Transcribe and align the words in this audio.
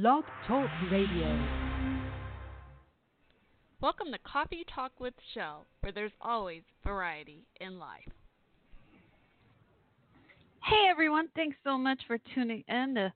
Blog 0.00 0.22
Talk 0.46 0.70
Radio. 0.92 1.44
Welcome 3.80 4.12
to 4.12 4.18
Coffee 4.18 4.64
Talk 4.72 4.92
with 5.00 5.14
Shell, 5.34 5.66
where 5.80 5.90
there's 5.90 6.12
always 6.20 6.62
variety 6.86 7.48
in 7.60 7.80
life. 7.80 8.08
Hey 10.62 10.86
everyone, 10.88 11.26
thanks 11.34 11.56
so 11.64 11.76
much 11.76 12.00
for 12.06 12.16
tuning 12.32 12.62
in 12.68 12.94
to 12.94 13.12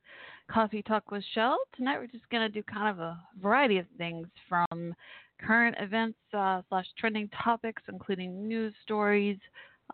Coffee 0.51 0.83
Talk 0.83 1.13
with 1.13 1.23
Shell. 1.37 1.57
Tonight 1.77 1.99
we're 2.01 2.09
just 2.09 2.29
going 2.31 2.43
to 2.43 2.53
do 2.53 2.65
kind 2.65 2.89
of 2.89 2.99
a 2.99 3.17
variety 3.41 3.79
of 3.79 3.87
things 3.97 4.27
from 4.49 4.93
current 5.41 5.77
events 5.79 6.19
uh, 6.37 6.63
slash 6.69 6.87
trending 6.99 7.31
topics, 7.45 7.83
including 7.89 8.49
news 8.49 8.75
stories, 8.83 9.39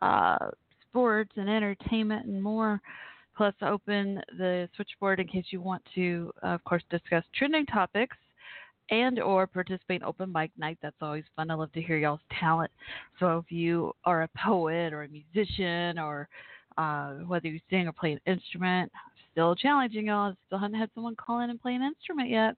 uh, 0.01 0.39
sports 0.89 1.33
and 1.37 1.51
entertainment, 1.51 2.25
and 2.25 2.43
more. 2.43 2.81
Plus, 3.39 3.55
open 3.63 4.21
the 4.37 4.69
switchboard 4.75 5.21
in 5.21 5.29
case 5.29 5.45
you 5.51 5.61
want 5.61 5.81
to, 5.95 6.33
of 6.43 6.63
course, 6.65 6.83
discuss 6.91 7.23
trending 7.37 7.65
topics 7.67 8.17
and 8.91 9.21
or 9.21 9.47
participate 9.47 10.01
in 10.01 10.05
open 10.05 10.33
mic 10.33 10.51
night. 10.59 10.77
That's 10.83 10.97
always 11.01 11.23
fun. 11.37 11.49
I 11.49 11.55
love 11.55 11.71
to 11.75 11.81
hear 11.81 11.97
y'all's 11.97 12.19
talent. 12.41 12.73
So 13.21 13.39
if 13.39 13.53
you 13.53 13.93
are 14.05 14.23
a 14.23 14.29
poet 14.45 14.93
or 14.93 15.05
a 15.05 15.09
musician 15.09 16.01
or 16.01 16.29
uh, 16.79 17.13
whether 17.29 17.47
you 17.47 17.61
sing 17.71 17.87
or 17.87 17.93
play 17.93 18.11
an 18.11 18.21
instrument, 18.27 18.91
still 19.31 19.55
challenging 19.55 20.07
y'all. 20.07 20.35
Still 20.47 20.59
haven't 20.59 20.77
had 20.77 20.91
someone 20.97 21.15
call 21.15 21.39
in 21.39 21.51
and 21.51 21.63
play 21.63 21.77
an 21.77 21.83
instrument 21.83 22.31
yet. 22.31 22.57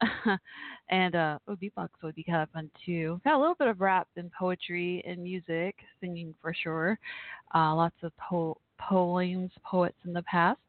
and 0.88 1.14
uh, 1.14 1.38
oh, 1.46 1.56
beatbox 1.56 1.88
would 2.02 2.14
be 2.14 2.24
kind 2.24 2.42
of 2.42 2.48
fun 2.48 2.70
too. 2.86 3.20
Got 3.22 3.34
a 3.34 3.38
little 3.38 3.54
bit 3.54 3.68
of 3.68 3.82
rap 3.82 4.08
and 4.16 4.32
poetry 4.32 5.04
and 5.06 5.22
music, 5.22 5.76
singing 6.00 6.34
for 6.40 6.54
sure. 6.54 6.98
Uh, 7.54 7.74
lots 7.74 7.96
of 8.02 8.12
po- 8.16 8.56
poems, 8.88 9.50
poets 9.64 9.96
in 10.04 10.12
the 10.12 10.22
past. 10.22 10.60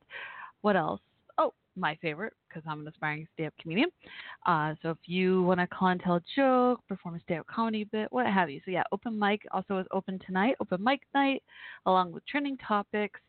What 0.62 0.76
else? 0.76 1.02
Oh, 1.38 1.54
my 1.76 1.98
favorite, 2.02 2.34
because 2.48 2.64
I'm 2.68 2.82
an 2.82 2.88
aspiring 2.88 3.28
stand-up 3.34 3.54
comedian. 3.62 3.90
Uh, 4.46 4.76
so 4.82 4.90
if 4.92 4.98
you 5.06 5.44
want 5.44 5.60
to 5.60 5.68
call 5.68 5.90
and 5.90 6.02
tell 6.02 6.16
a 6.16 6.24
joke, 6.36 6.82
perform 6.88 7.16
a 7.16 7.20
stand-up 7.22 7.48
comedy 7.48 7.84
bit, 7.86 8.08
what 8.12 8.28
have 8.28 8.50
you. 8.50 8.62
So 8.66 8.72
yeah, 8.72 8.84
open 8.92 9.18
mic 9.18 9.42
also 9.52 9.78
is 9.80 9.88
open 9.92 10.20
tonight, 10.26 10.56
open 10.60 10.84
mic 10.84 11.02
night, 11.14 11.44
along 11.86 12.12
with 12.12 12.26
trending 12.26 12.58
topics. 12.58 13.20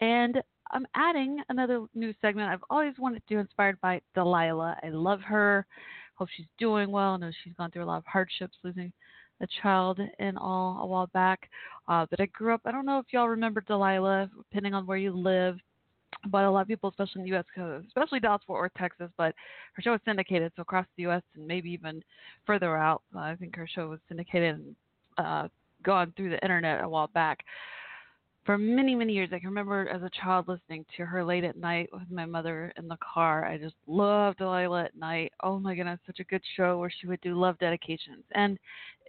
And 0.00 0.40
I'm 0.70 0.86
adding 0.94 1.40
another 1.48 1.86
new 1.94 2.12
segment 2.20 2.50
I've 2.50 2.64
always 2.70 2.94
wanted 2.98 3.26
to 3.26 3.34
do, 3.34 3.40
inspired 3.40 3.80
by 3.80 4.00
Delilah. 4.14 4.76
I 4.82 4.90
love 4.90 5.20
her. 5.22 5.66
Hope 6.14 6.28
she's 6.36 6.46
doing 6.58 6.90
well. 6.90 7.14
I 7.14 7.16
know 7.16 7.30
she's 7.42 7.54
gone 7.54 7.70
through 7.70 7.84
a 7.84 7.86
lot 7.86 7.98
of 7.98 8.06
hardships, 8.06 8.56
losing 8.62 8.92
a 9.40 9.46
child 9.62 9.98
and 10.18 10.36
all 10.36 10.80
a 10.82 10.86
while 10.86 11.06
back. 11.14 11.48
Uh, 11.88 12.06
but 12.10 12.20
I 12.20 12.26
grew 12.26 12.54
up. 12.54 12.60
I 12.64 12.72
don't 12.72 12.86
know 12.86 12.98
if 12.98 13.06
y'all 13.10 13.28
remember 13.28 13.62
Delilah, 13.62 14.30
depending 14.36 14.74
on 14.74 14.86
where 14.86 14.98
you 14.98 15.12
live. 15.12 15.56
But 16.30 16.44
a 16.44 16.50
lot 16.50 16.62
of 16.62 16.68
people, 16.68 16.88
especially 16.88 17.22
in 17.22 17.24
the 17.24 17.36
U.S., 17.36 17.44
especially 17.86 18.20
Dallas, 18.20 18.42
Fort 18.46 18.62
Worth, 18.62 18.72
Texas, 18.78 19.10
but 19.16 19.34
her 19.74 19.82
show 19.82 19.92
was 19.92 20.00
syndicated, 20.04 20.52
so 20.56 20.62
across 20.62 20.86
the 20.96 21.02
U.S. 21.04 21.22
and 21.36 21.46
maybe 21.46 21.70
even 21.70 22.02
further 22.46 22.76
out. 22.76 23.02
I 23.16 23.34
think 23.34 23.54
her 23.56 23.68
show 23.72 23.88
was 23.88 24.00
syndicated 24.08 24.54
and 24.56 24.76
uh, 25.18 25.48
gone 25.82 26.12
through 26.16 26.30
the 26.30 26.42
internet 26.42 26.82
a 26.82 26.88
while 26.88 27.08
back 27.08 27.44
for 28.48 28.56
many, 28.56 28.94
many 28.94 29.12
years. 29.12 29.28
I 29.30 29.40
can 29.40 29.50
remember 29.50 29.90
as 29.90 30.02
a 30.02 30.08
child 30.22 30.48
listening 30.48 30.86
to 30.96 31.04
her 31.04 31.22
late 31.22 31.44
at 31.44 31.58
night 31.58 31.90
with 31.92 32.10
my 32.10 32.24
mother 32.24 32.72
in 32.78 32.88
the 32.88 32.96
car. 32.96 33.44
I 33.44 33.58
just 33.58 33.74
loved 33.86 34.38
Delilah 34.38 34.84
at 34.84 34.96
night. 34.96 35.34
Oh 35.42 35.58
my 35.58 35.74
goodness, 35.74 36.00
such 36.06 36.20
a 36.20 36.24
good 36.24 36.40
show 36.56 36.78
where 36.78 36.90
she 36.90 37.06
would 37.06 37.20
do 37.20 37.38
love 37.38 37.58
dedications. 37.58 38.24
And 38.32 38.58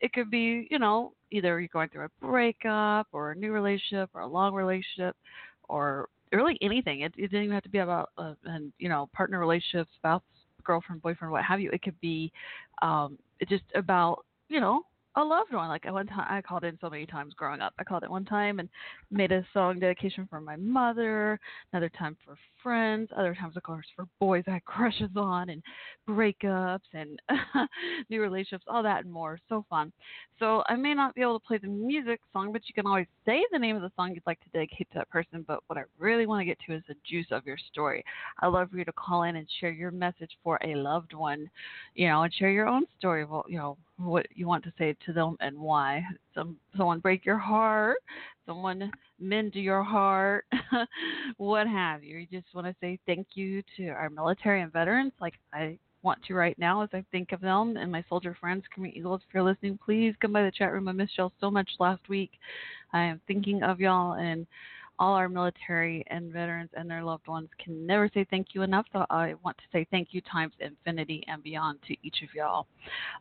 it 0.01 0.11
could 0.11 0.29
be, 0.29 0.67
you 0.69 0.77
know, 0.77 1.13
either 1.31 1.57
you're 1.57 1.69
going 1.69 1.87
through 1.87 2.07
a 2.07 2.25
breakup 2.25 3.07
or 3.13 3.31
a 3.31 3.35
new 3.35 3.53
relationship 3.53 4.09
or 4.13 4.23
a 4.23 4.27
long 4.27 4.53
relationship 4.53 5.15
or 5.69 6.09
really 6.33 6.57
anything. 6.61 6.99
It, 6.99 7.13
it 7.15 7.31
didn't 7.31 7.45
even 7.45 7.53
have 7.53 7.63
to 7.63 7.69
be 7.69 7.77
about, 7.77 8.09
uh, 8.17 8.33
and 8.43 8.73
you 8.77 8.89
know, 8.89 9.07
partner 9.13 9.39
relationship, 9.39 9.87
spouse, 9.95 10.21
girlfriend, 10.65 11.01
boyfriend, 11.01 11.31
what 11.31 11.45
have 11.45 11.61
you. 11.61 11.69
It 11.71 11.81
could 11.81 11.97
be 12.01 12.29
um, 12.81 13.17
just 13.47 13.63
about, 13.73 14.25
you 14.49 14.59
know, 14.59 14.81
a 15.19 15.23
loved 15.23 15.53
one. 15.53 15.69
Like 15.69 15.85
one 15.85 16.07
time, 16.07 16.27
I 16.29 16.41
called 16.41 16.63
in 16.63 16.77
so 16.81 16.89
many 16.89 17.05
times 17.05 17.33
growing 17.35 17.61
up. 17.61 17.73
I 17.79 17.83
called 17.83 18.03
it 18.03 18.11
one 18.11 18.25
time 18.25 18.59
and 18.59 18.69
made 19.11 19.31
a 19.31 19.45
song 19.53 19.79
dedication 19.79 20.27
for 20.29 20.39
my 20.39 20.55
mother. 20.55 21.39
Another 21.73 21.89
time 21.89 22.17
for 22.25 22.37
friends. 22.61 23.09
Other 23.15 23.35
times, 23.35 23.57
of 23.57 23.63
course, 23.63 23.85
for 23.95 24.05
boys 24.19 24.43
I 24.47 24.51
had 24.51 24.65
crushes 24.65 25.09
on 25.15 25.49
and 25.49 25.61
breakups 26.07 26.79
and 26.93 27.19
new 28.09 28.21
relationships, 28.21 28.65
all 28.67 28.83
that 28.83 29.03
and 29.03 29.13
more. 29.13 29.39
So 29.49 29.65
fun. 29.69 29.91
So 30.39 30.63
I 30.67 30.75
may 30.75 30.93
not 30.93 31.15
be 31.15 31.21
able 31.21 31.39
to 31.39 31.45
play 31.45 31.57
the 31.57 31.67
music 31.67 32.19
song, 32.31 32.51
but 32.51 32.61
you 32.67 32.73
can 32.73 32.85
always 32.85 33.07
say 33.25 33.43
the 33.51 33.59
name 33.59 33.75
of 33.75 33.81
the 33.81 33.91
song 33.95 34.13
you'd 34.13 34.23
like 34.25 34.39
to 34.41 34.49
dedicate 34.49 34.89
to 34.91 34.99
that 34.99 35.09
person. 35.09 35.43
But 35.47 35.59
what 35.67 35.77
I 35.77 35.83
really 35.97 36.25
want 36.25 36.41
to 36.41 36.45
get 36.45 36.57
to 36.67 36.75
is 36.75 36.83
the 36.87 36.95
juice 37.09 37.27
of 37.31 37.45
your 37.45 37.57
story. 37.71 38.03
I 38.39 38.47
love 38.47 38.69
for 38.71 38.77
you 38.77 38.85
to 38.85 38.93
call 38.93 39.23
in 39.23 39.35
and 39.35 39.47
share 39.59 39.71
your 39.71 39.91
message 39.91 40.31
for 40.43 40.59
a 40.63 40.75
loved 40.75 41.13
one, 41.13 41.49
you 41.95 42.07
know, 42.07 42.23
and 42.23 42.33
share 42.33 42.51
your 42.51 42.67
own 42.67 42.85
story 42.97 43.23
of, 43.23 43.43
you 43.47 43.57
know, 43.57 43.77
what 43.97 44.25
you 44.33 44.47
want 44.47 44.63
to 44.63 44.73
say 44.77 44.95
to 45.05 45.13
them 45.13 45.35
and 45.41 45.57
why. 45.57 46.03
Some 46.33 46.57
someone 46.77 46.99
break 46.99 47.25
your 47.25 47.37
heart, 47.37 47.97
someone 48.45 48.91
mend 49.19 49.55
your 49.55 49.83
heart, 49.83 50.45
what 51.37 51.67
have 51.67 52.03
you. 52.03 52.17
You 52.17 52.27
just 52.31 52.53
want 52.53 52.67
to 52.67 52.75
say 52.81 52.99
thank 53.05 53.27
you 53.33 53.63
to 53.77 53.87
our 53.89 54.09
military 54.09 54.61
and 54.61 54.71
veterans, 54.71 55.13
like 55.19 55.33
I 55.53 55.77
want 56.01 56.19
to 56.27 56.33
right 56.33 56.57
now 56.57 56.81
as 56.81 56.89
I 56.93 57.03
think 57.11 57.31
of 57.31 57.41
them 57.41 57.77
and 57.77 57.91
my 57.91 58.03
soldier 58.07 58.35
friends, 58.39 58.63
Khmer 58.75 58.93
Eagles. 58.93 59.21
If 59.27 59.33
you're 59.33 59.43
listening, 59.43 59.79
please 59.83 60.13
come 60.21 60.33
by 60.33 60.43
the 60.43 60.51
chat 60.51 60.71
room. 60.71 60.87
I 60.87 60.93
missed 60.93 61.17
y'all 61.17 61.33
so 61.39 61.51
much 61.51 61.69
last 61.79 62.07
week. 62.07 62.31
I 62.93 63.03
am 63.03 63.21
thinking 63.27 63.63
of 63.63 63.79
y'all 63.79 64.13
and 64.13 64.47
all 64.97 65.13
our 65.13 65.29
military 65.29 66.03
and 66.07 66.31
veterans 66.31 66.69
and 66.73 66.89
their 66.89 67.03
loved 67.03 67.27
ones 67.27 67.49
can 67.63 67.87
never 67.87 68.09
say 68.13 68.25
thank 68.29 68.47
you 68.53 68.63
enough. 68.63 68.85
So 68.91 69.05
I 69.09 69.33
want 69.43 69.57
to 69.57 69.63
say 69.71 69.87
thank 69.91 70.09
you 70.11 70.21
times 70.21 70.53
infinity 70.59 71.23
and 71.27 71.41
beyond 71.41 71.79
to 71.87 71.95
each 72.03 72.21
of 72.21 72.29
y'all. 72.35 72.67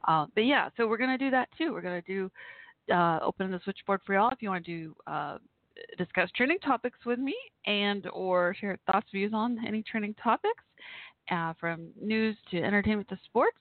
Uh, 0.06 0.26
but 0.34 0.44
yeah, 0.44 0.70
so 0.76 0.88
we're 0.88 0.98
going 0.98 1.16
to 1.16 1.24
do 1.24 1.30
that 1.30 1.48
too. 1.56 1.72
We're 1.72 1.82
going 1.82 2.02
to 2.02 2.06
do 2.06 2.30
uh, 2.92 3.20
open 3.22 3.50
the 3.50 3.60
switchboard 3.64 4.00
for 4.04 4.14
y'all 4.14 4.30
if 4.30 4.42
you 4.42 4.50
want 4.50 4.64
to 4.64 4.70
do. 4.70 4.94
Uh, 5.06 5.38
discuss 5.96 6.30
trending 6.36 6.58
topics 6.58 6.98
with 7.06 7.18
me 7.18 7.34
and 7.66 8.06
or 8.12 8.54
share 8.58 8.78
thoughts 8.90 9.08
views 9.12 9.32
on 9.34 9.58
any 9.66 9.82
trending 9.82 10.14
topics 10.14 10.64
uh, 11.30 11.52
from 11.60 11.88
news 12.00 12.36
to 12.50 12.62
entertainment 12.62 13.08
to 13.08 13.18
sports 13.24 13.58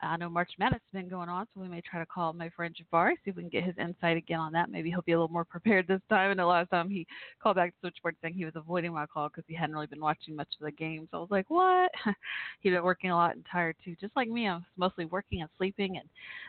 I 0.00 0.16
know 0.16 0.28
March 0.28 0.52
Madness 0.58 0.80
has 0.92 1.00
been 1.02 1.10
going 1.10 1.28
on, 1.28 1.46
so 1.46 1.60
we 1.60 1.68
may 1.68 1.80
try 1.80 1.98
to 1.98 2.06
call 2.06 2.32
my 2.32 2.48
friend 2.50 2.74
Jabari, 2.74 3.14
see 3.14 3.30
if 3.30 3.36
we 3.36 3.42
can 3.42 3.50
get 3.50 3.64
his 3.64 3.74
insight 3.78 4.16
again 4.16 4.38
on 4.38 4.52
that. 4.52 4.70
Maybe 4.70 4.90
he'll 4.90 5.02
be 5.02 5.12
a 5.12 5.16
little 5.16 5.32
more 5.32 5.44
prepared 5.50 5.88
this 5.88 6.00
time. 6.08 6.30
And 6.30 6.38
the 6.38 6.46
last 6.46 6.70
time 6.70 6.88
he 6.88 7.06
called 7.42 7.56
back 7.56 7.70
to 7.70 7.76
Switchboard 7.80 8.16
saying 8.22 8.34
he 8.34 8.44
was 8.44 8.54
avoiding 8.54 8.92
my 8.92 9.06
call 9.06 9.28
because 9.28 9.44
he 9.48 9.54
hadn't 9.54 9.74
really 9.74 9.86
been 9.86 10.00
watching 10.00 10.36
much 10.36 10.48
of 10.60 10.64
the 10.64 10.72
game. 10.72 11.08
So 11.10 11.18
I 11.18 11.20
was 11.20 11.30
like, 11.30 11.50
what? 11.50 11.90
He'd 12.60 12.70
been 12.70 12.84
working 12.84 13.10
a 13.10 13.16
lot 13.16 13.34
and 13.34 13.44
tired 13.50 13.76
too, 13.84 13.96
just 14.00 14.14
like 14.14 14.28
me. 14.28 14.48
I 14.48 14.54
was 14.54 14.62
mostly 14.76 15.04
working 15.06 15.40
and 15.40 15.50
sleeping. 15.56 15.96
And 15.96 16.08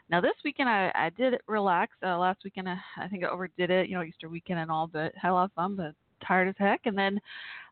now 0.10 0.22
this 0.22 0.36
weekend 0.46 0.70
I, 0.70 0.92
I 0.94 1.10
did 1.10 1.40
relax. 1.48 1.94
Uh, 2.04 2.18
last 2.18 2.40
weekend 2.44 2.70
I, 2.70 2.78
I 2.98 3.08
think 3.08 3.24
I 3.24 3.30
overdid 3.30 3.72
it, 3.72 3.90
you 3.90 3.96
know, 3.96 4.04
Easter 4.04 4.30
weekend 4.30 4.60
and 4.60 4.70
all, 4.70 4.88
but 4.88 5.12
had 5.16 5.32
a 5.32 5.34
lot 5.34 5.46
of 5.46 5.54
fun. 5.54 5.76
But 5.76 5.96
tired 6.26 6.48
as 6.48 6.56
heck. 6.58 6.82
And 6.86 6.98
then 6.98 7.20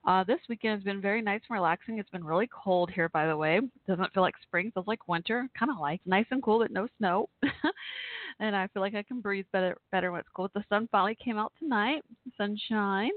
uh, 0.07 0.23
this 0.23 0.39
weekend 0.47 0.75
has 0.75 0.83
been 0.83 1.01
very 1.01 1.21
nice 1.21 1.41
and 1.49 1.55
relaxing. 1.55 1.99
It's 1.99 2.09
been 2.09 2.23
really 2.23 2.47
cold 2.51 2.89
here, 2.89 3.09
by 3.09 3.27
the 3.27 3.35
way. 3.35 3.59
Doesn't 3.87 4.13
feel 4.13 4.23
like 4.23 4.35
spring, 4.41 4.71
feels 4.73 4.87
like 4.87 5.07
winter. 5.07 5.49
Kind 5.57 5.69
of 5.69 5.79
like 5.79 5.99
nice 6.05 6.25
and 6.31 6.41
cool, 6.41 6.59
but 6.59 6.71
no 6.71 6.87
snow. 6.97 7.27
and 8.39 8.55
I 8.55 8.67
feel 8.67 8.81
like 8.81 8.95
I 8.95 9.03
can 9.03 9.19
breathe 9.19 9.45
better 9.51 9.77
better 9.91 10.11
when 10.11 10.21
it's 10.21 10.29
cold. 10.33 10.51
The 10.53 10.63
sun 10.69 10.87
finally 10.91 11.17
came 11.23 11.37
out 11.37 11.51
tonight. 11.59 12.03
Sunshine, 12.37 13.11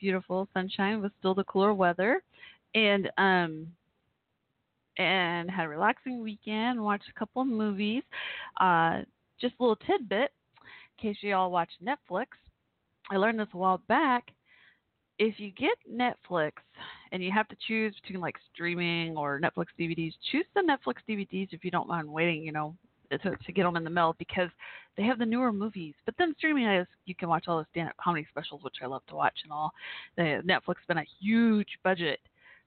beautiful 0.00 0.48
sunshine 0.54 1.02
with 1.02 1.12
still 1.18 1.34
the 1.34 1.44
cooler 1.44 1.74
weather, 1.74 2.22
and 2.74 3.10
um 3.18 3.66
and 4.96 5.50
had 5.50 5.66
a 5.66 5.68
relaxing 5.68 6.22
weekend. 6.22 6.82
Watched 6.82 7.10
a 7.14 7.18
couple 7.18 7.42
of 7.42 7.48
movies. 7.48 8.02
Uh, 8.58 9.00
just 9.40 9.54
a 9.60 9.62
little 9.62 9.76
tidbit 9.76 10.32
in 10.62 11.02
case 11.02 11.16
you 11.20 11.34
all 11.34 11.50
watch 11.50 11.70
Netflix. 11.84 12.26
I 13.10 13.16
learned 13.16 13.40
this 13.40 13.48
a 13.52 13.58
while 13.58 13.82
back 13.88 14.30
if 15.20 15.38
you 15.38 15.50
get 15.52 15.76
Netflix 15.88 16.52
and 17.12 17.22
you 17.22 17.30
have 17.30 17.46
to 17.48 17.56
choose 17.68 17.94
between 18.02 18.22
like 18.22 18.36
streaming 18.52 19.16
or 19.18 19.38
Netflix 19.38 19.66
DVDs, 19.78 20.14
choose 20.32 20.46
the 20.54 20.62
Netflix 20.62 20.94
DVDs 21.08 21.48
if 21.52 21.62
you 21.62 21.70
don't 21.70 21.86
mind 21.86 22.08
waiting, 22.08 22.42
you 22.42 22.52
know, 22.52 22.74
to, 23.10 23.36
to 23.36 23.52
get 23.52 23.64
them 23.64 23.76
in 23.76 23.84
the 23.84 23.90
mail 23.90 24.16
because 24.18 24.48
they 24.96 25.02
have 25.02 25.18
the 25.18 25.26
newer 25.26 25.52
movies. 25.52 25.92
But 26.06 26.14
then 26.18 26.34
streaming 26.38 26.66
is 26.66 26.86
you 27.04 27.14
can 27.14 27.28
watch 27.28 27.44
all 27.48 27.58
the 27.58 27.66
stand-up 27.70 27.96
comedy 28.02 28.26
specials, 28.30 28.62
which 28.62 28.76
I 28.82 28.86
love 28.86 29.02
to 29.08 29.14
watch 29.14 29.34
and 29.42 29.52
all. 29.52 29.72
The 30.16 30.42
Netflix 30.46 30.76
spent 30.84 30.98
a 30.98 31.04
huge 31.20 31.68
budget 31.84 32.20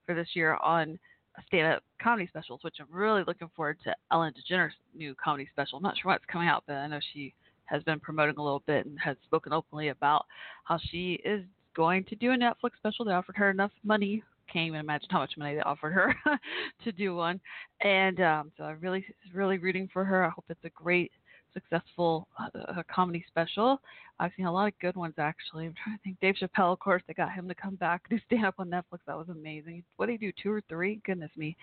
for 0.06 0.13
this 0.13 0.27
year 0.36 0.56
on 0.56 1.00
stand-up 1.48 1.81
comedy 2.00 2.27
specials, 2.27 2.60
which 2.62 2.75
I'm 2.80 2.86
really 2.92 3.24
looking 3.25 3.50
forward 3.56 3.77
to 3.86 3.95
Ellen 4.12 4.31
DeGeneres' 4.31 4.72
new 4.95 5.16
comedy 5.16 5.50
special. 5.51 5.77
I'm 5.77 5.83
not 5.83 5.95
sure 5.98 6.12
what's 6.12 6.25
coming 6.31 6.50
out, 6.50 6.63
but 6.68 6.74
I 6.74 6.86
know 6.86 7.00
she 7.13 7.33
has 7.66 7.81
been 7.81 8.00
promoting 8.00 8.36
a 8.38 8.44
little 8.44 8.62
bit 8.68 8.86
and 8.86 9.00
has 9.04 9.18
spoken 9.25 9.54
openly 9.54 9.88
about 9.88 10.25
how 10.66 10.77
she 10.92 11.13
is 11.25 11.44
going 11.75 12.04
to 12.06 12.16
do 12.16 12.31
a 12.31 12.38
Netflix 12.38 12.72
special. 12.78 13.06
They 13.06 13.14
offered 13.14 13.38
her 13.38 13.50
enough 13.50 13.72
money. 13.84 14.24
Can't 14.52 14.68
even 14.68 14.80
imagine 14.80 15.08
how 15.10 15.20
much 15.20 15.34
money 15.38 15.56
they 15.56 15.62
offered 15.62 15.94
her 15.94 16.16
to 16.84 16.92
do 16.92 17.16
one. 17.16 17.40
And 17.81 18.22
um, 18.22 18.52
so 18.58 18.64
I'm 18.64 18.80
really, 18.81 19.06
really 19.34 19.58
rooting 19.58 19.90
for 19.92 20.04
her. 20.04 20.25
I 20.25 20.30
hope 20.30 20.46
it's 20.50 20.64
a 20.64 20.70
great 20.70 21.12
successful 21.54 22.28
uh, 22.40 22.84
comedy 22.94 23.24
special. 23.28 23.80
I've 24.20 24.31
seen 24.36 24.46
a 24.46 24.52
lot 24.52 24.68
of 24.68 24.80
good 24.80 24.96
ones 24.96 25.16
actually. 25.18 25.66
I'm 25.66 25.75
trying 25.84 25.98
to 25.98 26.04
think. 26.04 26.20
Dave 26.20 26.36
Chappelle, 26.36 26.74
of 26.74 26.80
course, 26.80 27.04
they 27.08 27.14
got 27.14 27.31
him 27.31 27.48
to 27.48 27.56
come 27.56 27.75
back 27.75 28.02
do 28.10 28.18
stand 28.25 28.46
up 28.46 28.56
on 28.58 28.70
Netflix. 28.70 29.00
That 29.08 29.18
was 29.18 29.30
amazing. 29.30 29.84
What 29.98 30.08
did 30.08 30.20
he 30.20 30.28
do? 30.28 30.34
Two 30.42 30.52
or 30.52 30.62
three? 30.68 31.02
Goodness 31.06 31.31
me. 31.38 31.56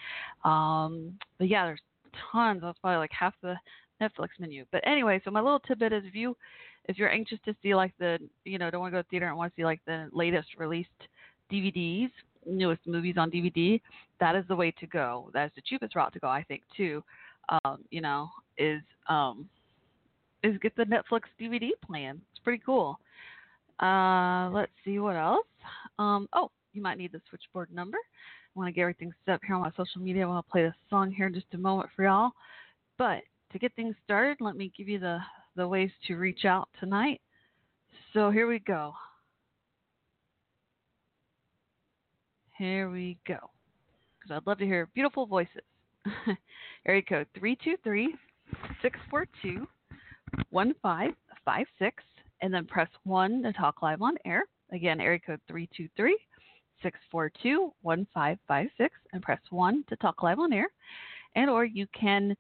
Um, 0.45 1.19
but 1.39 1.49
yeah, 1.49 1.67
there's 1.67 1.81
tons. 2.33 2.61
That's 2.63 2.79
probably 2.79 2.99
like 2.99 3.11
half 3.19 3.35
the 3.43 3.55
Netflix 4.01 4.29
menu. 4.39 4.65
But 4.73 4.87
anyway, 4.87 5.21
so 5.25 5.31
my 5.31 5.41
little 5.41 5.61
tidbit 5.61 5.93
is 5.93 6.05
if 6.07 6.15
you 6.15 6.37
if 6.87 6.99
you're 6.99 7.11
anxious 7.11 7.39
to 7.45 7.55
see 7.63 7.75
like 7.75 7.93
the 7.99 8.19
you 8.45 8.59
know 8.59 8.71
don't 8.71 8.81
want 8.81 8.93
to 8.93 8.99
go 8.99 9.03
to 9.03 9.09
theater 9.09 9.29
and 9.29 9.37
want 9.37 9.53
to 9.53 9.61
see 9.61 9.65
like 9.65 9.81
the 9.87 10.09
latest 10.13 10.49
released 10.59 10.89
DVDs, 11.53 12.11
newest 12.47 12.87
movies 12.87 13.17
on 13.19 13.31
DVD, 13.31 13.81
that 14.21 14.37
is 14.37 14.45
the 14.49 14.57
way 14.57 14.71
to 14.73 14.87
go. 14.87 15.31
That 15.33 15.47
is 15.47 15.53
the 15.57 15.63
cheapest 15.63 15.97
route 15.97 16.13
to 16.13 16.19
go, 16.19 16.29
I 16.29 16.43
think, 16.45 16.63
too. 16.77 17.03
Um, 17.49 17.85
you 17.91 18.01
know, 18.01 18.29
is 18.59 18.83
um, 19.09 19.49
is 20.43 20.57
get 20.59 20.77
the 20.77 20.85
Netflix 20.85 21.23
DVD 21.41 21.71
plan. 21.85 22.21
It's 22.33 22.43
pretty 22.43 22.63
cool. 22.65 22.99
Uh, 23.81 24.51
let's 24.51 24.73
see 24.85 24.99
what 24.99 25.17
else. 25.17 25.47
Um, 25.99 26.29
oh, 26.35 26.51
you 26.73 26.83
might 26.83 26.99
need 26.99 27.13
the 27.13 27.21
switchboard 27.29 27.73
number. 27.73 27.99
I 27.99 28.59
want 28.59 28.69
to 28.69 28.73
get 28.73 28.83
everything 28.83 29.13
set 29.25 29.35
up 29.35 29.41
here 29.47 29.55
on 29.55 29.63
my 29.63 29.71
social 29.71 30.01
media. 30.01 30.25
I 30.25 30.29
want 30.29 30.47
to 30.47 30.51
play 30.51 30.63
this 30.63 30.75
song 30.89 31.11
here 31.11 31.27
in 31.27 31.35
just 31.35 31.47
a 31.55 31.59
moment 31.59 31.89
for 31.95 32.05
y'all. 32.05 32.33
But 32.99 33.23
to 33.53 33.59
get 33.59 33.75
things 33.75 33.95
started, 34.05 34.39
let 34.41 34.57
me 34.57 34.73
give 34.77 34.89
you 34.89 34.99
the, 34.99 35.19
the 35.57 35.67
ways 35.67 35.91
to 36.07 36.17
reach 36.17 36.45
out 36.45 36.69
tonight. 36.79 37.21
So 38.13 38.31
here 38.31 38.47
we 38.47 38.59
go. 38.59 38.93
Here 42.59 42.91
we 42.91 43.19
go. 43.27 43.39
Because 44.19 44.37
I'd 44.37 44.47
love 44.47 44.59
to 44.59 44.67
hear 44.67 44.89
beautiful 44.95 45.27
voices. 45.27 45.63
Area 46.87 47.03
code 47.03 47.27
323 47.39 48.15
642 48.83 49.67
1556, 50.51 52.05
and 52.43 52.53
then 52.53 52.67
press 52.67 52.89
1 53.05 53.43
to 53.43 53.53
talk 53.53 53.83
live 53.83 54.03
on 54.03 54.17
air. 54.25 54.43
Again, 54.73 55.01
area 55.01 55.19
code 55.19 55.41
323 55.49 56.17
642 56.83 57.73
1556, 57.83 58.95
and 59.13 59.23
press 59.23 59.41
1 59.51 59.85
to 59.89 59.97
talk 59.97 60.23
live 60.23 60.39
on 60.39 60.53
air. 60.53 60.69
And 61.35 61.51
or 61.51 61.65
you 61.65 61.87
can 61.99 62.37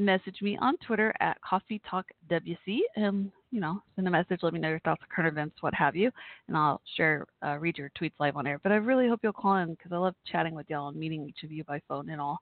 message 0.00 0.36
me 0.42 0.58
on 0.60 0.76
Twitter 0.78 1.12
at 1.20 1.40
Coffee 1.42 1.80
Talk 1.88 2.06
WC 2.30 2.78
and 2.96 3.30
you 3.50 3.60
know 3.60 3.82
send 3.94 4.08
a 4.08 4.10
message, 4.10 4.40
let 4.42 4.52
me 4.52 4.60
know 4.60 4.68
your 4.68 4.80
thoughts 4.80 5.02
current 5.14 5.32
events, 5.32 5.56
what 5.60 5.74
have 5.74 5.94
you, 5.94 6.10
and 6.48 6.56
I'll 6.56 6.80
share 6.96 7.26
uh, 7.44 7.58
read 7.58 7.78
your 7.78 7.90
tweets 8.00 8.12
live 8.18 8.36
on 8.36 8.46
air. 8.46 8.58
But 8.62 8.72
I 8.72 8.76
really 8.76 9.08
hope 9.08 9.20
you'll 9.22 9.32
call 9.32 9.56
in 9.56 9.70
because 9.74 9.92
I 9.92 9.96
love 9.96 10.14
chatting 10.30 10.54
with 10.54 10.66
y'all 10.68 10.88
and 10.88 10.96
meeting 10.96 11.26
each 11.28 11.44
of 11.44 11.52
you 11.52 11.64
by 11.64 11.80
phone 11.88 12.10
and 12.10 12.20
all. 12.20 12.40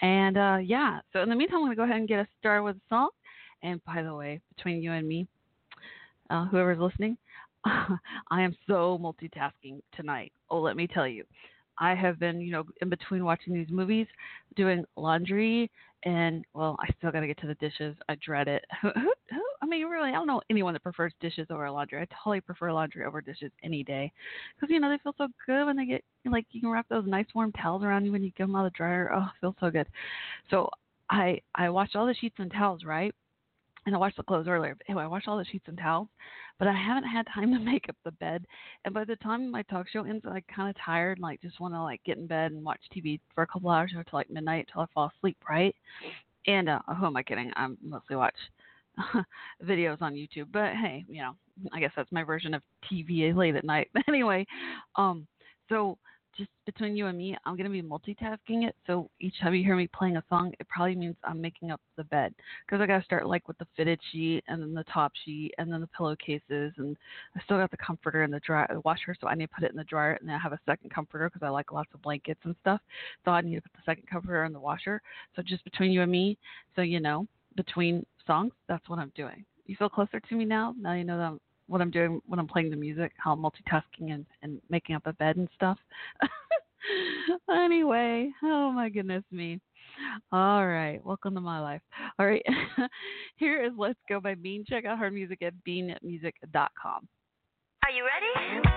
And 0.00 0.36
uh, 0.36 0.58
yeah, 0.62 1.00
so 1.12 1.20
in 1.20 1.28
the 1.28 1.36
meantime, 1.36 1.58
I'm 1.58 1.64
gonna 1.64 1.76
go 1.76 1.84
ahead 1.84 1.96
and 1.96 2.08
get 2.08 2.20
us 2.20 2.28
started 2.38 2.62
with 2.62 2.76
a 2.76 2.80
song. 2.88 3.10
And 3.62 3.82
by 3.84 4.02
the 4.02 4.14
way, 4.14 4.40
between 4.56 4.82
you 4.82 4.92
and 4.92 5.06
me, 5.06 5.26
uh, 6.30 6.46
whoever's 6.46 6.80
listening, 6.80 7.16
I 7.64 7.96
am 8.42 8.56
so 8.66 8.98
multitasking 9.00 9.80
tonight. 9.94 10.32
Oh, 10.50 10.60
let 10.60 10.76
me 10.76 10.86
tell 10.86 11.06
you. 11.06 11.24
I 11.78 11.94
have 11.94 12.18
been, 12.18 12.40
you 12.40 12.52
know, 12.52 12.64
in 12.80 12.88
between 12.88 13.24
watching 13.24 13.54
these 13.54 13.70
movies, 13.70 14.06
doing 14.56 14.84
laundry, 14.96 15.70
and 16.04 16.44
well, 16.54 16.76
I 16.80 16.88
still 16.98 17.12
got 17.12 17.20
to 17.20 17.26
get 17.26 17.38
to 17.40 17.46
the 17.46 17.54
dishes. 17.54 17.96
I 18.08 18.16
dread 18.16 18.48
it. 18.48 18.64
Who, 18.82 18.90
who, 18.94 19.12
who, 19.30 19.42
I 19.62 19.66
mean, 19.66 19.86
really, 19.86 20.10
I 20.10 20.12
don't 20.12 20.26
know 20.26 20.42
anyone 20.50 20.74
that 20.74 20.82
prefers 20.82 21.12
dishes 21.20 21.46
over 21.50 21.70
laundry. 21.70 22.00
I 22.00 22.06
totally 22.22 22.40
prefer 22.40 22.72
laundry 22.72 23.04
over 23.04 23.20
dishes 23.20 23.52
any 23.62 23.82
day, 23.84 24.12
because 24.56 24.72
you 24.72 24.80
know 24.80 24.90
they 24.90 24.98
feel 24.98 25.14
so 25.16 25.28
good 25.46 25.64
when 25.66 25.76
they 25.76 25.86
get 25.86 26.04
like 26.26 26.46
you 26.50 26.60
can 26.60 26.70
wrap 26.70 26.86
those 26.88 27.06
nice 27.06 27.26
warm 27.34 27.52
towels 27.52 27.82
around 27.84 28.04
you 28.04 28.12
when 28.12 28.22
you 28.22 28.30
get 28.36 28.44
them 28.44 28.56
out 28.56 28.66
of 28.66 28.72
the 28.72 28.76
dryer. 28.76 29.10
Oh, 29.14 29.22
it 29.22 29.40
feels 29.40 29.54
so 29.60 29.70
good. 29.70 29.86
So 30.50 30.68
I 31.10 31.40
I 31.54 31.70
washed 31.70 31.96
all 31.96 32.06
the 32.06 32.14
sheets 32.14 32.36
and 32.38 32.50
towels, 32.52 32.84
right? 32.84 33.14
And 33.86 33.94
I 33.94 33.98
washed 33.98 34.16
the 34.16 34.22
clothes 34.22 34.48
earlier. 34.48 34.76
Anyway, 34.88 35.04
I 35.04 35.08
washed 35.08 35.28
all 35.28 35.38
the 35.38 35.44
sheets 35.44 35.64
and 35.68 35.78
towels, 35.78 36.08
but 36.58 36.68
I 36.68 36.72
haven't 36.72 37.08
had 37.08 37.26
time 37.34 37.52
to 37.52 37.58
make 37.72 37.88
up 37.88 37.96
the 38.04 38.12
bed. 38.12 38.44
And 38.84 38.94
by 38.94 39.04
the 39.04 39.16
time 39.16 39.50
my 39.50 39.62
talk 39.62 39.88
show 39.88 40.04
ends, 40.04 40.24
I'm 40.26 40.42
kind 40.54 40.70
of 40.70 40.76
tired, 40.84 41.18
and, 41.18 41.22
like 41.22 41.40
just 41.40 41.60
want 41.60 41.74
to 41.74 41.82
like 41.82 42.02
get 42.04 42.18
in 42.18 42.26
bed 42.26 42.52
and 42.52 42.64
watch 42.64 42.80
TV 42.94 43.20
for 43.34 43.42
a 43.42 43.46
couple 43.46 43.70
hours 43.70 43.92
until 43.94 44.18
like 44.18 44.30
midnight 44.30 44.66
until 44.68 44.82
I 44.82 44.86
fall 44.94 45.10
asleep, 45.16 45.36
right? 45.48 45.74
And 46.46 46.68
uh, 46.68 46.80
who 46.98 47.06
am 47.06 47.16
I 47.16 47.22
kidding? 47.22 47.52
I 47.56 47.68
mostly 47.82 48.16
watch 48.16 48.34
videos 49.64 50.02
on 50.02 50.14
YouTube, 50.14 50.46
but 50.52 50.72
hey, 50.74 51.04
you 51.08 51.22
know, 51.22 51.32
I 51.72 51.80
guess 51.80 51.92
that's 51.96 52.12
my 52.12 52.24
version 52.24 52.54
of 52.54 52.62
TV 52.90 53.34
late 53.34 53.56
at 53.56 53.64
night. 53.64 53.88
But 53.94 54.02
anyway, 54.08 54.46
um, 54.96 55.26
so 55.68 55.98
just 56.36 56.50
between 56.66 56.96
you 56.96 57.06
and 57.06 57.18
me, 57.18 57.36
I'm 57.44 57.56
to 57.56 57.68
be 57.68 57.82
multitasking 57.82 58.66
it. 58.66 58.74
So 58.86 59.10
each 59.20 59.38
time 59.40 59.54
you 59.54 59.64
hear 59.64 59.76
me 59.76 59.88
playing 59.88 60.16
a 60.16 60.24
song, 60.28 60.52
it 60.58 60.68
probably 60.68 60.94
means 60.94 61.16
I'm 61.24 61.40
making 61.40 61.70
up 61.70 61.80
the 61.96 62.04
bed 62.04 62.34
because 62.66 62.80
I 62.80 62.86
got 62.86 62.98
to 62.98 63.04
start 63.04 63.26
like 63.26 63.46
with 63.48 63.58
the 63.58 63.66
fitted 63.76 64.00
sheet 64.10 64.42
and 64.48 64.62
then 64.62 64.74
the 64.74 64.84
top 64.84 65.12
sheet 65.24 65.52
and 65.58 65.72
then 65.72 65.80
the 65.80 65.88
pillowcases 65.88 66.72
and 66.76 66.96
I 67.36 67.42
still 67.44 67.58
got 67.58 67.70
the 67.70 67.76
comforter 67.76 68.22
in 68.22 68.30
the 68.30 68.40
dryer, 68.40 68.66
the 68.72 68.80
washer, 68.80 69.14
so 69.20 69.28
I 69.28 69.34
need 69.34 69.46
to 69.46 69.54
put 69.54 69.64
it 69.64 69.70
in 69.70 69.76
the 69.76 69.84
dryer 69.84 70.12
and 70.12 70.28
then 70.28 70.36
I 70.36 70.38
have 70.38 70.52
a 70.52 70.60
second 70.66 70.90
comforter 70.90 71.28
because 71.28 71.44
I 71.44 71.50
like 71.50 71.72
lots 71.72 71.90
of 71.94 72.02
blankets 72.02 72.40
and 72.44 72.56
stuff. 72.60 72.80
So 73.24 73.30
I 73.30 73.40
need 73.40 73.56
to 73.56 73.62
put 73.62 73.72
the 73.72 73.82
second 73.84 74.08
comforter 74.10 74.44
in 74.44 74.52
the 74.52 74.60
washer. 74.60 75.02
So 75.36 75.42
just 75.42 75.64
between 75.64 75.92
you 75.92 76.02
and 76.02 76.10
me, 76.10 76.38
so 76.74 76.82
you 76.82 77.00
know, 77.00 77.26
between 77.56 78.06
songs, 78.26 78.52
that's 78.68 78.88
what 78.88 78.98
I'm 78.98 79.12
doing. 79.14 79.44
You 79.66 79.76
feel 79.76 79.88
closer 79.88 80.20
to 80.20 80.34
me 80.34 80.44
now? 80.44 80.74
Now 80.78 80.94
you 80.94 81.04
know 81.04 81.18
that 81.18 81.24
I'm 81.24 81.40
what 81.72 81.80
I'm 81.80 81.90
doing 81.90 82.20
when 82.26 82.38
I'm 82.38 82.46
playing 82.46 82.70
the 82.70 82.76
music, 82.76 83.12
how 83.16 83.32
I'm 83.32 83.40
multitasking 83.42 84.12
and, 84.12 84.26
and 84.42 84.60
making 84.68 84.94
up 84.94 85.06
a 85.06 85.12
bed 85.14 85.36
and 85.36 85.48
stuff. 85.54 85.78
anyway, 87.50 88.30
oh 88.44 88.70
my 88.70 88.88
goodness 88.88 89.24
me. 89.32 89.58
All 90.30 90.66
right, 90.66 91.04
welcome 91.04 91.34
to 91.34 91.40
my 91.40 91.60
life. 91.60 91.80
All 92.18 92.26
right, 92.26 92.44
here 93.36 93.64
is 93.64 93.72
Let's 93.76 93.98
Go 94.08 94.20
by 94.20 94.34
Bean. 94.34 94.64
Check 94.68 94.84
out 94.84 94.98
her 94.98 95.10
music 95.10 95.42
at 95.42 95.54
beanmusic.com. 95.66 97.08
Are 97.84 97.90
you 97.90 98.04
ready? 98.04 98.72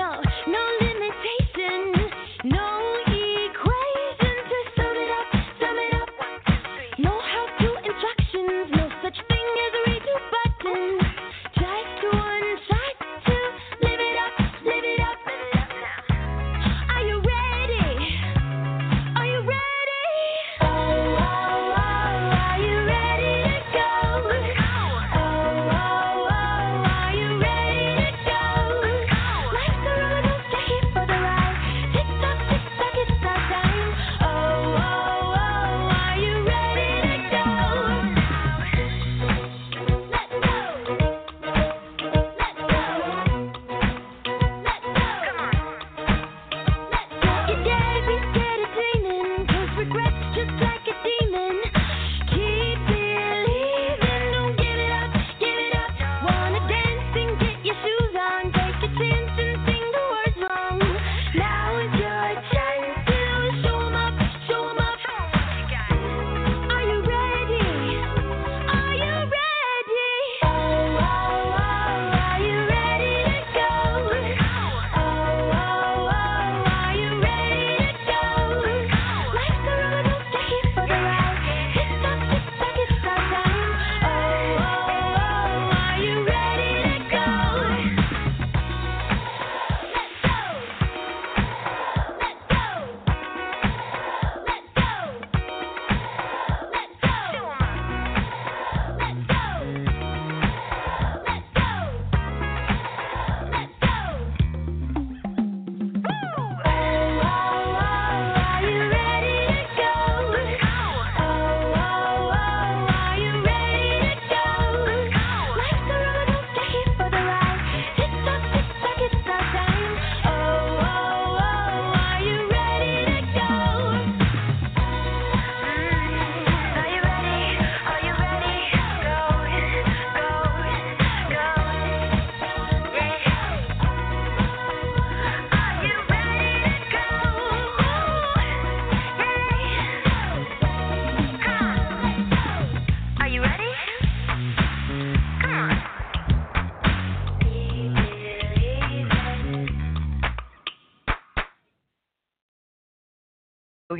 Are 0.00 0.29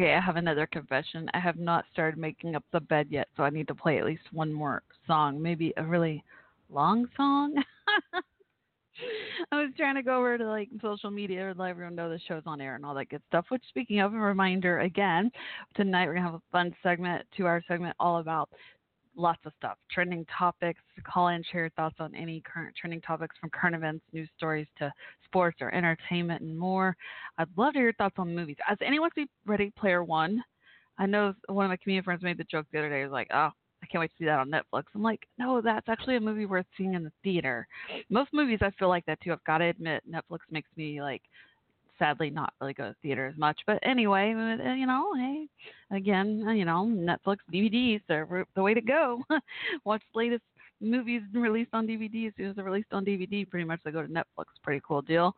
Okay, 0.01 0.15
I 0.15 0.21
have 0.21 0.37
another 0.37 0.67
confession. 0.67 1.29
I 1.35 1.41
have 1.41 1.59
not 1.59 1.85
started 1.93 2.19
making 2.19 2.57
up 2.57 2.65
the 2.73 2.81
bed 2.81 3.09
yet, 3.11 3.29
so 3.37 3.43
I 3.43 3.51
need 3.51 3.69
to 3.69 3.75
play 3.75 3.99
at 3.99 4.07
least 4.07 4.23
one 4.33 4.51
more 4.51 4.83
song, 5.07 5.43
maybe 5.43 5.75
a 5.77 5.83
really 5.83 6.25
long 6.71 7.07
song. 7.19 7.55
I 9.53 9.61
was 9.61 9.69
trying 9.77 9.97
to 9.97 10.03
go 10.03 10.17
over 10.17 10.39
to 10.39 10.49
like 10.49 10.71
social 10.81 11.11
media 11.11 11.49
or 11.49 11.55
let 11.55 11.69
everyone 11.69 11.97
know 11.97 12.09
the 12.09 12.19
show's 12.27 12.45
on 12.47 12.63
air 12.63 12.77
and 12.77 12.87
all 12.87 12.95
that 12.95 13.11
good 13.11 13.21
stuff. 13.29 13.45
Which, 13.51 13.63
speaking 13.69 14.01
of, 14.01 14.15
a 14.15 14.19
reminder 14.19 14.81
again, 14.81 15.31
tonight 15.77 16.07
we're 16.07 16.15
gonna 16.15 16.31
have 16.31 16.35
a 16.37 16.43
fun 16.51 16.75
segment, 16.83 17.27
two-hour 17.37 17.63
segment, 17.69 17.95
all 18.01 18.21
about 18.21 18.49
lots 19.17 19.41
of 19.45 19.53
stuff, 19.59 19.77
trending 19.91 20.25
topics. 20.27 20.81
Call 21.05 21.29
in, 21.29 21.43
share 21.51 21.63
your 21.63 21.71
thoughts 21.71 21.97
on 21.99 22.15
any 22.15 22.43
current 22.43 22.75
trending 22.81 23.01
topics 23.01 23.37
from 23.41 23.51
current 23.51 23.77
events, 23.77 24.05
news 24.13 24.29
stories 24.37 24.67
to 24.79 24.93
sports 25.25 25.59
or 25.61 25.73
entertainment 25.75 26.43
and 26.43 26.59
more. 26.59 26.97
I'd 27.39 27.49
love 27.57 27.73
to 27.73 27.79
hear 27.79 27.87
your 27.87 27.93
thoughts 27.95 28.17
on 28.19 28.35
movies. 28.35 28.57
Has 28.67 28.79
anyone 28.85 29.11
seen 29.15 29.29
Ready 29.47 29.73
Player 29.77 30.05
One? 30.05 30.43
I 30.99 31.07
know 31.07 31.35
one 31.49 31.65
of 31.65 31.71
my 31.71 31.77
comedian 31.77 32.05
friends 32.05 32.23
made 32.23 32.39
the 32.39 32.45
joke 32.45 32.67
the 32.73 32.79
other 32.79 32.91
day. 32.91 32.99
He 32.99 33.05
was 33.05 33.13
like, 33.13 33.29
"Oh, 33.33 33.51
I 33.83 33.87
can't 33.87 34.01
wait 34.01 34.11
to 34.11 34.17
see 34.19 34.27
that 34.27 34.39
on 34.39 34.51
Netflix." 34.51 34.85
I'm 34.95 35.03
like, 35.03 35.27
"No, 35.39 35.61
that's 35.61 35.89
actually 35.89 36.17
a 36.17 36.21
movie 36.21 36.47
worth 36.47 36.67
seeing 36.77 36.95
in 36.95 37.05
the 37.05 37.13
theater." 37.23 37.67
Most 38.11 38.33
movies 38.33 38.59
I 38.63 38.71
feel 38.73 38.89
like 38.89 39.07
that 39.07 39.21
too. 39.21 39.33
I've 39.33 39.45
got 39.45 39.59
to 39.59 39.65
admit, 39.65 40.03
Netflix 40.11 40.41
makes 40.51 40.69
me 40.77 41.01
like 41.01 41.23
sadly 42.01 42.31
not 42.31 42.53
really 42.61 42.75
go 42.75 42.89
to 42.89 42.97
theater 43.03 43.27
as 43.27 43.39
much. 43.39 43.61
But 43.67 43.79
anyway, 43.85 44.33
uh, 44.35 44.73
you 44.73 44.87
know, 44.87 45.15
hey, 45.15 45.47
again, 45.93 46.45
uh, 46.45 46.51
you 46.51 46.65
know, 46.65 46.91
Netflix 46.91 47.37
DVDs 47.55 48.01
are 48.11 48.45
the 48.57 48.63
way 48.63 48.75
to 48.75 48.81
go. 48.81 49.23
Watch 49.85 50.03
the 50.13 50.19
latest 50.19 50.43
movies 50.81 51.23
released 51.33 51.71
on 51.73 51.87
DVD 51.87 52.27
as 52.27 52.33
soon 52.37 52.51
as 52.51 52.57
they're 52.57 52.65
released 52.65 52.93
on 52.93 53.05
DVD. 53.05 53.49
Pretty 53.49 53.65
much 53.65 53.81
they 53.85 53.93
go 53.93 54.03
to 54.03 54.09
Netflix. 54.09 54.47
Pretty 54.65 54.83
cool 54.85 55.03
deal. 55.03 55.37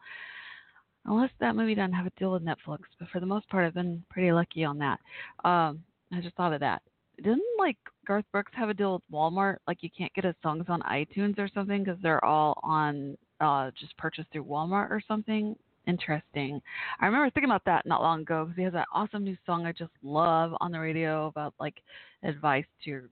Unless 1.04 1.31
that 1.40 1.57
movie 1.57 1.75
doesn't 1.75 1.92
have 1.92 2.07
a 2.07 2.12
deal 2.19 2.33
with 2.33 2.45
Netflix, 2.45 2.78
but 2.99 3.09
for 3.09 3.19
the 3.19 3.26
most 3.26 3.49
part, 3.49 3.66
I've 3.66 3.75
been 3.75 4.04
pretty 4.09 4.31
lucky 4.31 4.64
on 4.64 4.78
that. 4.78 5.00
Um, 5.45 5.83
I 6.12 6.21
just 6.23 6.37
thought 6.37 6.52
of 6.52 6.61
that. 6.61 6.81
Didn't 7.16 7.42
like 7.59 7.76
Garth 8.07 8.25
Brooks 8.31 8.52
have 8.54 8.69
a 8.69 8.75
deal 8.75 8.95
with 8.95 9.02
Walmart? 9.12 9.57
Like 9.66 9.83
you 9.83 9.90
can't 9.97 10.14
get 10.14 10.25
his 10.25 10.37
songs 10.42 10.66
on 10.69 10.81
iTunes 10.83 11.38
or 11.38 11.49
something 11.52 11.83
because 11.83 12.00
they're 12.02 12.25
all 12.25 12.59
on 12.62 13.19
uh, 13.40 13.73
just 13.78 13.97
purchased 13.99 14.28
through 14.33 14.45
Walmart 14.45 14.90
or 14.90 15.02
something 15.07 15.57
interesting. 15.86 16.60
I 17.00 17.06
remember 17.06 17.30
thinking 17.30 17.50
about 17.50 17.64
that 17.66 17.86
not 17.86 18.02
long 18.02 18.22
ago 18.22 18.44
because 18.44 18.56
he 18.56 18.62
has 18.64 18.72
that 18.72 18.88
awesome 18.92 19.24
new 19.24 19.36
song 19.46 19.66
I 19.66 19.72
just 19.72 19.92
love 20.02 20.52
on 20.60 20.72
the 20.72 20.78
radio 20.78 21.26
about 21.26 21.54
like 21.58 21.82
advice 22.22 22.64
to 22.84 22.90
your 22.90 23.04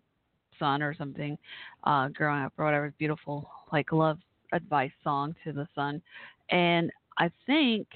son 0.58 0.82
or 0.82 0.94
something, 0.94 1.36
uh, 1.84 2.08
growing 2.08 2.42
up 2.42 2.52
or 2.58 2.64
whatever. 2.64 2.92
Beautiful, 2.98 3.50
like 3.72 3.92
love 3.92 4.18
advice 4.52 4.92
song 5.02 5.34
to 5.44 5.52
the 5.52 5.66
son. 5.74 6.00
And 6.50 6.90
I 7.18 7.30
think 7.46 7.86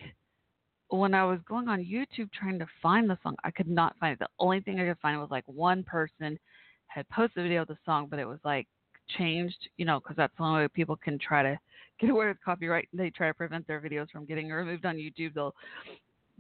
when 0.88 1.14
I 1.14 1.25
was 1.25 1.40
going 1.49 1.69
on 1.69 1.81
YouTube 1.81 2.31
trying 2.33 2.59
to 2.59 2.66
find 2.83 3.09
the 3.09 3.19
song, 3.23 3.37
I 3.45 3.50
could 3.50 3.69
not 3.69 3.97
find 3.99 4.12
it. 4.12 4.19
The 4.19 4.28
only 4.38 4.61
thing 4.61 4.78
I 4.81 4.87
could 4.87 4.99
find 5.00 5.19
was 5.21 5.31
like 5.31 5.45
one 5.47 5.83
person 5.83 6.38
had 6.87 7.09
posted 7.09 7.38
a 7.38 7.43
video 7.43 7.62
of 7.62 7.69
the 7.69 7.78
song, 7.85 8.07
but 8.09 8.19
it 8.19 8.26
was 8.28 8.38
like 8.45 8.66
changed, 9.09 9.69
you 9.77 9.85
know, 9.85 10.01
because 10.01 10.17
that's 10.17 10.37
the 10.37 10.43
only 10.43 10.63
way 10.63 10.69
people 10.69 10.97
can 10.97 11.19
try 11.19 11.43
to 11.43 11.59
get 12.01 12.11
away 12.11 12.29
with 12.29 12.37
copyright. 12.45 12.89
They 12.93 13.11
try 13.11 13.29
to 13.29 13.35
prevent 13.35 13.67
their 13.67 13.81
videos 13.81 14.11
from 14.11 14.27
getting 14.27 14.51
removed 14.51 14.85
on 14.85 14.97
YouTube. 14.97 15.35
They'll 15.35 15.55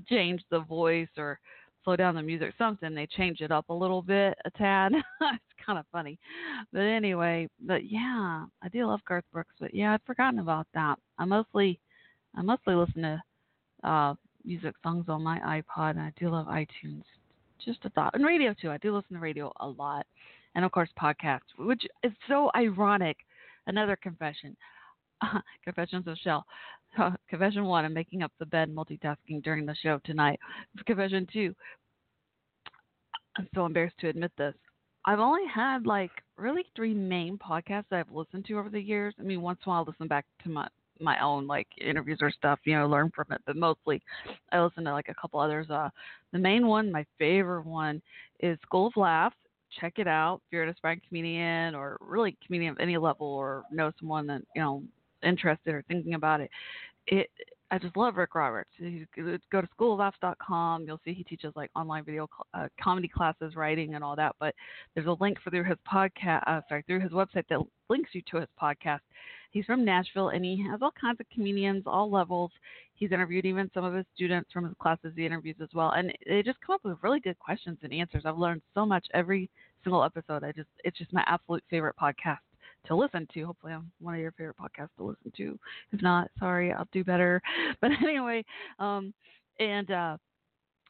change 0.08 0.42
the 0.50 0.60
voice 0.60 1.08
or 1.16 1.38
slow 1.84 1.96
down 1.96 2.14
the 2.14 2.22
music, 2.22 2.54
something. 2.58 2.94
They 2.94 3.06
change 3.06 3.40
it 3.40 3.52
up 3.52 3.68
a 3.68 3.74
little 3.74 4.02
bit, 4.02 4.36
a 4.44 4.50
tad. 4.50 4.92
it's 5.20 5.64
kind 5.64 5.78
of 5.78 5.84
funny, 5.92 6.18
but 6.72 6.80
anyway. 6.80 7.48
But 7.60 7.90
yeah, 7.90 8.46
I 8.62 8.68
do 8.72 8.86
love 8.86 9.00
Garth 9.06 9.24
Brooks. 9.32 9.54
But 9.60 9.74
yeah, 9.74 9.94
I'd 9.94 10.02
forgotten 10.06 10.40
about 10.40 10.66
that. 10.74 10.98
I 11.18 11.24
mostly, 11.24 11.78
I 12.34 12.42
mostly 12.42 12.74
listen 12.74 13.02
to 13.02 13.22
uh, 13.88 14.14
music 14.44 14.74
songs 14.82 15.06
on 15.08 15.22
my 15.22 15.38
iPod, 15.40 15.90
and 15.90 16.00
I 16.00 16.12
do 16.18 16.30
love 16.30 16.46
iTunes. 16.46 17.02
Just 17.64 17.84
a 17.84 17.90
thought, 17.90 18.14
and 18.14 18.24
radio 18.24 18.54
too. 18.60 18.70
I 18.70 18.78
do 18.78 18.94
listen 18.94 19.14
to 19.14 19.20
radio 19.20 19.52
a 19.60 19.68
lot 19.68 20.06
and 20.54 20.64
of 20.64 20.72
course 20.72 20.90
podcasts, 21.00 21.40
which 21.58 21.84
is 22.02 22.12
so 22.28 22.50
ironic. 22.54 23.16
Another 23.66 23.96
confession. 23.96 24.56
Uh, 25.22 25.38
confessions 25.64 26.06
of 26.06 26.16
Shell. 26.18 26.44
Uh, 26.98 27.10
confession 27.28 27.64
one, 27.64 27.84
I'm 27.84 27.94
making 27.94 28.22
up 28.22 28.32
the 28.38 28.46
bed 28.46 28.74
multitasking 28.74 29.42
during 29.42 29.66
the 29.66 29.74
show 29.82 30.00
tonight. 30.04 30.38
Confession 30.86 31.26
two, 31.32 31.54
I'm 33.36 33.48
so 33.54 33.66
embarrassed 33.66 33.98
to 34.00 34.08
admit 34.08 34.32
this. 34.36 34.54
I've 35.06 35.20
only 35.20 35.46
had 35.52 35.86
like 35.86 36.10
really 36.36 36.64
three 36.74 36.94
main 36.94 37.38
podcasts 37.38 37.84
that 37.90 38.00
I've 38.00 38.14
listened 38.14 38.46
to 38.46 38.58
over 38.58 38.70
the 38.70 38.80
years. 38.80 39.14
I 39.18 39.22
mean, 39.22 39.42
once 39.42 39.58
in 39.64 39.70
a 39.70 39.74
while 39.74 39.84
I 39.84 39.90
listen 39.90 40.08
back 40.08 40.24
to 40.44 40.48
my 40.48 40.68
my 41.00 41.20
own 41.20 41.46
like 41.48 41.66
interviews 41.80 42.18
or 42.22 42.30
stuff, 42.30 42.60
you 42.64 42.74
know, 42.76 42.86
learn 42.86 43.10
from 43.14 43.26
it. 43.30 43.40
But 43.46 43.56
mostly, 43.56 44.00
I 44.52 44.60
listen 44.62 44.84
to 44.84 44.92
like 44.92 45.08
a 45.08 45.14
couple 45.14 45.40
others. 45.40 45.68
Uh, 45.68 45.90
the 46.32 46.38
main 46.38 46.66
one, 46.66 46.92
my 46.92 47.04
favorite 47.18 47.66
one, 47.66 48.00
is 48.40 48.58
School 48.62 48.86
of 48.86 48.96
Laughs 48.96 49.36
check 49.80 49.98
it 49.98 50.06
out 50.06 50.40
if 50.46 50.52
you're 50.52 50.62
an 50.62 50.68
aspiring 50.68 51.00
comedian 51.06 51.74
or 51.74 51.98
really 52.00 52.36
comedian 52.44 52.72
of 52.72 52.80
any 52.80 52.96
level 52.96 53.26
or 53.26 53.64
know 53.70 53.92
someone 53.98 54.26
that 54.26 54.42
you 54.54 54.62
know 54.62 54.82
interested 55.22 55.74
or 55.74 55.84
thinking 55.88 56.14
about 56.14 56.40
it. 56.40 56.50
It 57.06 57.30
I 57.70 57.78
just 57.78 57.96
love 57.96 58.16
Rick 58.16 58.34
Roberts. 58.34 58.70
You 58.78 59.06
go 59.16 59.60
to 59.60 59.68
schooloflaughs.com. 59.78 60.84
You'll 60.86 61.00
see 61.04 61.14
he 61.14 61.24
teaches 61.24 61.52
like 61.56 61.70
online 61.74 62.04
video 62.04 62.28
uh, 62.52 62.68
comedy 62.80 63.08
classes, 63.08 63.56
writing, 63.56 63.94
and 63.94 64.04
all 64.04 64.14
that. 64.16 64.36
But 64.38 64.54
there's 64.94 65.06
a 65.06 65.16
link 65.18 65.38
for 65.42 65.50
through 65.50 65.64
his 65.64 65.78
podcast, 65.90 66.42
uh, 66.46 66.60
sorry, 66.68 66.84
through 66.86 67.00
his 67.00 67.12
website 67.12 67.44
that 67.48 67.60
links 67.88 68.10
you 68.12 68.22
to 68.30 68.38
his 68.38 68.48
podcast. 68.60 69.00
He's 69.50 69.64
from 69.64 69.84
Nashville, 69.84 70.28
and 70.28 70.44
he 70.44 70.62
has 70.70 70.82
all 70.82 70.92
kinds 71.00 71.20
of 71.20 71.26
comedians, 71.32 71.84
all 71.86 72.10
levels. 72.10 72.50
He's 72.94 73.12
interviewed 73.12 73.46
even 73.46 73.70
some 73.72 73.84
of 73.84 73.94
his 73.94 74.06
students 74.14 74.52
from 74.52 74.64
his 74.64 74.74
classes 74.80 75.12
he 75.16 75.24
interviews 75.24 75.56
as 75.62 75.68
well, 75.74 75.90
and 75.90 76.12
they 76.26 76.42
just 76.42 76.60
come 76.60 76.74
up 76.74 76.84
with 76.84 76.98
really 77.02 77.20
good 77.20 77.38
questions 77.38 77.78
and 77.82 77.92
answers. 77.92 78.24
I've 78.26 78.38
learned 78.38 78.62
so 78.74 78.84
much 78.84 79.06
every 79.14 79.48
single 79.82 80.04
episode. 80.04 80.44
I 80.44 80.52
just 80.52 80.68
it's 80.84 80.98
just 80.98 81.12
my 81.12 81.24
absolute 81.26 81.64
favorite 81.70 81.96
podcast 82.00 82.38
to 82.86 82.96
listen 82.96 83.26
to. 83.34 83.46
Hopefully, 83.46 83.72
I'm 83.72 83.90
one 84.00 84.14
of 84.14 84.20
your 84.20 84.32
favorite 84.32 84.56
podcasts 84.56 84.94
to 84.98 85.04
listen 85.04 85.32
to. 85.36 85.58
If 85.92 86.02
not, 86.02 86.30
sorry, 86.38 86.72
I'll 86.72 86.88
do 86.92 87.04
better. 87.04 87.40
But 87.80 87.90
anyway, 88.02 88.44
um, 88.78 89.12
and 89.58 89.90
uh, 89.90 90.16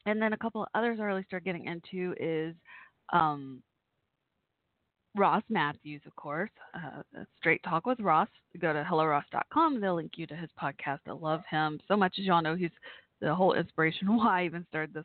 and 0.06 0.20
then 0.20 0.32
a 0.32 0.36
couple 0.36 0.62
of 0.62 0.68
others 0.74 0.98
I 1.00 1.04
really 1.04 1.24
start 1.24 1.44
getting 1.44 1.64
into 1.64 2.14
is 2.20 2.54
um, 3.12 3.62
Ross 5.16 5.42
Mathews, 5.48 6.02
of 6.06 6.14
course. 6.16 6.50
Uh, 6.74 7.22
Straight 7.38 7.62
Talk 7.62 7.86
with 7.86 8.00
Ross. 8.00 8.28
Go 8.60 8.72
to 8.72 8.82
helloross.com. 8.82 9.80
They'll 9.80 9.96
link 9.96 10.12
you 10.16 10.26
to 10.26 10.36
his 10.36 10.50
podcast. 10.60 11.00
I 11.06 11.12
love 11.12 11.42
him 11.50 11.80
so 11.88 11.96
much. 11.96 12.16
As 12.18 12.24
y'all 12.24 12.42
know, 12.42 12.56
he's 12.56 12.70
the 13.20 13.34
whole 13.34 13.54
inspiration 13.54 14.08
why 14.16 14.42
I 14.42 14.44
even 14.44 14.66
started 14.68 14.94
this 14.94 15.04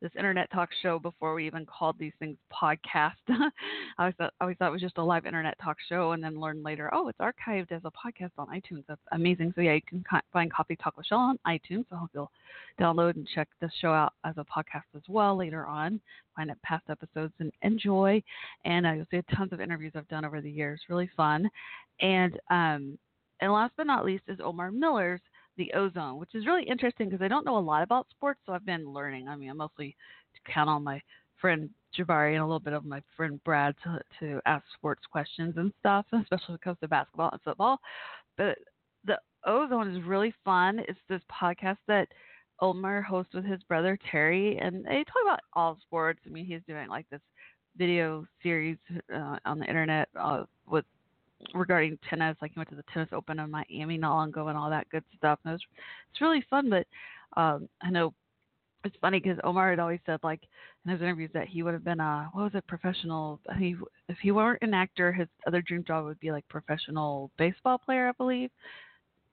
this 0.00 0.10
internet 0.16 0.50
talk 0.50 0.68
show 0.82 0.98
before 0.98 1.34
we 1.34 1.46
even 1.46 1.66
called 1.66 1.96
these 1.98 2.12
things 2.18 2.36
podcast. 2.52 3.12
I 3.28 3.50
always 3.98 4.14
thought, 4.16 4.34
always 4.40 4.56
thought 4.58 4.68
it 4.68 4.72
was 4.72 4.80
just 4.80 4.98
a 4.98 5.04
live 5.04 5.26
internet 5.26 5.56
talk 5.62 5.76
show, 5.88 6.12
and 6.12 6.22
then 6.22 6.38
learned 6.40 6.62
later, 6.62 6.90
oh, 6.92 7.08
it's 7.08 7.18
archived 7.18 7.72
as 7.72 7.82
a 7.84 7.90
podcast 7.90 8.32
on 8.38 8.48
iTunes. 8.48 8.84
That's 8.88 9.00
amazing. 9.12 9.52
So 9.54 9.62
yeah, 9.62 9.74
you 9.74 9.82
can 9.88 10.04
find 10.32 10.52
Coffee 10.52 10.76
Talk 10.76 10.96
with 10.96 11.06
Shell 11.06 11.18
on 11.18 11.38
iTunes. 11.46 11.86
So 11.88 11.96
I 11.96 11.98
hope 11.98 12.10
you'll 12.12 12.30
download 12.80 13.16
and 13.16 13.28
check 13.34 13.48
this 13.60 13.72
show 13.80 13.92
out 13.92 14.12
as 14.24 14.34
a 14.36 14.44
podcast 14.44 14.84
as 14.94 15.02
well 15.08 15.36
later 15.36 15.66
on. 15.66 16.00
Find 16.36 16.50
it 16.50 16.58
past 16.62 16.84
episodes 16.90 17.32
and 17.38 17.52
enjoy. 17.62 18.22
And 18.64 18.86
uh, 18.86 18.92
you'll 18.92 19.06
see 19.10 19.20
tons 19.34 19.52
of 19.52 19.60
interviews 19.60 19.92
I've 19.94 20.08
done 20.08 20.24
over 20.24 20.40
the 20.40 20.50
years. 20.50 20.80
Really 20.88 21.10
fun. 21.16 21.48
And 22.00 22.38
um, 22.50 22.98
and 23.40 23.52
last 23.52 23.72
but 23.76 23.86
not 23.86 24.04
least 24.04 24.24
is 24.28 24.38
Omar 24.42 24.70
Miller's 24.70 25.20
the 25.56 25.72
ozone, 25.74 26.18
which 26.18 26.34
is 26.34 26.46
really 26.46 26.64
interesting 26.64 27.08
because 27.08 27.22
I 27.22 27.28
don't 27.28 27.46
know 27.46 27.58
a 27.58 27.60
lot 27.60 27.82
about 27.82 28.06
sports, 28.10 28.40
so 28.44 28.52
I've 28.52 28.66
been 28.66 28.92
learning. 28.92 29.28
I 29.28 29.36
mean, 29.36 29.50
I 29.50 29.52
mostly 29.52 29.96
count 30.52 30.68
on 30.68 30.84
my 30.84 31.00
friend 31.40 31.70
Jabari 31.96 32.32
and 32.32 32.42
a 32.42 32.46
little 32.46 32.60
bit 32.60 32.72
of 32.72 32.84
my 32.84 33.00
friend 33.16 33.42
Brad 33.44 33.74
to, 33.84 34.00
to 34.20 34.40
ask 34.46 34.64
sports 34.74 35.02
questions 35.10 35.54
and 35.56 35.72
stuff, 35.80 36.06
especially 36.12 36.46
when 36.48 36.54
it 36.56 36.62
comes 36.62 36.78
to 36.80 36.88
basketball 36.88 37.30
and 37.32 37.42
football. 37.42 37.78
But 38.36 38.58
the 39.04 39.18
ozone 39.46 39.94
is 39.94 40.02
really 40.04 40.34
fun. 40.44 40.80
It's 40.88 40.98
this 41.08 41.22
podcast 41.30 41.78
that 41.88 42.08
Omar 42.60 43.02
hosts 43.02 43.34
with 43.34 43.44
his 43.44 43.62
brother 43.64 43.98
Terry, 44.10 44.58
and 44.58 44.84
they 44.84 45.04
talk 45.04 45.22
about 45.24 45.40
all 45.54 45.78
sports. 45.82 46.20
I 46.26 46.30
mean, 46.30 46.46
he's 46.46 46.62
doing 46.66 46.88
like 46.88 47.06
this 47.10 47.20
video 47.76 48.26
series 48.42 48.78
uh, 49.14 49.36
on 49.44 49.58
the 49.58 49.66
internet 49.66 50.08
uh, 50.18 50.44
with 50.66 50.84
regarding 51.54 51.98
tennis. 52.08 52.36
Like 52.40 52.52
he 52.52 52.58
went 52.58 52.70
to 52.70 52.76
the 52.76 52.84
tennis 52.92 53.10
open 53.12 53.38
in 53.38 53.50
Miami 53.50 53.98
not 53.98 54.14
long 54.14 54.28
ago 54.30 54.48
and 54.48 54.58
all 54.58 54.70
that 54.70 54.88
good 54.90 55.04
stuff. 55.16 55.38
And 55.44 55.52
it 55.52 55.54
was, 55.54 55.62
it's 56.12 56.20
really 56.20 56.44
fun. 56.50 56.70
But 56.70 56.86
um, 57.40 57.68
I 57.82 57.90
know 57.90 58.14
it's 58.84 58.96
funny 59.00 59.18
because 59.18 59.38
Omar 59.44 59.70
had 59.70 59.78
always 59.78 60.00
said 60.04 60.20
like 60.22 60.40
in 60.84 60.92
his 60.92 61.00
interviews 61.00 61.30
that 61.32 61.48
he 61.48 61.62
would 61.62 61.74
have 61.74 61.84
been 61.84 62.00
a 62.00 62.28
what 62.32 62.44
was 62.44 62.54
it 62.54 62.66
professional. 62.66 63.40
I 63.48 63.58
mean, 63.58 63.80
if 64.08 64.18
he 64.18 64.30
weren't 64.30 64.62
an 64.62 64.74
actor, 64.74 65.12
his 65.12 65.28
other 65.46 65.62
dream 65.62 65.84
job 65.84 66.04
would 66.04 66.20
be 66.20 66.32
like 66.32 66.46
professional 66.48 67.30
baseball 67.38 67.78
player, 67.78 68.08
I 68.08 68.12
believe. 68.12 68.50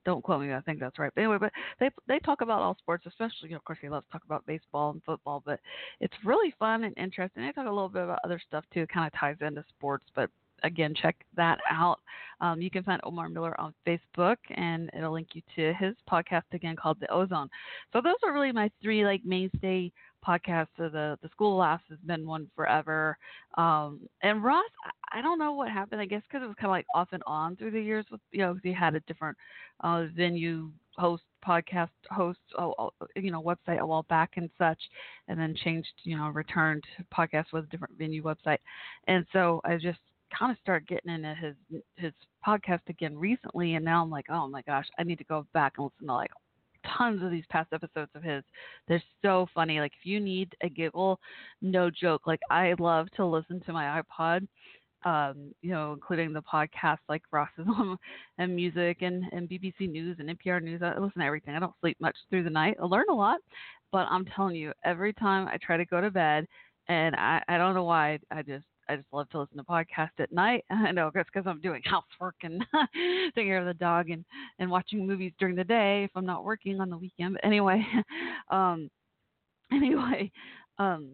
Don't 0.04 0.22
quote 0.22 0.40
me. 0.40 0.52
I 0.52 0.60
think 0.62 0.80
that's 0.80 0.98
right. 0.98 1.12
But 1.14 1.20
anyway, 1.20 1.38
but 1.38 1.52
they 1.78 1.90
they 2.08 2.18
talk 2.18 2.40
about 2.40 2.60
all 2.60 2.76
sports, 2.78 3.04
especially 3.06 3.48
you 3.48 3.50
know, 3.50 3.56
of 3.58 3.64
course 3.64 3.78
he 3.80 3.88
loves 3.88 4.06
to 4.06 4.12
talk 4.12 4.24
about 4.24 4.44
baseball 4.46 4.90
and 4.90 5.02
football. 5.04 5.42
But 5.44 5.60
it's 6.00 6.14
really 6.24 6.52
fun 6.58 6.84
and 6.84 6.96
interesting. 6.96 7.44
They 7.44 7.52
talk 7.52 7.66
a 7.66 7.70
little 7.70 7.88
bit 7.88 8.04
about 8.04 8.18
other 8.24 8.40
stuff 8.48 8.64
too. 8.72 8.82
It 8.82 8.88
kind 8.88 9.06
of 9.06 9.18
ties 9.18 9.36
into 9.40 9.64
sports, 9.68 10.06
but 10.16 10.30
again, 10.62 10.94
check 10.94 11.16
that 11.36 11.58
out. 11.70 12.00
Um, 12.40 12.60
you 12.60 12.70
can 12.70 12.82
find 12.82 13.00
Omar 13.04 13.28
Miller 13.28 13.58
on 13.60 13.72
Facebook, 13.86 14.36
and 14.50 14.90
it'll 14.96 15.12
link 15.12 15.28
you 15.34 15.42
to 15.56 15.72
his 15.74 15.94
podcast 16.10 16.42
again 16.52 16.74
called 16.74 16.98
The 17.00 17.10
Ozone. 17.12 17.48
So 17.92 18.00
those 18.00 18.16
are 18.24 18.32
really 18.32 18.52
my 18.52 18.70
three 18.82 19.04
like 19.04 19.24
mainstay 19.24 19.92
podcasts. 20.26 20.68
So 20.76 20.88
the 20.88 21.18
the 21.22 21.28
School 21.28 21.56
Laughs 21.56 21.84
has 21.88 21.98
been 22.04 22.26
one 22.26 22.50
forever, 22.56 23.16
um, 23.56 24.00
and 24.22 24.42
Ross, 24.42 24.64
I, 25.12 25.22
don't 25.22 25.38
know 25.38 25.52
what 25.52 25.70
happened. 25.70 26.00
I 26.00 26.06
guess 26.06 26.22
because 26.28 26.44
it 26.44 26.48
was 26.48 26.56
kind 26.56 26.66
of 26.66 26.72
like 26.72 26.86
off 26.94 27.08
and 27.12 27.22
on 27.26 27.56
through 27.56 27.72
the 27.72 27.80
years 27.80 28.06
with 28.10 28.20
you 28.32 28.40
know 28.40 28.58
he 28.62 28.72
had 28.72 28.96
a 28.96 29.00
different 29.00 29.36
uh, 29.80 30.06
venue 30.16 30.70
host 30.96 31.22
podcast 31.46 31.88
host 32.10 32.38
you 33.16 33.30
know 33.30 33.42
website 33.42 33.78
a 33.78 33.86
while 33.86 34.04
back 34.08 34.32
and 34.36 34.50
such 34.58 34.78
and 35.28 35.38
then 35.38 35.54
changed 35.64 35.88
you 36.04 36.16
know 36.16 36.28
returned 36.28 36.84
podcast 37.12 37.46
with 37.52 37.64
a 37.64 37.68
different 37.68 37.96
venue 37.98 38.22
website 38.22 38.58
and 39.08 39.26
so 39.32 39.60
i 39.64 39.74
just 39.76 39.98
kind 40.36 40.52
of 40.52 40.58
started 40.60 40.88
getting 40.88 41.12
into 41.12 41.34
his 41.34 41.82
his 41.96 42.12
podcast 42.46 42.80
again 42.88 43.16
recently, 43.16 43.74
and 43.74 43.84
now 43.84 44.02
I'm 44.02 44.10
like, 44.10 44.26
oh 44.30 44.48
my 44.48 44.62
gosh, 44.62 44.86
I 44.98 45.04
need 45.04 45.18
to 45.18 45.24
go 45.24 45.46
back 45.52 45.74
and 45.76 45.86
listen 45.86 46.08
to 46.08 46.14
like 46.14 46.30
tons 46.98 47.22
of 47.22 47.30
these 47.30 47.44
past 47.50 47.72
episodes 47.72 48.10
of 48.14 48.22
his. 48.22 48.42
They're 48.88 49.02
so 49.22 49.46
funny. 49.54 49.80
Like 49.80 49.92
if 50.00 50.06
you 50.06 50.20
need 50.20 50.54
a 50.62 50.68
giggle, 50.68 51.18
no 51.60 51.90
joke. 51.90 52.22
Like 52.26 52.40
I 52.50 52.74
love 52.78 53.08
to 53.16 53.26
listen 53.26 53.60
to 53.66 53.72
my 53.72 54.02
iPod. 54.02 54.46
Um, 55.04 55.52
you 55.62 55.72
know, 55.72 55.92
including 55.94 56.32
the 56.32 56.42
podcasts 56.42 56.98
like 57.08 57.22
Rossism 57.34 57.96
and 58.38 58.54
music 58.54 58.98
and, 59.00 59.24
and 59.32 59.48
BBC 59.48 59.90
News 59.90 60.18
and 60.20 60.30
NPR 60.38 60.62
News. 60.62 60.80
I 60.80 60.96
listen 60.96 61.20
to 61.20 61.26
everything. 61.26 61.56
I 61.56 61.58
don't 61.58 61.74
sleep 61.80 61.96
much 62.00 62.16
through 62.30 62.44
the 62.44 62.50
night. 62.50 62.76
I 62.80 62.84
learn 62.86 63.06
a 63.10 63.14
lot, 63.14 63.40
but 63.90 64.06
I'm 64.08 64.24
telling 64.24 64.54
you, 64.54 64.72
every 64.84 65.12
time 65.12 65.48
I 65.48 65.58
try 65.60 65.76
to 65.76 65.84
go 65.84 66.00
to 66.00 66.08
bed, 66.08 66.46
and 66.86 67.16
I, 67.16 67.42
I 67.48 67.58
don't 67.58 67.74
know 67.74 67.82
why, 67.82 68.20
I 68.30 68.42
just 68.42 68.64
I 68.92 68.96
just 68.96 69.08
love 69.12 69.28
to 69.30 69.40
listen 69.40 69.56
to 69.56 69.64
podcasts 69.64 70.18
at 70.18 70.32
night. 70.32 70.64
I 70.70 70.92
know 70.92 71.10
it's 71.14 71.30
because 71.32 71.46
I'm 71.48 71.60
doing 71.60 71.82
housework 71.86 72.34
and 72.42 72.64
taking 73.34 73.50
care 73.50 73.58
of 73.58 73.66
the 73.66 73.74
dog 73.74 74.10
and 74.10 74.24
and 74.58 74.70
watching 74.70 75.06
movies 75.06 75.32
during 75.38 75.56
the 75.56 75.64
day 75.64 76.04
if 76.04 76.10
I'm 76.14 76.26
not 76.26 76.44
working 76.44 76.80
on 76.80 76.90
the 76.90 76.98
weekend. 76.98 77.34
But 77.34 77.44
anyway, 77.44 77.84
um, 78.50 78.90
anyway, 79.72 80.30
um, 80.78 81.10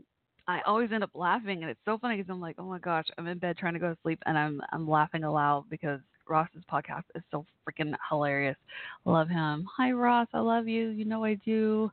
I 0.49 0.61
always 0.66 0.90
end 0.92 1.04
up 1.04 1.11
laughing, 1.14 1.62
and 1.62 1.70
it's 1.70 1.80
so 1.85 1.99
funny 1.99 2.16
because 2.16 2.30
I'm 2.30 2.40
like, 2.40 2.56
oh 2.58 2.64
my 2.64 2.78
gosh, 2.78 3.06
I'm 3.16 3.26
in 3.28 3.38
bed 3.38 3.56
trying 3.56 3.75
to 3.75 3.80
go 3.80 3.90
to 3.90 3.99
sleep, 4.02 4.18
and 4.26 4.37
I'm 4.37 4.61
I'm 4.73 4.88
laughing 4.88 5.23
aloud 5.25 5.64
because 5.70 6.00
Ross's 6.28 6.64
podcast 6.70 7.04
is 7.14 7.23
so 7.30 7.47
freaking 7.66 7.94
hilarious. 8.11 8.56
Love 9.04 9.28
him. 9.28 9.66
Hi 9.76 9.92
Ross, 9.92 10.26
I 10.35 10.40
love 10.40 10.66
you. 10.66 10.88
You 10.88 11.04
know 11.04 11.25
I 11.25 11.35
do. 11.35 11.90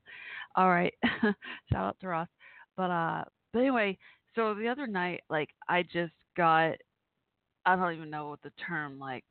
All 0.55 0.69
right, 0.69 0.93
shout 1.21 1.35
out 1.73 1.97
to 2.01 2.07
Ross. 2.07 2.27
But 2.75 2.91
uh, 2.91 3.23
but 3.53 3.59
anyway, 3.59 3.97
so 4.35 4.53
the 4.53 4.67
other 4.67 4.87
night, 4.87 5.21
like 5.29 5.49
I 5.67 5.83
just 5.83 6.13
got, 6.35 6.75
I 7.65 7.75
don't 7.75 7.95
even 7.95 8.09
know 8.09 8.29
what 8.29 8.41
the 8.41 8.51
term, 8.67 8.99
like 8.99 9.23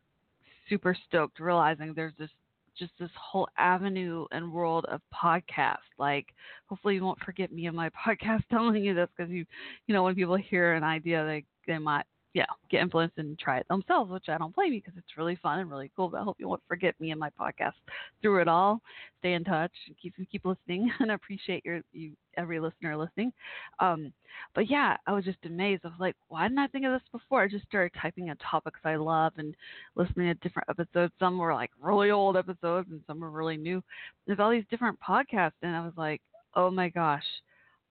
super 0.68 0.96
stoked, 1.08 1.40
realizing 1.40 1.92
there's 1.94 2.14
this 2.18 2.30
just 2.78 2.92
this 2.98 3.10
whole 3.16 3.48
avenue 3.56 4.26
and 4.32 4.52
world 4.52 4.84
of 4.86 5.00
podcasts. 5.14 5.76
Like, 5.98 6.26
hopefully 6.66 6.96
you 6.96 7.04
won't 7.04 7.20
forget 7.20 7.52
me 7.52 7.66
and 7.66 7.76
my 7.76 7.90
podcast 8.06 8.42
telling 8.50 8.82
you 8.82 8.94
this 8.94 9.08
because 9.16 9.30
you, 9.30 9.44
you 9.86 9.94
know, 9.94 10.02
when 10.02 10.14
people 10.14 10.36
hear 10.36 10.74
an 10.74 10.82
idea, 10.82 11.24
they 11.24 11.44
they 11.66 11.78
might 11.78 12.04
yeah, 12.34 12.46
get 12.68 12.82
influenced 12.82 13.16
and 13.18 13.38
try 13.38 13.58
it 13.58 13.68
themselves, 13.68 14.10
which 14.10 14.28
I 14.28 14.36
don't 14.38 14.54
blame 14.54 14.72
you 14.72 14.80
because 14.80 14.98
it's 14.98 15.16
really 15.16 15.36
fun 15.36 15.60
and 15.60 15.70
really 15.70 15.92
cool. 15.94 16.08
But 16.08 16.20
I 16.20 16.24
hope 16.24 16.36
you 16.40 16.48
won't 16.48 16.62
forget 16.66 17.00
me 17.00 17.12
and 17.12 17.20
my 17.20 17.30
podcast 17.40 17.74
through 18.20 18.40
it 18.42 18.48
all. 18.48 18.80
Stay 19.20 19.34
in 19.34 19.44
touch, 19.44 19.70
keep 20.02 20.14
keep 20.30 20.44
listening, 20.44 20.90
and 20.98 21.12
appreciate 21.12 21.64
your 21.64 21.80
you 21.92 22.10
every 22.36 22.58
listener 22.58 22.96
listening. 22.96 23.32
Um, 23.78 24.12
but 24.52 24.68
yeah, 24.68 24.96
I 25.06 25.12
was 25.12 25.24
just 25.24 25.38
amazed. 25.44 25.82
I 25.84 25.88
was 25.88 26.00
like, 26.00 26.16
why 26.26 26.48
didn't 26.48 26.58
I 26.58 26.66
think 26.66 26.84
of 26.84 26.92
this 26.92 27.08
before? 27.12 27.40
I 27.40 27.48
just 27.48 27.66
started 27.66 27.96
typing 28.02 28.26
in 28.28 28.36
topics 28.38 28.80
I 28.84 28.96
love 28.96 29.32
and 29.38 29.54
listening 29.94 30.26
to 30.26 30.34
different 30.34 30.68
episodes. 30.68 31.12
Some 31.20 31.38
were 31.38 31.54
like 31.54 31.70
really 31.80 32.10
old 32.10 32.36
episodes, 32.36 32.88
and 32.90 33.00
some 33.06 33.20
were 33.20 33.30
really 33.30 33.56
new. 33.56 33.80
There's 34.26 34.40
all 34.40 34.50
these 34.50 34.64
different 34.70 34.98
podcasts, 35.00 35.52
and 35.62 35.76
I 35.76 35.80
was 35.84 35.94
like, 35.96 36.20
oh 36.56 36.70
my 36.70 36.88
gosh. 36.88 37.24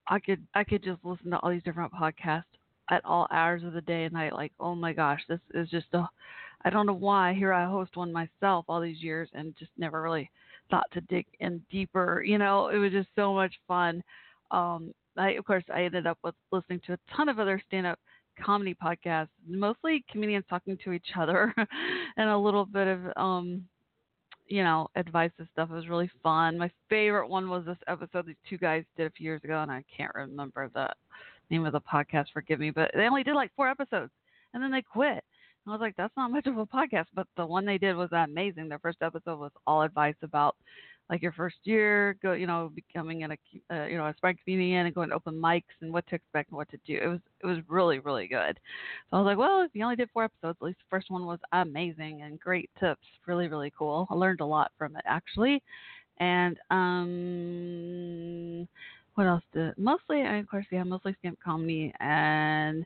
I 0.05 0.19
could 0.19 0.45
I 0.53 0.65
could 0.65 0.83
just 0.83 0.99
listen 1.05 1.31
to 1.31 1.39
all 1.39 1.49
these 1.49 1.63
different 1.63 1.93
podcasts 1.93 2.43
at 2.89 3.03
all 3.05 3.27
hours 3.31 3.63
of 3.63 3.73
the 3.73 3.81
day 3.81 4.03
and 4.05 4.13
night. 4.13 4.33
Like, 4.33 4.51
oh 4.59 4.75
my 4.75 4.93
gosh, 4.93 5.21
this 5.27 5.39
is 5.53 5.69
just 5.69 5.87
a. 5.93 6.07
I 6.65 6.69
don't 6.69 6.85
know 6.85 6.93
why. 6.93 7.33
Here 7.33 7.51
I 7.51 7.65
host 7.65 7.97
one 7.97 8.13
myself 8.13 8.65
all 8.69 8.79
these 8.79 9.01
years 9.01 9.29
and 9.33 9.53
just 9.57 9.71
never 9.77 10.01
really 10.01 10.29
thought 10.69 10.89
to 10.93 11.01
dig 11.01 11.25
in 11.41 11.61
deeper. 11.69 12.23
You 12.25 12.37
know, 12.37 12.69
it 12.69 12.77
was 12.77 12.91
just 12.91 13.09
so 13.15 13.33
much 13.33 13.53
fun. 13.67 14.01
Um, 14.51 14.93
I, 15.17 15.31
of 15.31 15.45
course, 15.45 15.65
I 15.73 15.83
ended 15.83 16.07
up 16.07 16.17
with 16.23 16.35
listening 16.51 16.79
to 16.87 16.93
a 16.93 17.15
ton 17.15 17.27
of 17.27 17.39
other 17.39 17.61
stand-up 17.67 17.99
comedy 18.41 18.75
podcasts, 18.81 19.27
mostly 19.47 20.05
comedians 20.09 20.45
talking 20.49 20.77
to 20.83 20.93
each 20.93 21.09
other, 21.17 21.53
and 22.17 22.29
a 22.29 22.37
little 22.37 22.65
bit 22.65 22.87
of 22.87 22.99
um, 23.17 23.65
you 24.47 24.63
know, 24.63 24.87
advice 24.95 25.31
and 25.37 25.47
stuff. 25.51 25.69
It 25.71 25.75
was 25.75 25.87
really 25.87 26.11
fun. 26.21 26.57
My 26.57 26.71
favorite 26.89 27.27
one 27.27 27.49
was 27.49 27.65
this 27.65 27.77
episode 27.87 28.25
these 28.25 28.35
two 28.49 28.57
guys 28.57 28.83
did 28.97 29.07
a 29.07 29.11
few 29.11 29.25
years 29.25 29.43
ago, 29.43 29.61
and 29.61 29.71
I 29.71 29.83
can't 29.95 30.13
remember 30.15 30.69
the 30.73 30.89
name 31.49 31.65
of 31.65 31.73
the 31.73 31.81
podcast, 31.81 32.25
forgive 32.33 32.59
me, 32.59 32.71
but 32.71 32.91
they 32.93 33.07
only 33.07 33.23
did 33.23 33.35
like 33.35 33.51
four 33.55 33.69
episodes 33.69 34.11
and 34.53 34.63
then 34.63 34.71
they 34.71 34.81
quit. 34.81 35.23
I 35.65 35.71
was 35.71 35.79
like, 35.79 35.95
that's 35.95 36.15
not 36.17 36.31
much 36.31 36.45
of 36.47 36.57
a 36.57 36.65
podcast, 36.65 37.05
but 37.13 37.25
the 37.37 37.45
one 37.45 37.65
they 37.65 37.77
did 37.77 37.95
was 37.95 38.09
amazing. 38.11 38.67
Their 38.67 38.79
first 38.79 38.97
episode 39.01 39.39
was 39.39 39.51
all 39.65 39.81
advice 39.81 40.15
about 40.21 40.57
like 41.09 41.21
your 41.21 41.31
first 41.33 41.57
year, 41.63 42.17
go, 42.21 42.33
you 42.33 42.47
know, 42.47 42.71
becoming 42.73 43.21
in 43.21 43.31
a, 43.31 43.37
uh, 43.71 43.85
you 43.85 43.97
know, 43.97 44.07
a 44.07 44.13
sprite 44.17 44.37
comedian 44.43 44.85
and 44.85 44.95
going 44.95 45.09
to 45.09 45.15
open 45.15 45.35
mics 45.35 45.63
and 45.81 45.91
what 45.91 46.07
to 46.07 46.15
expect 46.15 46.49
and 46.49 46.57
what 46.57 46.69
to 46.69 46.77
do. 46.85 46.97
It 47.01 47.07
was, 47.07 47.19
it 47.43 47.45
was 47.45 47.57
really, 47.67 47.99
really 47.99 48.27
good. 48.27 48.59
So 49.09 49.17
I 49.17 49.19
was 49.19 49.25
like, 49.25 49.37
well, 49.37 49.61
if 49.61 49.71
you 49.73 49.83
only 49.83 49.95
did 49.97 50.09
four 50.11 50.23
episodes, 50.25 50.57
at 50.61 50.65
least 50.65 50.79
the 50.79 50.85
first 50.89 51.11
one 51.11 51.25
was 51.25 51.39
amazing 51.51 52.21
and 52.23 52.39
great 52.39 52.69
tips. 52.79 53.05
Really, 53.25 53.47
really 53.47 53.71
cool. 53.77 54.07
I 54.09 54.15
learned 54.15 54.41
a 54.41 54.45
lot 54.45 54.71
from 54.77 54.95
it 54.95 55.03
actually. 55.05 55.61
And, 56.19 56.57
um, 56.71 58.67
what 59.15 59.27
else 59.27 59.43
did 59.53 59.77
mostly 59.77 60.21
I 60.21 60.37
of 60.37 60.49
course 60.49 60.65
yeah 60.71 60.83
mostly 60.83 61.15
stand 61.19 61.37
comedy 61.43 61.93
and 61.99 62.85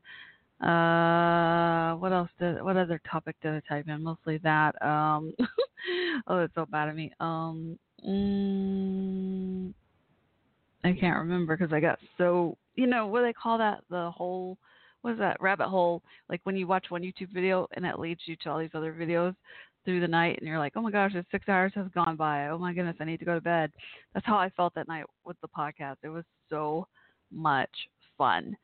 uh 0.61 1.93
what 1.97 2.11
else 2.11 2.29
did 2.39 2.63
what 2.63 2.77
other 2.77 2.99
topic 3.09 3.35
did 3.43 3.53
I 3.53 3.61
type 3.69 3.87
in? 3.87 4.01
Mostly 4.01 4.39
that 4.39 4.81
um 4.81 5.33
oh 6.27 6.39
it's 6.39 6.55
so 6.55 6.65
bad 6.65 6.89
of 6.89 6.95
me. 6.95 7.11
Um 7.19 7.77
mm, 8.07 9.73
I 10.83 10.93
can't 10.99 11.17
remember 11.17 11.55
because 11.55 11.71
I 11.73 11.79
got 11.79 11.99
so 12.17 12.57
you 12.75 12.87
know 12.87 13.05
what 13.05 13.19
do 13.19 13.25
they 13.25 13.33
call 13.33 13.59
that? 13.59 13.81
The 13.89 14.09
whole 14.09 14.57
what 15.01 15.13
is 15.13 15.19
that 15.19 15.39
rabbit 15.39 15.67
hole? 15.67 16.01
Like 16.27 16.41
when 16.43 16.57
you 16.57 16.65
watch 16.65 16.87
one 16.89 17.03
YouTube 17.03 17.31
video 17.31 17.67
and 17.73 17.85
it 17.85 17.99
leads 17.99 18.21
you 18.25 18.35
to 18.37 18.49
all 18.49 18.59
these 18.59 18.71
other 18.73 18.93
videos 18.93 19.35
through 19.87 20.01
the 20.01 20.07
night 20.07 20.37
and 20.37 20.45
you're 20.45 20.59
like, 20.59 20.73
oh 20.75 20.81
my 20.81 20.91
gosh, 20.91 21.13
this 21.13 21.23
six 21.31 21.47
hours 21.47 21.71
has 21.73 21.87
gone 21.95 22.17
by. 22.17 22.49
Oh 22.49 22.57
my 22.57 22.73
goodness, 22.73 22.97
I 22.99 23.05
need 23.05 23.19
to 23.19 23.25
go 23.25 23.35
to 23.35 23.41
bed. 23.41 23.71
That's 24.13 24.25
how 24.25 24.35
I 24.35 24.49
felt 24.49 24.75
that 24.75 24.89
night 24.89 25.05
with 25.23 25.37
the 25.39 25.47
podcast. 25.47 25.95
It 26.03 26.09
was 26.09 26.25
so 26.49 26.87
much 27.31 27.69
fun. 28.17 28.57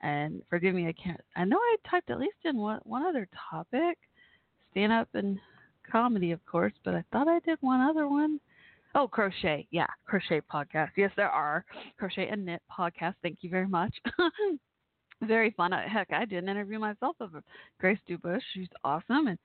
And 0.00 0.40
forgive 0.48 0.74
me, 0.74 0.88
I 0.88 0.94
can't. 0.94 1.20
I 1.36 1.44
know 1.44 1.58
I 1.58 1.76
typed 1.90 2.08
at 2.08 2.18
least 2.18 2.38
in 2.46 2.56
one 2.56 2.80
one 2.84 3.04
other 3.04 3.28
topic, 3.50 3.98
stand 4.70 4.90
up 4.90 5.08
and 5.12 5.38
comedy, 5.92 6.32
of 6.32 6.40
course, 6.46 6.72
but 6.82 6.94
I 6.94 7.04
thought 7.12 7.28
I 7.28 7.40
did 7.40 7.58
one 7.60 7.82
other 7.82 8.08
one. 8.08 8.40
Oh, 8.94 9.06
crochet. 9.06 9.68
Yeah, 9.70 9.86
crochet 10.06 10.40
podcast. 10.40 10.92
Yes, 10.96 11.12
there 11.14 11.28
are 11.28 11.66
crochet 11.98 12.28
and 12.28 12.46
knit 12.46 12.62
podcast. 12.72 13.16
Thank 13.22 13.40
you 13.42 13.50
very 13.50 13.68
much. 13.68 13.94
very 15.22 15.50
fun. 15.50 15.72
Heck, 15.72 16.12
I 16.12 16.24
did 16.24 16.42
an 16.42 16.48
interview 16.48 16.78
myself 16.78 17.16
of 17.20 17.30
Grace 17.78 17.98
Dubush. 18.08 18.40
She's 18.54 18.68
awesome, 18.84 19.26
and 19.28 19.38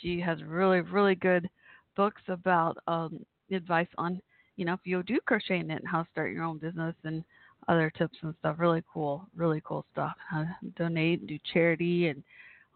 she 0.00 0.20
has 0.20 0.42
really, 0.42 0.80
really 0.80 1.14
good 1.14 1.48
books 1.96 2.22
about 2.28 2.78
um, 2.86 3.24
advice 3.50 3.88
on, 3.98 4.20
you 4.56 4.64
know, 4.64 4.74
if 4.74 4.80
you 4.84 5.02
do 5.02 5.18
crochet 5.26 5.58
and 5.58 5.80
how 5.84 6.02
to 6.02 6.08
start 6.12 6.32
your 6.32 6.44
own 6.44 6.58
business 6.58 6.94
and 7.04 7.24
other 7.68 7.90
tips 7.96 8.16
and 8.22 8.34
stuff. 8.38 8.56
Really 8.58 8.82
cool, 8.92 9.26
really 9.36 9.60
cool 9.64 9.84
stuff. 9.92 10.14
How 10.30 10.44
donate, 10.76 11.26
do 11.26 11.38
charity, 11.52 12.08
and 12.08 12.22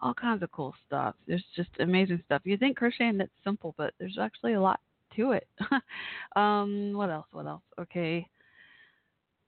all 0.00 0.14
kinds 0.14 0.42
of 0.42 0.50
cool 0.52 0.74
stuff. 0.86 1.14
There's 1.26 1.44
just 1.56 1.70
amazing 1.80 2.22
stuff. 2.26 2.42
You 2.44 2.56
think 2.56 2.76
crocheting 2.76 3.20
it's 3.20 3.32
simple, 3.44 3.74
but 3.78 3.94
there's 3.98 4.18
actually 4.20 4.54
a 4.54 4.60
lot 4.60 4.80
to 5.16 5.32
it. 5.32 5.46
um, 6.36 6.92
what 6.94 7.10
else? 7.10 7.26
What 7.32 7.46
else? 7.46 7.62
Okay. 7.80 8.26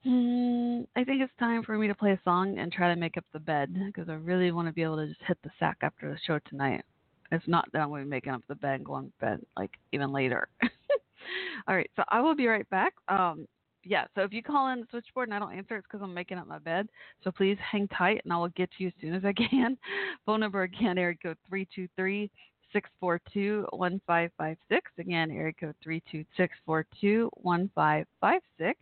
Mm, 0.07 0.87
I 0.97 1.05
think 1.05 1.23
it's 1.23 1.33
time 1.39 1.63
for 1.63 1.79
me 1.79 1.89
to 1.89 1.95
play 1.95 2.13
a 2.13 2.21
song 2.25 2.59
and 2.59 2.71
try 2.71 2.93
to 2.93 3.01
make 3.01 3.17
up 3.17 3.25
the 3.33 3.39
bed 3.39 3.75
because 3.87 4.09
I 4.09 4.15
really 4.15 4.53
want 4.53 4.69
to 4.69 4.73
be 4.73 4.83
able 4.83 4.97
to 4.97 5.07
just 5.07 5.23
hit 5.27 5.39
the 5.43 5.51
sack 5.59 5.79
after 5.81 6.11
the 6.11 6.19
show 6.27 6.39
tonight. 6.49 6.85
It's 7.33 7.49
not, 7.49 7.67
then 7.73 7.81
I'm 7.81 7.89
going 7.89 8.03
to 8.03 8.07
be 8.07 8.11
making 8.11 8.35
up 8.35 8.43
the 8.47 8.55
bed 8.55 8.77
and 8.77 8.85
going 8.85 9.07
to 9.07 9.13
bed 9.19 9.41
like 9.57 9.71
even 9.93 10.13
later. 10.13 10.49
All 11.67 11.75
right, 11.75 11.91
so 11.97 12.05
I 12.09 12.21
will 12.21 12.37
be 12.37 12.47
right 12.47 12.69
back. 12.69 12.93
Um, 13.09 13.49
yeah, 13.83 14.05
so 14.15 14.23
if 14.23 14.33
you 14.33 14.43
call 14.43 14.69
in 14.69 14.81
the 14.81 14.87
switchboard 14.91 15.29
and 15.29 15.35
I 15.35 15.39
don't 15.39 15.57
answer, 15.57 15.77
it's 15.77 15.87
because 15.91 16.03
I'm 16.03 16.13
making 16.13 16.37
up 16.37 16.47
my 16.47 16.59
bed. 16.59 16.89
So 17.23 17.31
please 17.31 17.57
hang 17.59 17.89
tight 17.89 18.21
and 18.25 18.33
I 18.33 18.37
will 18.37 18.51
get 18.51 18.71
to 18.73 18.83
you 18.83 18.89
as 18.89 18.95
soon 19.01 19.15
as 19.15 19.25
I 19.25 19.33
can. 19.33 19.79
Phone 20.27 20.41
number 20.41 20.65
again, 20.65 20.99
area 20.99 21.17
code 21.23 21.39
323 21.49 22.31
642 22.75 23.69
1556. 23.73 24.91
Again, 24.99 25.31
area 25.31 25.55
code 25.59 25.77
326 25.83 26.55
1556 26.67 28.79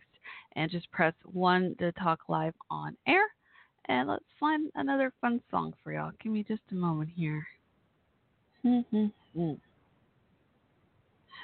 and 0.55 0.71
just 0.71 0.89
press 0.91 1.13
1 1.31 1.75
to 1.79 1.91
talk 1.93 2.19
live 2.27 2.53
on 2.69 2.95
air. 3.07 3.23
And 3.85 4.07
let's 4.07 4.23
find 4.39 4.71
another 4.75 5.11
fun 5.19 5.41
song 5.51 5.73
for 5.83 5.91
y'all. 5.91 6.11
Give 6.21 6.31
me 6.31 6.43
just 6.43 6.61
a 6.71 6.75
moment 6.75 7.09
here. 7.15 7.45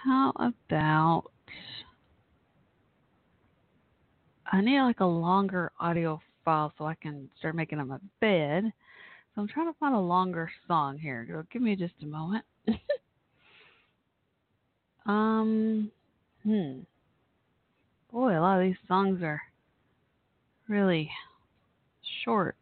How 0.03 0.31
about 0.35 1.23
I 4.51 4.61
need 4.61 4.81
like 4.81 5.01
a 5.01 5.05
longer 5.05 5.71
audio 5.79 6.21
file 6.45 6.73
so 6.77 6.85
I 6.85 6.95
can 6.95 7.29
start 7.37 7.55
making 7.55 7.77
them 7.77 7.91
a 7.91 7.99
bed. 8.19 8.71
So 9.35 9.41
I'm 9.41 9.47
trying 9.47 9.71
to 9.71 9.77
find 9.79 9.93
a 9.93 9.99
longer 9.99 10.49
song 10.67 10.97
here. 10.97 11.45
Give 11.51 11.61
me 11.61 11.75
just 11.75 11.93
a 12.01 12.05
moment. 12.05 12.45
um, 15.05 15.91
hmm. 16.43 16.79
Boy, 18.11 18.37
a 18.37 18.41
lot 18.41 18.59
of 18.59 18.63
these 18.63 18.75
songs 18.87 19.21
are 19.21 19.41
really 20.67 21.11
short. 22.23 22.55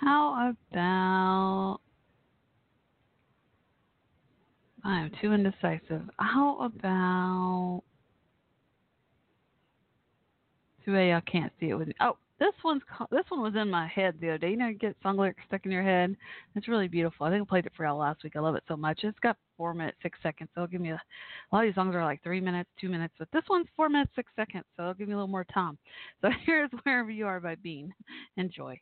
How 0.00 0.50
about 0.50 1.80
I 4.82 5.00
am 5.00 5.10
too 5.20 5.32
indecisive. 5.32 6.08
How 6.18 6.58
about 6.60 7.82
bad 10.86 11.08
y'all 11.10 11.20
can't 11.20 11.52
see 11.60 11.68
it 11.68 11.74
with 11.74 11.88
me. 11.88 11.94
Oh, 12.00 12.16
this 12.40 12.54
one's 12.64 12.82
this 13.10 13.24
one 13.28 13.42
was 13.42 13.54
in 13.54 13.70
my 13.70 13.86
head 13.86 14.16
the 14.20 14.30
other 14.30 14.38
day. 14.38 14.50
You 14.50 14.56
know, 14.56 14.68
you 14.68 14.74
get 14.74 14.96
song 15.02 15.18
lyrics 15.18 15.42
stuck 15.46 15.66
in 15.66 15.70
your 15.70 15.82
head. 15.82 16.16
It's 16.56 16.68
really 16.68 16.88
beautiful. 16.88 17.26
I 17.26 17.30
think 17.30 17.42
I 17.42 17.48
played 17.48 17.66
it 17.66 17.72
for 17.76 17.84
y'all 17.84 17.98
last 17.98 18.24
week. 18.24 18.34
I 18.34 18.40
love 18.40 18.54
it 18.56 18.64
so 18.66 18.76
much. 18.76 19.00
It's 19.04 19.18
got 19.20 19.36
four 19.56 19.74
minutes 19.74 19.98
six 20.02 20.18
seconds. 20.22 20.48
So 20.54 20.62
it'll 20.62 20.72
give 20.72 20.80
me 20.80 20.90
a, 20.90 20.94
a 20.94 21.54
lot 21.54 21.64
of 21.64 21.68
these 21.68 21.74
songs 21.74 21.94
are 21.94 22.04
like 22.04 22.22
three 22.22 22.40
minutes, 22.40 22.70
two 22.80 22.88
minutes, 22.88 23.14
but 23.18 23.28
this 23.32 23.44
one's 23.48 23.66
four 23.76 23.90
minutes 23.90 24.10
six 24.16 24.32
seconds. 24.34 24.64
So 24.76 24.82
it'll 24.84 24.94
give 24.94 25.06
me 25.06 25.14
a 25.14 25.16
little 25.16 25.28
more 25.28 25.44
time. 25.44 25.78
So 26.22 26.30
here's 26.46 26.70
wherever 26.82 27.10
you 27.10 27.26
are 27.26 27.40
by 27.40 27.56
Bean. 27.56 27.92
Enjoy. 28.38 28.80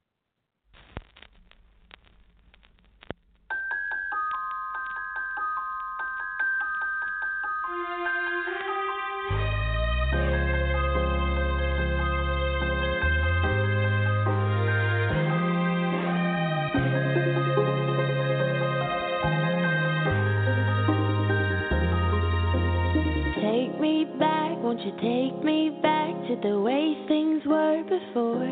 You 24.89 24.95
take 24.97 25.45
me 25.45 25.71
back 25.83 26.15
to 26.29 26.37
the 26.43 26.59
way 26.61 26.97
things 27.09 27.43
were 27.45 27.83
before? 27.83 28.43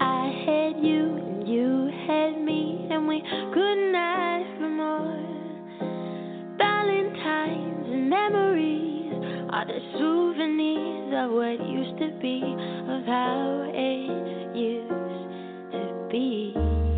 I 0.00 0.26
had 0.46 0.82
you 0.82 1.16
and 1.16 1.48
you 1.48 1.90
had 2.08 2.42
me, 2.42 2.88
and 2.90 3.06
we 3.06 3.22
couldn't 3.54 3.94
ask 3.94 4.58
for 4.58 4.68
more. 4.68 5.14
Valentines 6.58 7.86
and 7.86 8.10
memories 8.10 9.12
are 9.50 9.66
the 9.66 9.78
souvenirs 9.96 11.14
of 11.22 11.30
what 11.38 11.68
used 11.70 11.98
to 11.98 12.10
be, 12.20 12.42
of 12.42 13.04
how 13.06 13.70
it 13.72 14.56
used 14.56 15.72
to 15.72 16.08
be. 16.10 16.89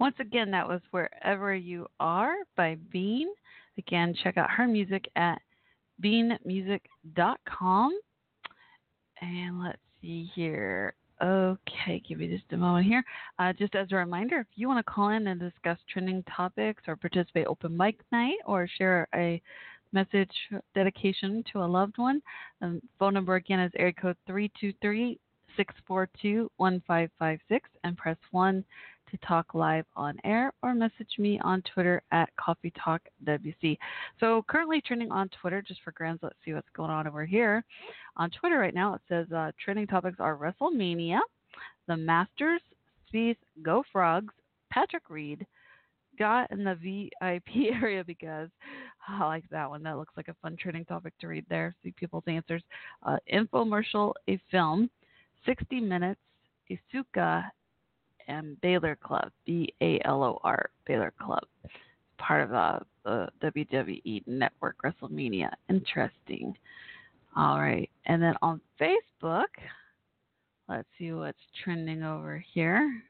Once 0.00 0.16
again, 0.18 0.50
that 0.50 0.66
was 0.66 0.80
Wherever 0.92 1.54
You 1.54 1.86
Are 2.00 2.32
by 2.56 2.78
Bean. 2.90 3.28
Again, 3.76 4.14
check 4.24 4.38
out 4.38 4.50
her 4.50 4.66
music 4.66 5.06
at 5.14 5.42
beanmusic.com. 6.02 8.00
And 9.20 9.62
let's 9.62 9.78
see 10.00 10.30
here. 10.34 10.94
Okay, 11.22 12.02
give 12.08 12.18
me 12.18 12.28
just 12.28 12.50
a 12.52 12.56
moment 12.56 12.86
here. 12.86 13.04
Uh, 13.38 13.52
just 13.52 13.74
as 13.74 13.88
a 13.92 13.96
reminder, 13.96 14.38
if 14.38 14.46
you 14.54 14.68
want 14.68 14.78
to 14.78 14.90
call 14.90 15.10
in 15.10 15.26
and 15.26 15.38
discuss 15.38 15.76
trending 15.92 16.24
topics 16.34 16.82
or 16.88 16.96
participate 16.96 17.46
open 17.46 17.76
mic 17.76 18.00
night 18.10 18.38
or 18.46 18.66
share 18.66 19.06
a 19.14 19.38
message 19.92 20.32
dedication 20.74 21.44
to 21.52 21.62
a 21.62 21.66
loved 21.66 21.98
one, 21.98 22.22
the 22.62 22.68
um, 22.68 22.80
phone 22.98 23.12
number 23.12 23.34
again 23.34 23.60
is 23.60 23.72
area 23.76 23.92
code 23.92 24.16
323 24.26 25.20
642 25.56 26.50
1556 26.56 27.68
and 27.84 27.98
press 27.98 28.16
1 28.30 28.64
to 29.10 29.18
talk 29.18 29.54
live 29.54 29.84
on 29.96 30.18
air 30.24 30.52
or 30.62 30.74
message 30.74 31.18
me 31.18 31.38
on 31.40 31.62
Twitter 31.74 32.02
at 32.12 32.28
Coffee 32.36 32.72
Talk 32.82 33.02
WC. 33.24 33.76
So 34.18 34.44
currently 34.48 34.80
trending 34.80 35.10
on 35.10 35.28
Twitter, 35.40 35.62
just 35.62 35.80
for 35.82 35.92
grins, 35.92 36.20
let's 36.22 36.36
see 36.44 36.52
what's 36.52 36.68
going 36.74 36.90
on 36.90 37.06
over 37.06 37.24
here. 37.24 37.64
On 38.16 38.30
Twitter 38.30 38.58
right 38.58 38.74
now, 38.74 38.94
it 38.94 39.00
says 39.08 39.30
uh, 39.32 39.52
trending 39.62 39.86
topics 39.86 40.18
are 40.20 40.36
WrestleMania, 40.36 41.20
the 41.86 41.96
Masters, 41.96 42.60
Spieth, 43.12 43.36
Go 43.62 43.82
Frogs, 43.92 44.34
Patrick 44.70 45.10
Reed, 45.10 45.46
got 46.18 46.50
in 46.50 46.64
the 46.64 46.74
VIP 46.74 47.72
area 47.82 48.04
because 48.04 48.48
I 49.08 49.24
like 49.24 49.44
that 49.50 49.68
one. 49.68 49.82
That 49.82 49.96
looks 49.96 50.12
like 50.16 50.28
a 50.28 50.36
fun 50.42 50.56
trending 50.60 50.84
topic 50.84 51.14
to 51.20 51.28
read 51.28 51.44
there. 51.48 51.74
See 51.82 51.92
people's 51.92 52.24
answers. 52.26 52.62
Uh, 53.04 53.16
infomercial, 53.32 54.12
a 54.28 54.38
film, 54.50 54.90
60 55.46 55.80
Minutes, 55.80 56.20
Asuka, 56.70 57.44
and 58.30 58.60
Balor 58.60 58.96
Club, 58.96 59.30
B 59.44 59.74
A 59.82 60.00
L 60.04 60.22
O 60.22 60.40
R, 60.44 60.70
Balor 60.86 61.12
Club, 61.20 61.42
part 62.18 62.42
of 62.42 62.54
uh, 62.54 62.78
the 63.04 63.28
WWE 63.42 64.22
Network 64.26 64.76
WrestleMania. 64.84 65.50
Interesting. 65.68 66.56
All 67.36 67.58
right, 67.60 67.90
and 68.06 68.22
then 68.22 68.34
on 68.42 68.60
Facebook, 68.80 69.46
let's 70.68 70.88
see 70.98 71.12
what's 71.12 71.38
trending 71.62 72.02
over 72.02 72.42
here. 72.52 73.02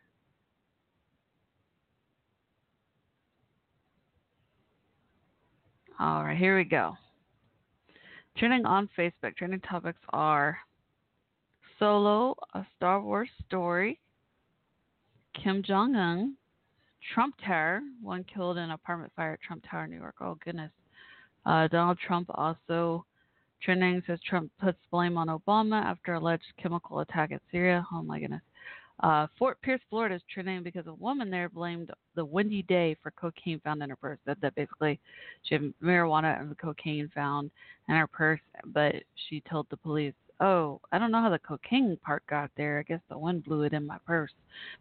All 5.99 6.25
right, 6.25 6.37
here 6.37 6.57
we 6.57 6.65
go. 6.65 6.97
Trending 8.39 8.65
on 8.65 8.89
Facebook. 8.99 9.37
Trending 9.37 9.61
topics 9.61 10.01
are 10.15 10.57
Solo, 11.79 12.35
a 12.55 12.65
Star 12.77 13.03
Wars 13.03 13.29
story, 13.47 13.99
Kim 15.35 15.63
Jong 15.63 15.95
Un, 15.95 16.37
Trump 17.15 17.35
terror, 17.45 17.81
one 18.03 18.25
killed 18.25 18.57
in 18.57 18.65
an 18.65 18.71
apartment 18.71 19.13
fire 19.17 19.35
at 19.35 19.41
Trump 19.43 19.65
Tower, 19.69 19.87
New 19.87 19.97
York. 19.97 20.17
Oh 20.21 20.37
goodness. 20.45 20.71
Uh, 21.47 21.69
Donald 21.69 21.99
Trump 22.07 22.29
also 22.35 23.05
trending 23.63 24.03
says 24.07 24.19
Trump 24.29 24.51
puts 24.61 24.79
blame 24.91 25.17
on 25.17 25.29
Obama 25.29 25.83
after 25.83 26.15
alleged 26.15 26.45
chemical 26.61 27.01
attack 27.01 27.33
at 27.33 27.43
Syria. 27.51 27.87
Oh 27.93 28.03
my 28.03 28.21
goodness. 28.21 28.43
Uh, 29.03 29.27
Fort 29.39 29.61
Pierce, 29.63 29.81
Florida 29.89 30.17
is 30.17 30.23
trending 30.33 30.63
because 30.63 30.87
a 30.87 30.93
woman 30.95 31.31
there 31.31 31.49
blamed 31.49 31.91
the 32.17 32.25
windy 32.25 32.63
day 32.63 32.95
for 33.03 33.11
cocaine 33.13 33.59
found 33.61 33.83
in 33.83 33.89
her 33.89 33.97
purse. 33.97 34.19
That, 34.27 34.39
that 34.43 34.55
basically 34.55 35.01
she 35.43 35.55
had 35.55 35.73
marijuana 35.83 36.39
and 36.39 36.57
cocaine 36.59 37.11
found 37.15 37.51
in 37.89 37.95
her 37.95 38.07
purse, 38.07 38.41
but 38.67 38.95
she 39.29 39.43
told 39.49 39.67
the 39.71 39.79
police 39.79 40.13
oh, 40.41 40.81
I 40.93 40.99
don't 40.99 41.11
know 41.11 41.21
how 41.21 41.31
the 41.31 41.39
cocaine 41.39 41.99
part 42.03 42.23
got 42.29 42.51
there. 42.57 42.79
I 42.79 42.83
guess 42.83 43.01
the 43.09 43.19
wind 43.19 43.45
blew 43.45 43.63
it 43.63 43.73
in 43.73 43.87
my 43.87 43.99
purse, 44.07 44.33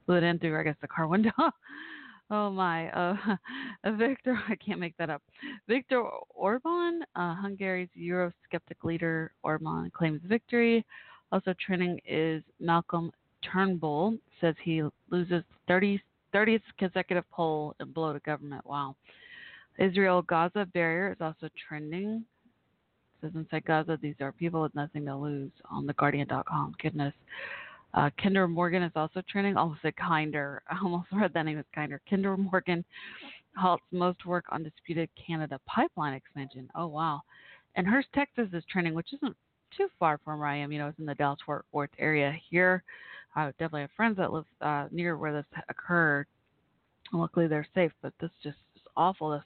blew 0.05 0.15
it 0.15 0.23
in 0.23 0.39
through, 0.39 0.59
I 0.59 0.63
guess, 0.63 0.75
the 0.81 0.87
car 0.87 1.07
window. 1.07 1.31
oh 2.31 2.49
my, 2.49 2.89
uh, 2.91 3.15
Viktor, 3.97 4.39
I 4.49 4.55
can't 4.55 4.79
make 4.79 4.97
that 4.97 5.09
up. 5.09 5.21
Viktor 5.67 6.03
Orban, 6.29 7.03
uh, 7.15 7.35
Hungary's 7.35 7.89
Eurosceptic 7.99 8.83
leader, 8.83 9.31
Orban 9.43 9.91
claims 9.93 10.21
victory. 10.25 10.85
Also 11.31 11.53
trending 11.63 11.99
is 12.07 12.41
Malcolm 12.59 13.11
Turnbull 13.43 14.17
says 14.41 14.55
he 14.63 14.83
loses 15.09 15.43
30, 15.67 16.01
30th 16.33 16.61
consecutive 16.77 17.29
poll 17.31 17.75
and 17.79 17.93
blow 17.93 18.13
to 18.13 18.19
government. 18.19 18.65
Wow. 18.65 18.95
Israel 19.77 20.21
Gaza 20.23 20.67
barrier 20.73 21.11
is 21.11 21.17
also 21.21 21.49
trending 21.67 22.25
says 23.21 23.31
inside 23.35 23.65
Gaza, 23.65 23.97
these 24.01 24.15
are 24.21 24.31
people 24.31 24.61
with 24.61 24.75
nothing 24.75 25.05
to 25.05 25.15
lose 25.15 25.51
on 25.69 25.87
theguardian.com. 25.87 26.75
Goodness. 26.81 27.13
Uh, 27.93 28.09
Kinder 28.21 28.47
Morgan 28.47 28.83
is 28.83 28.91
also 28.95 29.21
trending. 29.29 29.57
Almost 29.57 29.81
said 29.81 29.95
Kinder. 29.95 30.61
I 30.69 30.77
almost 30.83 31.07
read 31.11 31.33
that 31.33 31.43
name 31.43 31.59
as 31.59 31.65
Kinder. 31.73 32.01
Kinder 32.09 32.37
Morgan 32.37 32.83
halts 33.55 33.83
most 33.91 34.25
work 34.25 34.45
on 34.49 34.63
disputed 34.63 35.09
Canada 35.25 35.59
pipeline 35.65 36.13
expansion. 36.13 36.69
Oh, 36.75 36.87
wow. 36.87 37.21
And 37.75 37.87
Hurst, 37.87 38.07
Texas 38.13 38.47
is 38.53 38.63
trending, 38.71 38.93
which 38.93 39.13
isn't 39.13 39.35
too 39.75 39.87
far 39.99 40.19
from 40.23 40.39
where 40.39 40.47
I 40.47 40.57
am. 40.57 40.71
You 40.71 40.79
know, 40.79 40.87
it's 40.87 40.99
in 40.99 41.05
the 41.05 41.15
Dallas 41.15 41.39
Fort 41.45 41.65
Worth 41.71 41.89
area. 41.97 42.35
Here, 42.49 42.83
I 43.35 43.47
definitely 43.51 43.81
have 43.81 43.91
friends 43.95 44.17
that 44.17 44.33
live 44.33 44.45
uh, 44.61 44.87
near 44.91 45.17
where 45.17 45.33
this 45.33 45.45
occurred. 45.69 46.27
Luckily, 47.11 47.47
they're 47.47 47.67
safe, 47.73 47.91
but 48.01 48.13
this 48.19 48.31
just 48.43 48.57
is 48.75 48.81
awful. 48.95 49.31
This 49.31 49.43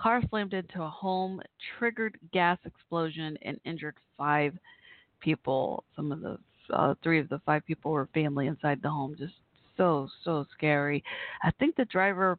Car 0.00 0.22
slammed 0.30 0.54
into 0.54 0.82
a 0.82 0.88
home, 0.88 1.42
triggered 1.78 2.18
gas 2.32 2.58
explosion, 2.64 3.36
and 3.42 3.60
injured 3.64 3.96
five 4.16 4.54
people. 5.20 5.84
Some 5.94 6.10
of 6.10 6.20
the 6.20 6.38
uh, 6.72 6.94
three 7.02 7.18
of 7.18 7.28
the 7.28 7.40
five 7.44 7.66
people 7.66 7.90
were 7.90 8.08
family 8.14 8.46
inside 8.46 8.80
the 8.82 8.88
home. 8.88 9.14
Just 9.18 9.34
so 9.76 10.08
so 10.24 10.46
scary. 10.56 11.04
I 11.42 11.50
think 11.58 11.76
the 11.76 11.84
driver, 11.86 12.38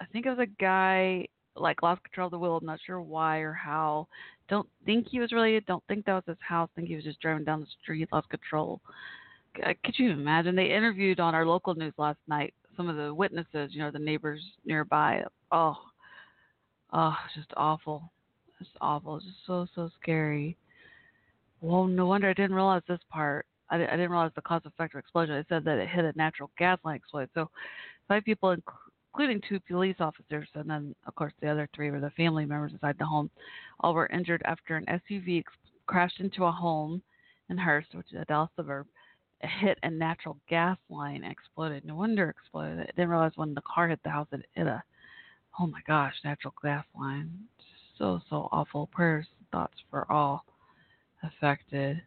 I 0.00 0.06
think 0.06 0.26
it 0.26 0.30
was 0.30 0.38
a 0.40 0.62
guy 0.62 1.26
like 1.56 1.82
lost 1.82 2.02
control 2.02 2.26
of 2.26 2.32
the 2.32 2.38
wheel. 2.38 2.56
I'm 2.56 2.66
not 2.66 2.80
sure 2.84 3.00
why 3.00 3.38
or 3.38 3.52
how. 3.52 4.08
Don't 4.48 4.68
think 4.84 5.06
he 5.08 5.20
was 5.20 5.30
related. 5.30 5.66
Don't 5.66 5.84
think 5.86 6.04
that 6.06 6.14
was 6.14 6.24
his 6.26 6.36
house. 6.40 6.68
Think 6.74 6.88
he 6.88 6.96
was 6.96 7.04
just 7.04 7.20
driving 7.20 7.44
down 7.44 7.60
the 7.60 7.66
street, 7.82 8.08
lost 8.12 8.28
control. 8.28 8.80
Could 9.54 9.98
you 9.98 10.10
imagine? 10.10 10.56
They 10.56 10.72
interviewed 10.72 11.20
on 11.20 11.34
our 11.34 11.46
local 11.46 11.74
news 11.74 11.94
last 11.96 12.18
night 12.26 12.54
some 12.76 12.88
of 12.88 12.96
the 12.96 13.12
witnesses. 13.14 13.70
You 13.72 13.82
know, 13.82 13.90
the 13.90 13.98
neighbors 13.98 14.40
nearby. 14.64 15.22
Oh, 15.52 15.76
Oh, 16.92 17.16
just 17.34 17.52
awful. 17.56 18.10
Just 18.58 18.72
awful. 18.80 19.20
Just 19.20 19.36
so, 19.46 19.66
so 19.74 19.90
scary. 20.00 20.56
Well, 21.60 21.86
no 21.86 22.06
wonder 22.06 22.28
I 22.28 22.34
didn't 22.34 22.54
realize 22.54 22.82
this 22.88 23.00
part. 23.10 23.46
I, 23.70 23.76
I 23.76 23.78
didn't 23.78 24.10
realize 24.10 24.32
the 24.34 24.42
cause 24.42 24.62
effect 24.64 24.94
of 24.94 24.98
explosion. 24.98 25.34
It 25.36 25.46
said 25.48 25.64
that 25.64 25.78
it 25.78 25.88
hit 25.88 26.04
a 26.04 26.12
natural 26.16 26.50
gas 26.58 26.78
line 26.84 26.96
explode. 26.96 27.28
So, 27.34 27.50
five 28.08 28.24
people, 28.24 28.56
including 29.14 29.40
two 29.48 29.60
police 29.60 29.96
officers, 30.00 30.48
and 30.54 30.68
then, 30.68 30.94
of 31.06 31.14
course, 31.14 31.32
the 31.40 31.48
other 31.48 31.68
three 31.74 31.90
were 31.90 32.00
the 32.00 32.10
family 32.10 32.44
members 32.44 32.72
inside 32.72 32.96
the 32.98 33.06
home, 33.06 33.30
all 33.80 33.94
were 33.94 34.08
injured 34.08 34.42
after 34.44 34.76
an 34.76 34.86
SUV 34.86 35.40
ex- 35.40 35.52
crashed 35.86 36.20
into 36.20 36.44
a 36.44 36.50
home 36.50 37.02
in 37.50 37.58
Hurst, 37.58 37.94
which 37.94 38.12
is 38.12 38.20
a 38.20 38.24
Dallas 38.24 38.50
suburb. 38.56 38.86
It 39.42 39.48
hit 39.60 39.78
a 39.82 39.90
natural 39.90 40.36
gas 40.48 40.78
line 40.88 41.24
exploded. 41.24 41.84
No 41.84 41.96
wonder 41.96 42.28
it 42.28 42.36
exploded. 42.38 42.80
I 42.80 42.86
didn't 42.86 43.08
realize 43.08 43.32
when 43.36 43.54
the 43.54 43.62
car 43.62 43.88
hit 43.88 44.00
the 44.02 44.10
house, 44.10 44.28
it 44.32 44.44
hit 44.54 44.66
a 44.66 44.82
oh 45.60 45.66
my 45.66 45.80
gosh, 45.86 46.14
natural 46.24 46.54
gas 46.62 46.84
line. 46.98 47.30
So, 47.98 48.20
so 48.30 48.48
awful. 48.50 48.86
Prayers, 48.86 49.26
thoughts 49.52 49.76
for 49.90 50.10
all 50.10 50.44
affected. 51.22 52.00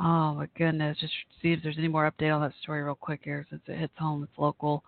Oh 0.00 0.34
my 0.34 0.48
goodness. 0.56 0.98
Just 0.98 1.12
see 1.40 1.52
if 1.52 1.60
there's 1.62 1.78
any 1.78 1.86
more 1.86 2.10
update 2.10 2.34
on 2.34 2.40
that 2.40 2.52
story 2.62 2.82
real 2.82 2.96
quick 2.96 3.20
here 3.22 3.46
since 3.48 3.62
it 3.68 3.78
hits 3.78 3.92
home. 3.96 4.24
It's 4.24 4.38
local. 4.38 4.82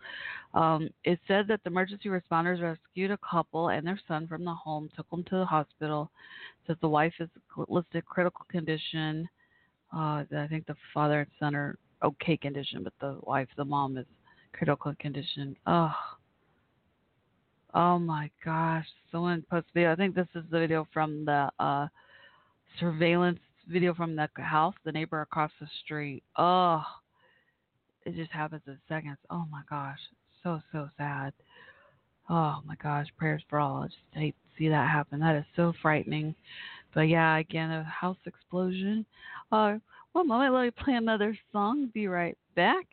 Um, 0.52 0.90
it 1.04 1.20
said 1.28 1.46
that 1.48 1.62
the 1.62 1.70
emergency 1.70 2.08
responders 2.08 2.60
rescued 2.60 3.12
a 3.12 3.18
couple 3.18 3.68
and 3.68 3.86
their 3.86 4.00
son 4.08 4.26
from 4.26 4.44
the 4.44 4.54
home, 4.54 4.90
took 4.96 5.08
them 5.10 5.22
to 5.24 5.36
the 5.36 5.44
hospital. 5.44 6.10
It 6.64 6.68
says 6.68 6.76
the 6.80 6.88
wife 6.88 7.14
is 7.20 7.28
listed 7.68 8.04
critical 8.04 8.46
condition. 8.50 9.28
Uh, 9.94 10.24
I 10.36 10.46
think 10.48 10.66
the 10.66 10.76
father 10.92 11.20
and 11.20 11.30
son 11.38 11.54
are 11.54 11.78
okay 12.02 12.36
condition, 12.36 12.82
but 12.82 12.94
the 13.00 13.18
wife, 13.22 13.48
the 13.56 13.64
mom, 13.64 13.96
is 13.96 14.06
critical 14.52 14.94
condition. 14.98 15.54
Oh, 15.66 15.94
Oh 17.74 17.98
my 17.98 18.30
gosh! 18.44 18.86
Someone 19.10 19.44
posted 19.50 19.72
video. 19.72 19.92
I 19.92 19.96
think 19.96 20.14
this 20.14 20.28
is 20.34 20.44
the 20.50 20.58
video 20.58 20.86
from 20.92 21.24
the 21.24 21.50
uh, 21.58 21.88
surveillance 22.78 23.38
video 23.68 23.94
from 23.94 24.14
the 24.16 24.28
house, 24.36 24.74
the 24.84 24.92
neighbor 24.92 25.20
across 25.22 25.50
the 25.60 25.66
street. 25.82 26.22
Oh, 26.36 26.82
it 28.04 28.14
just 28.14 28.30
happens 28.30 28.62
in 28.66 28.78
seconds. 28.88 29.18
Oh 29.30 29.46
my 29.50 29.62
gosh, 29.70 29.98
so 30.42 30.60
so 30.70 30.90
sad. 30.98 31.32
Oh 32.28 32.60
my 32.66 32.74
gosh, 32.82 33.06
prayers 33.16 33.42
for 33.48 33.58
all. 33.58 33.82
I 33.82 33.86
just 33.86 33.98
hate 34.12 34.34
to 34.34 34.58
see 34.58 34.68
that 34.68 34.90
happen. 34.90 35.20
That 35.20 35.36
is 35.36 35.44
so 35.56 35.72
frightening. 35.80 36.34
But 36.94 37.02
yeah, 37.02 37.38
again, 37.38 37.70
a 37.70 37.84
house 37.84 38.18
explosion. 38.26 39.06
Uh, 39.50 39.78
one 40.12 40.28
moment, 40.28 40.52
let 40.54 40.64
me 40.64 40.70
play 40.70 40.94
another 40.94 41.36
song. 41.52 41.90
Be 41.94 42.06
right 42.06 42.36
back. 42.54 42.86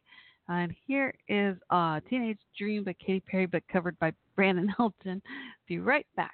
And 0.50 0.74
here 0.88 1.14
is 1.28 1.56
uh, 1.70 2.00
Teenage 2.10 2.40
Dream 2.58 2.84
by 2.84 2.94
Katy 2.94 3.20
Perry, 3.22 3.46
but 3.46 3.62
covered 3.72 3.98
by 4.00 4.12
Brandon 4.36 4.74
Hilton. 4.76 5.22
Be 5.68 5.78
right 5.78 6.08
back. 6.16 6.34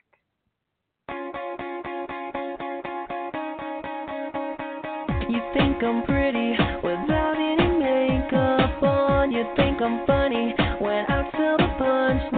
You 5.27 5.41
think 5.53 5.83
I'm 5.83 6.03
pretty 6.05 6.51
without 6.81 7.35
any 7.35 7.67
makeup 7.77 8.81
on. 8.81 9.31
You 9.31 9.43
think 9.57 9.81
I'm 9.81 10.05
funny 10.07 10.53
when 10.79 11.05
I'm 11.09 11.31
tell 11.31 11.57
the 11.57 11.67
punchline 11.77 12.34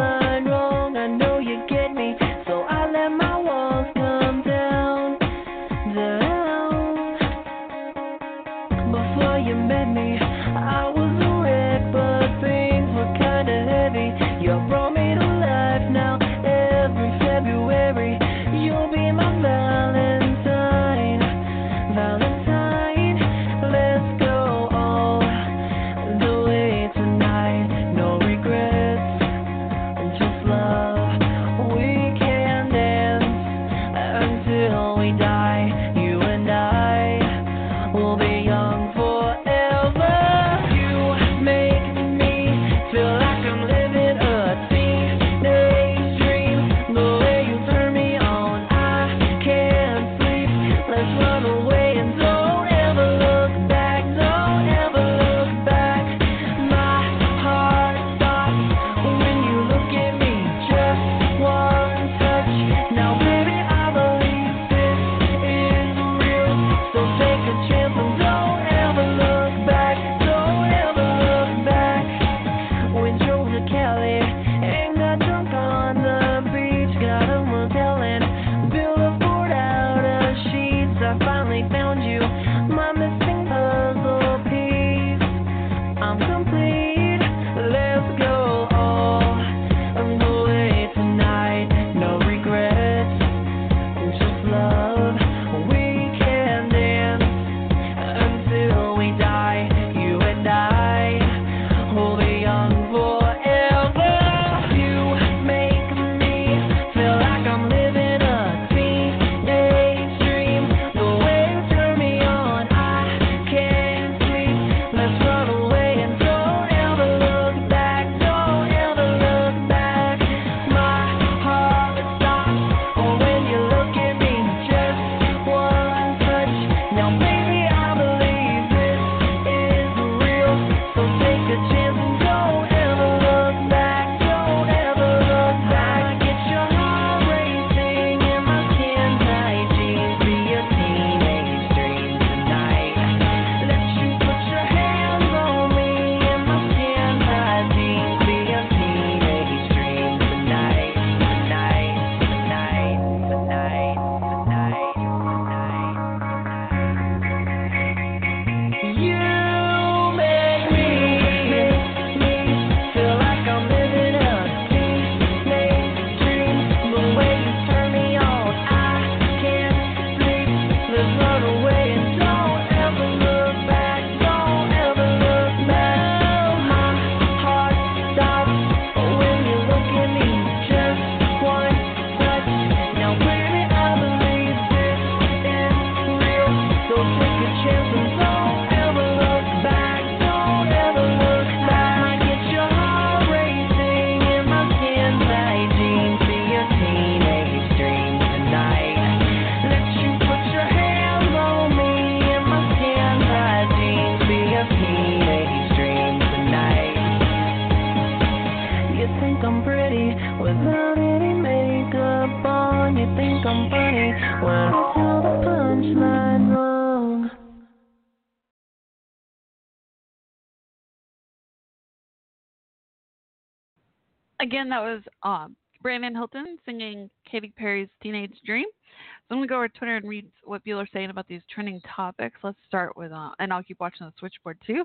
Again, 224.58 224.70
that 224.70 224.82
was 224.82 225.04
um, 225.22 225.56
Brandon 225.84 226.16
Hilton 226.16 226.58
singing 226.66 227.12
Katy 227.30 227.54
Perry's 227.56 227.90
Teenage 228.02 228.34
Dream. 228.44 228.66
So 228.66 229.36
I'm 229.36 229.38
going 229.38 229.48
to 229.48 229.52
go 229.52 229.58
over 229.58 229.68
to 229.68 229.78
Twitter 229.78 229.98
and 229.98 230.10
read 230.10 230.26
what 230.46 230.64
people 230.64 230.80
are 230.80 230.88
saying 230.92 231.12
about 231.12 231.28
these 231.28 231.44
trending 231.54 231.80
topics. 231.82 232.40
Let's 232.42 232.58
start 232.68 232.98
with, 232.98 233.12
uh, 233.12 233.30
and 233.38 233.54
I'll 233.54 233.62
keep 233.62 233.80
watching 233.80 234.08
the 234.08 234.14
switchboard 234.18 234.58
too. 234.66 234.84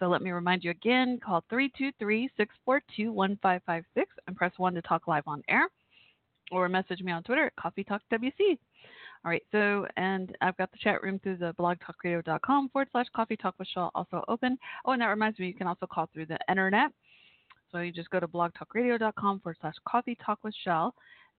So 0.00 0.08
let 0.08 0.22
me 0.22 0.32
remind 0.32 0.64
you 0.64 0.72
again 0.72 1.20
call 1.24 1.44
323 1.50 2.30
642 2.36 3.12
1556 3.12 4.12
and 4.26 4.34
press 4.34 4.50
1 4.56 4.74
to 4.74 4.82
talk 4.82 5.06
live 5.06 5.22
on 5.28 5.40
air 5.48 5.68
or 6.50 6.68
message 6.68 7.00
me 7.00 7.12
on 7.12 7.22
Twitter 7.22 7.46
at 7.46 7.54
Coffee 7.54 7.84
Talk 7.84 8.02
WC. 8.12 8.58
All 9.24 9.30
right, 9.30 9.42
so, 9.52 9.86
and 9.96 10.36
I've 10.40 10.56
got 10.56 10.72
the 10.72 10.78
chat 10.82 11.00
room 11.00 11.20
through 11.22 11.36
the 11.36 11.54
blogtalkradio.com 11.60 12.70
forward 12.70 12.88
slash 12.90 13.06
coffee 13.14 13.36
talk 13.36 13.54
with 13.56 13.68
Shell 13.68 13.92
also 13.94 14.24
open. 14.26 14.58
Oh, 14.84 14.90
and 14.90 15.00
that 15.00 15.06
reminds 15.06 15.38
me, 15.38 15.46
you 15.46 15.54
can 15.54 15.68
also 15.68 15.86
call 15.86 16.10
through 16.12 16.26
the 16.26 16.38
internet. 16.50 16.90
So 17.72 17.80
you 17.80 17.90
just 17.90 18.10
go 18.10 18.20
to 18.20 18.28
blogtalkradio.com 18.28 19.40
forward 19.40 19.56
slash 19.60 19.74
coffee 19.88 20.16
talk 20.24 20.38
with 20.44 20.54
Shell 20.62 20.94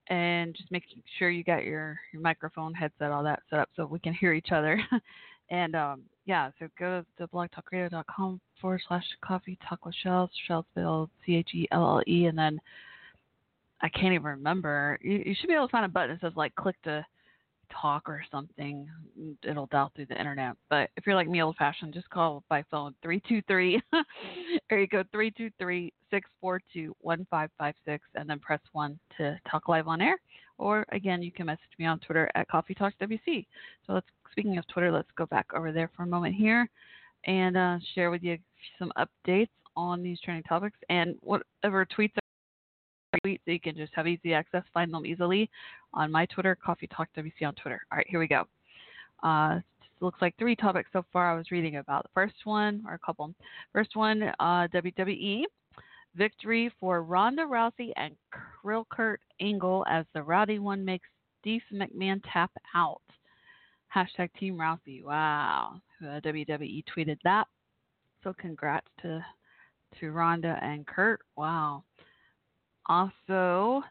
and 0.07 0.55
just 0.55 0.71
make 0.71 0.83
sure 1.17 1.29
you 1.29 1.43
got 1.43 1.63
your, 1.63 1.99
your 2.11 2.21
microphone, 2.21 2.73
headset, 2.73 3.11
all 3.11 3.23
that 3.23 3.41
set 3.49 3.59
up 3.59 3.69
so 3.75 3.85
we 3.85 3.99
can 3.99 4.13
hear 4.13 4.33
each 4.33 4.51
other. 4.51 4.81
and 5.51 5.75
um, 5.75 6.01
yeah, 6.25 6.49
so 6.59 6.67
go 6.79 7.03
to 7.19 7.27
blogtalkradio.com 7.27 8.41
forward 8.59 8.81
slash 8.87 9.05
coffee 9.23 9.57
talk 9.67 9.85
with 9.85 9.95
Shell. 10.01 10.29
Shell 10.47 10.65
spelled 10.71 11.09
C 11.25 11.35
H 11.35 11.49
E 11.53 11.67
L 11.71 11.97
L 11.97 12.01
E. 12.07 12.25
And 12.25 12.37
then 12.37 12.59
I 13.81 13.89
can't 13.89 14.13
even 14.13 14.23
remember. 14.23 14.97
You, 15.01 15.23
you 15.25 15.35
should 15.39 15.47
be 15.47 15.53
able 15.53 15.67
to 15.67 15.71
find 15.71 15.85
a 15.85 15.89
button 15.89 16.11
that 16.11 16.21
says 16.21 16.35
like 16.35 16.55
click 16.55 16.81
to 16.83 17.05
talk 17.79 18.07
or 18.07 18.23
something. 18.31 18.87
It'll 19.43 19.67
dial 19.67 19.91
through 19.95 20.07
the 20.07 20.17
internet. 20.17 20.55
But 20.69 20.89
if 20.97 21.05
you're 21.05 21.15
like 21.15 21.27
me, 21.27 21.41
old 21.41 21.55
fashioned, 21.57 21.93
just 21.93 22.09
call 22.09 22.43
by 22.49 22.63
phone 22.69 22.95
323 23.03 23.81
or 24.71 24.77
you 24.77 24.87
go 24.87 25.03
323 25.11 25.93
642 26.09 26.95
1556 27.01 28.03
and 28.15 28.29
then 28.29 28.39
press 28.39 28.61
1 28.71 28.99
to 29.17 29.39
talk 29.49 29.67
live 29.67 29.87
on 29.87 30.01
air. 30.01 30.17
Or 30.57 30.85
again, 30.91 31.21
you 31.23 31.31
can 31.31 31.47
message 31.47 31.61
me 31.79 31.85
on 31.85 31.99
Twitter 31.99 32.29
at 32.35 32.47
Coffee 32.47 32.75
Talk 32.75 32.93
WC. 33.01 33.45
So 33.85 33.93
let's 33.93 34.07
speaking 34.31 34.57
of 34.57 34.67
Twitter, 34.67 34.91
let's 34.91 35.09
go 35.15 35.25
back 35.27 35.47
over 35.55 35.71
there 35.71 35.89
for 35.95 36.03
a 36.03 36.07
moment 36.07 36.35
here 36.35 36.69
and 37.25 37.55
uh, 37.55 37.77
share 37.95 38.11
with 38.11 38.23
you 38.23 38.37
some 38.79 38.91
updates 38.97 39.49
on 39.75 40.03
these 40.03 40.19
trending 40.21 40.43
topics 40.43 40.77
and 40.89 41.15
whatever 41.21 41.85
tweets 41.85 42.13
so 43.25 43.35
you 43.45 43.59
can 43.59 43.75
just 43.75 43.93
have 43.95 44.07
easy 44.07 44.33
access, 44.33 44.63
find 44.73 44.93
them 44.93 45.05
easily 45.05 45.49
on 45.93 46.11
my 46.11 46.25
Twitter, 46.27 46.55
Coffee 46.55 46.87
Talk 46.87 47.09
WC 47.17 47.45
on 47.45 47.55
Twitter. 47.55 47.81
All 47.91 47.97
right, 47.97 48.07
here 48.09 48.19
we 48.19 48.27
go. 48.27 48.45
Uh, 49.21 49.59
looks 50.01 50.21
like 50.21 50.35
three 50.37 50.55
topics 50.55 50.89
so 50.93 51.05
far 51.13 51.31
I 51.31 51.37
was 51.37 51.51
reading 51.51 51.77
about. 51.77 52.03
The 52.03 52.09
first 52.13 52.35
one, 52.43 52.83
or 52.87 52.95
a 52.95 52.99
couple. 52.99 53.33
First 53.71 53.95
one, 53.95 54.23
uh, 54.39 54.67
WWE 54.73 55.43
victory 56.15 56.71
for 56.79 57.03
Ronda 57.03 57.43
Rousey 57.43 57.91
and 57.95 58.15
Krill 58.63 58.85
Kurt 58.89 59.21
Angle 59.39 59.85
as 59.89 60.05
the 60.13 60.21
Rowdy 60.21 60.59
one 60.59 60.85
makes 60.85 61.07
Steve 61.41 61.61
McMahon 61.73 62.21
tap 62.31 62.51
out. 62.75 63.01
Hashtag 63.95 64.29
Team 64.39 64.57
Rousey. 64.57 65.03
Wow. 65.03 65.81
Uh, 66.01 66.19
WWE 66.21 66.83
tweeted 66.95 67.17
that. 67.23 67.47
So 68.23 68.33
congrats 68.33 68.87
to 69.01 69.23
to 69.99 70.11
Ronda 70.11 70.57
and 70.61 70.87
Kurt. 70.87 71.21
Wow. 71.35 71.83
Also, 72.87 73.83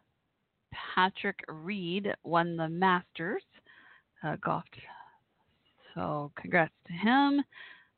Patrick 0.95 1.39
Reed 1.49 2.15
won 2.25 2.57
the 2.57 2.69
Masters 2.69 3.43
uh, 4.25 4.37
golf. 4.45 4.65
So 5.95 6.33
congrats 6.41 6.73
to 6.87 6.93
him. 6.93 7.43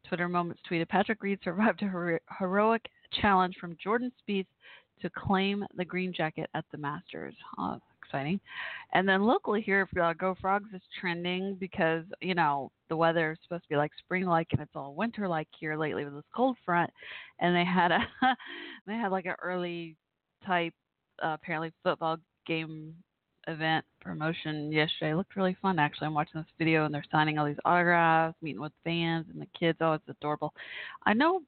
Twitter 0.09 0.29
Moments 0.29 0.61
tweeted 0.71 0.89
Patrick 0.89 1.23
Reed 1.23 1.39
survived 1.43 1.83
a 1.83 1.87
hero- 1.87 2.19
heroic 2.39 2.87
challenge 3.21 3.57
from 3.61 3.77
Jordan 3.83 4.13
Spieth 4.23 4.47
to 5.01 5.11
claim 5.11 5.65
the 5.77 5.85
green 5.85 6.13
jacket 6.13 6.49
at 6.55 6.65
the 6.73 6.79
Masters. 6.79 7.35
Exciting. 8.05 8.39
And 8.93 9.09
then 9.09 9.23
locally 9.25 9.63
here, 9.63 9.89
uh, 10.01 10.13
Go 10.13 10.37
Frogs 10.41 10.69
is 10.75 10.83
trending 11.01 11.57
because, 11.59 12.05
you 12.21 12.35
know, 12.35 12.71
the 12.89 12.97
weather 12.97 13.33
is 13.33 13.39
supposed 13.43 13.65
to 13.65 13.69
be 13.71 13.77
like 13.77 13.93
spring 13.99 14.25
like 14.27 14.49
and 14.53 14.61
it's 14.61 14.71
all 14.75 14.95
winter 14.95 15.27
like 15.27 15.49
here 15.59 15.77
lately 15.77 16.05
with 16.05 16.15
this 16.15 16.25
cold 16.35 16.57
front. 16.65 16.91
And 17.41 17.57
they 17.57 17.65
had 17.65 17.93
a, 17.93 17.99
they 18.87 18.95
had 18.95 19.11
like 19.11 19.27
an 19.27 19.37
early 19.43 19.97
type, 20.47 20.75
uh, 21.23 21.37
apparently 21.41 21.73
football 21.83 22.17
game 22.47 22.95
event 23.47 23.85
promotion 24.01 24.73
yesterday. 24.73 25.12
It 25.12 25.17
looked 25.17 25.37
really 25.37 25.57
fun 25.61 25.79
actually. 25.79 26.07
I'm 26.07 26.15
watching 26.15 26.41
this 26.41 26.51
video 26.59 26.85
and 26.85 26.95
they're 26.95 27.05
signing 27.11 27.39
all 27.39 27.47
these 27.47 27.57
autographs, 27.65 28.37
meeting 28.43 28.61
with 28.61 28.73
fans 28.85 29.27
and 29.33 29.41
the 29.41 29.47
kids. 29.59 29.79
Oh, 29.81 29.93
it's 29.93 30.09
adorable. 30.09 30.53
I 31.05 31.12
know 31.15 31.43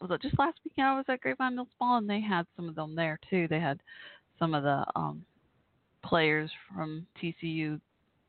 was 0.00 0.10
it 0.10 0.22
just 0.22 0.38
last 0.38 0.58
weekend 0.64 0.88
I 0.88 0.96
was 0.96 1.04
at 1.08 1.20
Grapevine 1.20 1.54
Mills 1.54 1.68
Mall 1.80 1.98
and 1.98 2.08
they 2.10 2.20
had 2.20 2.46
some 2.56 2.68
of 2.68 2.74
them 2.74 2.96
there 2.96 3.18
too. 3.30 3.46
They 3.48 3.60
had 3.60 3.80
some 4.38 4.54
of 4.54 4.62
the 4.62 4.84
um 4.96 5.24
players 6.04 6.50
from 6.74 7.06
TCU 7.22 7.80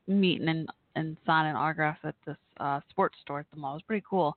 meeting 0.06 0.48
and 0.48 0.68
and 0.96 1.16
signing 1.26 1.56
autographs 1.56 2.00
at 2.04 2.14
this 2.26 2.36
uh 2.60 2.80
sports 2.90 3.18
store 3.22 3.40
at 3.40 3.46
the 3.52 3.60
mall. 3.60 3.72
It 3.72 3.76
was 3.76 3.82
pretty 3.82 4.04
cool. 4.08 4.36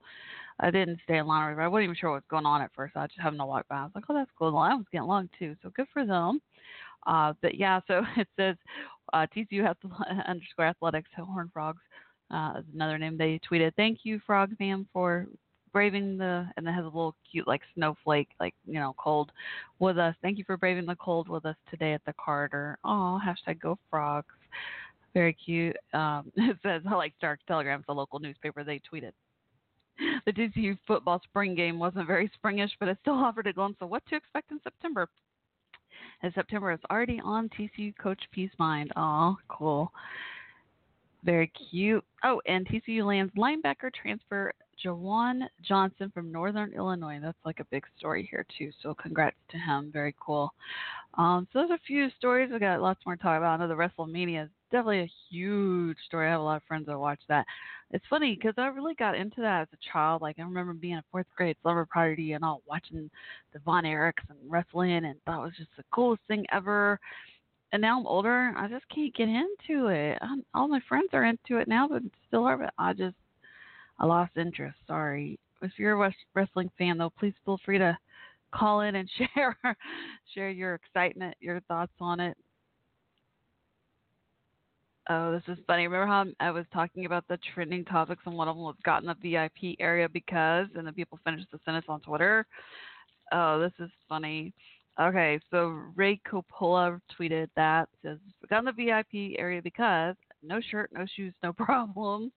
I 0.60 0.72
didn't 0.72 1.00
stay 1.04 1.18
in 1.18 1.28
line, 1.28 1.56
but 1.56 1.62
I 1.62 1.68
wasn't 1.68 1.86
even 1.86 1.96
sure 1.96 2.12
what 2.12 2.18
was 2.18 2.24
going 2.30 2.46
on 2.46 2.62
at 2.62 2.72
first. 2.76 2.96
I 2.96 3.08
just 3.08 3.20
happened 3.20 3.40
to 3.40 3.46
walk 3.46 3.68
by. 3.70 3.78
I 3.78 3.84
was 3.84 3.92
like, 3.94 4.06
oh, 4.10 4.14
that's 4.14 4.32
cool. 4.38 4.50
The 4.50 4.58
line 4.58 4.78
was 4.78 4.88
getting 4.92 5.08
long 5.08 5.30
too, 5.38 5.56
so 5.62 5.70
good 5.76 5.88
for 5.94 6.06
them. 6.06 6.42
Uh, 7.06 7.34
but 7.42 7.56
yeah, 7.56 7.80
so 7.88 8.04
it 8.18 8.28
says 8.36 8.56
uh, 9.14 9.28
TCU 9.36 9.66
has 9.66 9.76
underscore 10.28 10.66
athletics 10.66 11.10
Horned 11.16 11.52
Frogs 11.54 11.82
uh, 12.32 12.54
is 12.60 12.66
another 12.74 12.98
name. 12.98 13.18
They 13.18 13.40
tweeted, 13.50 13.74
"Thank 13.76 14.00
you, 14.04 14.20
Frog 14.26 14.52
Fam, 14.58 14.88
for 14.92 15.28
braving 15.72 16.18
the 16.18 16.48
and 16.58 16.68
it 16.68 16.72
has 16.72 16.84
a 16.84 16.88
little 16.88 17.16
cute 17.30 17.48
like 17.48 17.62
snowflake, 17.76 18.30
like 18.40 18.56
you 18.66 18.80
know, 18.80 18.96
cold 18.98 19.32
with 19.80 19.98
us. 19.98 20.16
Thank 20.22 20.38
you 20.38 20.44
for 20.44 20.58
braving 20.58 20.86
the 20.86 20.96
cold 20.96 21.30
with 21.30 21.46
us 21.46 21.56
today 21.70 21.94
at 21.94 22.04
the 22.06 22.14
Carter. 22.20 22.78
Oh, 22.84 23.20
hashtag 23.24 23.60
Go 23.60 23.78
Frogs. 23.90 24.34
Very 25.14 25.34
cute. 25.34 25.76
Um, 25.94 26.32
it 26.36 26.58
says 26.64 26.82
I 26.90 26.96
like 26.96 27.14
Star 27.18 27.38
Telegram, 27.48 27.84
the 27.88 27.94
local 27.94 28.20
newspaper. 28.20 28.64
They 28.64 28.82
tweeted. 28.92 29.12
The 30.26 30.32
TCU 30.32 30.78
football 30.86 31.20
spring 31.24 31.56
game 31.56 31.80
wasn't 31.80 32.06
very 32.06 32.30
springish, 32.30 32.70
but 32.80 32.88
it 32.88 32.98
still 33.02 33.14
offered 33.16 33.48
a 33.48 33.54
glimpse 33.54 33.78
of 33.82 33.90
what 33.90 34.06
to 34.08 34.16
expect 34.16 34.52
in 34.52 34.60
September 34.64 35.10
And 36.22 36.34
September 36.34 36.72
is 36.72 36.80
already 36.92 37.20
on 37.24 37.50
TCU 37.50 37.94
Coach 37.98 38.22
P's 38.32 38.52
mind. 38.60 38.92
Oh, 38.96 39.38
cool. 39.48 39.92
Very 41.24 41.52
cute. 41.72 42.04
Oh, 42.24 42.42
and 42.46 42.68
TCU 42.68 43.06
lands 43.06 43.34
linebacker 43.36 43.92
transfer 43.94 44.54
Jawuan 44.84 45.48
Johnson 45.62 46.12
from 46.14 46.32
Northern 46.32 46.74
Illinois. 46.74 47.20
That's 47.22 47.38
like 47.46 47.60
a 47.60 47.66
big 47.66 47.84
story 47.98 48.28
here 48.30 48.46
too. 48.58 48.72
So 48.82 48.94
congrats 48.94 49.38
to 49.50 49.58
him. 49.58 49.90
Very 49.92 50.16
cool. 50.20 50.54
Um, 51.16 51.48
so 51.52 51.60
there's 51.60 51.72
a 51.72 51.80
few 51.86 52.10
stories. 52.18 52.50
We 52.52 52.60
got 52.60 52.82
lots 52.82 53.06
more 53.06 53.16
to 53.16 53.22
talk 53.22 53.38
about. 53.38 53.60
I 53.60 53.64
know 53.64 53.68
the 53.68 53.74
WrestleMania 53.74 54.46
is 54.46 54.50
definitely 54.72 55.00
a 55.02 55.12
huge 55.30 55.98
story. 56.06 56.28
I 56.28 56.32
have 56.32 56.42
a 56.42 56.44
lot 56.44 56.58
of 56.58 56.64
friends 56.68 56.86
that 56.88 57.00
watch 57.00 57.22
that. 57.28 57.46
It's 57.92 58.06
funny 58.10 58.36
because 58.36 58.56
I 58.58 58.68
really 58.68 58.96
got 58.96 59.16
into 59.16 59.42
that 59.42 59.62
as 59.62 59.68
a 59.74 59.92
child. 59.92 60.22
Like 60.22 60.38
I 60.40 60.44
remember 60.44 60.74
being 60.74 60.96
in 60.96 61.04
fourth 61.12 61.28
grade, 61.36 61.56
slumber 61.62 61.86
party, 61.86 62.34
and 62.34 62.44
all 62.44 62.62
watching 62.68 63.10
the 63.54 63.60
Von 63.60 63.86
Erichs 63.86 64.30
and 64.30 64.38
wrestling, 64.48 65.06
and 65.06 65.16
that 65.26 65.40
was 65.40 65.54
just 65.58 65.70
the 65.78 65.84
coolest 65.92 66.22
thing 66.28 66.46
ever. 66.52 67.00
And 67.72 67.82
now 67.82 68.00
I'm 68.00 68.08
older, 68.08 68.54
I 68.58 68.68
just 68.68 68.88
can't 68.94 69.14
get 69.16 69.28
into 69.28 69.88
it. 69.88 70.18
I'm, 70.22 70.46
all 70.54 70.68
my 70.70 70.80
friends 70.88 71.10
are 71.14 71.26
into 71.26 71.58
it 71.58 71.68
now, 71.68 71.88
but 71.88 72.02
still 72.28 72.46
are. 72.46 72.58
But 72.58 72.74
I 72.78 72.94
just 72.94 73.16
I 74.00 74.06
lost 74.06 74.38
interest. 74.38 74.78
Sorry. 74.88 75.40
If 75.62 75.72
you're 75.78 76.02
a 76.02 76.14
wrestling 76.36 76.70
fan, 76.78 76.98
though, 76.98 77.12
please 77.18 77.34
feel 77.46 77.60
free 77.66 77.80
to 77.80 77.98
call 78.54 78.82
in 78.82 78.96
and 78.96 79.10
share 79.18 79.58
share 80.34 80.50
your 80.50 80.76
excitement, 80.76 81.36
your 81.40 81.60
thoughts 81.62 81.94
on 82.00 82.20
it. 82.20 82.38
Oh, 85.10 85.32
this 85.32 85.44
is 85.48 85.64
funny. 85.66 85.88
Remember 85.88 86.06
how 86.06 86.26
I 86.42 86.52
was 86.52 86.66
talking 86.74 87.06
about 87.06 87.26
the 87.30 87.40
trending 87.54 87.86
topics 87.86 88.22
and 88.26 88.36
one 88.36 88.50
of 88.50 88.56
them 88.58 88.66
was 88.66 88.76
got 88.84 89.04
in 89.04 89.08
the 89.08 89.16
VIP 89.32 89.78
area 89.80 90.10
because, 90.10 90.68
and 90.76 90.86
then 90.86 90.94
people 90.94 91.18
finished 91.24 91.48
the 91.52 91.60
sentence 91.64 91.86
on 91.88 92.02
Twitter. 92.02 92.46
Oh, 93.32 93.58
this 93.60 93.72
is 93.80 93.90
funny. 94.10 94.54
Okay, 95.00 95.40
so 95.50 95.80
Ray 95.96 96.20
Coppola 96.28 97.00
tweeted 97.18 97.48
that 97.56 97.88
says 98.04 98.18
got 98.50 98.60
in 98.60 98.66
the 98.66 98.72
VIP 98.72 99.40
area 99.40 99.62
because 99.62 100.16
no 100.44 100.60
shirt, 100.62 100.92
no 100.94 101.06
shoes, 101.16 101.34
no 101.44 101.54
problem. 101.58 102.32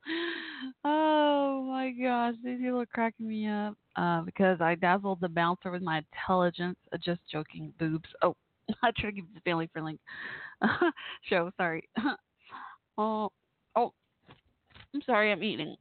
Oh 0.85 1.65
my 1.69 1.91
gosh, 1.91 2.35
these 2.45 2.59
people 2.61 2.81
are 2.81 2.87
cracking 2.87 3.29
me 3.29 3.49
up 3.49 3.75
uh, 3.97 4.23
because 4.23 4.61
I 4.61 4.75
dazzled 4.75 5.21
the 5.21 5.29
bouncer 5.29 5.71
with 5.71 5.83
my 5.83 6.03
intelligence. 6.13 6.77
Uh, 6.93 6.99
just 7.03 7.21
joking, 7.31 7.73
boobs. 7.79 8.09
Oh, 8.23 8.37
I 8.83 8.91
try 8.97 9.11
to 9.11 9.17
keep 9.17 9.33
this 9.33 9.43
family 9.45 9.69
friendly 9.73 9.99
show. 11.29 11.51
Sorry. 11.57 11.89
oh, 12.99 13.31
oh, 13.77 13.93
I'm 14.95 15.03
sorry. 15.07 15.33
I'm 15.33 15.43
eating. 15.43 15.77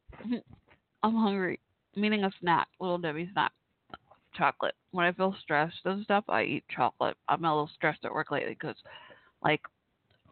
I'm 1.03 1.15
hungry. 1.15 1.59
I'm 1.95 2.05
eating 2.05 2.23
a 2.23 2.31
snack, 2.39 2.67
little 2.79 2.97
Debbie 2.97 3.29
snack, 3.33 3.51
chocolate. 4.35 4.75
When 4.91 5.05
I 5.05 5.11
feel 5.11 5.35
stressed 5.41 5.79
and 5.85 6.03
stuff, 6.03 6.23
I 6.29 6.43
eat 6.43 6.63
chocolate. 6.69 7.17
I'm 7.27 7.43
a 7.43 7.53
little 7.53 7.69
stressed 7.73 8.05
at 8.05 8.13
work 8.13 8.31
lately 8.31 8.53
because, 8.59 8.75
like, 9.43 9.61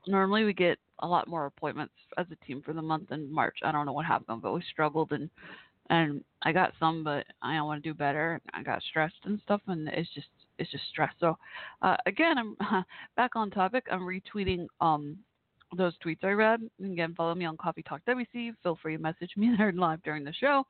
normally 0.08 0.44
we 0.44 0.54
get 0.54 0.78
a 1.00 1.08
lot 1.08 1.28
more 1.28 1.46
appointments 1.46 1.94
as 2.18 2.26
a 2.32 2.46
team 2.46 2.62
for 2.62 2.74
the 2.74 2.82
month 2.82 3.12
in 3.12 3.32
March. 3.32 3.58
I 3.64 3.72
don't 3.72 3.86
know 3.86 3.94
what 3.94 4.06
happened, 4.06 4.42
but 4.42 4.54
we 4.54 4.64
struggled 4.72 5.12
and 5.12 5.30
and 5.90 6.22
I 6.42 6.52
got 6.52 6.74
some, 6.80 7.04
but 7.04 7.26
I 7.42 7.62
want 7.62 7.82
to 7.82 7.90
do 7.90 7.94
better. 7.94 8.42
I 8.54 8.62
got 8.62 8.82
stressed 8.84 9.16
and 9.24 9.40
stuff, 9.44 9.62
and 9.68 9.88
it's 9.88 10.14
just 10.14 10.28
it's 10.58 10.72
just 10.72 10.84
stress. 10.90 11.14
So 11.20 11.38
uh, 11.82 11.96
again, 12.06 12.38
I'm 12.38 12.86
back 13.16 13.36
on 13.36 13.50
topic. 13.52 13.86
I'm 13.92 14.02
retweeting 14.02 14.68
um 14.82 15.18
those 15.78 15.94
tweets 16.06 16.24
I 16.24 16.32
read. 16.32 16.62
Again, 16.84 17.14
follow 17.16 17.36
me 17.36 17.46
on 17.46 17.58
Coffee 17.58 17.84
Talk 17.84 18.02
WC. 18.08 18.54
Feel 18.64 18.78
free 18.82 18.98
to 18.98 19.02
message 19.02 19.32
me 19.38 19.54
there 19.58 19.72
live 19.72 20.04
during 20.04 20.24
the 20.24 20.34
show, 20.34 20.64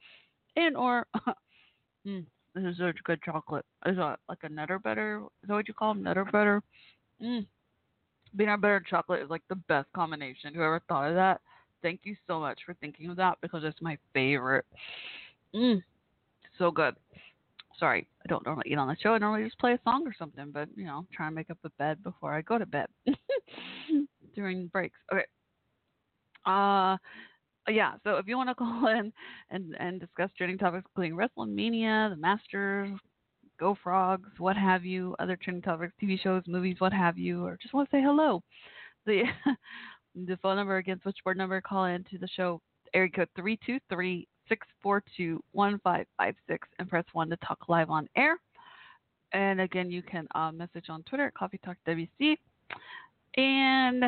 and 0.55 0.77
or. 0.77 1.07
mm, 2.07 2.25
this 2.53 2.63
is 2.63 2.77
such 2.77 2.97
good 3.03 3.21
chocolate. 3.23 3.65
Is 3.85 3.97
that 3.97 4.19
like 4.29 4.39
a 4.43 4.49
nutter 4.49 4.79
butter? 4.79 5.21
Is 5.43 5.47
that 5.47 5.53
what 5.53 5.67
you 5.67 5.73
call 5.73 5.93
them? 5.93 6.03
Nutter 6.03 6.25
butter? 6.25 6.63
Mm, 7.21 7.45
peanut 8.37 8.61
butter 8.61 8.77
and 8.77 8.85
chocolate 8.85 9.21
is 9.21 9.29
like 9.29 9.43
the 9.49 9.55
best 9.55 9.87
combination. 9.93 10.53
Whoever 10.53 10.81
thought 10.87 11.09
of 11.09 11.15
that, 11.15 11.41
thank 11.81 12.01
you 12.03 12.15
so 12.27 12.39
much 12.39 12.59
for 12.65 12.73
thinking 12.75 13.09
of 13.09 13.17
that 13.17 13.37
because 13.41 13.63
it's 13.63 13.81
my 13.81 13.97
favorite. 14.13 14.65
Mmm, 15.55 15.81
so 16.57 16.71
good. 16.71 16.95
Sorry, 17.79 18.07
I 18.25 18.27
don't 18.27 18.45
normally 18.45 18.65
eat 18.67 18.77
on 18.77 18.87
the 18.87 18.95
show. 19.01 19.13
I 19.13 19.19
normally 19.19 19.45
just 19.45 19.59
play 19.59 19.73
a 19.73 19.79
song 19.83 20.07
or 20.07 20.13
something, 20.17 20.51
but 20.51 20.67
you 20.75 20.85
know, 20.85 21.05
try 21.13 21.27
and 21.27 21.35
make 21.35 21.49
up 21.49 21.59
a 21.63 21.69
bed 21.71 22.03
before 22.03 22.33
I 22.33 22.41
go 22.41 22.57
to 22.57 22.65
bed 22.65 22.87
during 24.35 24.67
breaks. 24.67 24.97
Okay. 25.11 25.25
Uh 26.45 26.97
yeah, 27.69 27.93
so 28.03 28.15
if 28.15 28.27
you 28.27 28.37
want 28.37 28.49
to 28.49 28.55
call 28.55 28.87
in 28.87 29.11
and, 29.49 29.75
and 29.79 29.99
discuss 29.99 30.29
trending 30.37 30.57
topics 30.57 30.87
including 30.95 31.17
WrestleMania, 31.17 32.09
the 32.09 32.15
Masters, 32.15 32.97
Go 33.59 33.77
Frogs, 33.83 34.29
what 34.37 34.55
have 34.55 34.85
you, 34.85 35.15
other 35.19 35.37
trending 35.41 35.61
topics, 35.61 35.93
TV 36.01 36.19
shows, 36.19 36.43
movies, 36.47 36.75
what 36.79 36.93
have 36.93 37.17
you, 37.17 37.43
or 37.45 37.57
just 37.61 37.73
want 37.73 37.89
to 37.89 37.95
say 37.95 38.01
hello. 38.01 38.43
The 39.05 39.23
the 40.27 40.37
phone 40.37 40.55
number 40.55 40.77
again, 40.77 40.99
switchboard 41.01 41.37
number, 41.37 41.59
call 41.61 41.85
in 41.85 42.03
to 42.05 42.17
the 42.17 42.27
show, 42.27 42.61
area 42.93 43.09
code 43.09 43.29
three 43.35 43.59
two 43.65 43.79
three 43.89 44.27
six 44.47 44.65
four 44.81 45.03
two 45.15 45.43
one 45.51 45.79
five 45.83 46.05
five 46.17 46.35
six, 46.47 46.67
and 46.79 46.89
press 46.89 47.05
one 47.13 47.29
to 47.29 47.37
talk 47.37 47.67
live 47.67 47.89
on 47.89 48.07
air. 48.15 48.37
And 49.33 49.59
again, 49.61 49.91
you 49.91 50.01
can 50.01 50.27
uh, 50.35 50.51
message 50.51 50.85
on 50.89 51.03
Twitter 51.03 51.27
at 51.27 51.33
Coffee 51.33 51.59
Talk 51.63 51.77
WC. 51.87 52.37
And 53.35 54.03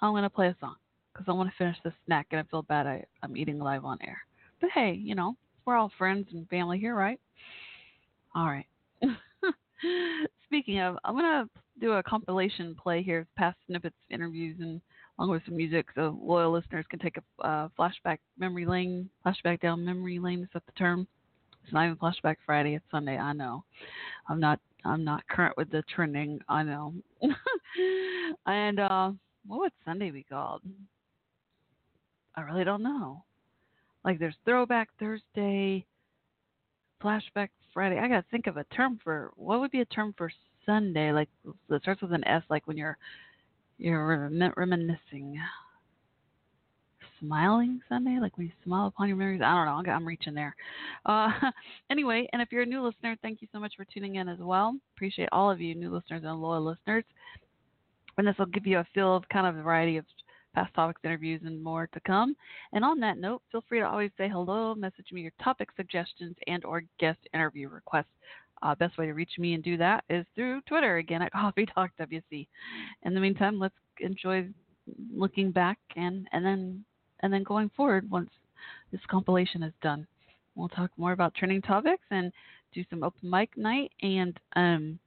I'm 0.00 0.12
gonna 0.12 0.30
play 0.30 0.48
a 0.48 0.56
song 0.60 0.76
because 1.12 1.26
I 1.28 1.32
want 1.32 1.50
to 1.50 1.56
finish 1.56 1.76
this 1.84 1.94
snack, 2.04 2.26
and 2.30 2.40
I 2.40 2.44
feel 2.50 2.62
bad 2.62 2.86
I, 2.86 3.04
I'm 3.22 3.36
eating 3.36 3.58
live 3.58 3.84
on 3.84 3.98
air. 4.02 4.18
But 4.60 4.70
hey, 4.74 4.92
you 4.92 5.14
know, 5.14 5.36
we're 5.64 5.76
all 5.76 5.90
friends 5.96 6.28
and 6.32 6.48
family 6.48 6.78
here, 6.78 6.94
right? 6.94 7.20
All 8.36 8.46
right. 8.48 8.66
Speaking 10.44 10.78
of, 10.80 10.98
I'm 11.04 11.14
gonna 11.14 11.48
do 11.80 11.92
a 11.92 12.02
compilation 12.02 12.76
play 12.80 13.02
here, 13.02 13.26
past 13.34 13.56
snippets, 13.66 13.96
interviews, 14.10 14.58
and 14.60 14.78
along 15.18 15.30
with 15.30 15.42
some 15.46 15.56
music, 15.56 15.86
so 15.94 16.18
loyal 16.22 16.52
listeners 16.52 16.84
can 16.90 16.98
take 16.98 17.16
a 17.16 17.46
uh, 17.46 17.68
flashback 17.78 18.18
memory 18.38 18.66
lane, 18.66 19.08
flashback 19.24 19.60
down 19.60 19.82
memory 19.82 20.18
lane. 20.18 20.42
Is 20.42 20.50
that 20.52 20.66
the 20.66 20.72
term? 20.72 21.06
It's 21.64 21.72
not 21.72 21.86
even 21.86 21.96
flashback 21.96 22.36
Friday. 22.44 22.74
It's 22.74 22.84
Sunday. 22.90 23.16
I 23.16 23.32
know. 23.32 23.64
I'm 24.28 24.38
not. 24.38 24.60
I'm 24.84 25.02
not 25.02 25.26
current 25.28 25.56
with 25.56 25.70
the 25.70 25.82
trending. 25.94 26.38
I 26.46 26.62
know. 26.62 26.92
and 28.46 28.78
uh, 28.78 29.12
what 29.46 29.60
would 29.60 29.72
Sunday 29.86 30.10
be 30.10 30.24
called? 30.24 30.60
I 32.34 32.42
really 32.42 32.64
don't 32.64 32.82
know. 32.82 33.24
Like 34.04 34.18
there's 34.18 34.36
Throwback 34.44 34.90
Thursday, 35.00 35.86
Flashback 37.02 37.48
Friday. 37.76 37.98
I 37.98 38.08
gotta 38.08 38.24
think 38.30 38.46
of 38.46 38.56
a 38.56 38.64
term 38.74 38.98
for 39.04 39.32
what 39.36 39.60
would 39.60 39.70
be 39.70 39.82
a 39.82 39.84
term 39.84 40.14
for 40.16 40.32
Sunday, 40.64 41.12
like 41.12 41.28
that 41.68 41.82
starts 41.82 42.00
with 42.00 42.14
an 42.14 42.26
S, 42.26 42.42
like 42.48 42.66
when 42.66 42.78
you're 42.78 42.96
you're 43.76 44.30
reminiscing. 44.56 45.38
Smiling 47.20 47.80
Sunday, 47.86 48.18
like 48.18 48.38
when 48.38 48.46
you 48.46 48.52
smile 48.64 48.86
upon 48.86 49.08
your 49.08 49.18
memories. 49.18 49.42
I 49.44 49.54
don't 49.54 49.84
know. 49.84 49.92
I'm 49.92 50.08
reaching 50.08 50.32
there. 50.32 50.56
Uh, 51.04 51.28
anyway, 51.90 52.26
and 52.32 52.40
if 52.40 52.50
you're 52.50 52.62
a 52.62 52.66
new 52.66 52.82
listener, 52.82 53.14
thank 53.20 53.42
you 53.42 53.48
so 53.52 53.60
much 53.60 53.74
for 53.76 53.84
tuning 53.84 54.14
in 54.14 54.26
as 54.26 54.38
well. 54.38 54.74
Appreciate 54.94 55.28
all 55.32 55.50
of 55.50 55.60
you, 55.60 55.74
new 55.74 55.94
listeners 55.94 56.22
and 56.24 56.40
loyal 56.40 56.64
listeners. 56.64 57.04
And 58.16 58.26
this 58.26 58.36
will 58.38 58.46
give 58.46 58.66
you 58.66 58.78
a 58.78 58.86
feel 58.94 59.14
of 59.14 59.28
kind 59.28 59.46
of 59.46 59.62
variety 59.62 59.98
of 59.98 60.06
past 60.56 60.72
topics, 60.74 61.02
interviews, 61.04 61.42
and 61.44 61.62
more 61.62 61.86
to 61.92 62.00
come. 62.00 62.34
And 62.72 62.82
on 62.82 62.98
that 63.00 63.18
note, 63.18 63.42
feel 63.52 63.62
free 63.68 63.80
to 63.80 63.86
always 63.86 64.10
say 64.16 64.26
hello, 64.26 64.74
message 64.74 65.12
me 65.12 65.20
your 65.20 65.32
topic 65.44 65.68
suggestions 65.76 66.34
and 66.46 66.64
or 66.64 66.82
guest 66.98 67.18
interview 67.34 67.68
requests. 67.68 68.06
Uh, 68.62 68.74
best 68.74 68.96
way 68.96 69.04
to 69.04 69.12
reach 69.12 69.32
me 69.38 69.52
and 69.52 69.62
do 69.62 69.76
that 69.76 70.02
is 70.08 70.24
through 70.34 70.62
Twitter 70.62 70.96
again 70.96 71.20
at 71.20 71.30
Coffee 71.32 71.66
Talk 71.66 71.90
WC. 72.00 72.48
In 73.02 73.14
the 73.14 73.20
meantime, 73.20 73.58
let's 73.58 73.74
enjoy 74.00 74.48
looking 75.14 75.50
back 75.50 75.78
and 75.94 76.26
and 76.32 76.44
then 76.44 76.84
and 77.20 77.30
then 77.30 77.42
going 77.42 77.70
forward 77.76 78.10
once 78.10 78.30
this 78.92 79.00
compilation 79.08 79.62
is 79.62 79.74
done. 79.82 80.06
We'll 80.54 80.68
talk 80.68 80.90
more 80.96 81.12
about 81.12 81.34
trending 81.34 81.60
topics 81.60 82.04
and 82.10 82.32
do 82.72 82.82
some 82.88 83.02
open 83.02 83.28
mic 83.28 83.54
night 83.58 83.92
and 84.00 84.40
um, 84.54 84.98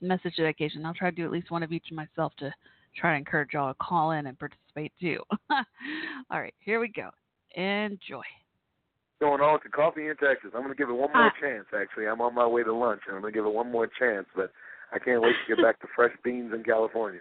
message 0.00 0.36
dedication. 0.36 0.86
I'll 0.86 0.94
try 0.94 1.10
to 1.10 1.16
do 1.16 1.26
at 1.26 1.32
least 1.32 1.50
one 1.50 1.62
of 1.62 1.72
each 1.72 1.88
myself 1.92 2.32
to 2.38 2.50
try 2.96 3.12
to 3.12 3.18
encourage 3.18 3.50
y'all 3.52 3.72
to 3.72 3.78
call 3.80 4.12
in 4.12 4.26
and 4.26 4.38
participate 4.38 4.92
too. 5.00 5.18
All 5.50 6.40
right, 6.40 6.54
here 6.58 6.80
we 6.80 6.88
go. 6.88 7.10
Enjoy. 7.54 8.22
Going 9.20 9.40
on 9.40 9.60
to 9.62 9.68
coffee 9.68 10.08
in 10.08 10.16
Texas. 10.16 10.50
I'm 10.54 10.62
going 10.62 10.74
to 10.74 10.78
give 10.78 10.90
it 10.90 10.92
one 10.92 11.10
more 11.12 11.28
uh, 11.28 11.40
chance. 11.40 11.64
Actually, 11.74 12.06
I'm 12.06 12.20
on 12.20 12.34
my 12.34 12.46
way 12.46 12.62
to 12.62 12.74
lunch, 12.74 13.00
and 13.06 13.16
I'm 13.16 13.22
going 13.22 13.32
to 13.32 13.38
give 13.38 13.46
it 13.46 13.52
one 13.52 13.72
more 13.72 13.88
chance. 13.98 14.26
But 14.36 14.50
I 14.92 14.98
can't 14.98 15.22
wait 15.22 15.32
to 15.48 15.54
get 15.54 15.62
back 15.62 15.80
to 15.80 15.86
fresh 15.96 16.12
beans 16.22 16.52
in 16.54 16.62
California. 16.64 17.20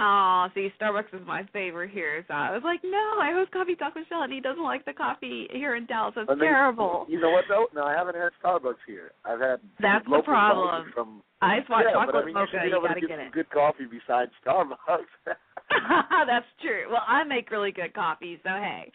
Oh, 0.00 0.46
see, 0.54 0.70
Starbucks 0.80 1.12
is 1.12 1.26
my 1.26 1.42
favorite 1.52 1.90
here. 1.90 2.24
So 2.28 2.34
I 2.34 2.52
was 2.52 2.62
like, 2.62 2.80
no, 2.84 3.18
I 3.20 3.32
host 3.34 3.50
Coffee 3.50 3.74
Talk 3.74 3.96
with 3.96 4.06
Shell, 4.08 4.22
and 4.22 4.32
he 4.32 4.40
doesn't 4.40 4.62
like 4.62 4.84
the 4.84 4.92
coffee 4.92 5.48
here 5.50 5.74
in 5.74 5.86
Dallas. 5.86 6.14
It's 6.16 6.30
terrible. 6.40 7.04
You 7.08 7.20
know 7.20 7.30
what 7.30 7.44
though? 7.48 7.66
No, 7.74 7.84
I 7.84 7.94
haven't 7.94 8.14
had 8.14 8.30
Starbucks 8.42 8.86
here. 8.86 9.10
I've 9.24 9.40
had 9.40 9.58
that's 9.80 10.04
the 10.04 10.22
problem. 10.24 10.92
From 10.94 11.22
Ice 11.40 11.62
hot 11.68 11.84
yeah, 11.86 11.92
chocolate 11.92 12.14
but 12.14 12.22
I 12.22 12.26
mean, 12.26 12.34
mocha. 12.34 12.58
You, 12.64 12.74
you 12.74 12.82
gotta 12.82 13.00
get, 13.00 13.08
get 13.08 13.18
it. 13.18 13.32
Good 13.32 13.50
coffee 13.50 13.86
besides 13.86 14.30
Starbucks. 14.44 14.76
that's 16.26 16.46
true. 16.60 16.90
Well, 16.90 17.02
I 17.06 17.24
make 17.24 17.50
really 17.50 17.70
good 17.70 17.94
coffee, 17.94 18.40
so 18.42 18.50
hey. 18.50 18.90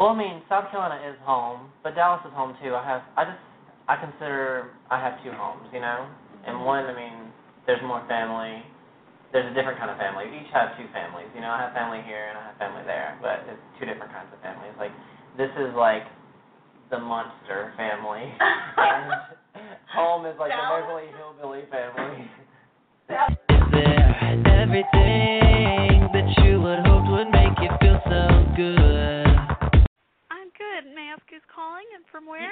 Well, 0.00 0.08
I 0.08 0.16
mean, 0.16 0.40
South 0.48 0.72
Carolina 0.72 0.96
is 1.04 1.20
home, 1.28 1.68
but 1.84 1.92
Dallas 1.92 2.24
is 2.24 2.32
home 2.32 2.56
too. 2.64 2.72
I 2.72 2.80
have, 2.88 3.04
I 3.20 3.28
just, 3.28 3.44
I 3.84 4.00
consider 4.00 4.72
I 4.88 4.96
have 4.96 5.20
two 5.20 5.28
homes, 5.28 5.68
you 5.76 5.80
know, 5.84 6.08
and 6.48 6.64
one, 6.64 6.88
I 6.88 6.96
mean, 6.96 7.28
there's 7.68 7.84
more 7.84 8.00
family. 8.08 8.64
There's 9.28 9.44
a 9.44 9.52
different 9.52 9.76
kind 9.76 9.92
of 9.92 10.00
family. 10.00 10.24
We 10.32 10.40
each 10.40 10.48
have 10.56 10.72
two 10.80 10.88
families, 10.96 11.28
you 11.36 11.44
know. 11.44 11.52
I 11.52 11.68
have 11.68 11.76
family 11.76 12.00
here 12.08 12.32
and 12.32 12.40
I 12.40 12.48
have 12.48 12.56
family 12.56 12.80
there, 12.88 13.20
but 13.20 13.44
it's 13.44 13.60
two 13.76 13.84
different 13.84 14.08
kinds 14.08 14.32
of 14.32 14.40
families. 14.40 14.72
Like, 14.80 14.96
this 15.36 15.52
is 15.60 15.76
like 15.76 16.08
the 16.88 16.96
monster 16.98 17.76
family, 17.76 18.24
and 18.24 19.04
home 19.92 20.24
is 20.24 20.34
like 20.40 20.48
the 20.48 20.64
Beverly 20.64 21.12
Hillbilly 21.12 21.68
family. 21.68 22.24
Is 23.04 23.68
there 23.68 24.64
everything 24.64 25.59
who's 31.30 31.46
calling 31.46 31.86
and 31.94 32.02
from 32.10 32.26
where? 32.26 32.50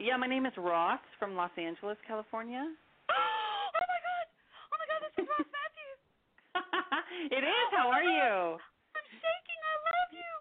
Yeah, 0.00 0.16
my 0.16 0.26
name 0.26 0.48
is 0.48 0.56
Ross 0.56 1.00
from 1.20 1.36
Los 1.36 1.52
Angeles, 1.60 2.00
California. 2.08 2.64
oh 3.12 3.68
my 3.76 3.98
god! 4.00 4.26
Oh 4.72 4.76
my 4.80 4.86
god, 4.88 5.00
this 5.04 5.12
is 5.20 5.28
Ross 5.28 5.44
Mathews. 5.52 6.00
it 7.36 7.44
is. 7.44 7.68
How 7.76 7.92
are 7.92 8.02
you? 8.02 8.56
I'm 8.56 9.04
shaking. 9.20 9.60
I 9.60 9.76
love 9.84 10.12
you. 10.16 10.32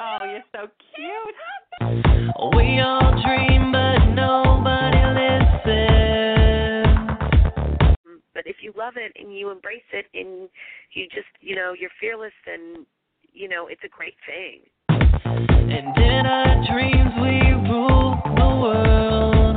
Oh, 0.00 0.24
you're 0.32 0.48
so 0.56 0.72
cute. 0.96 1.36
We 2.56 2.80
all 2.80 3.10
dream, 3.26 3.72
but 3.72 4.14
nobody 4.14 5.02
listens. 5.12 5.60
But 8.32 8.46
if 8.46 8.56
you 8.62 8.72
love 8.76 8.94
it 8.96 9.12
and 9.20 9.36
you 9.36 9.50
embrace 9.50 9.82
it 9.92 10.06
and 10.14 10.48
you 10.92 11.06
just, 11.12 11.28
you 11.40 11.56
know, 11.56 11.74
you're 11.78 11.90
fearless, 12.00 12.32
then, 12.46 12.86
you 13.32 13.48
know, 13.48 13.66
it's 13.66 13.82
a 13.84 13.88
great 13.88 14.14
thing. 14.26 14.60
And 15.24 15.96
in 15.96 16.26
our 16.26 16.64
dreams 16.72 17.12
we 17.20 17.52
rule 17.70 18.20
the 18.24 18.50
world. 18.60 19.56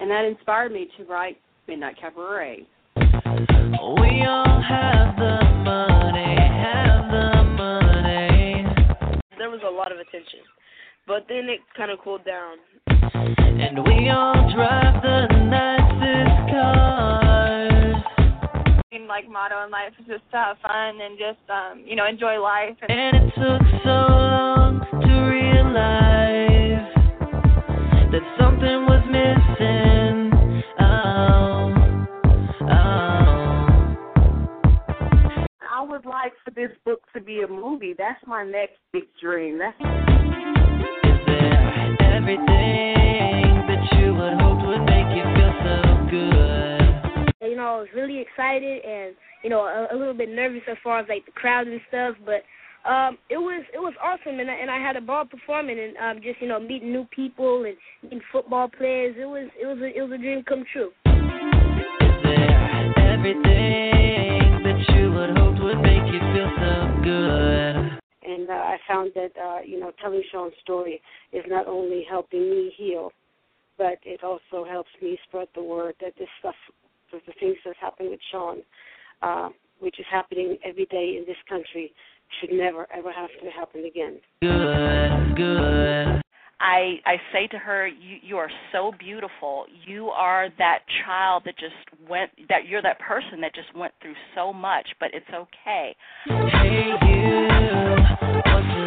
And 0.00 0.10
that 0.10 0.24
inspired 0.24 0.72
me 0.72 0.88
to 0.96 1.04
write 1.04 1.38
Midnight 1.68 1.96
Cabaret. 2.00 2.66
We 2.96 4.24
all 4.26 4.62
have 4.62 5.16
the 5.16 5.38
money, 5.64 6.36
have 6.36 7.10
the 7.10 7.44
money. 7.56 8.66
There 9.38 9.50
was 9.50 9.60
a 9.66 9.70
lot 9.70 9.92
of 9.92 9.98
attention, 9.98 10.40
but 11.06 11.26
then 11.28 11.48
it 11.48 11.60
kind 11.76 11.90
of 11.90 11.98
cooled 12.02 12.24
down. 12.24 12.58
And 12.86 13.78
we 13.84 14.08
all 14.10 14.50
drive 14.54 15.02
the 15.02 15.26
nicest 15.44 16.50
cars. 16.52 16.99
Like 18.92 19.30
motto 19.30 19.64
in 19.64 19.70
life 19.70 19.92
is 20.00 20.06
just 20.08 20.28
to 20.32 20.36
have 20.36 20.56
fun 20.66 21.00
and 21.00 21.16
just 21.16 21.38
um, 21.48 21.84
you 21.86 21.94
know 21.94 22.06
enjoy 22.08 22.40
life. 22.42 22.76
And, 22.88 22.90
and 22.90 23.16
it 23.28 23.34
took 23.36 23.62
so 23.84 23.88
long 23.88 24.80
to 24.90 25.14
realize 25.30 26.90
that 28.10 28.22
something 28.36 28.86
was 28.86 29.04
missing. 29.06 30.32
Oh, 30.80 31.72
oh. 32.62 33.86
I 35.70 35.86
would 35.88 36.04
like 36.04 36.32
for 36.44 36.50
this 36.50 36.72
book 36.84 37.00
to 37.14 37.20
be 37.20 37.42
a 37.42 37.46
movie. 37.46 37.94
That's 37.96 38.18
my 38.26 38.42
next 38.44 38.78
big 38.92 39.04
dream. 39.22 39.60
That's. 39.60 39.76
Is 39.78 41.26
there 41.28 41.96
everything 42.12 43.68
that 43.68 43.86
you 44.00 44.14
would 44.14 44.40
hope 44.40 44.66
know, 47.60 47.76
I 47.76 47.80
was 47.80 47.88
really 47.94 48.18
excited 48.18 48.84
and 48.84 49.14
you 49.44 49.50
know 49.50 49.60
a, 49.60 49.94
a 49.94 49.96
little 49.96 50.14
bit 50.14 50.28
nervous 50.28 50.62
as 50.70 50.76
far 50.82 50.98
as 50.98 51.06
like 51.08 51.24
the 51.26 51.32
crowd 51.32 51.66
and 51.66 51.80
stuff, 51.88 52.16
but 52.24 52.42
um, 52.88 53.18
it 53.28 53.36
was 53.36 53.62
it 53.74 53.78
was 53.78 53.92
awesome, 54.02 54.40
and 54.40 54.50
I, 54.50 54.54
and 54.54 54.70
I 54.70 54.78
had 54.78 54.96
a 54.96 55.00
ball 55.00 55.26
performing 55.26 55.78
and 55.78 55.96
um, 55.98 56.22
just 56.22 56.40
you 56.40 56.48
know 56.48 56.58
meeting 56.58 56.92
new 56.92 57.06
people 57.14 57.64
and 57.64 57.76
meeting 58.02 58.20
football 58.32 58.68
players. 58.68 59.16
It 59.18 59.26
was 59.26 59.50
it 59.60 59.66
was 59.66 59.78
a, 59.78 59.96
it 59.96 60.00
was 60.02 60.12
a 60.12 60.18
dream 60.18 60.42
come 60.48 60.64
true. 60.72 60.88
Is 61.04 62.24
there 62.24 62.98
everything 63.12 64.64
that 64.64 64.80
you 64.96 65.12
would 65.12 65.36
hope 65.36 65.60
would 65.60 65.80
make 65.82 66.08
you 66.08 66.20
feel 66.32 66.50
so 66.56 67.04
good? 67.04 68.00
And 68.24 68.48
uh, 68.48 68.52
I 68.52 68.78
found 68.88 69.12
that 69.14 69.32
uh, 69.36 69.60
you 69.64 69.78
know 69.78 69.92
telling 70.00 70.22
Sean's 70.32 70.54
story 70.62 71.02
is 71.32 71.44
not 71.48 71.66
only 71.66 72.06
helping 72.08 72.48
me 72.48 72.72
heal, 72.78 73.12
but 73.76 73.98
it 74.04 74.24
also 74.24 74.64
helps 74.64 74.90
me 75.02 75.18
spread 75.28 75.48
the 75.54 75.62
word 75.62 75.94
that 76.00 76.14
this 76.18 76.28
stuff, 76.38 76.54
the 77.26 77.32
things 77.40 77.56
that's 77.64 77.78
happening 77.80 78.10
with 78.10 78.20
Sean, 78.30 78.58
uh, 79.22 79.48
which 79.80 79.98
is 79.98 80.06
happening 80.10 80.56
every 80.64 80.86
day 80.86 81.16
in 81.18 81.24
this 81.26 81.36
country, 81.48 81.92
should 82.40 82.52
never 82.52 82.86
ever 82.96 83.12
have 83.12 83.30
to 83.42 83.50
happen 83.50 83.84
again. 83.84 84.20
Good, 84.42 85.36
good. 85.36 86.22
I 86.60 87.00
I 87.06 87.16
say 87.32 87.46
to 87.48 87.58
her, 87.58 87.86
you 87.88 88.18
you 88.22 88.36
are 88.36 88.50
so 88.72 88.92
beautiful. 88.98 89.64
You 89.86 90.08
are 90.08 90.48
that 90.58 90.80
child 91.04 91.44
that 91.46 91.58
just 91.58 91.74
went 92.08 92.30
that 92.48 92.66
you're 92.68 92.82
that 92.82 92.98
person 93.00 93.40
that 93.40 93.54
just 93.54 93.74
went 93.74 93.94
through 94.02 94.14
so 94.34 94.52
much, 94.52 94.86
but 95.00 95.08
it's 95.14 95.26
okay. 95.32 95.96
Hey 96.26 96.92
you, 97.08 97.48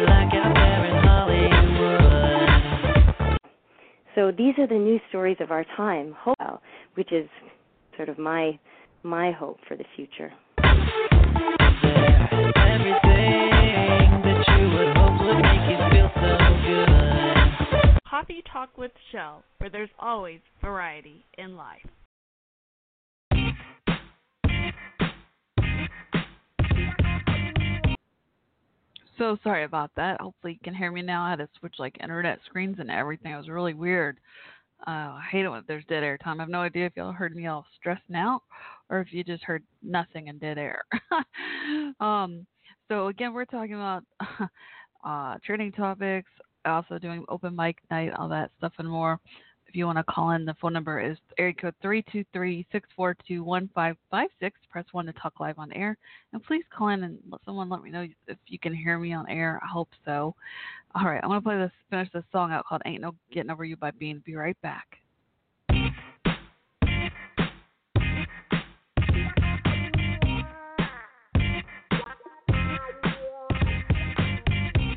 like 0.06 0.32
out 0.34 0.54
there 0.54 0.84
in 0.86 0.94
Hollywood? 1.04 1.54
So 4.14 4.30
these 4.30 4.54
are 4.58 4.68
the 4.68 4.78
news 4.78 5.00
stories 5.08 5.38
of 5.40 5.50
our 5.50 5.64
time, 5.76 6.14
which 6.94 7.12
is 7.12 7.28
sort 7.96 8.08
of 8.08 8.18
my 8.18 8.58
my 9.02 9.32
hope 9.32 9.58
for 9.68 9.76
the 9.76 9.84
future. 9.96 10.32
Coffee 18.08 18.42
Talk 18.50 18.78
with 18.78 18.92
Shell, 19.12 19.44
where 19.58 19.70
there's 19.70 19.90
always 19.98 20.40
variety 20.62 21.24
in 21.36 21.56
life. 21.56 21.82
So 29.18 29.38
sorry 29.44 29.64
about 29.64 29.90
that. 29.96 30.20
Hopefully 30.20 30.54
you 30.54 30.58
can 30.64 30.74
hear 30.74 30.90
me 30.90 31.02
now. 31.02 31.24
I 31.24 31.30
had 31.30 31.38
to 31.38 31.48
switch 31.58 31.74
like 31.78 31.96
internet 32.02 32.40
screens 32.46 32.76
and 32.78 32.90
everything. 32.90 33.32
It 33.32 33.36
was 33.36 33.48
really 33.48 33.74
weird. 33.74 34.18
Uh, 34.86 35.16
I 35.16 35.24
hate 35.30 35.46
it 35.46 35.48
when 35.48 35.62
there's 35.66 35.84
dead 35.86 36.02
air 36.02 36.18
time. 36.18 36.40
I 36.40 36.42
have 36.42 36.50
no 36.50 36.60
idea 36.60 36.86
if 36.86 36.92
y'all 36.96 37.12
heard 37.12 37.34
me 37.34 37.46
all 37.46 37.64
stressed 37.78 38.02
out 38.14 38.42
or 38.90 39.00
if 39.00 39.12
you 39.12 39.24
just 39.24 39.42
heard 39.42 39.62
nothing 39.82 40.28
and 40.28 40.38
dead 40.38 40.58
air. 40.58 40.84
um, 42.00 42.46
so 42.88 43.06
again, 43.06 43.32
we're 43.32 43.46
talking 43.46 43.74
about 43.74 44.04
uh, 45.04 45.36
training 45.44 45.72
topics, 45.72 46.30
also 46.66 46.98
doing 46.98 47.24
open 47.28 47.56
mic 47.56 47.76
night, 47.90 48.12
all 48.18 48.28
that 48.28 48.50
stuff 48.58 48.72
and 48.78 48.88
more. 48.88 49.18
If 49.74 49.78
you 49.78 49.86
want 49.86 49.98
to 49.98 50.04
call 50.04 50.30
in, 50.30 50.44
the 50.44 50.54
phone 50.60 50.72
number 50.72 51.00
is 51.00 51.18
area 51.36 51.52
code 51.52 51.74
three 51.82 52.04
two 52.12 52.24
three 52.32 52.64
six 52.70 52.88
four 52.94 53.16
two 53.26 53.42
one 53.42 53.68
five 53.74 53.96
five 54.08 54.28
six. 54.38 54.60
Press 54.70 54.84
one 54.92 55.04
to 55.06 55.12
talk 55.14 55.40
live 55.40 55.58
on 55.58 55.72
air, 55.72 55.98
and 56.32 56.40
please 56.44 56.62
call 56.72 56.90
in 56.90 57.02
and 57.02 57.18
let 57.28 57.40
someone 57.44 57.68
let 57.68 57.82
me 57.82 57.90
know 57.90 58.06
if 58.28 58.38
you 58.46 58.56
can 58.56 58.72
hear 58.72 59.00
me 59.00 59.12
on 59.12 59.28
air. 59.28 59.60
I 59.64 59.66
hope 59.66 59.88
so. 60.04 60.36
All 60.94 61.06
right, 61.06 61.18
I'm 61.24 61.28
gonna 61.28 61.40
play 61.40 61.58
this, 61.58 61.72
finish 61.90 62.08
this 62.14 62.22
song 62.30 62.52
out 62.52 62.66
called 62.66 62.82
"Ain't 62.86 63.02
No 63.02 63.16
Getting 63.32 63.50
Over 63.50 63.64
You" 63.64 63.76
by 63.76 63.90
Bean. 63.90 64.22
Be 64.24 64.36
right 64.36 64.56
back. 64.62 64.86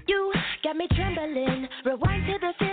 You 0.08 0.34
got 0.64 0.78
me 0.78 0.88
trembling. 0.96 1.68
Rewind 1.84 2.28
to 2.28 2.34
the 2.40 2.67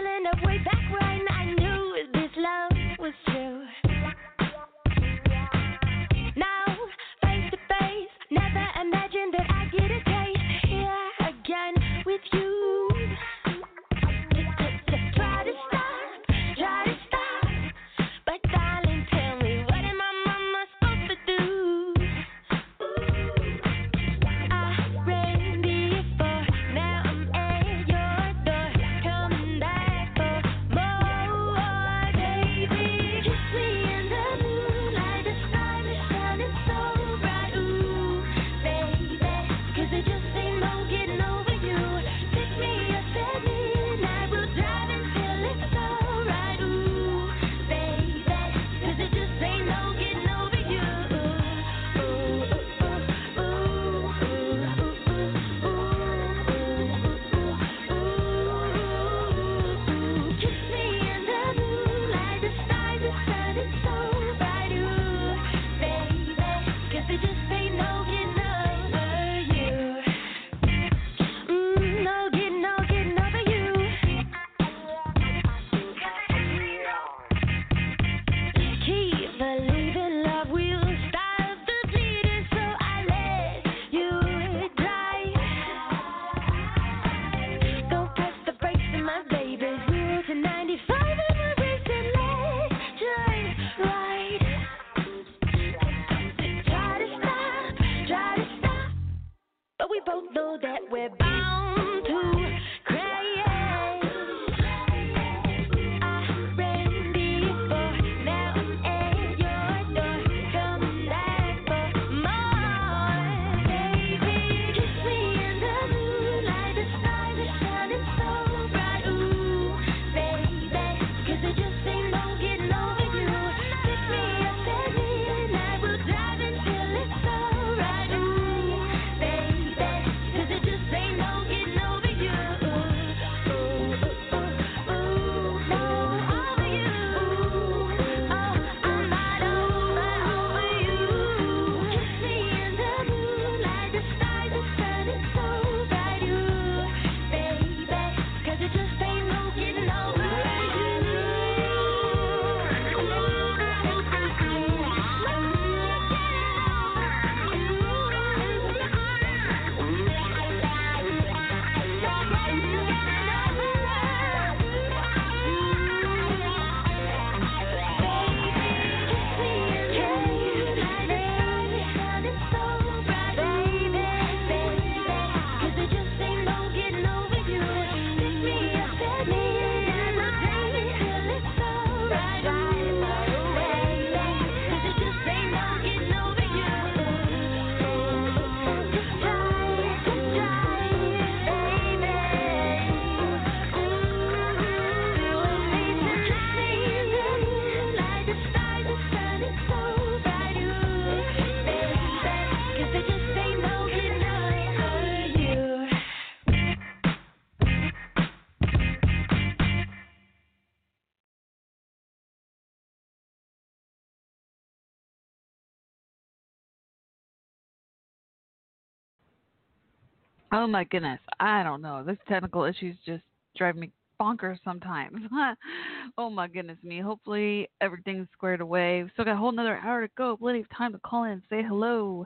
Oh 220.56 220.68
my 220.68 220.84
goodness. 220.84 221.18
I 221.40 221.64
don't 221.64 221.82
know. 221.82 222.04
This 222.04 222.16
technical 222.28 222.62
issues 222.62 222.96
just 223.04 223.24
drive 223.56 223.74
me 223.74 223.90
bonkers 224.20 224.60
sometimes. 224.64 225.16
oh 226.18 226.30
my 226.30 226.46
goodness 226.46 226.78
me. 226.84 227.00
Hopefully 227.00 227.68
everything's 227.80 228.28
squared 228.32 228.60
away. 228.60 229.02
We've 229.02 229.10
still 229.14 229.24
got 229.24 229.32
a 229.32 229.36
whole 229.36 229.48
another 229.48 229.78
hour 229.78 230.06
to 230.06 230.12
go. 230.16 230.36
Plenty 230.36 230.60
of 230.60 230.70
time 230.70 230.92
to 230.92 231.00
call 231.00 231.24
in 231.24 231.32
and 231.32 231.42
say 231.50 231.60
hello. 231.60 232.24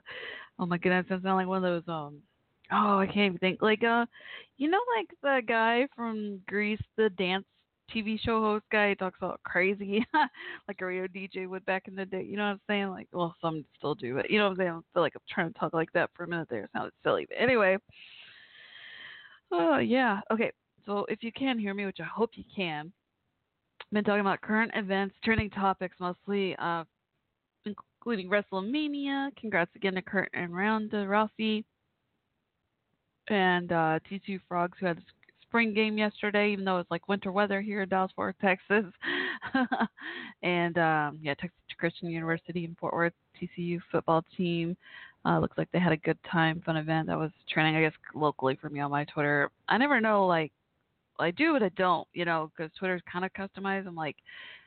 Oh 0.59 0.67
my 0.67 0.77
goodness, 0.77 1.07
I 1.09 1.15
sound 1.15 1.25
like 1.25 1.47
one 1.47 1.57
of 1.57 1.63
those 1.63 1.91
um 1.91 2.19
oh 2.71 2.99
I 2.99 3.07
can't 3.07 3.19
even 3.19 3.39
think 3.39 3.63
like 3.63 3.83
uh 3.83 4.05
you 4.59 4.69
know 4.69 4.81
like 4.95 5.09
the 5.23 5.41
guy 5.49 5.87
from 5.97 6.43
Grease, 6.47 6.83
the 6.99 7.09
dance 7.09 7.47
TV 7.97 8.21
show 8.21 8.43
host 8.43 8.67
guy 8.71 8.91
he 8.91 8.95
talks 8.95 9.17
about 9.23 9.41
crazy 9.45 10.05
like 10.69 10.79
a 10.83 10.85
radio 10.85 11.07
DJ 11.07 11.49
would 11.49 11.65
back 11.65 11.89
in 11.89 11.95
the 11.95 12.05
day. 12.05 12.25
You 12.25 12.37
know 12.37 12.45
what 12.45 12.51
I'm 12.51 12.61
saying? 12.69 12.91
Like 12.91 13.09
well 13.11 13.35
some 13.41 13.65
still 13.79 13.95
do, 13.95 14.15
but 14.17 14.29
you 14.29 14.37
know 14.37 14.45
what 14.45 14.51
I'm 14.51 14.57
saying? 14.59 14.71
I 14.71 14.81
feel 14.93 15.03
like 15.03 15.15
I'm 15.15 15.23
trying 15.31 15.51
to 15.51 15.59
talk 15.59 15.73
like 15.73 15.91
that 15.95 16.11
for 16.15 16.25
a 16.25 16.29
minute 16.29 16.49
there. 16.51 16.65
It 16.65 16.71
sounded 16.75 16.93
silly. 17.03 17.25
But 17.27 17.39
anyway. 17.41 17.79
Oh 19.53 19.79
yeah. 19.79 20.21
Okay. 20.31 20.53
So 20.87 21.05
if 21.09 21.23
you 21.23 21.33
can 21.33 21.59
hear 21.59 21.75
me, 21.75 21.87
which 21.87 22.01
I 22.01 22.05
hope 22.05 22.31
you 22.35 22.45
can, 22.55 22.93
I've 23.81 23.91
been 23.93 24.05
talking 24.05 24.21
about 24.21 24.41
current 24.41 24.73
events, 24.75 25.15
trending 25.23 25.51
topics 25.51 25.97
mostly, 26.01 26.57
uh, 26.57 26.85
including 27.65 28.31
WrestleMania. 28.31 29.35
Congrats 29.37 29.71
again 29.75 29.95
to 29.95 30.03
Kurt 30.03 30.31
and 30.33 30.55
Ronda 30.55 31.05
Rousey 31.05 31.65
and 33.29 33.73
uh, 33.73 33.99
TCU 34.11 34.41
Frogs 34.49 34.77
who 34.81 34.87
had 34.87 34.99
a 34.99 35.03
spring 35.43 35.75
game 35.75 35.99
yesterday, 35.99 36.53
even 36.53 36.65
though 36.65 36.79
it's 36.79 36.91
like 36.91 37.09
winter 37.09 37.33
weather 37.33 37.61
here 37.61 37.83
in 37.83 37.89
Dallas, 37.89 38.13
Fort 38.15 38.37
Worth, 38.43 38.59
Texas. 38.69 38.93
and 40.43 40.79
um, 40.79 41.19
yeah, 41.23 41.35
Texas 41.35 41.59
Christian 41.79 42.09
University 42.11 42.65
in 42.65 42.77
Fort 42.79 42.95
Worth 42.95 43.13
TCU 43.41 43.79
football 43.91 44.25
team. 44.37 44.77
Uh, 45.25 45.39
looks 45.41 45.59
like 45.59 45.69
they 45.73 45.79
had 45.79 45.93
a 45.93 45.97
good 45.97 46.19
time, 46.31 46.63
fun 46.65 46.77
event 46.77 47.07
that 47.07 47.19
was 47.19 47.31
trending, 47.51 47.77
I 47.77 47.83
guess, 47.83 47.93
locally 48.15 48.57
for 48.61 48.71
me 48.71 48.81
on 48.81 48.91
my 48.91 49.05
Twitter. 49.05 49.51
I 49.69 49.77
never 49.77 50.01
know, 50.01 50.27
like, 50.27 50.53
I 51.19 51.33
do, 51.33 51.53
but 51.53 51.63
I 51.63 51.71
don't, 51.71 52.07
you 52.15 52.25
know, 52.25 52.51
because 52.57 52.73
Twitter's 52.79 53.03
kind 53.11 53.25
of 53.25 53.33
customized. 53.33 53.87
I'm 53.87 53.97
like, 53.97 54.17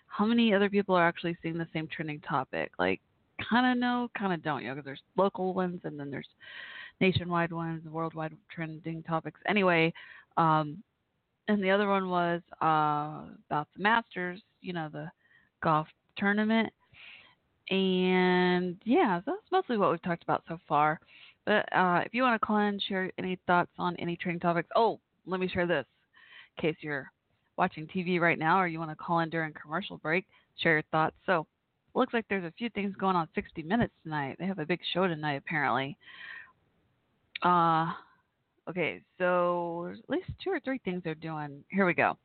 how 0.08 0.26
many 0.26 0.54
other 0.54 0.70
people 0.70 0.93
are 0.93 1.08
actually 1.08 1.38
seeing 1.41 1.58
the 1.58 1.68
same 1.74 1.88
trending 1.88 2.20
topic? 2.20 2.72
Like, 2.78 2.99
kind 3.49 3.72
of 3.72 3.80
know, 3.80 4.10
kind 4.18 4.34
of 4.34 4.43
don't, 4.43 4.62
you 4.62 4.68
know, 4.68 4.76
because 4.76 4.86
there's 4.86 5.02
local 5.18 5.54
ones 5.54 5.80
and 5.86 5.99
then 5.99 6.12
there's 6.12 6.28
nationwide 6.99 7.52
ones, 7.52 7.88
worldwide 7.88 8.36
trending 8.54 9.02
topics. 9.04 9.39
Anyway, 9.47 9.93
um, 10.38 10.84
and 11.47 11.64
the 11.64 11.72
other 11.72 11.88
one 11.88 12.10
was 12.10 12.41
uh, 12.62 13.24
about 13.49 13.68
the 13.76 13.82
Masters, 13.82 14.41
you 14.62 14.74
know, 14.74 14.89
the 14.91 15.10
golf 15.64 15.88
tournament. 16.18 16.72
And 17.70 18.78
yeah, 18.84 19.22
that's 19.26 19.38
mostly 19.51 19.78
what 19.78 19.91
we've 19.91 20.01
talked 20.01 20.24
about 20.24 20.43
so 20.47 20.57
far. 20.68 20.99
But 21.45 21.66
uh, 21.76 22.01
if 22.05 22.14
you 22.14 22.24
want 22.24 22.39
to 22.39 22.45
call 22.45 22.57
in, 22.57 22.80
share 22.80 23.12
any 23.18 23.39
thoughts 23.47 23.72
on 23.78 23.95
any 23.97 24.16
trending 24.16 24.39
topics. 24.39 24.70
Oh, 24.76 24.99
let 25.26 25.39
me 25.39 25.47
share 25.47 25.68
this 25.68 25.86
in 26.57 26.62
case 26.62 26.78
you're 26.82 27.12
watching 27.57 27.88
TV 27.88 28.20
right 28.20 28.39
now 28.39 28.59
or 28.59 28.68
you 28.68 28.80
want 28.80 28.91
to 28.91 28.95
call 28.95 29.20
in 29.20 29.30
during 29.30 29.53
commercial 29.53 29.97
break, 29.97 30.26
share 30.57 30.74
your 30.74 30.84
thoughts. 30.91 31.16
So, 31.26 31.45
looks 31.93 32.14
like 32.14 32.26
there's 32.30 32.45
a 32.45 32.53
few 32.57 32.70
things 32.70 32.95
going 32.97 33.16
on 33.16 33.28
60 33.36 33.64
Minutes 33.64 33.93
tonight. 34.03 34.38
They 34.39 34.45
have 34.45 34.59
a 34.59 34.66
big 34.66 34.80
show 34.93 35.07
tonight, 35.07 35.36
apparently. 35.36 35.97
Uh, 37.43 37.91
okay, 38.70 39.01
so 39.18 39.91
at 39.91 40.09
least 40.09 40.30
two 40.43 40.51
or 40.51 40.59
three 40.59 40.80
things 40.86 41.01
they're 41.03 41.16
doing. 41.16 41.64
Here 41.70 41.86
we 41.86 41.93
go. 41.93 42.18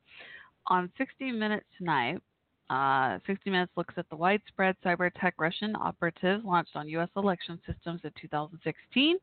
On 0.67 0.91
60 0.97 1.31
Minutes 1.31 1.65
tonight, 1.77 2.21
uh, 2.69 3.19
60 3.25 3.49
Minutes 3.49 3.71
looks 3.77 3.93
at 3.97 4.09
the 4.09 4.15
widespread 4.15 4.75
cyber 4.83 5.07
attack 5.07 5.35
Russian 5.37 5.75
operatives 5.75 6.43
launched 6.43 6.75
on 6.75 6.89
U.S. 6.89 7.09
election 7.15 7.59
systems 7.65 8.01
in 8.03 8.11
2016. 8.19 9.17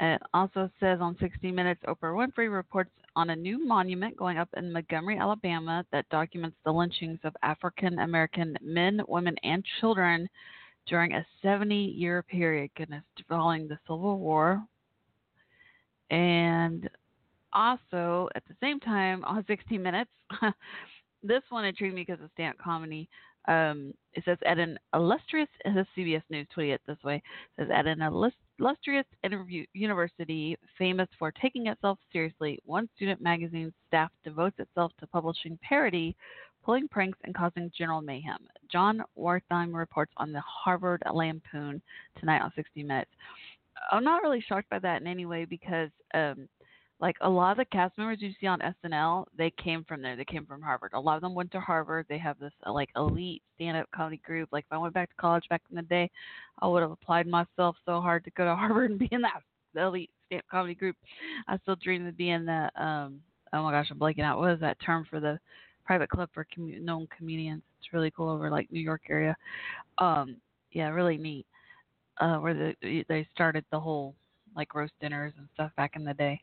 It 0.00 0.22
also 0.32 0.70
says 0.80 1.00
on 1.00 1.16
60 1.20 1.50
Minutes, 1.52 1.80
Oprah 1.86 2.14
Winfrey 2.14 2.52
reports 2.52 2.90
on 3.14 3.30
a 3.30 3.36
new 3.36 3.64
monument 3.64 4.16
going 4.16 4.38
up 4.38 4.48
in 4.56 4.72
Montgomery, 4.72 5.18
Alabama, 5.18 5.84
that 5.92 6.08
documents 6.08 6.56
the 6.64 6.72
lynchings 6.72 7.18
of 7.24 7.36
African 7.42 7.98
American 7.98 8.56
men, 8.62 9.00
women, 9.06 9.36
and 9.42 9.64
children 9.80 10.28
during 10.86 11.12
a 11.12 11.26
70 11.42 11.74
year 11.74 12.22
period, 12.22 12.70
goodness, 12.76 13.04
following 13.28 13.68
the 13.68 13.78
Civil 13.86 14.18
War. 14.18 14.64
And 16.10 16.88
also, 17.52 18.28
at 18.34 18.42
the 18.48 18.54
same 18.60 18.80
time, 18.80 19.24
on 19.24 19.44
60 19.46 19.76
Minutes, 19.78 20.10
this 21.22 21.42
one 21.50 21.64
intrigued 21.64 21.94
me 21.94 22.04
because 22.06 22.22
of 22.22 22.30
stand 22.34 22.58
comedy. 22.58 23.08
Um, 23.48 23.92
it 24.14 24.22
says 24.24 24.38
at 24.46 24.58
an 24.58 24.78
illustrious, 24.94 25.48
CBS 25.66 26.22
News 26.30 26.46
tweeted 26.56 26.74
it 26.74 26.80
this 26.86 27.02
way. 27.02 27.16
It 27.16 27.22
says 27.62 27.68
at 27.74 27.86
an 27.86 28.00
illustrious 28.00 29.06
interview 29.24 29.64
university 29.72 30.56
famous 30.78 31.08
for 31.18 31.32
taking 31.32 31.66
itself 31.66 31.98
seriously, 32.12 32.60
one 32.64 32.88
student 32.94 33.20
magazine 33.20 33.72
staff 33.88 34.10
devotes 34.24 34.58
itself 34.58 34.92
to 35.00 35.06
publishing 35.08 35.58
parody, 35.66 36.14
pulling 36.64 36.86
pranks, 36.88 37.18
and 37.24 37.34
causing 37.34 37.72
general 37.76 38.00
mayhem. 38.00 38.46
Jon 38.70 39.02
Wertheim 39.18 39.74
reports 39.74 40.12
on 40.18 40.32
the 40.32 40.42
Harvard 40.46 41.02
Lampoon 41.12 41.82
tonight 42.20 42.42
on 42.42 42.52
60 42.54 42.82
Minutes. 42.82 43.10
I'm 43.90 44.04
not 44.04 44.22
really 44.22 44.44
shocked 44.46 44.70
by 44.70 44.78
that 44.80 45.00
in 45.00 45.08
any 45.08 45.26
way 45.26 45.44
because 45.44 45.90
um, 46.14 46.48
like 47.02 47.16
a 47.20 47.28
lot 47.28 47.50
of 47.50 47.56
the 47.56 47.64
cast 47.64 47.98
members 47.98 48.18
you 48.20 48.30
see 48.40 48.46
on 48.46 48.60
SNL, 48.60 49.26
they 49.36 49.50
came 49.62 49.84
from 49.84 50.02
there. 50.02 50.14
They 50.14 50.24
came 50.24 50.46
from 50.46 50.62
Harvard. 50.62 50.92
A 50.94 51.00
lot 51.00 51.16
of 51.16 51.22
them 51.22 51.34
went 51.34 51.50
to 51.50 51.60
Harvard. 51.60 52.06
They 52.08 52.16
have 52.18 52.38
this 52.38 52.52
like 52.64 52.90
elite 52.94 53.42
stand-up 53.56 53.90
comedy 53.92 54.18
group. 54.24 54.50
Like 54.52 54.64
if 54.70 54.72
I 54.72 54.78
went 54.78 54.94
back 54.94 55.10
to 55.10 55.16
college 55.16 55.42
back 55.50 55.62
in 55.68 55.76
the 55.76 55.82
day, 55.82 56.08
I 56.60 56.68
would 56.68 56.80
have 56.80 56.92
applied 56.92 57.26
myself 57.26 57.74
so 57.84 58.00
hard 58.00 58.24
to 58.24 58.30
go 58.30 58.44
to 58.44 58.54
Harvard 58.56 58.90
and 58.90 59.00
be 59.00 59.08
in 59.10 59.20
that 59.22 59.42
elite 59.76 60.10
stand-up 60.26 60.46
comedy 60.48 60.76
group. 60.76 60.94
I 61.48 61.58
still 61.58 61.74
dream 61.74 62.06
of 62.06 62.16
being 62.16 62.46
the 62.46 62.70
um 62.80 63.20
oh 63.52 63.64
my 63.64 63.72
gosh, 63.72 63.88
I'm 63.90 63.98
blanking 63.98 64.22
out. 64.22 64.38
What 64.38 64.52
is 64.52 64.60
that 64.60 64.78
term 64.80 65.04
for 65.10 65.18
the 65.18 65.40
private 65.84 66.08
club 66.08 66.28
for 66.32 66.46
com- 66.54 66.84
known 66.84 67.08
comedians? 67.16 67.62
It's 67.80 67.92
really 67.92 68.12
cool 68.12 68.28
over 68.28 68.48
like 68.48 68.70
New 68.70 68.80
York 68.80 69.02
area. 69.10 69.36
Um, 69.98 70.36
yeah, 70.70 70.88
really 70.88 71.18
neat. 71.18 71.46
Uh, 72.20 72.36
where 72.36 72.54
the, 72.54 73.04
they 73.08 73.26
started 73.34 73.64
the 73.72 73.80
whole 73.80 74.14
like 74.56 74.74
roast 74.74 74.92
dinners 75.00 75.32
and 75.38 75.48
stuff 75.54 75.70
back 75.76 75.92
in 75.96 76.04
the 76.04 76.14
day. 76.14 76.40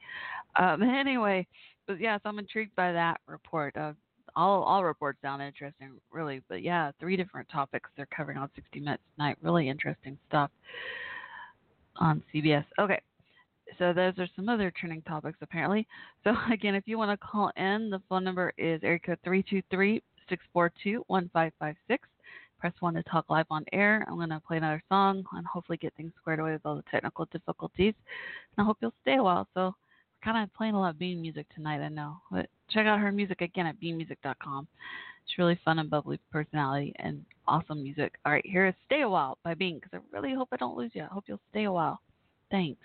Um, 0.58 0.82
anyway, 1.00 1.48
but 1.88 2.00
yeah, 2.00 2.18
so 2.18 2.30
I'm 2.30 2.40
intrigued 2.40 2.76
by 2.76 2.92
that 2.92 3.20
report. 3.28 3.76
Uh, 3.78 3.94
all 4.36 4.64
all 4.64 4.84
reports 4.84 5.20
sound 5.22 5.42
interesting, 5.42 5.94
really. 6.12 6.42
But 6.50 6.62
yeah, 6.62 6.92
three 7.00 7.18
different 7.18 7.50
topics 7.50 7.90
they're 7.98 8.08
covering 8.16 8.38
on 8.38 8.50
60 8.56 8.80
Minutes 8.80 9.04
tonight. 9.16 9.38
Really 9.42 9.70
interesting 9.70 10.18
stuff 10.28 10.52
on 11.98 12.24
CBS. 12.34 12.66
Okay, 12.80 13.02
so 13.78 13.94
those 13.94 14.14
are 14.18 14.28
some 14.36 14.50
other 14.50 14.72
trending 14.78 15.02
topics 15.04 15.38
apparently. 15.42 15.88
So 16.26 16.36
again, 16.52 16.76
if 16.76 16.84
you 16.86 16.98
want 16.98 17.12
to 17.12 17.26
call 17.26 17.50
in, 17.56 17.90
the 17.90 18.02
phone 18.10 18.26
number 18.26 18.52
is 18.58 18.82
area 18.84 19.00
code 19.00 19.20
323 19.24 20.04
642 20.28 21.04
1556 21.08 22.08
press 22.60 22.74
one 22.80 22.94
to 22.96 23.04
talk 23.04 23.26
live 23.30 23.46
on 23.50 23.66
air. 23.74 24.06
I'm 24.08 24.16
going 24.16 24.30
to 24.30 24.42
play 24.46 24.58
another 24.58 24.84
song 24.90 25.24
and 25.34 25.46
hopefully 25.46 25.78
get 25.78 25.94
things 25.96 26.12
squared 26.20 26.40
away 26.40 26.52
with 26.52 26.66
all 26.66 26.76
the 26.76 26.84
technical 26.92 27.26
difficulties. 27.32 27.94
And 28.58 28.64
I 28.64 28.64
hope 28.64 28.78
you'll 28.82 28.94
stay 29.02 29.16
a 29.16 29.24
while. 29.24 29.48
So 29.54 29.62
we're 29.66 30.34
kind 30.34 30.44
of 30.44 30.54
playing 30.54 30.76
a 30.76 30.80
lot 30.80 30.92
of 30.92 31.00
Bean 31.00 31.22
music 31.22 31.48
tonight, 31.56 31.82
I 31.82 31.90
know. 31.90 32.18
But 32.32 32.48
check 32.70 32.86
out 32.86 33.00
her 33.00 33.12
music 33.12 33.42
again 33.42 33.66
at 33.66 33.80
beanmusic.com. 33.80 34.68
It's 35.26 35.38
really 35.38 35.60
fun 35.64 35.80
and 35.80 35.90
bubbly 35.90 36.20
personality 36.32 36.94
and 36.98 37.24
awesome 37.48 37.84
music. 37.84 38.14
All 38.26 38.32
right, 38.32 38.46
here 38.46 38.68
is 38.68 38.74
Stay 38.86 39.02
a 39.02 39.10
While 39.10 39.38
by 39.44 39.54
Bean 39.54 39.80
because 39.80 39.92
I 39.94 40.16
really 40.18 40.36
hope 40.36 40.50
I 40.52 40.58
don't 40.58 40.78
lose 40.78 40.92
you. 40.94 41.04
I 41.04 41.14
hope 41.14 41.26
you'll 41.28 41.40
stay 41.52 41.66
a 41.66 41.72
while. 41.72 42.02
Thanks. 42.52 42.82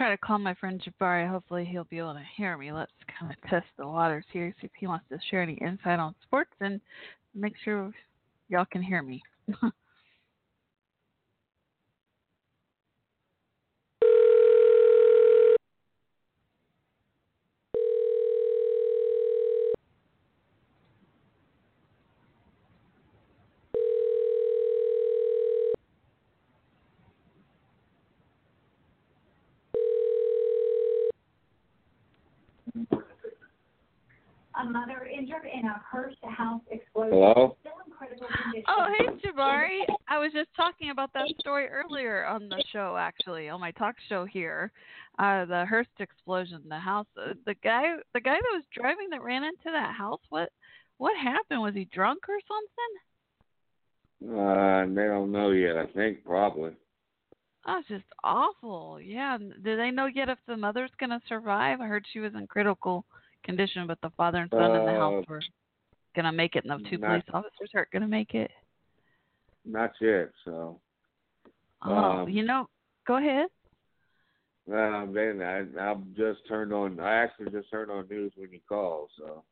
Try 0.00 0.08
to 0.08 0.16
call 0.16 0.38
my 0.38 0.54
friend 0.54 0.82
Jabari. 0.82 1.28
Hopefully 1.28 1.66
he'll 1.70 1.84
be 1.84 1.98
able 1.98 2.14
to 2.14 2.22
hear 2.34 2.56
me. 2.56 2.72
Let's 2.72 2.90
kind 3.18 3.30
of 3.30 3.50
test 3.50 3.66
the 3.76 3.86
waters 3.86 4.24
here, 4.32 4.50
see 4.58 4.64
if 4.64 4.70
he 4.78 4.86
wants 4.86 5.04
to 5.10 5.18
share 5.30 5.42
any 5.42 5.58
insight 5.60 5.98
on 5.98 6.14
sports 6.22 6.52
and 6.62 6.80
make 7.34 7.52
sure 7.62 7.92
y'all 8.48 8.64
can 8.64 8.82
hear 8.82 9.02
me. 9.02 9.22
A 34.60 34.64
mother 34.64 35.06
injured 35.06 35.46
in 35.50 35.64
a 35.64 35.82
Hurst 35.90 36.18
house 36.22 36.60
explosion. 36.70 37.14
Hello? 37.14 37.56
Still 37.60 37.72
in 37.86 37.92
critical 37.92 37.98
condition. 37.98 38.09
Oh, 38.68 38.86
hey, 38.98 39.06
Jabari. 39.24 39.80
I 40.08 40.18
was 40.18 40.32
just 40.32 40.48
talking 40.56 40.90
about 40.90 41.12
that 41.14 41.28
story 41.38 41.66
earlier 41.68 42.26
on 42.26 42.48
the 42.48 42.62
show, 42.72 42.96
actually, 42.98 43.48
on 43.48 43.60
my 43.60 43.70
talk 43.72 43.96
show 44.08 44.24
here. 44.24 44.72
Uh, 45.18 45.44
the 45.44 45.64
Hurst 45.64 45.90
explosion, 45.98 46.62
the 46.68 46.78
house, 46.78 47.06
uh, 47.18 47.34
the 47.46 47.54
guy, 47.62 47.96
the 48.14 48.20
guy 48.20 48.34
that 48.34 48.52
was 48.52 48.64
driving 48.74 49.10
that 49.10 49.22
ran 49.22 49.44
into 49.44 49.70
that 49.72 49.94
house. 49.94 50.20
What, 50.30 50.50
what 50.98 51.16
happened? 51.16 51.60
Was 51.60 51.74
he 51.74 51.86
drunk 51.86 52.20
or 52.28 52.38
something? 52.48 54.38
Uh, 54.38 54.86
they 54.94 55.06
don't 55.06 55.32
know 55.32 55.50
yet. 55.50 55.76
I 55.76 55.86
think 55.86 56.24
probably. 56.24 56.72
That's 57.66 57.86
just 57.88 58.04
awful. 58.24 58.98
Yeah. 59.02 59.38
Do 59.38 59.76
they 59.76 59.90
know 59.90 60.06
yet 60.06 60.28
if 60.28 60.38
the 60.46 60.56
mother's 60.56 60.90
gonna 60.98 61.20
survive? 61.28 61.80
I 61.80 61.86
heard 61.86 62.04
she 62.12 62.20
was 62.20 62.34
in 62.34 62.46
critical 62.46 63.04
condition, 63.44 63.86
but 63.86 64.00
the 64.02 64.10
father 64.16 64.38
and 64.38 64.50
son 64.50 64.76
in 64.76 64.86
the 64.86 64.92
house 64.92 65.24
Uh, 65.28 65.40
were 66.20 66.28
gonna 66.28 66.36
make 66.36 66.56
it, 66.56 66.64
and 66.64 66.84
the 66.84 66.88
two 66.88 66.98
not- 66.98 67.08
police 67.08 67.24
officers 67.32 67.70
aren't 67.74 67.90
gonna 67.90 68.08
make 68.08 68.34
it. 68.34 68.50
Not 69.64 69.92
yet. 70.00 70.30
So. 70.44 70.80
Oh, 71.82 71.94
Um, 71.94 72.28
you 72.28 72.42
know, 72.44 72.68
go 73.06 73.16
ahead. 73.16 73.48
Uh, 74.70 75.06
then 75.06 75.42
I 75.42 75.66
I 75.78 75.94
just 76.16 76.46
turned 76.46 76.72
on. 76.72 77.00
I 77.00 77.14
actually 77.14 77.50
just 77.50 77.70
turned 77.70 77.90
on 77.90 78.06
news 78.08 78.32
when 78.36 78.52
you 78.52 78.60
called. 78.68 79.10
So. 79.18 79.44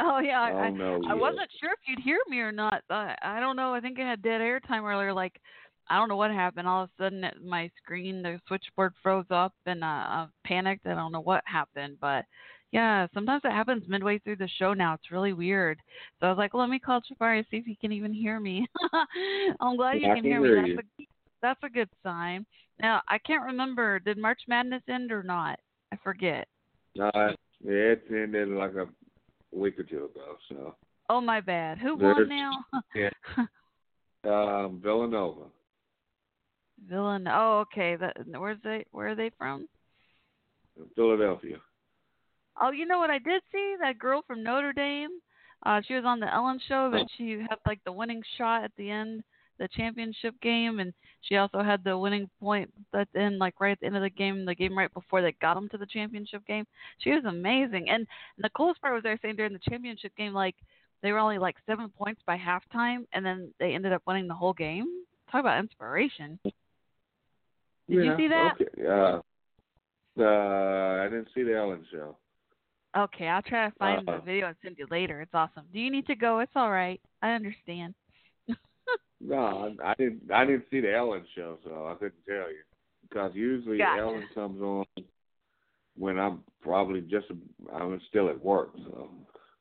Oh 0.00 0.18
yeah, 0.18 0.40
I 0.40 0.50
I, 0.50 1.12
I 1.12 1.14
wasn't 1.14 1.50
sure 1.60 1.72
if 1.72 1.88
you'd 1.88 2.00
hear 2.00 2.18
me 2.28 2.38
or 2.40 2.52
not. 2.52 2.82
I, 2.90 3.16
I 3.22 3.40
don't 3.40 3.56
know. 3.56 3.74
I 3.74 3.80
think 3.80 3.98
I 3.98 4.08
had 4.08 4.22
dead 4.22 4.40
air 4.40 4.60
time 4.60 4.84
earlier. 4.84 5.12
Like, 5.12 5.40
I 5.88 5.96
don't 5.96 6.08
know 6.08 6.16
what 6.16 6.30
happened. 6.30 6.68
All 6.68 6.84
of 6.84 6.90
a 6.90 7.02
sudden, 7.02 7.24
my 7.42 7.70
screen, 7.82 8.22
the 8.22 8.40
switchboard 8.46 8.94
froze 9.02 9.26
up, 9.30 9.54
and 9.66 9.82
uh, 9.82 9.86
I 9.86 10.26
panicked. 10.44 10.86
I 10.86 10.94
don't 10.94 11.12
know 11.12 11.20
what 11.20 11.42
happened, 11.46 11.98
but 12.00 12.24
yeah, 12.72 13.06
sometimes 13.14 13.42
it 13.44 13.52
happens 13.52 13.84
midway 13.88 14.18
through 14.18 14.36
the 14.36 14.48
show. 14.58 14.74
Now 14.74 14.94
it's 14.94 15.10
really 15.10 15.32
weird. 15.32 15.80
So 16.20 16.26
I 16.26 16.30
was 16.30 16.38
like, 16.38 16.54
let 16.54 16.68
me 16.68 16.78
call 16.78 17.00
Jabari 17.00 17.44
see 17.50 17.58
if 17.58 17.64
he 17.64 17.76
can 17.76 17.92
even 17.92 18.12
hear 18.12 18.40
me. 18.40 18.66
I'm 19.60 19.76
glad 19.76 19.94
you 19.94 20.02
can 20.02 20.16
can 20.16 20.24
hear 20.24 20.40
me. 20.62 20.74
That's 20.74 20.88
a 20.98 21.04
that's 21.40 21.60
a 21.62 21.68
good 21.68 21.88
sign. 22.02 22.44
Now 22.80 23.00
I 23.08 23.18
can't 23.18 23.44
remember. 23.44 23.98
Did 23.98 24.18
March 24.18 24.40
Madness 24.48 24.82
end 24.88 25.12
or 25.12 25.22
not? 25.22 25.58
I 25.92 25.96
forget. 26.04 26.46
Uh, 27.00 27.32
yeah, 27.64 27.94
it 27.94 28.04
ended 28.10 28.48
like 28.48 28.74
a 28.74 28.86
week 29.52 29.78
or 29.78 29.84
two 29.84 30.04
ago. 30.04 30.36
So. 30.48 30.74
Oh 31.08 31.20
my 31.20 31.40
bad. 31.40 31.78
Who 31.78 31.96
There's- 31.96 32.16
won 32.18 32.28
now? 32.28 32.52
Yeah. 32.94 33.10
Um, 34.24 34.80
Villanova. 34.82 35.44
Villain. 36.88 37.28
Oh, 37.30 37.60
okay. 37.60 37.94
That 37.94 38.16
where's 38.36 38.58
they? 38.64 38.84
Where 38.90 39.08
are 39.08 39.14
they 39.14 39.30
from? 39.38 39.68
Philadelphia. 40.96 41.58
Oh, 42.60 42.70
you 42.70 42.86
know 42.86 42.98
what 42.98 43.10
I 43.10 43.18
did 43.18 43.42
see? 43.52 43.76
That 43.80 43.98
girl 43.98 44.22
from 44.26 44.42
Notre 44.42 44.72
Dame. 44.72 45.10
Uh, 45.64 45.80
she 45.86 45.94
was 45.94 46.04
on 46.04 46.20
the 46.20 46.32
Ellen 46.32 46.60
show, 46.68 46.90
but 46.90 47.06
she 47.16 47.32
had 47.48 47.58
like 47.66 47.80
the 47.84 47.92
winning 47.92 48.22
shot 48.36 48.64
at 48.64 48.70
the 48.76 48.90
end, 48.90 49.24
the 49.58 49.68
championship 49.68 50.34
game, 50.40 50.78
and 50.78 50.92
she 51.22 51.36
also 51.36 51.62
had 51.62 51.82
the 51.82 51.98
winning 51.98 52.30
point 52.40 52.72
at 52.94 53.08
the 53.12 53.20
end, 53.20 53.38
like 53.38 53.60
right 53.60 53.72
at 53.72 53.80
the 53.80 53.86
end 53.86 53.96
of 53.96 54.02
the 54.02 54.10
game, 54.10 54.44
the 54.44 54.54
game 54.54 54.78
right 54.78 54.92
before 54.94 55.20
they 55.20 55.32
got 55.40 55.54
them 55.54 55.68
to 55.70 55.78
the 55.78 55.86
championship 55.86 56.46
game. 56.46 56.64
She 56.98 57.10
was 57.10 57.24
amazing, 57.24 57.88
and, 57.88 58.06
and 58.36 58.44
the 58.44 58.50
coolest 58.50 58.80
part 58.80 58.94
was 58.94 59.02
they 59.02 59.10
were 59.10 59.18
saying 59.20 59.36
during 59.36 59.52
the 59.52 59.70
championship 59.70 60.16
game, 60.16 60.32
like 60.32 60.54
they 61.02 61.12
were 61.12 61.18
only 61.18 61.38
like 61.38 61.56
seven 61.66 61.88
points 61.88 62.22
by 62.24 62.36
halftime, 62.36 63.06
and 63.12 63.26
then 63.26 63.52
they 63.58 63.74
ended 63.74 63.92
up 63.92 64.02
winning 64.06 64.28
the 64.28 64.34
whole 64.34 64.52
game. 64.52 64.86
Talk 65.30 65.40
about 65.40 65.58
inspiration. 65.58 66.38
Did 66.44 66.54
you 67.88 68.04
Yeah, 68.04 68.16
see 68.16 68.28
that? 68.28 68.52
Okay. 68.60 68.86
Uh, 68.86 69.20
uh, 70.20 71.02
I 71.02 71.04
didn't 71.04 71.28
see 71.34 71.42
the 71.42 71.56
Ellen 71.56 71.84
show. 71.90 72.16
Okay, 72.96 73.28
I'll 73.28 73.42
try 73.42 73.68
to 73.68 73.74
find 73.76 74.08
Uh, 74.08 74.16
the 74.16 74.22
video 74.22 74.46
and 74.48 74.56
send 74.62 74.78
you 74.78 74.86
later. 74.90 75.20
It's 75.20 75.34
awesome. 75.34 75.66
Do 75.72 75.78
you 75.78 75.90
need 75.90 76.06
to 76.06 76.14
go? 76.14 76.38
It's 76.40 76.52
all 76.56 76.70
right. 76.70 77.00
I 77.22 77.32
understand. 77.32 77.94
No, 79.20 79.74
I, 79.82 79.90
I 79.90 79.94
didn't. 79.98 80.30
I 80.32 80.44
didn't 80.44 80.66
see 80.70 80.80
the 80.80 80.94
Ellen 80.94 81.26
show, 81.34 81.58
so 81.64 81.88
I 81.88 81.94
couldn't 81.94 82.24
tell 82.26 82.48
you. 82.50 82.62
Because 83.02 83.34
usually 83.34 83.78
Gotcha. 83.78 84.00
Ellen 84.00 84.28
comes 84.32 84.62
on 84.62 84.84
when 85.96 86.18
I'm 86.20 86.44
probably 86.62 87.00
just 87.00 87.26
I'm 87.74 88.00
still 88.08 88.28
at 88.28 88.42
work. 88.42 88.70
So 88.76 89.10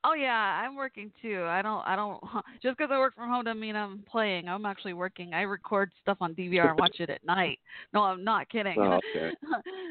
Oh 0.03 0.13
yeah, 0.13 0.61
I'm 0.63 0.75
working 0.75 1.11
too. 1.21 1.43
I 1.43 1.61
don't. 1.61 1.81
I 1.85 1.95
don't. 1.95 2.21
Just 2.63 2.77
because 2.77 2.91
I 2.91 2.99
work 2.99 3.15
from 3.15 3.29
home 3.29 3.43
doesn't 3.43 3.59
mean 3.59 3.75
I'm 3.75 4.03
playing. 4.09 4.47
I'm 4.47 4.65
actually 4.65 4.93
working. 4.93 5.33
I 5.33 5.41
record 5.41 5.91
stuff 6.01 6.17
on 6.21 6.33
DVR 6.35 6.69
and 6.69 6.79
watch 6.79 6.99
it 6.99 7.09
at 7.09 7.25
night. 7.25 7.59
No, 7.93 8.03
I'm 8.03 8.23
not 8.23 8.47
kidding. 8.51 8.77
Oh, 8.77 8.99
okay. 9.17 9.35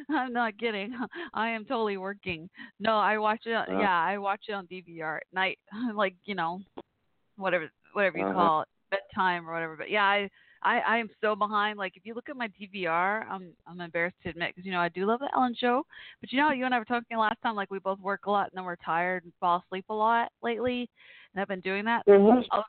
I'm 0.09 0.33
not 0.33 0.57
kidding. 0.59 0.95
I 1.35 1.49
am 1.51 1.65
totally 1.65 1.97
working. 1.97 2.49
No, 2.81 2.97
I 2.97 3.19
watch 3.19 3.43
it. 3.47 3.55
Uh. 3.55 3.79
yeah, 3.79 4.01
I 4.01 4.17
watch 4.19 4.43
it 4.49 4.53
on 4.53 4.67
DVR 4.67 5.17
at 5.19 5.23
night, 5.33 5.59
like 5.95 6.15
you 6.25 6.35
know, 6.35 6.61
whatever 7.37 7.69
whatever 7.93 8.19
you 8.19 8.25
Uh-huh. 8.25 8.35
call 8.35 8.61
it, 8.63 8.69
bedtime 8.91 9.49
or 9.49 9.53
whatever. 9.53 9.77
But 9.77 9.91
yeah, 9.91 10.05
I 10.05 10.31
I 10.67 10.81
I 10.81 10.97
am 10.99 11.09
so 11.21 11.37
behind. 11.37 11.79
Like 11.79 11.97
if 11.97 12.05
you 12.05 12.15
look 12.15 12.29
at 12.29 12.37
my 12.37 12.49
DVR, 12.49 13.25
I'm 13.31 13.53
I'm 13.67 13.81
embarrassed 13.81 14.17
to 14.25 14.31
admit 14.31 14.51
because 14.55 14.67
you 14.67 14.73
know 14.73 14.81
I 14.81 14.89
do 14.89 15.07
love 15.07 15.21
the 15.21 15.31
Ellen 15.35 15.55
Show, 15.57 15.87
but 16.21 16.33
you 16.33 16.39
know 16.39 16.51
you 16.51 16.65
and 16.65 16.75
I 16.75 16.79
were 16.79 16.85
talking 16.85 17.17
last 17.17 17.41
time. 17.43 17.55
Like 17.55 17.71
we 17.71 17.79
both 17.79 18.01
work 18.01 18.27
a 18.27 18.31
lot 18.31 18.49
and 18.51 18.59
then 18.59 18.65
we're 18.65 18.77
tired 18.77 19.23
and 19.25 19.33
fall 19.39 19.63
asleep 19.65 19.85
a 19.89 19.95
lot 19.95 20.33
lately, 20.43 20.91
and 21.33 21.41
I've 21.41 21.49
been 21.49 21.61
doing 21.61 21.85
that. 21.85 22.05
Mhm. 22.07 22.45
Oh, 22.51 22.65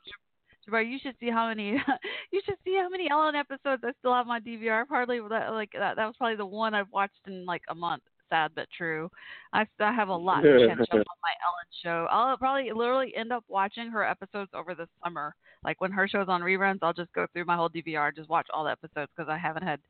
Jabari, 0.66 0.88
you 0.90 0.98
should 1.02 1.16
see 1.18 1.28
how 1.28 1.48
many 1.48 1.72
you 2.32 2.40
should 2.44 2.58
see 2.64 2.76
how 2.76 2.88
many 2.88 3.10
Ellen 3.10 3.34
episodes 3.34 3.82
I 3.84 3.92
still 3.98 4.14
have 4.14 4.26
on 4.26 4.28
my 4.28 4.40
DVR. 4.40 4.84
Hardly 4.88 5.20
that 5.28 5.52
like 5.52 5.72
that. 5.72 5.96
That 5.96 6.06
was 6.06 6.14
probably 6.16 6.36
the 6.36 6.46
one 6.46 6.74
I've 6.74 6.92
watched 6.92 7.26
in 7.26 7.44
like 7.44 7.62
a 7.68 7.74
month. 7.74 8.04
Sad 8.30 8.52
but 8.54 8.66
true. 8.76 9.10
I 9.52 9.66
still 9.74 9.92
have 9.92 10.08
a 10.08 10.16
lot 10.16 10.42
to 10.42 10.66
catch 10.68 10.80
up 10.80 10.90
on 10.92 11.18
my 11.22 11.34
Ellen 11.44 11.68
show. 11.82 12.06
I'll 12.10 12.36
probably 12.36 12.70
literally 12.72 13.14
end 13.16 13.32
up 13.32 13.44
watching 13.48 13.88
her 13.88 14.04
episodes 14.04 14.50
over 14.54 14.74
the 14.74 14.88
summer. 15.02 15.34
Like 15.64 15.80
when 15.80 15.90
her 15.92 16.06
show's 16.06 16.28
on 16.28 16.42
reruns, 16.42 16.78
I'll 16.82 16.92
just 16.92 17.12
go 17.12 17.26
through 17.32 17.46
my 17.46 17.56
whole 17.56 17.70
DVR, 17.70 18.14
just 18.14 18.28
watch 18.28 18.46
all 18.52 18.64
the 18.64 18.70
episodes 18.70 19.10
because 19.16 19.30
I 19.30 19.38
haven't 19.38 19.64
had 19.64 19.80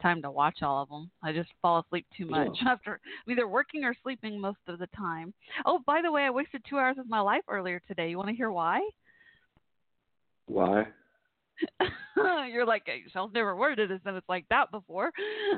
time 0.00 0.22
to 0.22 0.30
watch 0.30 0.62
all 0.62 0.82
of 0.82 0.88
them. 0.88 1.10
I 1.22 1.32
just 1.32 1.48
fall 1.62 1.80
asleep 1.80 2.06
too 2.16 2.26
much 2.26 2.58
after 2.66 3.00
I'm 3.26 3.32
either 3.32 3.48
working 3.48 3.84
or 3.84 3.94
sleeping 4.02 4.40
most 4.40 4.58
of 4.68 4.78
the 4.78 4.88
time. 4.88 5.32
Oh, 5.64 5.80
by 5.86 6.02
the 6.02 6.12
way, 6.12 6.22
I 6.22 6.30
wasted 6.30 6.62
two 6.68 6.78
hours 6.78 6.98
of 6.98 7.08
my 7.08 7.20
life 7.20 7.42
earlier 7.48 7.80
today. 7.88 8.10
You 8.10 8.18
want 8.18 8.28
to 8.28 8.36
hear 8.36 8.50
why? 8.50 8.80
why? 10.46 10.86
You're 12.50 12.66
like, 12.66 12.86
Michelle's 13.04 13.32
never 13.34 13.56
worded 13.56 13.90
a 13.90 14.00
sentence 14.02 14.24
like 14.28 14.46
that 14.50 14.70
before. 14.70 15.10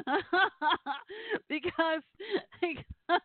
because, 1.49 2.03
because 2.61 3.21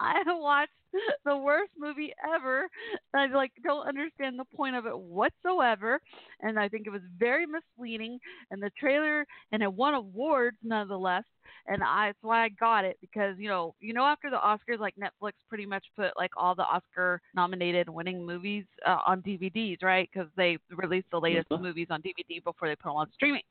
I 0.00 0.22
watched 0.26 0.70
the 1.24 1.36
worst 1.36 1.72
movie 1.78 2.12
ever. 2.34 2.68
And 3.12 3.32
I 3.32 3.36
like 3.36 3.52
don't 3.64 3.86
understand 3.86 4.38
the 4.38 4.44
point 4.56 4.76
of 4.76 4.86
it 4.86 4.98
whatsoever. 4.98 6.00
And 6.40 6.58
I 6.58 6.68
think 6.68 6.86
it 6.86 6.90
was 6.90 7.02
very 7.18 7.46
misleading. 7.46 8.18
And 8.50 8.62
the 8.62 8.70
trailer 8.78 9.26
and 9.52 9.62
it 9.62 9.72
won 9.72 9.94
awards 9.94 10.56
nonetheless. 10.62 11.24
And 11.66 11.82
I 11.82 12.08
that's 12.08 12.18
why 12.22 12.44
I 12.44 12.48
got 12.48 12.84
it 12.84 12.96
because 13.00 13.36
you 13.38 13.48
know 13.48 13.74
you 13.80 13.92
know 13.92 14.04
after 14.04 14.30
the 14.30 14.36
Oscars 14.36 14.78
like 14.78 14.94
Netflix 14.96 15.32
pretty 15.48 15.66
much 15.66 15.84
put 15.96 16.16
like 16.16 16.30
all 16.36 16.54
the 16.54 16.62
Oscar 16.62 17.20
nominated 17.34 17.88
winning 17.88 18.24
movies 18.24 18.64
uh, 18.86 18.98
on 19.06 19.20
DVDs 19.22 19.82
right 19.82 20.08
because 20.12 20.28
they 20.36 20.58
release 20.70 21.04
the 21.10 21.18
latest 21.20 21.48
Mhm. 21.50 21.60
movies 21.60 21.88
on 21.90 22.00
DVD 22.00 22.42
before 22.42 22.68
they 22.68 22.76
put 22.76 22.88
them 22.88 22.96
on 22.96 23.10
streaming. 23.12 23.42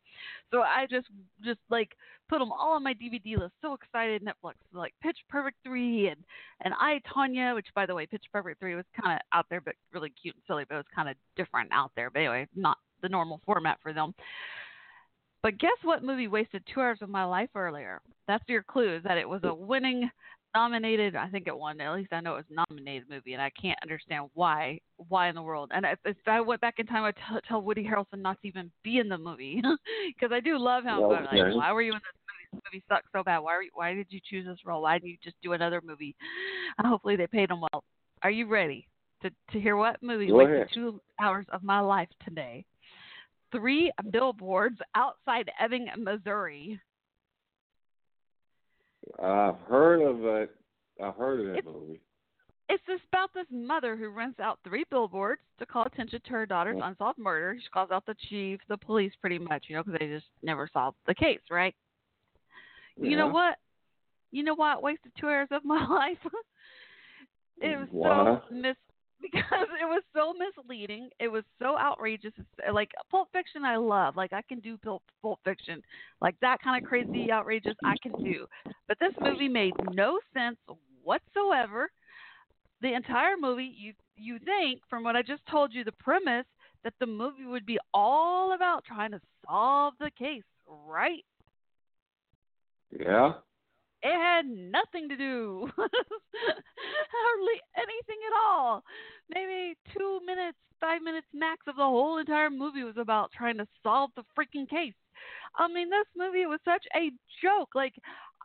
So 0.52 0.62
I 0.62 0.88
just 0.90 1.08
just 1.44 1.60
like 1.70 1.96
put 2.30 2.40
them 2.40 2.52
all 2.52 2.74
on 2.74 2.84
my 2.84 2.94
DVD 2.94 3.38
list. 3.38 3.54
So 3.62 3.74
excited 3.74 4.24
Netflix 4.24 4.56
like 4.74 4.94
Pitch 5.02 5.18
Perfect 5.30 5.58
three 5.64 6.08
and 6.08 6.18
and 6.62 6.74
I 6.80 7.00
Tonya, 7.14 7.37
which 7.54 7.68
by 7.76 7.86
the 7.86 7.96
way 7.96 8.06
Pitch 8.06 8.26
Perfect 8.32 8.60
three 8.60 8.76
was 8.76 8.86
kind 9.02 9.14
of 9.16 9.38
out 9.38 9.46
there 9.50 9.62
but 9.62 9.76
really 9.94 10.12
cute 10.22 10.36
and 10.36 10.44
silly, 10.48 10.66
but 10.68 10.76
it 10.76 10.80
was 10.80 10.86
kind 10.96 11.10
of 11.10 11.16
different 11.36 11.70
out 11.72 11.92
there. 11.96 12.10
But 12.10 12.20
anyway, 12.20 12.48
not 12.56 12.78
the 13.02 13.10
normal 13.10 13.42
format 13.46 13.78
for 13.82 13.94
them. 13.94 14.14
But 15.44 15.60
guess 15.60 15.78
what 15.84 16.04
movie 16.04 16.28
wasted 16.28 16.64
two 16.74 16.82
hours 16.82 17.00
of 17.02 17.10
my 17.10 17.24
life 17.24 17.50
earlier? 17.56 18.02
That's 18.28 18.44
your 18.48 18.64
clue, 18.64 18.96
is 18.96 19.04
that 19.04 19.18
it 19.18 19.30
was 19.30 19.42
a 19.44 19.54
winning 19.54 20.10
nominated 20.56 21.16
I 21.16 21.28
think 21.28 21.48
it 21.48 21.58
won, 21.58 21.80
at 21.80 21.94
least 21.94 22.12
I 22.12 22.20
know 22.20 22.34
it 22.34 22.46
was 22.50 22.58
a 22.58 22.66
nominated 22.68 23.10
movie 23.10 23.34
and 23.34 23.42
I 23.42 23.52
can't 23.62 23.78
understand 23.84 24.30
why 24.34 24.80
why 25.10 25.30
in 25.30 25.36
the 25.36 25.42
world. 25.42 25.72
And 25.74 25.86
if, 25.86 26.00
if 26.06 26.18
I 26.26 26.42
went 26.42 26.62
back 26.62 26.76
in 26.80 26.88
time 26.88 27.04
I'd 27.04 27.16
t- 27.16 27.40
tell 27.48 27.62
Woody 27.62 27.84
Harrelson 27.84 28.22
not 28.22 28.42
to 28.42 28.48
even 28.48 28.72
be 28.84 28.98
in 28.98 29.10
the 29.10 29.18
movie 29.18 29.62
because 30.08 30.34
I 30.34 30.40
do 30.40 30.58
love 30.58 30.84
him, 30.84 31.00
but 31.10 31.16
I'm 31.16 31.26
like, 31.26 31.56
why 31.56 31.72
were 31.74 31.82
you 31.82 31.92
in 31.92 32.00
this 32.00 32.22
movie? 32.72 32.84
Sucks 32.90 33.08
so 33.14 33.24
bad. 33.24 33.40
Why 33.40 33.54
are 33.54 33.64
you, 33.64 33.70
why 33.74 33.94
did 33.94 34.08
you 34.10 34.20
choose 34.30 34.46
this 34.46 34.60
role? 34.66 34.82
Why 34.84 34.98
didn't 34.98 35.10
you 35.12 35.18
just 35.24 35.36
do 35.42 35.54
another 35.54 35.82
movie? 35.84 36.16
Hopefully 36.80 37.16
they 37.16 37.28
paid 37.28 37.50
him 37.52 37.62
well. 37.62 37.84
Are 38.24 38.32
you 38.32 38.48
ready 38.48 38.88
to 39.22 39.30
to 39.52 39.60
hear 39.60 39.76
what 39.78 40.02
movie 40.04 40.28
Go 40.28 40.36
wasted 40.36 40.56
ahead. 40.56 40.68
two 40.74 41.02
hours 41.20 41.46
of 41.52 41.64
my 41.64 41.80
life 41.80 42.10
today? 42.24 42.66
Three 43.52 43.92
billboards 44.12 44.78
outside 44.96 45.50
Ebbing, 45.60 45.88
Missouri. 45.98 46.80
I've 49.22 49.58
heard 49.70 50.02
of 50.02 50.24
it. 50.26 50.52
I've 51.02 51.16
heard 51.16 51.40
of 51.42 51.46
that 51.48 51.58
It's- 51.60 51.74
movie. 51.74 52.02
It's 52.70 52.84
just 52.86 53.04
about 53.08 53.34
this 53.34 53.46
mother 53.50 53.96
who 53.96 54.10
rents 54.10 54.42
out 54.42 54.60
three 54.66 54.84
billboards 54.90 55.42
to 55.58 55.66
call 55.66 55.86
attention 55.86 56.20
to 56.20 56.32
her 56.32 56.46
daughter's 56.46 56.82
unsolved 56.84 57.18
murder. 57.18 57.58
She 57.58 57.70
calls 57.70 57.92
out 57.92 58.06
the 58.06 58.14
chief, 58.16 58.60
the 58.68 58.78
police, 58.78 59.16
pretty 59.22 59.40
much, 59.40 59.70
you 59.70 59.76
know, 59.78 59.84
because 59.84 59.98
they 60.02 60.08
just 60.08 60.28
never 60.44 60.68
solved 60.74 60.98
the 61.06 61.16
case, 61.16 61.40
right? 61.50 61.74
You 63.00 63.18
know 63.18 63.28
what? 63.28 63.58
You 64.32 64.44
know 64.44 64.56
why 64.56 64.74
it 64.74 64.82
wasted 64.82 65.12
two 65.20 65.28
hours 65.28 65.48
of 65.52 65.64
my 65.64 65.86
life? 65.90 66.18
it 67.62 67.78
was 67.78 67.88
Why? 67.92 68.40
so 68.50 68.56
mis 68.56 68.76
because 69.22 69.68
it 69.82 69.86
was 69.86 70.04
so 70.16 70.34
misleading. 70.34 71.10
It 71.20 71.28
was 71.28 71.44
so 71.60 71.78
outrageous. 71.78 72.34
It's, 72.38 72.48
uh, 72.68 72.74
like 72.74 72.92
Pulp 73.10 73.30
Fiction, 73.34 73.66
I 73.66 73.78
love. 73.78 74.16
Like 74.16 74.34
I 74.34 74.42
can 74.44 74.60
do 74.60 74.78
Pulp 74.78 75.04
Pulp 75.22 75.40
Fiction, 75.44 75.82
like 76.22 76.36
that 76.42 76.58
kind 76.64 76.84
of 76.84 76.88
crazy 76.88 77.32
outrageous 77.32 77.76
I 77.84 77.96
can 78.02 78.12
do. 78.24 78.46
But 78.88 78.98
this 79.00 79.14
movie 79.20 79.50
made 79.50 79.74
no 79.92 80.20
sense 80.34 80.58
whatsoever. 81.04 81.90
The 82.82 82.94
entire 82.94 83.36
movie, 83.40 83.74
you 83.76 83.94
you 84.16 84.40
think 84.40 84.82
from 84.90 85.04
what 85.04 85.16
I 85.16 85.22
just 85.22 85.42
told 85.50 85.74
you, 85.74 85.84
the 85.84 85.92
premise 85.94 86.46
that 86.84 86.94
the 87.00 87.08
movie 87.08 87.46
would 87.46 87.66
be 87.66 87.80
all 87.94 88.54
about 88.54 88.84
trying 88.86 89.12
to 89.12 89.22
solve 89.46 89.94
the 90.00 90.12
case, 90.18 90.44
right? 90.88 91.26
Yeah. 92.92 93.34
It 94.04 94.14
had 94.14 94.46
nothing 94.46 95.10
to 95.10 95.18
do, 95.18 95.68
hardly 95.76 97.62
anything 97.76 98.20
at 98.28 98.38
all. 98.46 98.84
Maybe 99.34 99.76
two 99.98 100.20
minutes, 100.26 100.58
five 100.80 101.02
minutes 101.02 101.28
max 101.34 101.62
of 101.68 101.76
the 101.76 101.84
whole 101.84 102.20
entire 102.20 102.52
movie 102.52 102.84
was 102.84 102.98
about 102.98 103.32
trying 103.36 103.58
to 103.58 103.68
solve 103.82 104.12
the 104.16 104.24
freaking 104.38 104.70
case. 104.70 104.94
I 105.58 105.68
mean, 105.68 105.90
this 105.90 106.06
movie 106.16 106.46
was 106.46 106.60
such 106.64 106.86
a 106.96 107.10
joke. 107.42 107.70
Like, 107.74 107.96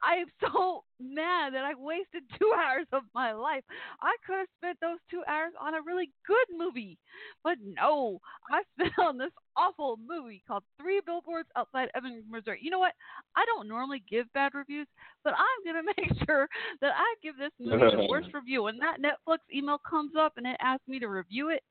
I'm 0.02 0.26
so 0.40 0.84
mad 1.00 1.54
that 1.54 1.64
I 1.64 1.74
wasted 1.74 2.22
two 2.38 2.52
hours 2.56 2.86
of 2.92 3.02
my 3.14 3.32
life. 3.32 3.64
I 4.00 4.14
could 4.26 4.38
have 4.38 4.48
spent 4.58 4.78
those 4.80 4.98
two 5.10 5.22
hours 5.28 5.52
on 5.60 5.74
a 5.74 5.82
really 5.82 6.10
good 6.26 6.56
movie, 6.56 6.98
but 7.44 7.56
no, 7.62 8.18
I 8.50 8.62
spent 8.78 8.98
on 8.98 9.18
this 9.18 9.32
awful 9.56 9.98
movie 10.06 10.42
called 10.46 10.62
Three 10.80 11.00
Billboards 11.04 11.48
Outside 11.56 11.88
Ebbing, 11.94 12.22
Missouri. 12.30 12.58
You 12.62 12.70
know 12.70 12.78
what? 12.78 12.92
I 13.36 13.44
don't 13.44 13.68
normally 13.68 14.02
give 14.08 14.32
bad 14.32 14.54
reviews, 14.54 14.86
but 15.24 15.34
I'm 15.34 15.72
gonna 15.74 15.86
make 15.96 16.26
sure 16.26 16.48
that 16.80 16.92
I 16.96 17.14
give 17.22 17.36
this 17.36 17.52
movie 17.58 17.96
the 17.96 18.06
worst 18.08 18.28
review. 18.32 18.64
When 18.64 18.78
that 18.78 18.98
Netflix 19.00 19.38
email 19.54 19.78
comes 19.78 20.12
up 20.18 20.34
and 20.36 20.46
it 20.46 20.56
asks 20.60 20.86
me 20.88 20.98
to 21.00 21.08
review 21.08 21.50
it, 21.50 21.62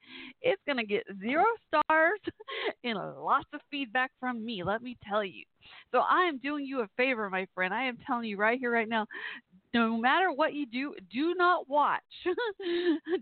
it's 0.42 0.62
gonna 0.68 0.86
get 0.86 1.04
zero 1.20 1.46
stars 1.68 2.20
and 2.84 2.98
lots 3.20 3.48
of 3.54 3.62
feedback 3.70 4.12
from 4.20 4.44
me. 4.46 4.64
Let 4.64 4.82
me 4.82 4.98
tell 5.08 5.24
you. 5.24 5.44
So 5.92 6.00
I 6.00 6.24
am 6.24 6.40
doing 6.40 6.66
you 6.66 6.82
a 6.82 6.88
favor, 6.98 7.30
my 7.30 7.48
friend. 7.54 7.74
I 7.74 7.84
am 7.84 7.98
telling 8.06 8.26
you 8.26 8.38
right 8.38 8.60
here, 8.60 8.72
right 8.72 8.90
now. 8.90 9.06
No 9.74 9.98
matter 9.98 10.32
what 10.32 10.54
you 10.54 10.66
do, 10.66 10.94
do 11.12 11.34
not 11.36 11.70
watch. 11.70 12.02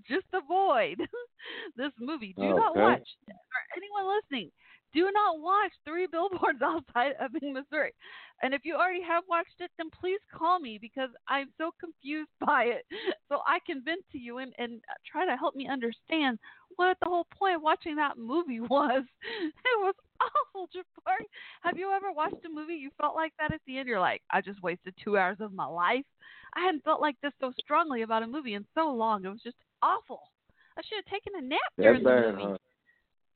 Just 0.07 0.25
avoid 0.33 0.97
this 1.77 1.91
movie. 1.99 2.33
Do 2.35 2.55
not 2.55 2.75
watch. 2.75 3.07
For 3.27 3.77
anyone 3.77 4.15
listening, 4.17 4.51
do 4.93 5.11
not 5.13 5.39
watch 5.39 5.71
Three 5.85 6.07
Billboards 6.07 6.61
Outside 6.63 7.13
Ebbing, 7.19 7.53
Missouri. 7.53 7.93
And 8.41 8.53
if 8.53 8.61
you 8.63 8.75
already 8.75 9.03
have 9.03 9.23
watched 9.29 9.59
it, 9.59 9.69
then 9.77 9.89
please 9.91 10.19
call 10.33 10.59
me 10.59 10.79
because 10.81 11.09
I'm 11.27 11.49
so 11.57 11.71
confused 11.79 12.31
by 12.39 12.63
it. 12.63 12.85
So 13.27 13.41
I 13.45 13.59
can 13.67 13.83
vent 13.83 14.03
to 14.13 14.17
you 14.17 14.39
and, 14.39 14.53
and 14.57 14.81
try 15.09 15.25
to 15.25 15.35
help 15.35 15.55
me 15.55 15.67
understand 15.67 16.39
what 16.77 16.97
the 17.01 17.09
whole 17.09 17.27
point 17.37 17.57
of 17.57 17.61
watching 17.61 17.95
that 17.97 18.17
movie 18.17 18.61
was. 18.61 19.03
It 19.41 19.79
was 19.79 19.93
awful, 20.55 20.67
Jabari. 20.67 21.25
Have 21.61 21.77
you 21.77 21.91
ever 21.91 22.11
watched 22.11 22.45
a 22.45 22.49
movie 22.49 22.75
you 22.75 22.91
felt 22.99 23.15
like 23.15 23.33
that 23.39 23.53
at 23.53 23.61
the 23.65 23.77
end? 23.77 23.87
You're 23.87 23.99
like, 23.99 24.21
I 24.31 24.41
just 24.41 24.61
wasted 24.61 24.93
two 25.03 25.17
hours 25.17 25.37
of 25.39 25.53
my 25.53 25.65
life. 25.65 26.05
I 26.55 26.61
hadn't 26.61 26.83
felt 26.83 27.01
like 27.01 27.15
this 27.21 27.33
so 27.39 27.51
strongly 27.59 28.01
about 28.01 28.23
a 28.23 28.27
movie 28.27 28.55
in 28.55 28.65
so 28.75 28.91
long. 28.91 29.23
It 29.23 29.29
was 29.29 29.41
just 29.43 29.57
awful. 29.81 30.21
I 30.77 30.81
should 30.81 31.03
have 31.03 31.13
taken 31.13 31.33
a 31.37 31.41
nap 31.47 31.59
during 31.77 32.03
the 32.03 32.09
movie. 32.31 32.57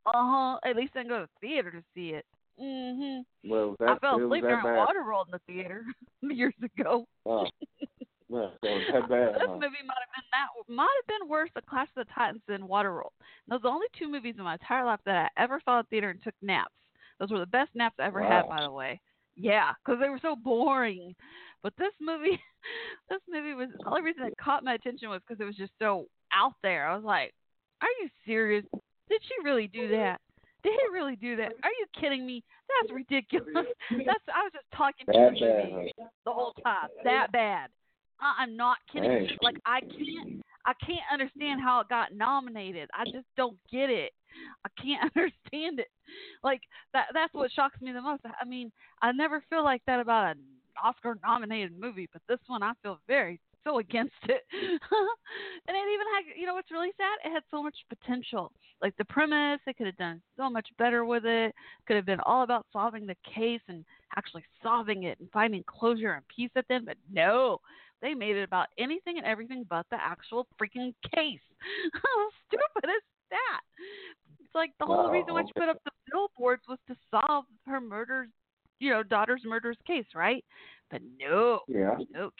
Uh 0.05 0.11
huh. 0.13 0.59
At 0.65 0.75
least 0.75 0.93
I 0.95 0.99
didn't 0.99 1.09
go 1.09 1.19
to 1.19 1.29
the 1.41 1.47
theater 1.47 1.71
to 1.71 1.83
see 1.93 2.09
it. 2.09 2.25
Mm 2.59 2.97
Mhm. 2.97 3.25
Well, 3.45 3.75
that 3.79 3.89
I 3.89 3.97
fell 3.99 4.23
asleep 4.23 4.43
during 4.43 4.63
bad. 4.63 4.87
Waterworld 4.87 5.25
in 5.27 5.31
the 5.31 5.39
theater 5.47 5.85
years 6.21 6.53
ago. 6.61 7.07
Oh. 7.25 7.47
Well, 8.33 8.51
so 8.61 8.67
it 8.67 8.73
was 8.73 8.89
that 8.93 9.09
bad, 9.09 9.35
this 9.35 9.45
huh? 9.45 9.53
movie 9.61 9.85
might 9.85 10.01
have 10.01 10.09
been 10.09 10.25
that 10.33 10.49
might 10.73 10.89
have 10.89 11.19
been 11.19 11.29
worse 11.29 11.51
than 11.53 11.61
Clash 11.69 11.87
of 11.95 12.07
the 12.07 12.13
Titans 12.15 12.41
than 12.47 12.63
Waterworld. 12.63 13.13
Those 13.47 13.59
are 13.59 13.69
the 13.69 13.69
only 13.69 13.85
two 13.99 14.09
movies 14.09 14.33
in 14.39 14.43
my 14.43 14.53
entire 14.53 14.83
life 14.83 15.01
that 15.05 15.29
I 15.29 15.41
ever 15.41 15.61
saw 15.63 15.79
in 15.79 15.85
theater 15.85 16.09
and 16.09 16.17
took 16.23 16.33
naps. 16.41 16.73
Those 17.19 17.29
were 17.29 17.37
the 17.37 17.45
best 17.45 17.69
naps 17.75 17.93
I 17.99 18.07
ever 18.07 18.23
had, 18.23 18.49
by 18.49 18.63
the 18.63 18.71
way. 18.71 18.99
Yeah, 19.35 19.73
because 19.85 20.01
they 20.01 20.09
were 20.09 20.19
so 20.19 20.35
boring. 20.35 21.13
But 21.61 21.73
this 21.77 21.93
movie, 22.01 22.41
this 23.09 23.21
movie 23.29 23.53
was 23.53 23.69
the 23.77 23.87
only 23.87 24.01
reason 24.01 24.23
it 24.23 24.33
caught 24.41 24.63
my 24.63 24.73
attention 24.73 25.09
was 25.09 25.21
because 25.27 25.39
it 25.39 25.45
was 25.45 25.55
just 25.55 25.73
so 25.77 26.07
out 26.33 26.53
there. 26.63 26.87
I 26.87 26.95
was 26.95 27.05
like, 27.05 27.35
"Are 27.83 27.93
you 28.01 28.09
serious? 28.25 28.65
Did 29.09 29.21
she 29.21 29.45
really 29.45 29.67
do 29.67 29.89
that? 29.89 30.21
Did 30.63 30.73
he 30.73 30.87
really 30.91 31.17
do 31.17 31.35
that? 31.35 31.53
Are 31.63 31.69
you 31.69 31.85
kidding 32.01 32.25
me? 32.25 32.43
That's 32.81 32.93
ridiculous. 32.93 33.47
That's 33.91 34.25
I 34.33 34.41
was 34.41 34.53
just 34.53 34.65
talking 34.75 35.05
to 35.05 35.11
That 35.11 35.39
bad, 35.39 35.71
movie 35.71 35.91
huh? 35.99 36.07
the 36.25 36.31
whole 36.31 36.53
time. 36.63 36.89
That 37.03 37.31
bad. 37.31 37.69
I'm 38.37 38.55
not 38.55 38.77
kidding. 38.91 39.11
You. 39.11 39.37
Like 39.41 39.57
I 39.65 39.81
can't, 39.81 40.41
I 40.65 40.73
can't 40.85 41.01
understand 41.11 41.61
how 41.61 41.79
it 41.81 41.89
got 41.89 42.13
nominated. 42.13 42.89
I 42.93 43.05
just 43.05 43.27
don't 43.37 43.57
get 43.71 43.89
it. 43.89 44.11
I 44.65 44.69
can't 44.81 45.03
understand 45.15 45.79
it. 45.79 45.89
Like 46.43 46.61
that. 46.93 47.07
That's 47.13 47.33
what 47.33 47.51
shocks 47.51 47.79
me 47.81 47.91
the 47.91 48.01
most. 48.01 48.23
I 48.25 48.45
mean, 48.45 48.71
I 49.01 49.11
never 49.11 49.43
feel 49.49 49.63
like 49.63 49.81
that 49.87 49.99
about 49.99 50.35
an 50.35 50.43
Oscar-nominated 50.83 51.79
movie, 51.79 52.09
but 52.11 52.21
this 52.27 52.39
one 52.47 52.63
I 52.63 52.73
feel 52.81 52.99
very 53.07 53.39
so 53.63 53.79
against 53.79 54.13
it. 54.23 54.43
and 54.51 55.77
it 55.77 55.93
even 55.93 56.07
had, 56.15 56.39
you 56.39 56.45
know, 56.45 56.53
what's 56.53 56.71
really 56.71 56.91
sad? 56.97 57.29
It 57.29 57.33
had 57.33 57.43
so 57.49 57.63
much 57.63 57.75
potential. 57.89 58.51
Like 58.81 58.95
the 58.97 59.05
premise, 59.05 59.59
they 59.65 59.73
could 59.73 59.87
have 59.87 59.97
done 59.97 60.21
so 60.37 60.49
much 60.49 60.67
better 60.77 61.05
with 61.05 61.25
it. 61.25 61.53
Could 61.87 61.95
have 61.95 62.05
been 62.05 62.19
all 62.21 62.43
about 62.43 62.65
solving 62.73 63.05
the 63.05 63.15
case 63.23 63.61
and 63.69 63.85
actually 64.17 64.43
solving 64.61 65.03
it 65.03 65.19
and 65.19 65.29
finding 65.31 65.63
closure 65.65 66.13
and 66.13 66.23
peace 66.27 66.51
at 66.55 66.67
the 66.67 66.75
end. 66.75 66.85
But 66.85 66.97
no, 67.11 67.59
they 68.03 68.13
made 68.13 68.35
it 68.35 68.43
about 68.43 68.67
anything 68.77 69.17
and 69.17 69.25
everything 69.25 69.65
but 69.67 69.85
the 69.89 69.97
actual 69.99 70.45
freaking 70.61 70.93
case. 71.15 71.39
How 71.93 72.29
stupid 72.47 72.89
is 72.89 73.01
that? 73.31 73.61
It's 74.41 74.53
like 74.53 74.71
the 74.79 74.85
whole 74.85 75.09
reason 75.09 75.33
why 75.33 75.43
she 75.43 75.53
put 75.53 75.69
up 75.69 75.81
the 75.85 75.91
billboards 76.11 76.63
was 76.67 76.77
to 76.89 76.95
solve 77.09 77.45
her 77.65 77.79
murder's, 77.79 78.27
you 78.79 78.91
know, 78.91 79.01
daughter's 79.01 79.41
murder's 79.45 79.77
case, 79.87 80.05
right? 80.13 80.43
But 80.91 81.01
no, 81.17 81.61
Yeah. 81.67 81.95
nope, 82.13 82.33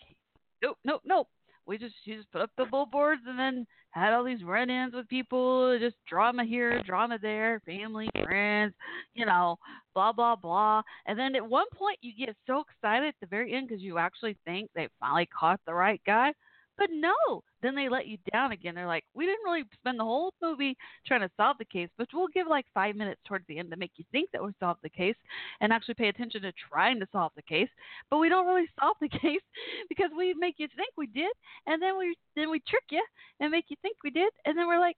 nope, 0.61 0.77
nope, 0.83 1.01
nope. 1.05 1.27
We 1.65 1.77
just 1.77 1.95
she 2.03 2.15
just 2.15 2.31
put 2.31 2.41
up 2.41 2.51
the 2.57 2.65
billboards 2.65 3.21
and 3.27 3.39
then 3.39 3.65
had 3.91 4.13
all 4.13 4.23
these 4.23 4.43
run-ins 4.43 4.93
with 4.93 5.07
people, 5.07 5.77
just 5.79 5.95
drama 6.07 6.43
here, 6.43 6.81
drama 6.83 7.17
there, 7.21 7.61
family, 7.65 8.09
friends, 8.23 8.73
you 9.13 9.25
know, 9.25 9.57
blah 9.93 10.11
blah 10.11 10.35
blah. 10.35 10.81
And 11.05 11.17
then 11.17 11.35
at 11.35 11.47
one 11.47 11.67
point 11.73 11.99
you 12.01 12.13
get 12.25 12.35
so 12.47 12.63
excited 12.69 13.07
at 13.09 13.15
the 13.21 13.27
very 13.27 13.53
end 13.53 13.67
because 13.67 13.81
you 13.81 13.97
actually 13.97 14.37
think 14.45 14.69
they 14.75 14.89
finally 14.99 15.27
caught 15.27 15.59
the 15.65 15.73
right 15.73 16.01
guy. 16.05 16.33
But 16.77 16.89
no, 16.91 17.43
then 17.61 17.75
they 17.75 17.87
let 17.87 18.07
you 18.07 18.17
down 18.31 18.51
again. 18.51 18.73
They're 18.73 18.87
like, 18.87 19.05
we 19.13 19.25
didn't 19.25 19.45
really 19.45 19.63
spend 19.79 19.99
the 19.99 20.03
whole 20.03 20.33
movie 20.41 20.75
trying 21.05 21.21
to 21.21 21.29
solve 21.37 21.57
the 21.59 21.65
case, 21.65 21.89
but 21.97 22.07
we'll 22.13 22.27
give 22.33 22.47
like 22.47 22.65
five 22.73 22.95
minutes 22.95 23.21
towards 23.25 23.45
the 23.47 23.59
end 23.59 23.69
to 23.71 23.77
make 23.77 23.91
you 23.95 24.05
think 24.11 24.31
that 24.31 24.43
we 24.43 24.51
solved 24.59 24.79
the 24.81 24.89
case 24.89 25.15
and 25.61 25.71
actually 25.71 25.93
pay 25.93 26.07
attention 26.07 26.41
to 26.41 26.51
trying 26.69 26.99
to 26.99 27.07
solve 27.11 27.31
the 27.35 27.43
case. 27.43 27.69
But 28.09 28.17
we 28.17 28.29
don't 28.29 28.47
really 28.47 28.67
solve 28.79 28.97
the 29.01 29.09
case 29.09 29.41
because 29.87 30.09
we 30.17 30.33
make 30.33 30.55
you 30.57 30.67
think 30.75 30.89
we 30.97 31.07
did, 31.07 31.31
and 31.67 31.81
then 31.81 31.97
we 31.97 32.15
then 32.35 32.49
we 32.49 32.59
trick 32.67 32.85
you 32.89 33.03
and 33.39 33.51
make 33.51 33.65
you 33.69 33.77
think 33.81 33.97
we 34.03 34.09
did, 34.09 34.31
and 34.45 34.57
then 34.57 34.67
we're 34.67 34.79
like, 34.79 34.97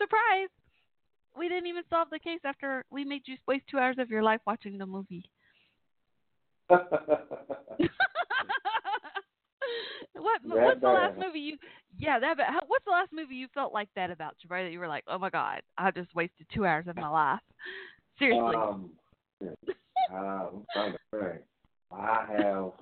surprise, 0.00 0.48
we 1.36 1.48
didn't 1.48 1.66
even 1.66 1.84
solve 1.88 2.08
the 2.10 2.18
case 2.18 2.40
after 2.44 2.84
we 2.90 3.04
made 3.04 3.22
you 3.24 3.36
waste 3.48 3.64
two 3.70 3.78
hours 3.78 3.96
of 3.98 4.10
your 4.10 4.22
life 4.22 4.40
watching 4.46 4.76
the 4.76 4.86
movie. 4.86 5.24
what 10.16 10.40
That 10.42 10.62
what's 10.62 10.80
the 10.80 10.88
last 10.88 11.18
movie 11.18 11.40
you 11.40 11.56
yeah 11.98 12.18
that 12.18 12.36
bad. 12.36 12.62
What's 12.66 12.84
the 12.84 12.90
last 12.90 13.12
movie 13.12 13.34
you 13.34 13.48
felt 13.54 13.72
like 13.72 13.88
that 13.96 14.10
about 14.10 14.36
Jabari 14.38 14.66
that 14.66 14.72
you 14.72 14.78
were 14.78 14.88
like 14.88 15.04
oh 15.08 15.18
my 15.18 15.30
god 15.30 15.62
I 15.78 15.90
just 15.90 16.14
wasted 16.14 16.46
two 16.52 16.66
hours 16.66 16.86
of 16.88 16.96
my 16.96 17.08
life 17.08 17.40
seriously 18.18 18.56
Um, 18.56 18.90
uh, 19.42 20.14
I'm 20.14 20.66
trying 20.72 20.92
to 20.92 20.98
think. 21.10 21.42
I 21.92 22.26
have. 22.36 22.72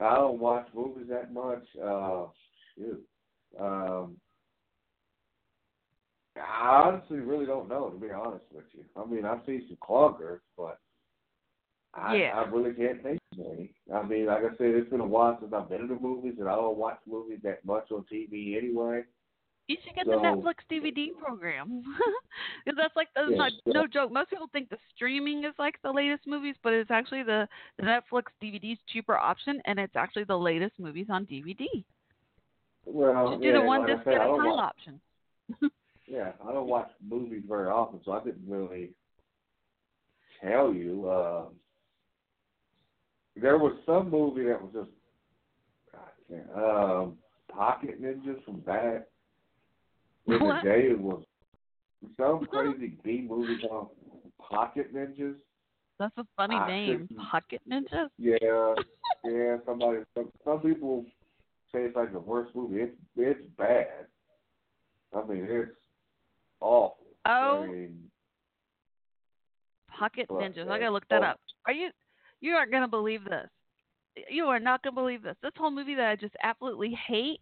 I 0.00 0.14
don't 0.14 0.38
watch 0.38 0.66
movies 0.74 1.06
that 1.10 1.32
much. 1.32 1.64
Uh, 1.82 2.26
shoot. 2.74 3.02
Um, 3.60 4.16
I 6.36 6.84
honestly 6.86 7.18
really 7.18 7.44
don't 7.44 7.68
know, 7.68 7.90
to 7.90 7.98
be 7.98 8.10
honest 8.10 8.44
with 8.52 8.64
you. 8.72 8.84
I 8.96 9.04
mean, 9.04 9.26
I 9.26 9.36
see 9.44 9.66
some 9.68 9.76
cloggers, 9.82 10.40
but 10.56 10.78
I, 11.94 12.16
Yeah. 12.16 12.32
I 12.40 12.48
really 12.48 12.72
can't 12.74 13.02
think 13.02 13.18
of 13.38 13.46
any. 13.52 13.72
I 13.92 14.02
mean, 14.02 14.26
like 14.26 14.44
I 14.44 14.50
said, 14.56 14.74
it's 14.74 14.90
been 14.90 15.00
a 15.00 15.06
while 15.06 15.36
since 15.40 15.52
I've 15.52 15.68
been 15.68 15.82
to 15.82 15.86
the 15.94 16.00
movies, 16.00 16.34
and 16.38 16.48
I 16.48 16.54
don't 16.54 16.76
watch 16.76 16.98
movies 17.06 17.40
that 17.42 17.64
much 17.64 17.90
on 17.90 18.04
TV 18.12 18.56
anyway. 18.56 19.02
You 19.66 19.76
should 19.84 19.94
get 19.94 20.06
So- 20.06 20.12
the 20.12 20.16
Netflix 20.18 20.54
DVD 20.70 21.10
program 21.16 21.82
because 22.64 22.76
that's 22.76 22.96
like 22.96 23.08
that's 23.14 23.30
Yeah, 23.30 23.36
not 23.36 23.52
no 23.66 23.86
joke. 23.86 24.10
Most 24.10 24.30
people 24.30 24.48
think 24.52 24.68
the 24.68 24.78
streaming 24.94 25.44
is 25.44 25.54
like 25.60 25.80
the 25.82 25.92
latest 25.92 26.26
movies, 26.26 26.56
but 26.62 26.72
it's 26.72 26.90
actually 26.90 27.22
the 27.22 27.48
the 27.76 27.84
Netflix 27.84 28.24
DVD's 28.42 28.80
cheaper 28.88 29.16
option, 29.16 29.60
and 29.66 29.78
it's 29.78 29.94
actually 29.94 30.24
the 30.24 30.36
latest 30.38 30.78
movies 30.80 31.06
on 31.08 31.24
DVD. 31.26 31.66
Well, 32.84 33.30
Just 33.30 33.42
do 33.42 33.48
yeah, 33.48 33.54
the 33.54 33.60
one 33.60 33.82
like 33.82 33.96
disc 33.98 34.06
at 34.08 34.14
a 34.14 34.18
time 34.18 34.46
watch, 34.46 34.74
option. 34.74 35.00
Yeah, 36.08 36.32
I 36.44 36.52
don't 36.52 36.66
watch 36.66 36.90
movies 37.08 37.44
very 37.46 37.68
often, 37.68 38.00
so 38.04 38.10
I 38.10 38.24
didn't 38.24 38.42
really 38.48 38.90
tell 40.42 40.74
you. 40.74 41.08
Um, 41.08 41.54
there 43.36 43.58
was 43.58 43.74
some 43.86 44.10
movie 44.10 44.44
that 44.44 44.60
was 44.60 44.72
just 44.72 44.90
um, 46.56 47.16
Pocket 47.52 48.00
Ninjas 48.00 48.42
from 48.44 48.60
back 48.60 49.06
in 50.26 50.38
the 50.38 50.60
day. 50.62 50.88
It 50.90 51.00
was 51.00 51.22
some 52.16 52.46
crazy 52.46 52.96
B 53.02 53.26
movie 53.28 53.58
called 53.66 53.90
Pocket 54.38 54.94
Ninjas. 54.94 55.34
That's 55.98 56.16
a 56.16 56.24
funny 56.36 56.56
I 56.56 56.66
name, 56.68 57.08
Pocket 57.30 57.60
Ninjas. 57.70 58.08
Yeah, 58.18 58.36
yeah. 59.24 59.56
Somebody, 59.66 60.00
some, 60.14 60.30
some 60.44 60.60
people 60.60 61.04
say 61.72 61.80
it's 61.80 61.96
like 61.96 62.12
the 62.12 62.20
worst 62.20 62.54
movie. 62.54 62.82
It's 62.82 62.96
it's 63.16 63.40
bad. 63.58 64.06
I 65.14 65.26
mean, 65.26 65.46
it's 65.48 65.70
awful. 66.60 66.96
Oh. 67.26 67.64
I 67.64 67.66
mean, 67.66 68.10
Pocket 69.98 70.26
Well, 70.30 70.40
Ninjas. 70.40 70.70
I 70.70 70.78
gotta 70.78 70.92
look 70.92 71.08
that 71.10 71.22
oh. 71.22 71.26
up. 71.26 71.40
Are 71.66 71.72
you? 71.72 71.90
You 72.40 72.52
aren't 72.54 72.72
gonna 72.72 72.88
believe 72.88 73.24
this. 73.24 73.48
You 74.28 74.46
are 74.46 74.60
not 74.60 74.82
gonna 74.82 74.94
believe 74.94 75.22
this. 75.22 75.36
This 75.42 75.52
whole 75.56 75.70
movie 75.70 75.94
that 75.94 76.08
I 76.08 76.16
just 76.16 76.34
absolutely 76.42 76.96
hate. 77.06 77.40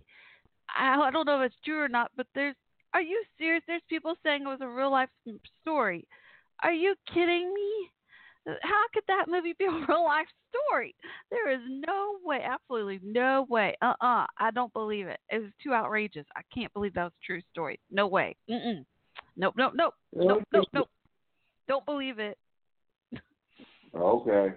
I, 0.68 0.96
I 1.00 1.10
don't 1.10 1.26
know 1.26 1.42
if 1.42 1.50
it's 1.50 1.64
true 1.64 1.80
or 1.80 1.88
not, 1.88 2.10
but 2.16 2.26
there's. 2.34 2.56
Are 2.94 3.02
you 3.02 3.22
serious? 3.36 3.62
There's 3.66 3.82
people 3.88 4.14
saying 4.22 4.42
it 4.42 4.46
was 4.46 4.60
a 4.62 4.68
real 4.68 4.90
life 4.90 5.10
story. 5.60 6.08
Are 6.62 6.72
you 6.72 6.94
kidding 7.12 7.52
me? 7.54 7.90
How 8.62 8.84
could 8.94 9.02
that 9.08 9.26
movie 9.28 9.54
be 9.58 9.66
a 9.66 9.70
real 9.88 10.04
life 10.04 10.26
story? 10.48 10.94
There 11.30 11.50
is 11.50 11.60
no 11.68 12.16
way, 12.24 12.40
absolutely 12.42 13.00
no 13.02 13.46
way. 13.48 13.76
Uh 13.82 13.94
uh 14.00 14.26
I 14.38 14.50
don't 14.54 14.72
believe 14.72 15.06
it. 15.06 15.20
It 15.30 15.40
was 15.40 15.50
too 15.62 15.72
outrageous. 15.72 16.26
I 16.36 16.40
can't 16.54 16.72
believe 16.72 16.94
that 16.94 17.04
was 17.04 17.12
a 17.22 17.26
true 17.26 17.42
story. 17.52 17.78
No 17.90 18.06
way. 18.06 18.36
Mm 18.50 18.66
mm. 18.66 18.84
Nope, 19.36 19.54
nope, 19.56 19.72
nope. 19.74 19.94
Nope, 20.12 20.42
nope, 20.52 20.68
nope. 20.72 20.88
Don't 21.68 21.84
believe 21.86 22.18
it. 22.18 22.38
okay. 23.94 24.54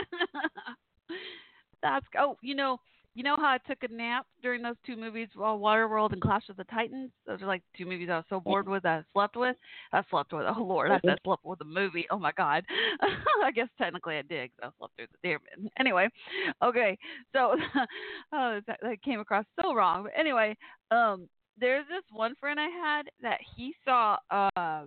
That's 1.82 2.06
oh, 2.18 2.36
you 2.42 2.54
know, 2.54 2.78
you 3.14 3.22
know 3.22 3.36
how 3.38 3.46
I 3.46 3.58
took 3.66 3.82
a 3.82 3.92
nap 3.92 4.26
during 4.42 4.62
those 4.62 4.76
two 4.84 4.96
movies, 4.96 5.28
uh, 5.36 5.40
Waterworld 5.40 6.12
and 6.12 6.20
Clash 6.20 6.48
of 6.48 6.56
the 6.56 6.64
Titans. 6.64 7.10
Those 7.26 7.40
are 7.42 7.46
like 7.46 7.62
two 7.76 7.86
movies 7.86 8.08
I 8.10 8.16
was 8.16 8.24
so 8.28 8.40
bored 8.40 8.68
with 8.68 8.84
I 8.84 9.02
slept 9.12 9.36
with. 9.36 9.56
I 9.92 10.02
slept 10.10 10.32
with. 10.32 10.44
Oh 10.56 10.62
Lord, 10.62 10.90
I 10.90 11.00
said 11.04 11.18
slept 11.24 11.44
with 11.44 11.60
a 11.60 11.64
movie. 11.64 12.06
Oh 12.10 12.18
my 12.18 12.32
God. 12.32 12.64
I 13.42 13.50
guess 13.52 13.68
technically 13.78 14.16
I 14.16 14.22
did 14.22 14.50
'cause 14.60 14.70
I 14.70 14.78
slept 14.78 14.96
through 14.96 15.06
the 15.22 15.30
it. 15.32 15.40
Anyway, 15.78 16.08
okay, 16.62 16.98
so 17.32 17.56
oh, 18.32 18.60
that, 18.66 18.78
that 18.82 19.02
came 19.02 19.20
across 19.20 19.44
so 19.60 19.74
wrong. 19.74 20.04
But 20.04 20.12
anyway, 20.18 20.56
um, 20.90 21.28
there's 21.58 21.86
this 21.88 22.04
one 22.12 22.34
friend 22.38 22.60
I 22.60 22.68
had 22.68 23.02
that 23.22 23.38
he 23.56 23.74
saw 23.84 24.16
uh 24.30 24.86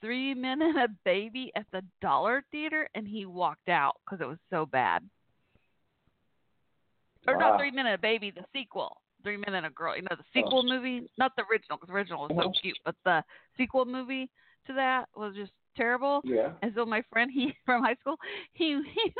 Three 0.00 0.34
Men 0.34 0.62
and 0.62 0.78
a 0.78 0.88
Baby 1.04 1.52
at 1.56 1.66
the 1.72 1.82
Dollar 2.00 2.44
Theater, 2.50 2.88
and 2.94 3.06
he 3.06 3.26
walked 3.26 3.68
out 3.68 3.96
because 4.04 4.20
it 4.20 4.28
was 4.28 4.38
so 4.50 4.66
bad. 4.66 5.08
Or 7.26 7.34
Wow. 7.34 7.50
not 7.50 7.60
Three 7.60 7.70
Men 7.70 7.86
and 7.86 7.94
a 7.94 7.98
Baby, 7.98 8.30
the 8.30 8.44
sequel. 8.52 9.00
Three 9.22 9.36
Men 9.36 9.54
and 9.54 9.66
a 9.66 9.70
Girl. 9.70 9.96
You 9.96 10.02
know 10.02 10.16
the 10.16 10.22
oh. 10.22 10.32
sequel 10.32 10.62
movie, 10.62 11.08
not 11.18 11.34
the 11.36 11.44
original, 11.50 11.78
because 11.78 11.88
the 11.88 11.94
original 11.94 12.28
was 12.28 12.36
so 12.36 12.52
cute, 12.60 12.78
but 12.84 12.94
the 13.04 13.24
sequel 13.56 13.84
movie 13.84 14.30
to 14.66 14.72
that 14.74 15.08
was 15.16 15.34
just 15.34 15.52
terrible. 15.76 16.20
Yeah. 16.24 16.52
And 16.62 16.72
so 16.74 16.84
my 16.84 17.02
friend, 17.12 17.30
he 17.32 17.54
from 17.66 17.82
high 17.82 17.96
school, 18.00 18.16
he 18.52 18.66
he 18.66 19.12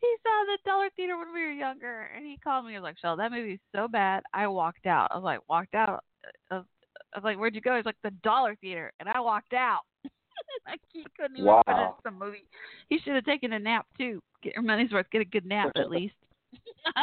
he 0.00 0.16
saw 0.22 0.44
the 0.46 0.58
Dollar 0.64 0.88
Theater 0.96 1.16
when 1.18 1.32
we 1.32 1.42
were 1.42 1.52
younger, 1.52 2.10
and 2.14 2.24
he 2.24 2.38
called 2.38 2.66
me. 2.66 2.72
He 2.72 2.78
was 2.78 2.84
like, 2.84 2.98
"Shell, 2.98 3.16
that 3.16 3.32
movie's 3.32 3.60
so 3.74 3.88
bad, 3.88 4.22
I 4.32 4.46
walked 4.46 4.86
out." 4.86 5.08
I 5.10 5.16
was 5.16 5.24
like, 5.24 5.48
"Walked 5.48 5.74
out?" 5.74 6.04
I 6.50 6.56
was, 6.56 6.64
I 7.14 7.18
was 7.18 7.24
like, 7.24 7.38
"Where'd 7.38 7.54
you 7.54 7.60
go?" 7.60 7.76
He's 7.76 7.84
like, 7.84 7.96
"The 8.02 8.10
Dollar 8.22 8.56
Theater," 8.56 8.92
and 9.00 9.08
I 9.08 9.20
walked 9.20 9.52
out. 9.52 9.82
like 10.66 10.80
he 10.92 11.04
couldn't 11.16 11.36
even 11.36 11.46
Wow. 11.46 11.62
finish 11.66 11.90
the 12.04 12.10
movie. 12.10 12.44
He 12.88 12.98
should 12.98 13.14
have 13.14 13.24
taken 13.24 13.52
a 13.52 13.58
nap 13.58 13.86
too. 13.98 14.22
Get 14.42 14.54
your 14.54 14.62
money's 14.62 14.92
worth. 14.92 15.10
Get 15.10 15.20
a 15.20 15.24
good 15.24 15.46
nap 15.46 15.72
at 15.76 15.90
least. 15.90 16.14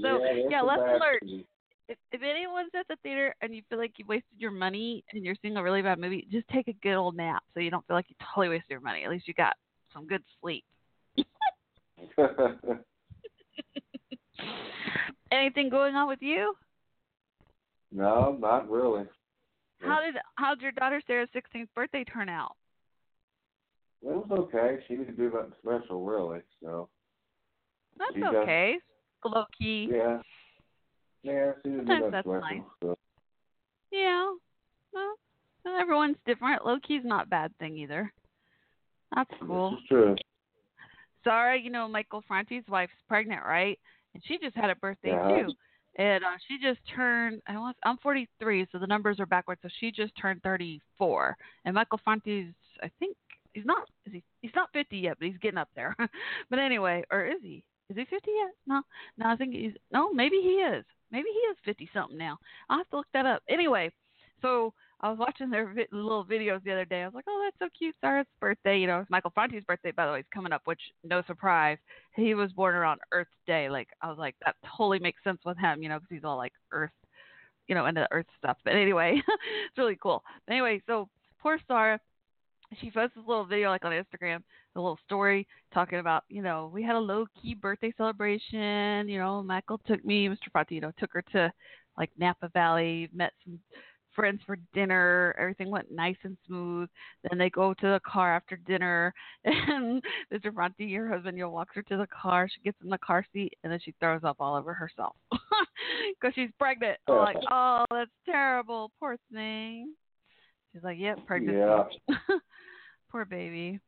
so 0.00 0.20
yeah, 0.24 0.48
yeah, 0.50 0.60
lesson 0.62 0.98
learned 1.00 1.44
if, 1.88 1.98
if 2.12 2.22
anyone's 2.22 2.70
at 2.78 2.86
the 2.88 2.96
theater 3.02 3.34
and 3.40 3.54
you 3.54 3.62
feel 3.68 3.78
like 3.78 3.92
you 3.98 4.04
wasted 4.06 4.38
your 4.38 4.50
money 4.50 5.04
and 5.12 5.24
you're 5.24 5.36
seeing 5.42 5.56
a 5.56 5.62
really 5.62 5.82
bad 5.82 5.98
movie, 5.98 6.26
just 6.30 6.48
take 6.48 6.68
a 6.68 6.72
good 6.74 6.94
old 6.94 7.16
nap 7.16 7.42
so 7.52 7.60
you 7.60 7.70
don't 7.70 7.86
feel 7.86 7.96
like 7.96 8.06
you 8.08 8.16
totally 8.34 8.48
wasted 8.48 8.70
your 8.70 8.80
money. 8.80 9.04
At 9.04 9.10
least 9.10 9.28
you 9.28 9.34
got 9.34 9.54
some 9.92 10.06
good 10.06 10.22
sleep. 10.40 10.64
Anything 15.30 15.68
going 15.68 15.94
on 15.94 16.08
with 16.08 16.22
you? 16.22 16.54
No, 17.94 18.36
not 18.38 18.68
really. 18.70 19.04
How 19.80 20.00
did 20.00 20.16
how'd 20.36 20.60
your 20.60 20.72
daughter 20.72 21.00
Sarah's 21.06 21.28
16th 21.34 21.68
birthday 21.74 22.04
turn 22.04 22.28
out? 22.28 22.52
It 24.02 24.08
was 24.14 24.26
okay. 24.30 24.78
She 24.86 24.96
didn't 24.96 25.16
do 25.16 25.30
nothing 25.32 25.52
special, 25.62 26.04
really. 26.04 26.40
So 26.62 26.88
That's 27.98 28.14
She 28.14 28.22
okay. 28.22 28.74
Low 29.24 29.44
key. 29.58 29.88
yeah, 29.90 30.18
yeah, 31.22 31.52
she 31.62 31.70
didn't 31.70 31.86
do 31.86 31.94
nothing 31.94 32.10
that's 32.10 32.24
special. 32.26 32.40
nice. 32.40 32.60
So. 32.82 32.98
Yeah. 33.90 34.34
Well, 34.92 35.14
everyone's 35.80 36.16
different. 36.26 36.66
Low 36.66 36.76
key's 36.86 37.04
not 37.04 37.26
a 37.26 37.28
bad 37.28 37.56
thing 37.58 37.76
either. 37.78 38.12
That's 39.14 39.30
cool. 39.46 39.70
This 39.70 39.78
is 39.80 39.88
true. 39.88 40.16
Sarah, 41.22 41.58
you 41.58 41.70
know 41.70 41.88
Michael 41.88 42.22
Franti's 42.28 42.68
wife's 42.68 42.92
pregnant, 43.08 43.42
right? 43.46 43.78
And 44.12 44.22
she 44.26 44.36
just 44.38 44.54
had 44.56 44.68
a 44.68 44.76
birthday 44.76 45.10
Yeah. 45.12 45.28
too. 45.46 45.52
And 45.96 46.24
uh, 46.24 46.36
she 46.48 46.58
just 46.58 46.80
turned. 46.94 47.40
I 47.46 47.56
want. 47.56 47.76
I'm 47.84 47.98
43, 47.98 48.66
so 48.72 48.78
the 48.78 48.86
numbers 48.86 49.20
are 49.20 49.26
backwards. 49.26 49.60
So 49.62 49.68
she 49.80 49.92
just 49.92 50.12
turned 50.20 50.42
34. 50.42 51.36
And 51.64 51.74
Michael 51.74 52.00
Franti's, 52.06 52.52
I 52.82 52.90
think 52.98 53.16
he's 53.52 53.64
not. 53.64 53.88
Is 54.06 54.12
he? 54.14 54.22
He's 54.42 54.54
not 54.54 54.70
50 54.72 54.96
yet, 54.96 55.16
but 55.18 55.28
he's 55.28 55.38
getting 55.38 55.58
up 55.58 55.68
there. 55.76 55.94
but 56.50 56.58
anyway, 56.58 57.04
or 57.10 57.26
is 57.26 57.40
he? 57.42 57.62
Is 57.90 57.96
he 57.96 58.04
50 58.04 58.16
yet? 58.16 58.50
No. 58.66 58.82
No, 59.18 59.26
I 59.28 59.36
think 59.36 59.54
he's. 59.54 59.72
No, 59.92 60.12
maybe 60.12 60.36
he 60.36 60.54
is. 60.54 60.84
Maybe 61.12 61.28
he 61.32 61.38
is 61.50 61.56
50 61.64 61.88
something 61.94 62.18
now. 62.18 62.38
I'll 62.68 62.78
have 62.78 62.90
to 62.90 62.96
look 62.96 63.06
that 63.12 63.26
up. 63.26 63.42
Anyway, 63.48 63.92
so 64.42 64.74
I 65.04 65.10
was 65.10 65.18
watching 65.18 65.50
their 65.50 65.66
vi- 65.66 65.86
little 65.92 66.24
videos 66.24 66.64
the 66.64 66.72
other 66.72 66.86
day. 66.86 67.02
I 67.02 67.06
was 67.06 67.14
like, 67.14 67.26
oh, 67.28 67.42
that's 67.44 67.58
so 67.58 67.68
cute. 67.78 67.94
Sarah's 68.00 68.26
birthday. 68.40 68.78
You 68.78 68.86
know, 68.86 69.00
it's 69.00 69.10
Michael 69.10 69.32
Franti's 69.34 69.62
birthday, 69.62 69.90
by 69.90 70.06
the 70.06 70.12
way, 70.12 70.20
is 70.20 70.26
coming 70.32 70.50
up, 70.50 70.62
which 70.64 70.80
no 71.04 71.22
surprise. 71.26 71.76
He 72.16 72.32
was 72.32 72.50
born 72.52 72.74
around 72.74 73.00
Earth 73.12 73.28
Day. 73.46 73.68
Like, 73.68 73.88
I 74.00 74.08
was 74.08 74.16
like, 74.16 74.34
that 74.46 74.56
totally 74.74 74.98
makes 74.98 75.22
sense 75.22 75.40
with 75.44 75.58
him, 75.58 75.82
you 75.82 75.90
know, 75.90 75.96
because 75.98 76.08
he's 76.08 76.24
all 76.24 76.38
like 76.38 76.54
Earth, 76.72 76.90
you 77.68 77.74
know, 77.74 77.84
into 77.84 78.08
Earth 78.12 78.24
stuff. 78.38 78.56
But 78.64 78.76
anyway, 78.76 79.16
it's 79.28 79.76
really 79.76 79.98
cool. 80.02 80.22
But 80.46 80.54
anyway, 80.54 80.80
so 80.86 81.10
poor 81.38 81.58
Sarah, 81.68 82.00
she 82.80 82.90
posts 82.90 83.14
this 83.14 83.24
little 83.28 83.44
video 83.44 83.68
like 83.68 83.84
on 83.84 83.92
Instagram, 83.92 84.38
a 84.74 84.80
little 84.80 84.98
story 85.04 85.46
talking 85.74 85.98
about, 85.98 86.24
you 86.30 86.40
know, 86.40 86.70
we 86.72 86.82
had 86.82 86.96
a 86.96 86.98
low 86.98 87.26
key 87.42 87.54
birthday 87.54 87.92
celebration. 87.98 89.06
You 89.06 89.18
know, 89.18 89.42
Michael 89.42 89.82
took 89.86 90.02
me, 90.02 90.30
Mr. 90.30 90.50
Franti, 90.50 90.76
you 90.76 90.80
know, 90.80 90.92
took 90.98 91.12
her 91.12 91.22
to 91.32 91.52
like 91.98 92.10
Napa 92.18 92.48
Valley, 92.54 93.10
met 93.12 93.34
some 93.44 93.58
friends 94.14 94.40
for 94.46 94.56
dinner. 94.72 95.34
Everything 95.38 95.70
went 95.70 95.90
nice 95.90 96.16
and 96.22 96.36
smooth. 96.46 96.88
Then 97.28 97.38
they 97.38 97.50
go 97.50 97.74
to 97.74 97.86
the 97.86 98.00
car 98.06 98.34
after 98.34 98.56
dinner, 98.56 99.12
and 99.44 100.02
Mr. 100.32 100.52
Franti, 100.52 100.84
your 100.84 101.08
husband, 101.08 101.36
you 101.36 101.44
know, 101.44 101.50
walks 101.50 101.74
her 101.74 101.82
to 101.82 101.96
the 101.96 102.06
car. 102.06 102.48
She 102.48 102.60
gets 102.62 102.78
in 102.82 102.90
the 102.90 102.98
car 102.98 103.26
seat, 103.32 103.54
and 103.62 103.72
then 103.72 103.80
she 103.84 103.94
throws 104.00 104.22
up 104.24 104.36
all 104.40 104.56
over 104.56 104.74
herself 104.74 105.16
because 105.30 106.34
she's 106.34 106.50
pregnant. 106.58 106.98
I'm 107.08 107.16
like, 107.16 107.36
oh, 107.50 107.84
that's 107.90 108.10
terrible. 108.26 108.90
Poor 108.98 109.16
thing. 109.32 109.94
She's 110.72 110.82
like, 110.82 110.98
yep, 110.98 111.24
pregnancy. 111.26 111.58
Yeah. 111.58 112.16
Poor 113.10 113.24
baby. 113.24 113.78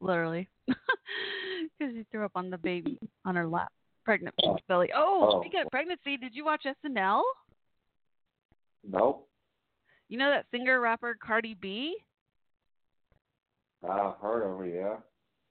Literally. 0.00 0.48
Because 0.66 1.94
she 1.94 2.06
threw 2.10 2.24
up 2.24 2.32
on 2.34 2.50
the 2.50 2.58
baby 2.58 2.98
on 3.24 3.34
her 3.36 3.46
lap. 3.46 3.70
Pregnant 4.04 4.34
oh. 4.42 4.56
belly. 4.68 4.90
Oh, 4.94 5.30
Oh. 5.32 5.40
speaking 5.42 5.60
of 5.60 5.70
pregnancy, 5.70 6.16
did 6.16 6.34
you 6.34 6.44
watch 6.44 6.64
SNL? 6.64 7.20
Nope. 8.90 9.28
You 10.08 10.18
know 10.18 10.30
that 10.30 10.46
singer 10.50 10.80
rapper 10.80 11.16
Cardi 11.20 11.54
B? 11.54 11.96
I've 13.84 14.16
heard 14.20 14.42
of 14.42 14.58
her. 14.58 14.66
Yeah. 14.66 14.96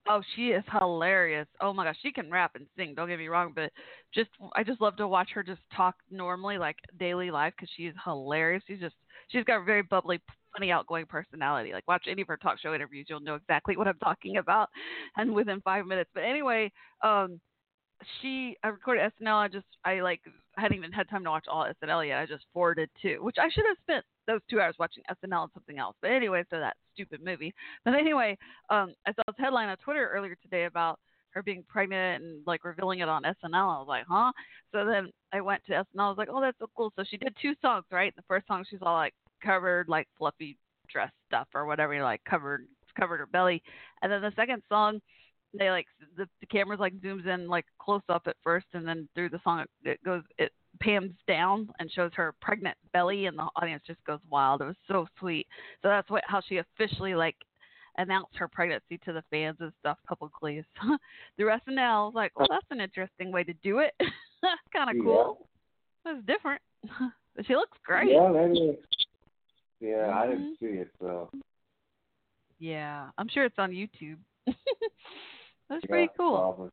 Oh, 0.09 0.21
she 0.35 0.47
is 0.47 0.63
hilarious. 0.71 1.47
Oh 1.61 1.73
my 1.73 1.83
gosh, 1.83 1.97
she 2.01 2.11
can 2.11 2.31
rap 2.31 2.51
and 2.55 2.65
sing. 2.77 2.93
Don't 2.95 3.09
get 3.09 3.19
me 3.19 3.27
wrong, 3.27 3.51
but 3.53 3.71
just 4.13 4.29
I 4.55 4.63
just 4.63 4.79
love 4.79 4.95
to 4.97 5.07
watch 5.07 5.29
her 5.33 5.43
just 5.43 5.61
talk 5.75 5.95
normally, 6.09 6.57
like 6.57 6.77
daily 6.97 7.29
life, 7.29 7.53
because 7.55 7.69
she 7.75 7.83
is 7.83 7.95
hilarious. 8.05 8.63
She's 8.67 8.79
just 8.79 8.95
she's 9.27 9.43
got 9.43 9.61
a 9.61 9.65
very 9.65 9.83
bubbly, 9.83 10.21
funny, 10.53 10.71
outgoing 10.71 11.05
personality. 11.07 11.73
Like 11.73 11.87
watch 11.87 12.05
any 12.09 12.21
of 12.21 12.27
her 12.29 12.37
talk 12.37 12.57
show 12.59 12.73
interviews, 12.73 13.07
you'll 13.09 13.19
know 13.19 13.35
exactly 13.35 13.75
what 13.75 13.87
I'm 13.87 13.99
talking 13.99 14.37
about, 14.37 14.69
and 15.17 15.33
within 15.33 15.61
five 15.61 15.85
minutes. 15.85 16.09
But 16.13 16.23
anyway, 16.23 16.71
um, 17.03 17.39
she 18.21 18.55
I 18.63 18.69
recorded 18.69 19.11
SNL. 19.21 19.35
I 19.35 19.47
just 19.47 19.65
I 19.85 20.01
like 20.01 20.21
hadn't 20.55 20.77
even 20.77 20.91
had 20.91 21.09
time 21.09 21.23
to 21.23 21.29
watch 21.29 21.45
all 21.47 21.67
SNL 21.83 22.07
yet. 22.07 22.19
I 22.19 22.25
just 22.25 22.45
forwarded 22.53 22.89
two, 23.01 23.19
which 23.21 23.37
I 23.39 23.49
should 23.49 23.65
have 23.67 23.77
spent 23.81 24.05
those 24.27 24.41
two 24.49 24.59
hours 24.59 24.75
watching 24.79 25.03
SNL 25.09 25.43
and 25.43 25.51
something 25.53 25.77
else. 25.77 25.95
But 26.01 26.11
anyway, 26.11 26.43
so 26.49 26.59
that 26.59 26.75
stupid 26.93 27.21
movie. 27.23 27.53
But 27.85 27.95
anyway, 27.95 28.37
um, 28.69 28.93
I 29.05 29.13
saw 29.13 29.23
this 29.27 29.35
headline 29.37 29.69
on 29.69 29.77
Twitter 29.77 30.09
earlier 30.13 30.35
today 30.41 30.65
about 30.65 30.99
her 31.31 31.43
being 31.43 31.63
pregnant 31.67 32.23
and 32.23 32.41
like 32.47 32.65
revealing 32.65 32.99
it 32.99 33.09
on 33.09 33.23
SNL. 33.23 33.53
I 33.53 33.79
was 33.79 33.87
like, 33.87 34.05
huh? 34.09 34.31
So 34.71 34.85
then 34.85 35.11
I 35.31 35.41
went 35.41 35.63
to 35.65 35.73
SNL. 35.73 35.85
I 35.99 36.09
was 36.09 36.17
like, 36.17 36.29
oh, 36.31 36.41
that's 36.41 36.57
so 36.59 36.67
cool. 36.75 36.91
So 36.95 37.03
she 37.09 37.17
did 37.17 37.35
two 37.41 37.53
songs, 37.61 37.85
right? 37.91 38.15
The 38.15 38.23
first 38.27 38.47
song 38.47 38.65
she's 38.69 38.79
all 38.81 38.95
like 38.95 39.13
covered 39.43 39.87
like 39.87 40.07
fluffy 40.17 40.57
dress 40.89 41.11
stuff 41.27 41.47
or 41.53 41.65
whatever, 41.65 41.93
you 41.93 41.99
know, 41.99 42.05
like 42.05 42.23
covered 42.27 42.67
covered 42.97 43.17
her 43.17 43.27
belly, 43.27 43.61
and 44.01 44.11
then 44.11 44.21
the 44.21 44.31
second 44.35 44.63
song 44.69 44.99
they 45.57 45.69
like 45.69 45.87
the, 46.17 46.27
the 46.41 46.45
camera's 46.47 46.79
like 46.79 46.93
zooms 47.01 47.25
in 47.27 47.47
like 47.47 47.65
close 47.79 48.01
up 48.09 48.23
at 48.27 48.35
first 48.43 48.65
and 48.73 48.87
then 48.87 49.07
through 49.15 49.29
the 49.29 49.39
song 49.43 49.65
it, 49.83 50.01
goes 50.03 50.23
it 50.37 50.51
pans 50.79 51.11
down 51.27 51.69
and 51.79 51.91
shows 51.91 52.11
her 52.13 52.33
pregnant 52.41 52.77
belly 52.93 53.25
and 53.25 53.37
the 53.37 53.47
audience 53.55 53.81
just 53.87 54.03
goes 54.05 54.19
wild. 54.29 54.61
It 54.61 54.65
was 54.65 54.75
so 54.87 55.07
sweet. 55.19 55.47
So 55.81 55.87
that's 55.87 56.09
what 56.09 56.23
how 56.27 56.41
she 56.47 56.57
officially 56.57 57.15
like 57.15 57.35
announced 57.97 58.35
her 58.35 58.47
pregnancy 58.47 58.99
to 59.05 59.13
the 59.13 59.23
fans 59.31 59.57
and 59.59 59.71
stuff 59.79 59.97
publicly. 60.07 60.63
So, 60.81 60.97
through 61.37 61.49
snl 61.67 61.79
I 61.79 62.05
was 62.05 62.13
like 62.15 62.37
well 62.37 62.47
that's 62.49 62.65
an 62.69 62.81
interesting 62.81 63.31
way 63.31 63.43
to 63.43 63.53
do 63.63 63.79
it. 63.79 63.93
Kind 64.73 64.89
of 64.99 65.03
cool. 65.03 65.47
It 66.05 66.13
was 66.15 66.23
different. 66.27 66.61
But 67.35 67.45
she 67.45 67.55
looks 67.55 67.77
great. 67.85 68.11
Yeah, 68.13 68.31
that 68.31 68.51
is. 68.51 68.75
Yeah, 69.79 70.11
I 70.11 70.25
Mm-hmm. 70.25 70.31
didn't 70.31 70.57
see 70.59 70.65
it. 70.81 70.89
So. 70.99 71.29
Yeah 72.59 73.09
i'm 73.17 73.29
sure 73.29 73.45
it's 73.45 73.59
on 73.59 73.71
youtube 73.71 74.17
that's 75.69 75.83
yeah, 75.83 75.89
pretty 75.89 76.09
cool 76.17 76.37
probably. 76.37 76.69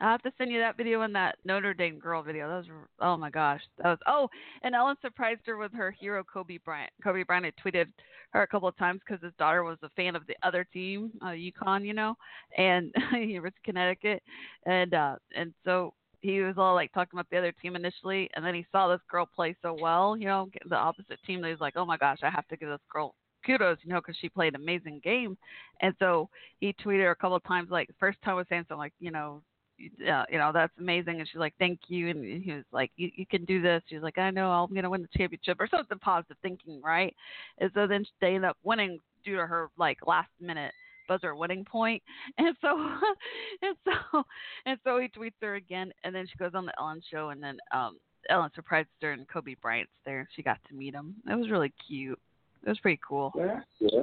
I'll 0.00 0.12
have 0.12 0.22
to 0.22 0.32
send 0.38 0.50
you 0.50 0.60
that 0.60 0.78
video 0.78 1.02
and 1.02 1.14
that 1.14 1.36
Notre 1.44 1.74
Dame 1.74 1.98
girl 1.98 2.22
video. 2.22 2.48
That 2.48 2.56
was 2.56 2.86
oh 3.00 3.16
my 3.16 3.30
gosh, 3.30 3.60
that 3.78 3.88
was 3.90 3.98
oh, 4.06 4.28
and 4.62 4.74
Ellen 4.74 4.96
surprised 5.02 5.42
her 5.46 5.58
with 5.58 5.72
her 5.74 5.90
hero 5.90 6.24
Kobe 6.24 6.58
Bryant. 6.64 6.90
Kobe 7.04 7.22
Bryant 7.22 7.44
had 7.44 7.54
tweeted 7.56 7.86
her 8.30 8.42
a 8.42 8.46
couple 8.46 8.68
of 8.68 8.76
times 8.78 9.00
because 9.06 9.22
his 9.22 9.34
daughter 9.38 9.62
was 9.62 9.76
a 9.82 9.90
fan 9.90 10.16
of 10.16 10.26
the 10.26 10.36
other 10.42 10.64
team, 10.72 11.10
uh, 11.20 11.26
UConn, 11.26 11.84
you 11.84 11.92
know, 11.92 12.14
and 12.56 12.94
University 13.12 13.60
of 13.60 13.64
Connecticut, 13.64 14.22
and 14.64 14.94
uh, 14.94 15.16
and 15.36 15.52
so 15.64 15.92
he 16.20 16.40
was 16.40 16.54
all 16.56 16.74
like 16.74 16.92
talking 16.92 17.18
about 17.18 17.28
the 17.30 17.38
other 17.38 17.52
team 17.52 17.76
initially, 17.76 18.30
and 18.34 18.44
then 18.44 18.54
he 18.54 18.66
saw 18.72 18.88
this 18.88 19.00
girl 19.10 19.28
play 19.34 19.56
so 19.62 19.76
well, 19.80 20.16
you 20.16 20.26
know, 20.26 20.48
the 20.68 20.76
opposite 20.76 21.18
team. 21.26 21.38
And 21.38 21.46
he 21.46 21.52
was 21.52 21.60
like, 21.60 21.76
oh 21.76 21.86
my 21.86 21.96
gosh, 21.96 22.18
I 22.22 22.30
have 22.30 22.46
to 22.48 22.56
give 22.56 22.68
this 22.68 22.78
girl 22.92 23.14
kudos, 23.44 23.78
you 23.82 23.90
know, 23.90 24.00
because 24.00 24.16
she 24.20 24.28
played 24.28 24.54
an 24.54 24.60
amazing 24.60 25.00
game. 25.02 25.36
And 25.80 25.94
so 25.98 26.28
he 26.60 26.74
tweeted 26.74 27.02
her 27.02 27.10
a 27.10 27.16
couple 27.16 27.36
of 27.36 27.44
times, 27.44 27.70
like 27.70 27.88
first 27.98 28.18
time 28.22 28.36
was 28.36 28.46
saying 28.48 28.62
something 28.68 28.78
like, 28.78 28.92
you 29.00 29.10
know, 29.10 29.42
you 29.78 30.38
know, 30.38 30.50
that's 30.52 30.72
amazing. 30.78 31.20
And 31.20 31.28
she's 31.28 31.38
like, 31.38 31.54
thank 31.58 31.80
you. 31.88 32.10
And 32.10 32.42
he 32.42 32.52
was 32.52 32.64
like, 32.72 32.90
you, 32.96 33.10
you 33.14 33.26
can 33.26 33.44
do 33.44 33.62
this. 33.62 33.82
She's 33.88 34.02
like, 34.02 34.18
I 34.18 34.30
know 34.30 34.50
I'm 34.50 34.70
going 34.70 34.82
to 34.82 34.90
win 34.90 35.02
the 35.02 35.18
championship 35.18 35.56
or 35.58 35.68
something 35.68 35.98
positive 35.98 36.36
thinking, 36.42 36.80
right? 36.84 37.14
And 37.58 37.70
so 37.74 37.86
then 37.86 38.04
they 38.20 38.34
end 38.34 38.44
up 38.44 38.58
winning 38.62 38.98
due 39.24 39.36
to 39.36 39.46
her 39.46 39.70
like 39.78 39.98
last 40.06 40.30
minute 40.40 40.72
buzzer 41.08 41.34
winning 41.34 41.64
point. 41.64 42.02
And 42.38 42.56
so, 42.60 42.76
and 43.62 43.76
so, 43.84 44.22
and 44.66 44.78
so 44.84 44.98
he 44.98 45.08
tweets 45.08 45.32
her 45.42 45.54
again. 45.54 45.92
And 46.04 46.14
then 46.14 46.26
she 46.30 46.38
goes 46.38 46.52
on 46.54 46.66
the 46.66 46.78
Ellen 46.78 47.02
show. 47.10 47.30
And 47.30 47.42
then, 47.42 47.58
um, 47.72 47.96
Ellen 48.28 48.50
surprised 48.54 48.88
her 49.00 49.12
and 49.12 49.26
Kobe 49.28 49.56
Bryant's 49.62 49.92
there. 50.04 50.28
She 50.36 50.42
got 50.42 50.58
to 50.68 50.74
meet 50.74 50.94
him. 50.94 51.14
It 51.28 51.36
was 51.36 51.50
really 51.50 51.72
cute. 51.88 52.18
It 52.64 52.68
was 52.68 52.78
pretty 52.80 53.00
cool. 53.06 53.32
Yeah, 53.36 53.60
yeah. 53.80 54.02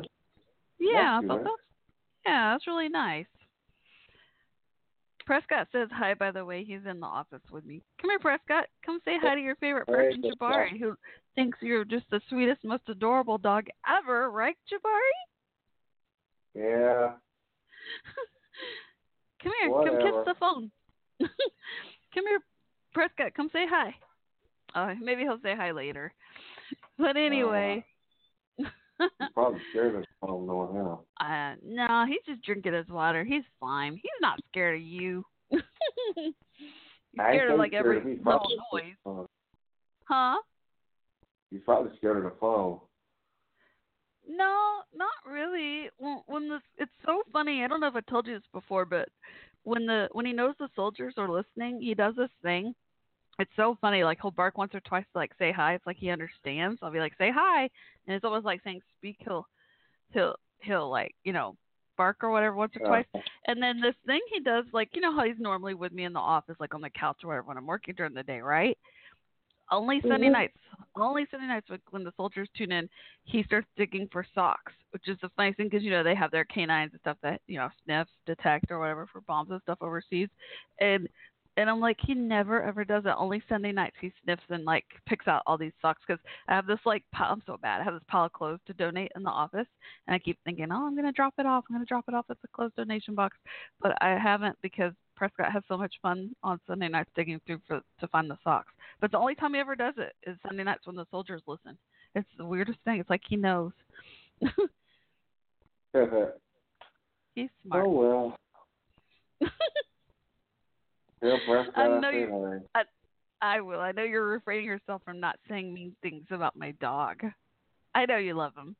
Yeah, 0.79 1.19
That's 1.27 1.43
good. 1.43 1.51
yeah, 2.25 2.51
that's 2.53 2.67
really 2.67 2.89
nice. 2.89 3.25
Prescott 5.25 5.67
says 5.71 5.89
hi. 5.91 6.13
By 6.13 6.31
the 6.31 6.45
way, 6.45 6.63
he's 6.63 6.85
in 6.89 6.99
the 7.01 7.05
office 7.05 7.41
with 7.51 7.65
me. 7.65 7.81
Come 8.01 8.11
here, 8.11 8.19
Prescott. 8.19 8.65
Come 8.85 8.99
say 9.03 9.17
hi 9.21 9.35
to 9.35 9.41
your 9.41 9.55
favorite 9.55 9.87
person. 9.87 10.23
Jabari, 10.23 10.79
who 10.79 10.95
thinks 11.35 11.57
you're 11.61 11.83
just 11.83 12.05
the 12.09 12.21
sweetest, 12.29 12.63
most 12.63 12.83
adorable 12.87 13.37
dog 13.37 13.67
ever, 13.85 14.31
right, 14.31 14.55
Jabari? 14.71 15.17
Yeah. 16.55 17.11
Come 19.43 19.51
here. 19.61 19.69
Come 19.69 19.79
Whatever. 19.79 20.01
kiss 20.01 20.15
the 20.25 20.33
phone. 20.39 20.71
come 21.19 22.25
here, 22.27 22.39
Prescott. 22.93 23.33
Come 23.35 23.49
say 23.51 23.65
hi. 23.69 23.93
Uh, 24.73 24.93
maybe 25.01 25.23
he'll 25.23 25.39
say 25.43 25.55
hi 25.55 25.71
later. 25.71 26.13
But 26.97 27.17
anyway, 27.17 27.83
He's 28.99 29.09
probably 29.33 29.59
scared 29.71 29.95
of 29.95 30.05
phone 30.21 30.47
knowing 30.47 30.75
how. 30.75 31.03
uh, 31.19 31.55
no, 31.63 32.05
he's 32.07 32.21
just 32.25 32.43
drinking 32.43 32.73
his 32.73 32.87
water. 32.87 33.23
He's 33.23 33.43
fine. 33.59 33.93
He's 33.93 34.11
not 34.21 34.39
scared 34.49 34.75
of 34.75 34.81
you. 34.81 35.23
he's 35.49 35.61
scared 37.13 37.51
of 37.51 37.59
like 37.59 37.71
scared 37.71 37.97
every. 37.97 38.17
Little 38.17 38.41
noise. 38.73 38.83
scared 38.83 38.95
of 39.05 39.15
the. 39.17 39.25
Huh? 40.05 40.37
He's 41.51 41.61
probably 41.63 41.91
scared 41.97 42.17
of 42.17 42.23
the 42.23 42.33
phone. 42.39 42.79
No, 44.27 44.81
not 44.93 45.09
really. 45.25 45.89
When, 45.97 46.21
when 46.27 46.49
the 46.49 46.59
it's 46.77 46.91
so 47.05 47.23
funny. 47.31 47.63
I 47.63 47.67
don't 47.67 47.79
know 47.79 47.87
if 47.87 47.95
I 47.95 48.01
told 48.09 48.27
you 48.27 48.33
this 48.33 48.43
before, 48.53 48.85
but 48.85 49.09
when 49.63 49.85
the 49.85 50.09
when 50.11 50.25
he 50.25 50.33
knows 50.33 50.55
the 50.59 50.69
soldiers 50.75 51.13
are 51.17 51.29
listening, 51.29 51.81
he 51.81 51.93
does 51.93 52.15
this 52.15 52.29
thing. 52.41 52.73
It's 53.39 53.51
so 53.55 53.77
funny. 53.79 54.03
Like 54.03 54.19
he'll 54.21 54.31
bark 54.31 54.57
once 54.57 54.73
or 54.73 54.79
twice 54.81 55.05
to 55.13 55.17
like 55.19 55.31
say 55.37 55.51
hi. 55.51 55.75
It's 55.75 55.85
like 55.85 55.97
he 55.97 56.09
understands. 56.09 56.79
I'll 56.81 56.91
be 56.91 56.99
like 56.99 57.13
say 57.17 57.31
hi, 57.33 57.63
and 57.63 58.15
it's 58.15 58.25
almost 58.25 58.45
like 58.45 58.61
saying 58.63 58.81
speak. 58.97 59.17
He'll 59.19 59.47
he'll 60.11 60.35
he'll 60.61 60.89
like 60.89 61.13
you 61.23 61.33
know 61.33 61.55
bark 61.97 62.17
or 62.23 62.31
whatever 62.31 62.55
once 62.55 62.75
or 62.75 62.79
Yeah. 62.81 62.87
twice. 62.87 63.05
And 63.47 63.61
then 63.61 63.79
this 63.79 63.95
thing 64.05 64.21
he 64.33 64.39
does, 64.39 64.65
like 64.73 64.89
you 64.93 65.01
know 65.01 65.13
how 65.15 65.23
he's 65.23 65.39
normally 65.39 65.75
with 65.75 65.91
me 65.91 66.03
in 66.05 66.13
the 66.13 66.19
office, 66.19 66.55
like 66.59 66.73
on 66.73 66.81
the 66.81 66.89
couch 66.89 67.17
or 67.23 67.27
whatever 67.27 67.47
when 67.47 67.57
I'm 67.57 67.67
working 67.67 67.93
during 67.95 68.13
the 68.13 68.23
day, 68.23 68.39
right? 68.39 68.77
Only 69.69 70.01
Sunday 70.01 70.27
Mhm. 70.29 70.31
nights. 70.31 70.57
Only 70.95 71.27
Sunday 71.29 71.47
nights 71.47 71.69
when- 71.69 71.81
when 71.89 72.03
the 72.03 72.13
soldiers 72.13 72.49
tune 72.55 72.71
in, 72.71 72.89
he 73.25 73.43
starts 73.43 73.67
digging 73.75 74.07
for 74.07 74.23
socks, 74.33 74.73
which 74.91 75.07
is 75.09 75.19
the 75.19 75.29
funny 75.29 75.53
thing 75.53 75.67
because 75.67 75.83
you 75.83 75.91
know 75.91 76.03
they 76.03 76.15
have 76.15 76.31
their 76.31 76.45
canines 76.45 76.93
and 76.93 77.01
stuff 77.01 77.17
that 77.21 77.41
you 77.47 77.57
know 77.57 77.69
sniff, 77.83 78.07
detect, 78.25 78.71
or 78.71 78.79
whatever 78.79 79.05
for 79.07 79.21
bombs 79.21 79.51
and 79.51 79.61
stuff 79.61 79.77
overseas, 79.81 80.29
and 80.79 81.07
and 81.57 81.69
I'm 81.69 81.79
like 81.79 81.97
he 81.99 82.13
never 82.13 82.61
ever 82.61 82.85
does 82.85 83.03
it. 83.05 83.13
Only 83.17 83.41
Sunday 83.49 83.71
nights 83.71 83.95
he 83.99 84.13
sniffs 84.23 84.43
and 84.49 84.63
like 84.63 84.85
picks 85.07 85.27
out 85.27 85.41
all 85.45 85.57
these 85.57 85.73
socks 85.81 86.01
because 86.07 86.23
I 86.47 86.55
have 86.55 86.67
this 86.67 86.79
like 86.85 87.03
pile, 87.13 87.33
I'm 87.33 87.43
so 87.45 87.57
bad. 87.61 87.81
I 87.81 87.83
have 87.83 87.95
this 87.95 88.03
pile 88.07 88.25
of 88.25 88.33
clothes 88.33 88.59
to 88.67 88.73
donate 88.73 89.11
in 89.15 89.23
the 89.23 89.29
office, 89.29 89.67
and 90.07 90.13
I 90.13 90.19
keep 90.19 90.37
thinking, 90.45 90.67
oh, 90.71 90.85
I'm 90.85 90.95
gonna 90.95 91.11
drop 91.11 91.33
it 91.39 91.47
off. 91.47 91.65
I'm 91.67 91.75
gonna 91.75 91.85
drop 91.85 92.05
it 92.07 92.13
off 92.13 92.25
at 92.29 92.41
the 92.41 92.47
clothes 92.49 92.71
donation 92.77 93.15
box, 93.15 93.35
but 93.81 93.97
I 94.01 94.17
haven't 94.17 94.57
because 94.61 94.93
Prescott 95.15 95.51
has 95.51 95.63
so 95.67 95.77
much 95.77 95.95
fun 96.01 96.35
on 96.43 96.59
Sunday 96.67 96.87
nights 96.87 97.09
digging 97.15 97.41
through 97.45 97.59
for 97.67 97.81
to 97.99 98.07
find 98.07 98.29
the 98.29 98.37
socks. 98.43 98.71
But 99.01 99.11
the 99.11 99.17
only 99.17 99.35
time 99.35 99.55
he 99.55 99.59
ever 99.59 99.75
does 99.75 99.95
it 99.97 100.13
is 100.29 100.37
Sunday 100.45 100.63
nights 100.63 100.85
when 100.85 100.95
the 100.95 101.07
soldiers 101.09 101.41
listen. 101.47 101.77
It's 102.13 102.27
the 102.37 102.45
weirdest 102.45 102.77
thing. 102.85 102.99
It's 102.99 103.09
like 103.09 103.21
he 103.27 103.35
knows. 103.35 103.71
He's 104.41 104.53
oh, 105.95 107.67
smart. 107.67 107.85
Oh 107.85 107.89
well. 107.89 108.37
I 111.23 111.99
know 111.99 112.09
you. 112.09 112.61
I, 112.75 112.81
I 113.41 113.61
will. 113.61 113.79
I 113.79 113.91
know 113.91 114.03
you're 114.03 114.27
refraining 114.27 114.65
yourself 114.65 115.01
from 115.03 115.19
not 115.19 115.37
saying 115.49 115.73
mean 115.73 115.95
things 116.01 116.25
about 116.31 116.55
my 116.55 116.71
dog. 116.79 117.21
I 117.95 118.05
know 118.05 118.17
you 118.17 118.33
love 118.33 118.53
him. 118.55 118.75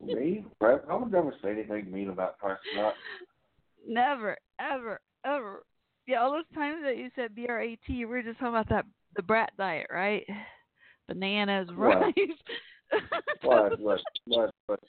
Me? 0.00 0.44
Pres- 0.60 0.82
I 0.90 0.94
would 0.94 1.10
never 1.10 1.34
say 1.42 1.50
anything 1.50 1.90
mean 1.90 2.10
about 2.10 2.38
Prescott. 2.38 2.94
Never, 3.88 4.36
ever, 4.60 5.00
ever. 5.24 5.62
Yeah, 6.08 6.22
all 6.22 6.32
those 6.32 6.42
times 6.54 6.78
that 6.84 6.96
you 6.96 7.08
said 7.14 7.36
B 7.36 7.46
R 7.48 7.62
A 7.62 7.78
T, 7.86 7.98
we 7.98 8.04
were 8.04 8.22
just 8.22 8.38
talking 8.40 8.54
about 8.54 8.68
that 8.68 8.84
the 9.14 9.22
brat 9.22 9.52
diet, 9.56 9.86
right? 9.92 10.24
Bananas, 11.08 11.68
What? 11.74 12.00
rice. 12.00 12.14
What? 13.42 13.80
What? 13.80 14.00
What? 14.26 14.50
What? 14.66 14.80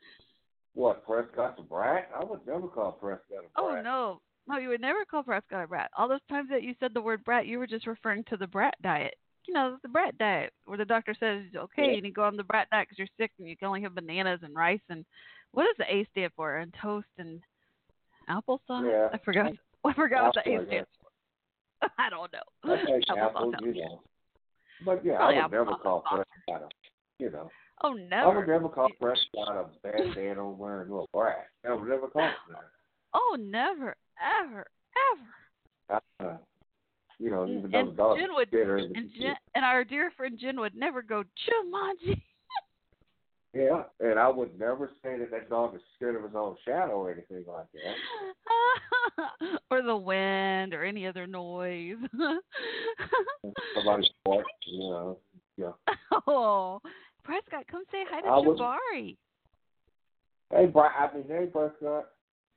What? 0.73 1.05
Prescott's 1.05 1.59
a 1.59 1.63
brat? 1.63 2.09
I 2.15 2.23
would 2.23 2.45
never 2.45 2.67
call 2.67 2.91
Prescott 2.93 3.43
a 3.43 3.59
oh, 3.59 3.69
brat. 3.69 3.79
Oh 3.79 3.81
no, 3.83 4.21
no, 4.47 4.57
you 4.57 4.69
would 4.69 4.81
never 4.81 5.05
call 5.05 5.23
Prescott 5.23 5.63
a 5.63 5.67
brat. 5.67 5.91
All 5.97 6.07
those 6.07 6.19
times 6.29 6.49
that 6.49 6.63
you 6.63 6.73
said 6.79 6.93
the 6.93 7.01
word 7.01 7.23
brat, 7.23 7.47
you 7.47 7.59
were 7.59 7.67
just 7.67 7.87
referring 7.87 8.23
to 8.25 8.37
the 8.37 8.47
brat 8.47 8.75
diet. 8.81 9.15
You 9.47 9.53
know, 9.53 9.77
the 9.81 9.89
brat 9.89 10.17
diet, 10.17 10.51
where 10.65 10.77
the 10.77 10.85
doctor 10.85 11.15
says, 11.19 11.43
okay, 11.55 11.83
Yeah. 11.83 11.91
you 11.91 12.01
need 12.01 12.09
to 12.09 12.11
go 12.11 12.23
on 12.23 12.35
the 12.35 12.43
brat 12.43 12.67
diet 12.69 12.87
because 12.89 12.99
you're 12.99 13.07
sick 13.17 13.31
and 13.39 13.47
you 13.47 13.55
can 13.55 13.67
only 13.67 13.81
have 13.81 13.95
bananas 13.95 14.39
and 14.43 14.55
rice 14.55 14.81
and 14.89 15.05
what 15.51 15.63
does 15.63 15.75
the 15.77 15.93
A 15.95 16.05
stand 16.11 16.31
for? 16.35 16.57
And 16.57 16.73
toast 16.81 17.07
and 17.17 17.41
applesauce. 18.29 18.89
Yeah. 18.89 19.09
I 19.13 19.17
forgot. 19.23 19.51
I 19.85 19.93
forgot 19.93 20.23
what 20.35 20.35
the 20.43 20.51
A 20.51 20.55
A 20.57 20.61
I 20.61 20.65
stands 20.65 20.89
for. 21.01 21.89
I 21.97 22.09
don't 22.09 22.31
know. 22.33 22.73
I 22.73 22.85
take 22.85 23.07
Applesauce 23.09 23.61
you 23.61 23.73
know. 23.81 24.01
But 24.85 25.05
yeah, 25.05 25.15
Probably 25.17 25.37
I 25.37 25.43
would 25.43 25.51
never 25.51 25.65
applesauce 25.71 25.81
call 25.81 26.19
is 26.19 26.25
Prescott 26.45 26.69
a, 26.71 27.23
you 27.23 27.29
know. 27.31 27.49
Oh, 27.83 27.93
no. 27.93 28.17
I 28.17 28.27
would 28.27 28.35
never. 28.47 28.47
never 28.47 28.69
call 28.69 28.89
Prescott 28.99 29.55
a 29.55 29.65
bad 29.83 30.15
dad 30.15 30.37
over 30.37 30.51
wearing 30.51 30.91
a 30.91 31.03
brat. 31.15 31.47
I 31.65 31.73
would 31.73 31.87
never 31.87 32.07
call 32.07 32.23
him 32.23 32.31
that. 32.51 32.63
Oh, 33.17 33.37
never, 33.39 33.95
ever, 34.21 34.67
ever. 35.89 36.01
Uh, 36.19 36.37
you 37.17 37.31
know, 37.31 37.47
even 37.47 37.71
though 37.71 37.79
And 37.79 37.91
the 37.91 37.93
dog 37.93 38.17
Jen 38.19 38.33
would, 38.35 38.53
and, 38.53 39.09
Jen, 39.19 39.35
and 39.55 39.65
our 39.65 39.83
dear 39.83 40.11
friend 40.15 40.37
Jen 40.39 40.59
would 40.59 40.75
never 40.75 41.01
go 41.01 41.23
Jumanji. 41.23 42.21
Yeah, 43.53 43.83
and 43.99 44.19
I 44.19 44.27
would 44.27 44.59
never 44.59 44.91
say 45.01 45.17
that 45.17 45.31
that 45.31 45.49
dog 45.49 45.73
is 45.73 45.81
scared 45.95 46.15
of 46.15 46.21
his 46.23 46.35
own 46.35 46.55
shadow 46.63 46.91
or 46.91 47.11
anything 47.11 47.43
like 47.47 47.65
that. 47.73 49.57
or 49.71 49.81
the 49.81 49.95
wind 49.97 50.75
or 50.75 50.83
any 50.83 51.07
other 51.07 51.25
noise. 51.25 51.95
Somebody's 53.75 54.09
fart, 54.23 54.45
you 54.67 54.79
know. 54.79 55.17
Yeah. 55.57 55.71
oh, 56.27 56.79
Prescott, 57.23 57.65
come 57.71 57.83
say 57.91 58.03
hi 58.07 58.21
to 58.21 58.27
I 58.27 58.37
was- 58.37 58.59
Jabari. 58.59 59.17
Hey, 60.53 60.67
Brian. 60.67 60.93
I 60.97 61.13
mean, 61.15 61.25
hey, 61.27 61.47
Prescott. 61.51 62.09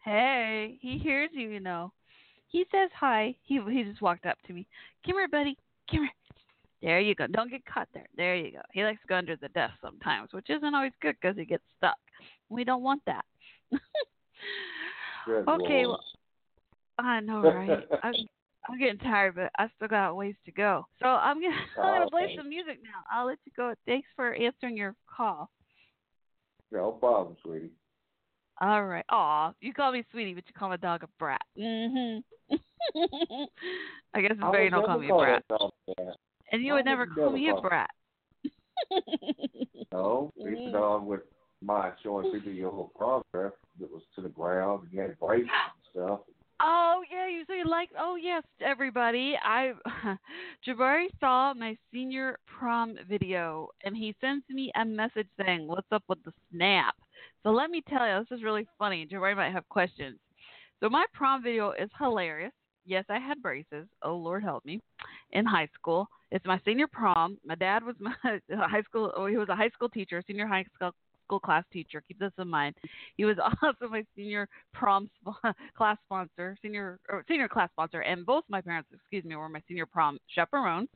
Hey, 0.05 0.78
he 0.81 0.98
hears 0.98 1.31
you, 1.32 1.48
you 1.51 1.60
know. 1.60 1.93
He 2.48 2.64
says 2.72 2.90
hi. 2.98 3.35
He 3.43 3.60
he 3.70 3.85
just 3.85 4.02
walked 4.02 4.27
up 4.27 4.39
to 4.47 4.52
me. 4.52 4.66
Come 5.06 5.16
here, 5.16 5.28
buddy. 5.28 5.56
Come 5.90 6.01
here. 6.01 6.10
There 6.82 7.01
you 7.01 7.14
go. 7.14 7.27
Don't 7.27 7.51
get 7.51 7.64
caught 7.66 7.89
there. 7.93 8.06
There 8.16 8.35
you 8.36 8.52
go. 8.52 8.62
He 8.72 8.82
likes 8.82 9.01
to 9.02 9.06
go 9.06 9.16
under 9.16 9.36
the 9.36 9.48
desk 9.48 9.74
sometimes, 9.82 10.32
which 10.32 10.48
isn't 10.48 10.74
always 10.74 10.93
good 11.02 11.16
because 11.20 11.36
he 11.36 11.44
gets 11.44 11.62
stuck. 11.77 11.98
We 12.48 12.64
don't 12.64 12.82
want 12.82 13.02
that. 13.06 13.24
Okay, 15.48 15.86
well, 15.86 16.01
I 16.98 17.20
know, 17.20 17.43
right? 17.43 17.86
I'm 18.02 18.14
I'm 18.68 18.78
getting 18.78 18.98
tired, 18.98 19.35
but 19.35 19.51
I 19.59 19.68
still 19.77 19.89
got 19.89 20.16
ways 20.16 20.35
to 20.44 20.52
go. 20.52 20.86
So 21.01 21.06
I'm 21.06 21.40
gonna 21.40 21.55
I'm 21.82 21.94
gonna 22.01 22.10
play 22.10 22.35
some 22.36 22.48
music 22.48 22.78
now. 22.82 23.02
I'll 23.10 23.27
let 23.27 23.39
you 23.44 23.52
go. 23.56 23.74
Thanks 23.86 24.09
for 24.16 24.35
answering 24.35 24.77
your 24.77 24.94
call. 25.14 25.51
No 26.72 26.93
problem, 26.93 27.36
sweetie. 27.43 27.70
All 28.60 28.84
right. 28.84 29.04
Aw, 29.08 29.52
you 29.60 29.72
call 29.72 29.92
me 29.92 30.04
sweetie, 30.10 30.34
but 30.34 30.44
you 30.46 30.52
call 30.52 30.68
my 30.68 30.76
dog 30.76 31.02
a 31.02 31.08
brat. 31.18 31.40
Mhm. 31.58 32.22
I 34.12 34.20
guess 34.20 34.32
it's 34.32 34.40
I 34.42 34.50
fair 34.50 34.64
you 34.64 34.70
don't 34.70 34.86
call 34.86 34.98
me 34.98 35.08
a 35.08 35.14
brat. 35.14 35.44
And 36.52 36.62
you 36.62 36.72
I 36.72 36.76
would 36.76 36.84
never 36.84 37.06
call 37.06 37.30
me 37.30 37.48
a 37.50 37.60
brat. 37.60 37.90
No, 39.92 40.32
even 40.38 40.70
though 40.72 40.96
I 40.96 41.02
would 41.02 41.22
mind 41.62 41.94
showing 42.02 42.30
people 42.30 42.52
your 42.52 42.70
little 42.70 42.92
progress 42.96 43.52
that 43.80 43.90
was 43.90 44.02
to 44.14 44.22
the 44.22 44.28
ground 44.28 44.84
and 44.84 44.92
you 44.92 45.00
had 45.00 45.18
braces 45.18 45.48
and 45.48 46.06
stuff. 46.06 46.20
Oh 46.62 47.02
yeah, 47.10 47.26
you 47.26 47.44
say 47.46 47.62
like 47.64 47.90
oh 47.98 48.16
yes, 48.16 48.42
everybody. 48.60 49.36
I 49.42 49.72
Jabari 50.66 51.06
saw 51.18 51.54
my 51.54 51.76
senior 51.92 52.38
prom 52.46 52.96
video 53.08 53.68
and 53.84 53.96
he 53.96 54.14
sends 54.20 54.44
me 54.48 54.70
a 54.76 54.84
message 54.84 55.28
saying, 55.38 55.66
What's 55.66 55.90
up 55.90 56.04
with 56.08 56.22
the 56.24 56.32
snap? 56.52 56.94
So 57.42 57.51
let 57.51 57.70
me 57.70 57.82
tell 57.88 58.06
you, 58.06 58.24
this 58.28 58.38
is 58.38 58.44
really 58.44 58.66
funny. 58.78 59.06
Jabari 59.10 59.36
might 59.36 59.52
have 59.52 59.68
questions. 59.68 60.18
So 60.80 60.88
my 60.88 61.05
prom 61.12 61.42
video 61.42 61.72
is 61.72 61.90
hilarious. 61.98 62.52
Yes, 62.86 63.05
I 63.09 63.18
had 63.18 63.42
braces. 63.42 63.86
Oh 64.02 64.16
Lord 64.16 64.42
help 64.42 64.64
me. 64.64 64.80
In 65.32 65.44
high 65.44 65.68
school. 65.74 66.09
It's 66.30 66.47
my 66.47 66.60
senior 66.64 66.86
prom. 66.86 67.38
My 67.44 67.55
dad 67.55 67.82
was 67.84 67.97
my 68.01 68.14
high 68.22 68.82
school 68.82 69.12
oh, 69.16 69.26
he 69.26 69.36
was 69.36 69.48
a 69.48 69.56
high 69.56 69.70
school 69.70 69.88
teacher, 69.88 70.22
senior 70.26 70.47
high 70.47 70.64
school 70.74 70.92
school 71.30 71.40
class 71.40 71.64
teacher. 71.72 72.02
Keep 72.09 72.18
this 72.18 72.32
in 72.38 72.48
mind. 72.48 72.74
He 73.16 73.24
was 73.24 73.36
also 73.62 73.88
my 73.88 74.05
senior 74.16 74.48
prom 74.74 75.09
sp- 75.22 75.38
class 75.76 75.97
sponsor, 76.06 76.56
senior 76.60 76.98
or 77.09 77.24
senior 77.28 77.48
class 77.48 77.70
sponsor, 77.70 78.01
and 78.01 78.26
both 78.26 78.44
my 78.48 78.60
parents, 78.60 78.88
excuse 78.92 79.24
me, 79.24 79.36
were 79.36 79.48
my 79.48 79.62
senior 79.68 79.86
prom 79.86 80.18
chaperones. 80.34 80.88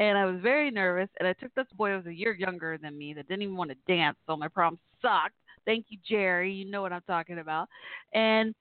And 0.00 0.18
I 0.18 0.24
was 0.24 0.40
very 0.42 0.70
nervous, 0.70 1.08
and 1.18 1.28
I 1.28 1.32
took 1.34 1.54
this 1.54 1.66
boy 1.76 1.90
who 1.90 1.96
was 1.98 2.06
a 2.06 2.14
year 2.14 2.34
younger 2.34 2.76
than 2.78 2.98
me 2.98 3.14
that 3.14 3.28
didn't 3.28 3.42
even 3.42 3.56
want 3.56 3.70
to 3.70 3.76
dance, 3.86 4.16
so 4.26 4.36
my 4.36 4.48
prom 4.48 4.78
sucked. 5.00 5.34
Thank 5.68 5.88
you, 5.90 5.98
Jerry. 6.08 6.50
You 6.50 6.64
know 6.64 6.80
what 6.80 6.94
I'm 6.94 7.02
talking 7.06 7.40
about. 7.40 7.68
And 8.14 8.54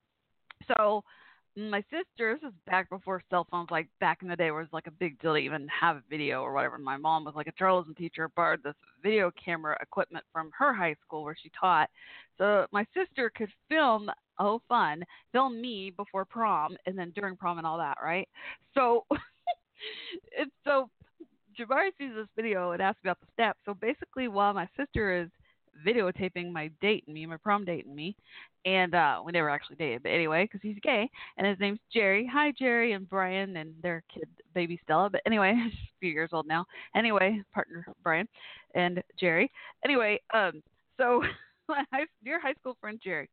so 0.68 1.06
my 1.56 1.82
sister, 1.84 2.38
this 2.38 2.50
is 2.50 2.54
back 2.66 2.90
before 2.90 3.24
cell 3.30 3.48
phones, 3.50 3.72
like 3.72 3.88
back 4.02 4.24
in 4.24 4.28
the 4.28 4.36
day, 4.36 4.52
where 4.52 4.60
it 4.60 4.66
was 4.66 4.74
like 4.74 4.88
a 4.88 4.92
big 4.92 5.18
deal 5.22 5.32
to 5.32 5.38
even 5.38 5.70
have 5.70 5.96
a 5.96 6.04
video 6.10 6.42
or 6.42 6.52
whatever. 6.52 6.78
My 6.78 6.98
mom 6.98 7.24
was 7.24 7.34
like 7.34 7.48
a 7.48 7.54
journalism 7.58 7.96
teacher, 7.96 8.30
borrowed 8.36 8.62
this 8.62 8.76
video 9.02 9.32
camera 9.44 9.78
equipment 9.82 10.26
from 10.34 10.52
her 10.60 10.74
high 10.74 10.98
school 11.02 11.24
where 11.24 11.38
she 11.42 11.50
taught. 11.58 11.90
So 12.38 12.66
my 12.74 12.86
sister 12.94 13.32
could 13.34 13.54
film, 13.70 14.12
oh 14.38 14.62
fun, 14.68 15.02
film 15.32 15.62
me 15.62 15.94
before 15.96 16.26
prom 16.26 16.76
and 16.86 17.00
then 17.00 17.14
during 17.16 17.38
prom 17.38 17.58
and 17.58 17.66
all 17.66 17.78
that, 17.78 18.00
right? 18.04 18.28
So 18.74 19.06
it's 20.38 20.52
so 20.66 20.90
Jabari 21.58 21.92
sees 21.98 22.12
this 22.14 22.28
video 22.36 22.72
and 22.72 22.82
asks 22.82 23.00
about 23.02 23.22
the 23.22 23.28
steps. 23.34 23.60
So 23.66 23.74
basically, 23.74 24.28
while 24.28 24.54
my 24.54 24.68
sister 24.78 25.22
is 25.22 25.30
videotaping 25.86 26.52
my 26.52 26.70
date 26.82 27.04
and 27.08 27.14
me, 27.14 27.26
my 27.26 27.38
prom 27.38 27.66
date 27.66 27.86
and 27.86 27.96
me, 27.96 28.16
and 28.66 28.96
uh 28.96 29.22
we 29.26 29.32
never 29.32 29.50
actually 29.50 29.76
dated, 29.76 30.04
but 30.04 30.10
anyway, 30.10 30.44
because 30.44 30.60
he's 30.62 30.78
gay 30.82 31.10
and 31.38 31.48
his 31.48 31.60
name's 31.60 31.80
Jerry. 31.94 32.30
Hi, 32.32 32.52
Jerry 32.58 32.94
and 32.94 33.10
Brian 33.10 33.58
and 33.58 33.74
their 33.82 34.04
kid, 34.14 34.28
baby 34.54 34.80
Stella. 34.84 35.10
But 35.10 35.22
anyway, 35.26 35.54
she's 35.70 35.80
a 35.80 36.00
few 36.00 36.12
years 36.12 36.30
old 36.34 36.48
now. 36.48 36.66
Anyway, 36.96 37.42
partner 37.54 37.86
Brian 38.04 38.28
and 38.76 39.02
Jerry. 39.20 39.52
Anyway, 39.84 40.20
um, 40.34 40.62
so 40.98 41.24
my 41.70 41.84
high, 41.92 42.06
dear 42.24 42.40
high 42.40 42.54
school 42.60 42.78
friend 42.82 43.00
Jerry, 43.04 43.30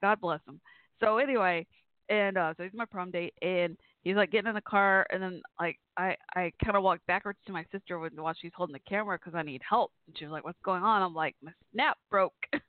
God 0.00 0.20
bless 0.20 0.40
him. 0.46 0.60
So 1.00 1.18
anyway, 1.18 1.66
and 2.08 2.36
uh 2.36 2.54
so 2.56 2.64
he's 2.64 2.72
my 2.74 2.84
prom 2.84 3.10
date 3.10 3.34
and 3.42 3.76
he's 4.02 4.16
like 4.16 4.30
getting 4.30 4.48
in 4.48 4.54
the 4.54 4.60
car 4.60 5.06
and 5.10 5.22
then 5.22 5.40
like 5.58 5.78
i 5.96 6.14
i 6.34 6.52
kind 6.62 6.76
of 6.76 6.82
walked 6.82 7.06
backwards 7.06 7.38
to 7.46 7.52
my 7.52 7.64
sister 7.72 7.98
when 7.98 8.10
while 8.16 8.34
she's 8.40 8.52
holding 8.54 8.72
the 8.72 8.80
camera 8.80 9.18
because 9.18 9.36
i 9.36 9.42
need 9.42 9.62
help 9.68 9.92
and 10.06 10.16
she 10.18 10.24
was 10.24 10.32
like 10.32 10.44
what's 10.44 10.58
going 10.64 10.82
on? 10.82 11.02
I'm 11.02 11.14
like 11.14 11.36
my 11.42 11.52
snap 11.72 11.98
broke. 12.10 12.34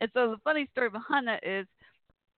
And 0.00 0.08
so 0.14 0.30
the 0.30 0.36
funny 0.44 0.68
story 0.70 0.90
behind 0.90 1.26
that 1.26 1.44
is 1.44 1.66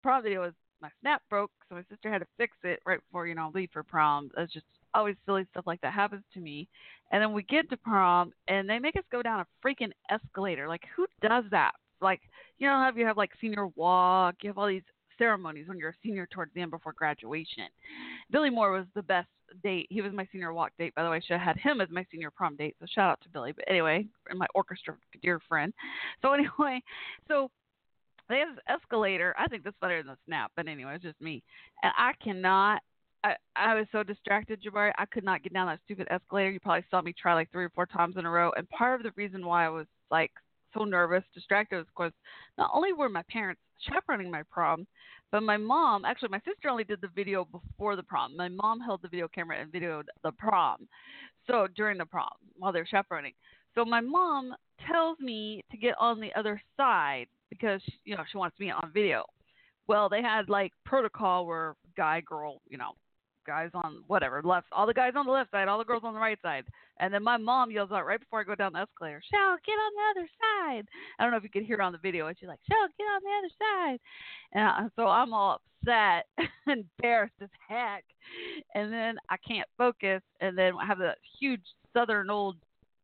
prom 0.01 0.23
video 0.23 0.41
was 0.41 0.53
my 0.81 0.89
snap 1.01 1.21
broke 1.29 1.51
so 1.67 1.75
my 1.75 1.83
sister 1.89 2.09
had 2.09 2.19
to 2.19 2.27
fix 2.37 2.55
it 2.63 2.79
right 2.85 2.99
before 2.99 3.27
you 3.27 3.35
know 3.35 3.51
leave 3.53 3.69
for 3.73 3.83
prom. 3.83 4.29
It's 4.37 4.53
just 4.53 4.65
always 4.93 5.15
silly 5.25 5.45
stuff 5.51 5.67
like 5.67 5.81
that 5.81 5.91
happens 5.91 6.23
to 6.33 6.39
me. 6.39 6.69
And 7.11 7.21
then 7.21 7.33
we 7.33 7.43
get 7.43 7.69
to 7.69 7.77
prom 7.77 8.31
and 8.47 8.69
they 8.69 8.79
make 8.79 8.95
us 8.95 9.03
go 9.11 9.21
down 9.21 9.41
a 9.41 9.45
freaking 9.65 9.91
escalator. 10.09 10.69
Like 10.69 10.83
who 10.95 11.05
does 11.21 11.43
that? 11.51 11.73
Like 11.99 12.21
you 12.59 12.67
know 12.67 12.75
how 12.75 12.91
you 12.95 13.05
have 13.05 13.17
like 13.17 13.31
senior 13.41 13.67
walk 13.75 14.35
you 14.41 14.49
have 14.49 14.57
all 14.57 14.67
these 14.67 14.83
ceremonies 15.17 15.67
when 15.67 15.77
you're 15.77 15.89
a 15.89 16.03
senior 16.03 16.27
towards 16.31 16.53
the 16.53 16.61
end 16.61 16.71
before 16.71 16.93
graduation. 16.93 17.65
Billy 18.31 18.49
Moore 18.49 18.71
was 18.71 18.85
the 18.95 19.03
best 19.03 19.27
date. 19.63 19.87
He 19.89 20.01
was 20.01 20.13
my 20.13 20.27
senior 20.31 20.53
walk 20.53 20.71
date, 20.77 20.93
by 20.95 21.03
the 21.03 21.09
way. 21.09 21.17
I 21.17 21.19
should 21.19 21.39
have 21.39 21.55
had 21.55 21.57
him 21.57 21.81
as 21.81 21.89
my 21.89 22.05
senior 22.11 22.31
prom 22.31 22.55
date. 22.55 22.75
So 22.79 22.85
shout 22.93 23.11
out 23.11 23.21
to 23.21 23.29
Billy. 23.29 23.51
But 23.51 23.65
anyway, 23.67 24.07
and 24.29 24.39
my 24.39 24.47
orchestra 24.53 24.95
dear 25.21 25.39
friend. 25.47 25.73
So 26.21 26.33
anyway, 26.33 26.81
so 27.27 27.49
they 28.29 28.39
have 28.39 28.55
this 28.55 28.63
escalator. 28.67 29.35
I 29.37 29.47
think 29.47 29.63
that's 29.63 29.75
better 29.81 30.01
than 30.01 30.11
the 30.11 30.17
snap, 30.25 30.51
but 30.55 30.67
anyway, 30.67 30.95
it's 30.95 31.03
just 31.03 31.21
me. 31.21 31.43
And 31.83 31.91
I 31.97 32.11
cannot. 32.23 32.81
I, 33.23 33.35
I 33.55 33.73
was 33.73 33.87
so 33.91 34.03
distracted, 34.03 34.61
Jabari. 34.61 34.91
I 34.99 35.05
could 35.05 35.23
not 35.23 35.41
get 35.41 35.53
down 35.53 35.65
that 35.67 35.79
stupid 35.85 36.07
escalator. 36.11 36.51
You 36.51 36.59
probably 36.59 36.85
saw 36.91 37.01
me 37.01 37.13
try 37.19 37.33
like 37.33 37.51
three 37.51 37.65
or 37.65 37.71
four 37.71 37.87
times 37.87 38.17
in 38.17 38.25
a 38.25 38.29
row. 38.29 38.51
And 38.55 38.69
part 38.69 38.99
of 38.99 39.03
the 39.03 39.11
reason 39.15 39.43
why 39.45 39.65
I 39.65 39.69
was 39.69 39.87
like 40.11 40.31
so 40.75 40.83
nervous, 40.83 41.23
distracted, 41.33 41.77
was 41.77 41.87
because 41.87 42.11
not 42.57 42.69
only 42.71 42.93
were 42.93 43.09
my 43.09 43.23
parents 43.29 43.61
chaperoning 43.89 44.31
my 44.31 44.43
prom, 44.51 44.87
but 45.31 45.43
my 45.43 45.57
mom, 45.57 46.05
actually, 46.05 46.29
my 46.29 46.41
sister 46.45 46.69
only 46.69 46.83
did 46.83 47.01
the 47.01 47.09
video 47.15 47.45
before 47.45 47.95
the 47.95 48.03
prom. 48.03 48.37
My 48.37 48.47
mom 48.47 48.79
held 48.79 49.01
the 49.01 49.07
video 49.07 49.27
camera 49.27 49.59
and 49.59 49.71
videoed 49.71 50.05
the 50.23 50.31
prom. 50.31 50.87
So 51.47 51.67
during 51.75 51.97
the 51.97 52.05
prom, 52.05 52.29
while 52.57 52.71
they're 52.71 52.85
chaperoning. 52.85 53.33
So 53.75 53.83
my 53.83 54.01
mom 54.01 54.55
tells 54.89 55.19
me 55.19 55.63
to 55.71 55.77
get 55.77 55.95
on 55.99 56.19
the 56.19 56.33
other 56.35 56.61
side 56.77 57.27
because 57.49 57.81
you 58.05 58.15
know 58.15 58.23
she 58.31 58.37
wants 58.37 58.59
me 58.59 58.71
on 58.71 58.91
video. 58.93 59.25
Well, 59.87 60.09
they 60.09 60.21
had 60.21 60.49
like 60.49 60.71
protocol 60.85 61.45
where 61.45 61.75
guy, 61.95 62.21
girl, 62.21 62.61
you 62.67 62.77
know, 62.77 62.93
guys 63.45 63.69
on 63.73 64.03
whatever 64.07 64.41
left, 64.43 64.67
all 64.71 64.85
the 64.85 64.93
guys 64.93 65.13
on 65.15 65.25
the 65.25 65.31
left 65.31 65.51
side, 65.51 65.67
all 65.67 65.77
the 65.77 65.83
girls 65.85 66.03
on 66.03 66.13
the 66.13 66.19
right 66.19 66.39
side, 66.41 66.65
and 66.99 67.13
then 67.13 67.23
my 67.23 67.37
mom 67.37 67.71
yells 67.71 67.91
out 67.91 68.05
right 68.05 68.19
before 68.19 68.39
I 68.39 68.43
go 68.43 68.55
down 68.55 68.73
the 68.73 68.79
escalator, 68.79 69.21
"Shell, 69.31 69.57
get 69.65 69.73
on 69.73 69.91
the 69.95 70.19
other 70.19 70.29
side!" 70.39 70.87
I 71.19 71.23
don't 71.23 71.31
know 71.31 71.37
if 71.37 71.43
you 71.43 71.49
could 71.49 71.63
hear 71.63 71.75
it 71.79 71.83
on 71.83 71.91
the 71.91 71.97
video, 71.97 72.27
and 72.27 72.37
she's 72.37 72.47
like, 72.47 72.59
"Shell, 72.69 72.87
get 72.97 73.05
on 73.05 73.21
the 73.23 73.29
other 73.37 73.53
side," 73.59 73.99
and 74.53 74.63
I, 74.63 74.87
so 74.95 75.07
I'm 75.07 75.33
all 75.33 75.61
upset, 75.81 76.27
and 76.67 76.85
embarrassed 76.99 77.35
as 77.41 77.49
heck, 77.67 78.03
and 78.73 78.91
then 78.91 79.17
I 79.29 79.37
can't 79.37 79.67
focus, 79.77 80.21
and 80.41 80.57
then 80.57 80.73
I 80.79 80.85
have 80.85 81.01
a 81.01 81.15
huge 81.39 81.63
southern 81.93 82.29
old 82.29 82.57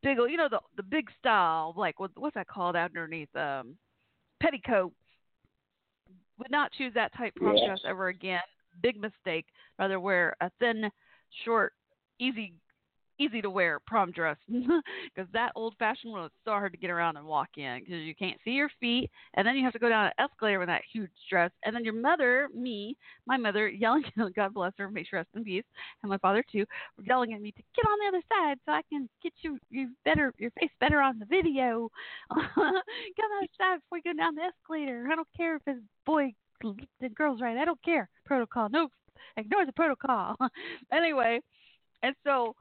big, 0.04 0.18
you 0.18 0.38
know, 0.38 0.50
the 0.50 0.60
the 0.78 0.84
big 0.84 1.10
style, 1.20 1.74
like 1.78 2.00
what 2.00 2.12
what's 2.16 2.36
that 2.36 2.48
called 2.48 2.76
underneath 2.76 3.34
um 3.36 3.76
petticoat. 4.42 4.94
Would 6.40 6.52
not 6.52 6.72
choose 6.72 6.94
that 6.96 7.14
type 7.14 7.36
prom 7.36 7.56
Yeah. 7.56 7.68
dress 7.68 7.82
ever 7.86 8.08
again. 8.08 8.42
Big 8.82 9.00
mistake. 9.00 9.46
Rather 9.80 10.00
wear 10.00 10.36
a 10.42 10.52
thin, 10.60 10.90
short, 11.44 11.74
easy, 12.20 12.54
easy 13.22 13.42
to 13.42 13.50
wear 13.50 13.80
prom 13.80 14.12
dress 14.12 14.38
because 14.48 15.30
that 15.34 15.52
old 15.56 15.76
fashioned 15.78 16.12
one 16.12 16.26
is 16.26 16.32
so 16.44 16.52
hard 16.52 16.72
to 16.72 16.78
get 16.78 16.90
around 16.90 17.18
and 17.18 17.26
walk 17.26 17.50
in 17.58 17.80
because 17.80 18.02
you 18.02 18.16
can't 18.16 18.40
see 18.44 18.52
your 18.52 18.70
feet 18.80 19.10
and 19.36 19.46
then 19.46 19.56
you 19.56 19.64
have 19.64 19.74
to 19.74 19.80
go 19.80 19.90
down 19.90 20.06
an 20.06 20.12
escalator 20.18 20.60
with 20.60 20.68
that 20.68 20.82
huge 20.92 21.12
dress 21.30 21.52
and 21.66 21.76
then 21.76 21.84
your 21.84 21.94
mother, 21.94 22.50
me, 22.56 22.96
my 23.28 23.38
mother 23.38 23.70
yelling, 23.70 24.04
God 24.36 24.54
bless 24.54 24.74
her, 24.78 24.90
may 24.90 25.04
she 25.04 25.16
rest 25.16 25.30
in 25.36 25.44
peace, 25.44 25.64
and 26.02 26.10
my 26.10 26.18
father 26.18 26.44
too, 26.52 26.66
yelling 27.04 27.34
at 27.34 27.42
me 27.42 27.52
to 27.52 27.62
get 27.76 27.86
on 27.86 27.98
the 28.00 28.18
other 28.18 28.24
side 28.34 28.58
so 28.66 28.72
I 28.72 28.82
can 28.90 29.08
get 29.22 29.34
you 29.42 29.60
you 29.70 29.90
better 30.04 30.34
your 30.38 30.52
face 30.60 30.72
better 30.80 31.02
on 31.02 31.20
the 31.20 31.26
video. 31.26 31.90
get 32.32 32.36
on 32.58 32.74
the 32.76 33.38
other 33.38 33.48
side 33.58 33.80
before 33.82 34.00
you 34.00 34.14
go 34.14 34.18
down 34.18 34.36
the 34.36 34.42
escalator. 34.42 35.08
I 35.12 35.16
don't 35.16 35.28
care 35.38 35.58
if 35.58 35.62
it's 35.68 35.80
boy 36.06 36.34
the 37.00 37.10
girl's 37.10 37.42
right. 37.42 37.58
I 37.58 37.66
don't 37.66 37.82
care. 37.84 38.10
Protocol. 38.26 38.70
No, 38.70 38.90
ignore 39.38 39.66
the 39.66 39.74
protocol. 39.74 40.36
anyway, 40.92 41.40
and 42.04 42.16
so 42.24 42.56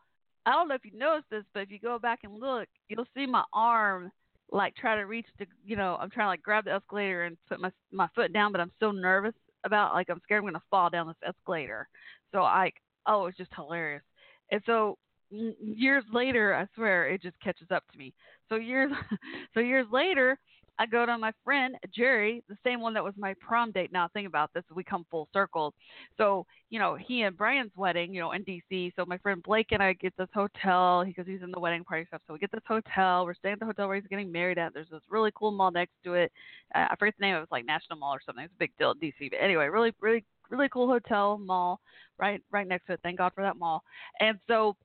I 0.47 0.53
don't 0.53 0.69
know 0.69 0.75
if 0.75 0.85
you 0.85 0.93
noticed 0.99 1.31
this, 1.31 1.45
but 1.53 1.61
if 1.61 1.71
you 1.71 1.79
go 1.79 1.99
back 1.99 2.21
and 2.25 2.39
look, 2.39 2.69
you'll 2.89 3.07
see 3.15 3.27
my 3.27 3.45
arm 3.53 4.11
like 4.53 4.75
try 4.75 4.97
to 4.97 5.03
reach 5.03 5.27
the 5.39 5.47
you 5.65 5.77
know 5.77 5.97
I'm 6.01 6.11
trying 6.11 6.27
to 6.27 6.31
like 6.31 6.43
grab 6.43 6.65
the 6.65 6.73
escalator 6.73 7.25
and 7.25 7.37
put 7.49 7.61
my 7.61 7.71
my 7.93 8.09
foot 8.15 8.33
down, 8.33 8.53
but 8.53 8.61
I'm 8.61 8.73
so 8.81 8.91
nervous 8.91 9.35
about 9.65 9.95
like 9.95 10.09
I'm 10.11 10.21
scared 10.25 10.43
I'm 10.43 10.47
gonna 10.49 10.63
fall 10.71 10.91
down 10.91 11.07
this 11.07 11.17
escalator. 11.29 11.89
So 12.33 12.43
I 12.43 12.73
oh 13.07 13.27
it's 13.27 13.39
just 13.39 13.55
hilarious. 13.55 14.03
And 14.51 14.61
so 14.67 14.99
mm, 15.33 15.55
years 15.61 16.05
later, 16.13 16.55
I 16.55 16.67
swear 16.75 17.09
it 17.09 17.23
just 17.23 17.41
catches 17.41 17.71
up 17.71 17.85
to 17.93 17.99
me. 17.99 18.13
So 18.49 18.57
years 18.57 18.91
so 19.55 19.61
years 19.61 19.87
later, 19.93 20.39
I 20.81 20.87
go 20.87 21.05
to 21.05 21.19
my 21.19 21.31
friend 21.45 21.77
Jerry, 21.95 22.43
the 22.49 22.57
same 22.65 22.81
one 22.81 22.95
that 22.95 23.05
was 23.05 23.13
my 23.19 23.35
prom 23.39 23.71
date. 23.71 23.93
Now 23.93 24.09
think 24.09 24.27
about 24.27 24.51
this, 24.55 24.65
we 24.75 24.83
come 24.83 25.05
full 25.11 25.29
circle. 25.31 25.75
So, 26.17 26.47
you 26.71 26.79
know, 26.79 26.95
he 26.95 27.21
and 27.21 27.37
Brian's 27.37 27.71
wedding, 27.77 28.15
you 28.15 28.21
know, 28.21 28.33
in 28.33 28.45
DC. 28.45 28.95
So 28.97 29.05
my 29.05 29.19
friend 29.19 29.43
Blake 29.43 29.73
and 29.73 29.83
I 29.83 29.93
get 29.93 30.15
this 30.17 30.31
hotel 30.33 31.05
because 31.05 31.27
he's 31.27 31.43
in 31.43 31.51
the 31.51 31.61
wedding 31.61 31.85
party 31.85 32.07
stuff. 32.09 32.23
So 32.27 32.33
we 32.33 32.39
get 32.39 32.51
this 32.51 32.63
hotel. 32.67 33.27
We're 33.27 33.35
staying 33.35 33.53
at 33.53 33.61
the 33.61 33.67
hotel 33.67 33.89
where 33.89 33.97
he's 33.97 34.07
getting 34.09 34.33
married 34.33 34.57
at. 34.57 34.73
There's 34.73 34.89
this 34.91 35.03
really 35.11 35.31
cool 35.35 35.51
mall 35.51 35.71
next 35.71 35.93
to 36.05 36.15
it. 36.15 36.33
Uh, 36.75 36.87
I 36.91 36.97
forget 36.99 37.15
the 37.19 37.27
name. 37.27 37.37
It 37.37 37.41
was 37.41 37.49
like 37.53 37.67
National 37.67 37.99
Mall 37.99 38.15
or 38.15 38.21
something. 38.25 38.45
It's 38.45 38.55
a 38.55 38.59
big 38.59 38.73
deal 38.79 38.93
in 38.93 38.99
DC. 39.01 39.31
But 39.31 39.37
anyway, 39.43 39.67
really, 39.67 39.93
really, 40.01 40.25
really 40.49 40.71
cool 40.71 40.89
hotel 40.89 41.37
mall 41.37 41.81
right, 42.19 42.41
right 42.51 42.67
next 42.67 42.87
to 42.87 42.95
it. 42.95 43.01
Thank 43.03 43.19
God 43.19 43.33
for 43.35 43.43
that 43.43 43.59
mall. 43.59 43.83
And 44.19 44.39
so 44.49 44.77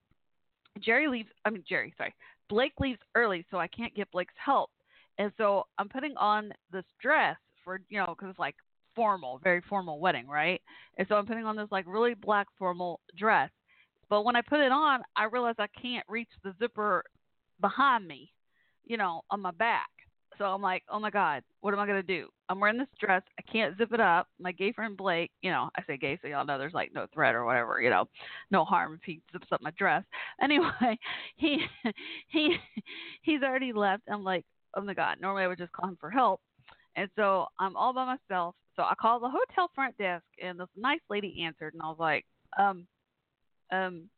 Jerry 0.81 1.07
leaves. 1.07 1.29
I 1.45 1.51
mean 1.51 1.63
Jerry, 1.65 1.93
sorry. 1.97 2.13
Blake 2.49 2.73
leaves 2.81 2.99
early, 3.15 3.45
so 3.49 3.59
I 3.59 3.67
can't 3.67 3.95
get 3.95 4.11
Blake's 4.11 4.33
help. 4.43 4.69
And 5.17 5.31
so 5.37 5.65
I'm 5.77 5.89
putting 5.89 6.15
on 6.17 6.51
this 6.71 6.83
dress 7.01 7.37
for, 7.63 7.79
you 7.89 7.99
know, 7.99 8.07
because 8.17 8.29
it's 8.29 8.39
like 8.39 8.55
formal, 8.95 9.39
very 9.43 9.61
formal 9.69 9.99
wedding, 9.99 10.27
right? 10.27 10.61
And 10.97 11.07
so 11.07 11.15
I'm 11.15 11.25
putting 11.25 11.45
on 11.45 11.55
this 11.55 11.67
like 11.71 11.85
really 11.87 12.13
black 12.13 12.47
formal 12.57 12.99
dress. 13.17 13.49
But 14.09 14.23
when 14.23 14.35
I 14.35 14.41
put 14.41 14.59
it 14.59 14.71
on, 14.71 15.01
I 15.15 15.25
realize 15.25 15.55
I 15.57 15.67
can't 15.81 16.05
reach 16.07 16.29
the 16.43 16.53
zipper 16.59 17.03
behind 17.59 18.07
me, 18.07 18.31
you 18.85 18.97
know, 18.97 19.21
on 19.31 19.41
my 19.41 19.51
back. 19.51 19.89
So 20.37 20.45
I'm 20.45 20.61
like, 20.61 20.83
oh 20.89 20.99
my 20.99 21.09
God, 21.09 21.43
what 21.61 21.73
am 21.73 21.79
I 21.79 21.85
going 21.85 22.01
to 22.01 22.03
do? 22.03 22.27
I'm 22.49 22.59
wearing 22.59 22.77
this 22.77 22.87
dress. 22.99 23.23
I 23.39 23.51
can't 23.51 23.77
zip 23.77 23.93
it 23.93 23.99
up. 23.99 24.27
My 24.39 24.51
gay 24.51 24.71
friend 24.71 24.97
Blake, 24.97 25.31
you 25.41 25.49
know, 25.49 25.69
I 25.77 25.81
say 25.87 25.97
gay 25.97 26.19
so 26.21 26.27
y'all 26.27 26.45
know 26.45 26.59
there's 26.59 26.73
like 26.73 26.93
no 26.93 27.07
threat 27.13 27.35
or 27.35 27.45
whatever, 27.45 27.79
you 27.81 27.89
know, 27.89 28.05
no 28.51 28.65
harm 28.65 28.93
if 28.93 28.99
he 29.05 29.21
zips 29.31 29.47
up 29.51 29.61
my 29.61 29.71
dress. 29.77 30.03
Anyway, 30.41 30.99
he 31.37 31.59
he 32.27 32.57
he's 33.21 33.41
already 33.41 33.71
left. 33.71 34.03
I'm 34.11 34.23
like, 34.23 34.45
oh 34.75 34.81
my 34.81 34.93
God, 34.93 35.17
normally 35.21 35.43
I 35.43 35.47
would 35.47 35.57
just 35.57 35.71
call 35.71 35.89
him 35.89 35.97
for 35.99 36.09
help. 36.09 36.41
And 36.95 37.09
so 37.15 37.45
I'm 37.59 37.75
all 37.75 37.93
by 37.93 38.05
myself. 38.05 38.55
So 38.75 38.83
I 38.83 38.93
called 38.99 39.23
the 39.23 39.29
hotel 39.29 39.69
front 39.73 39.97
desk 39.97 40.25
and 40.41 40.59
this 40.59 40.67
nice 40.75 40.99
lady 41.09 41.43
answered 41.45 41.73
and 41.73 41.81
I 41.81 41.87
was 41.87 41.97
like, 41.99 42.25
um, 42.57 42.87
um, 43.71 44.09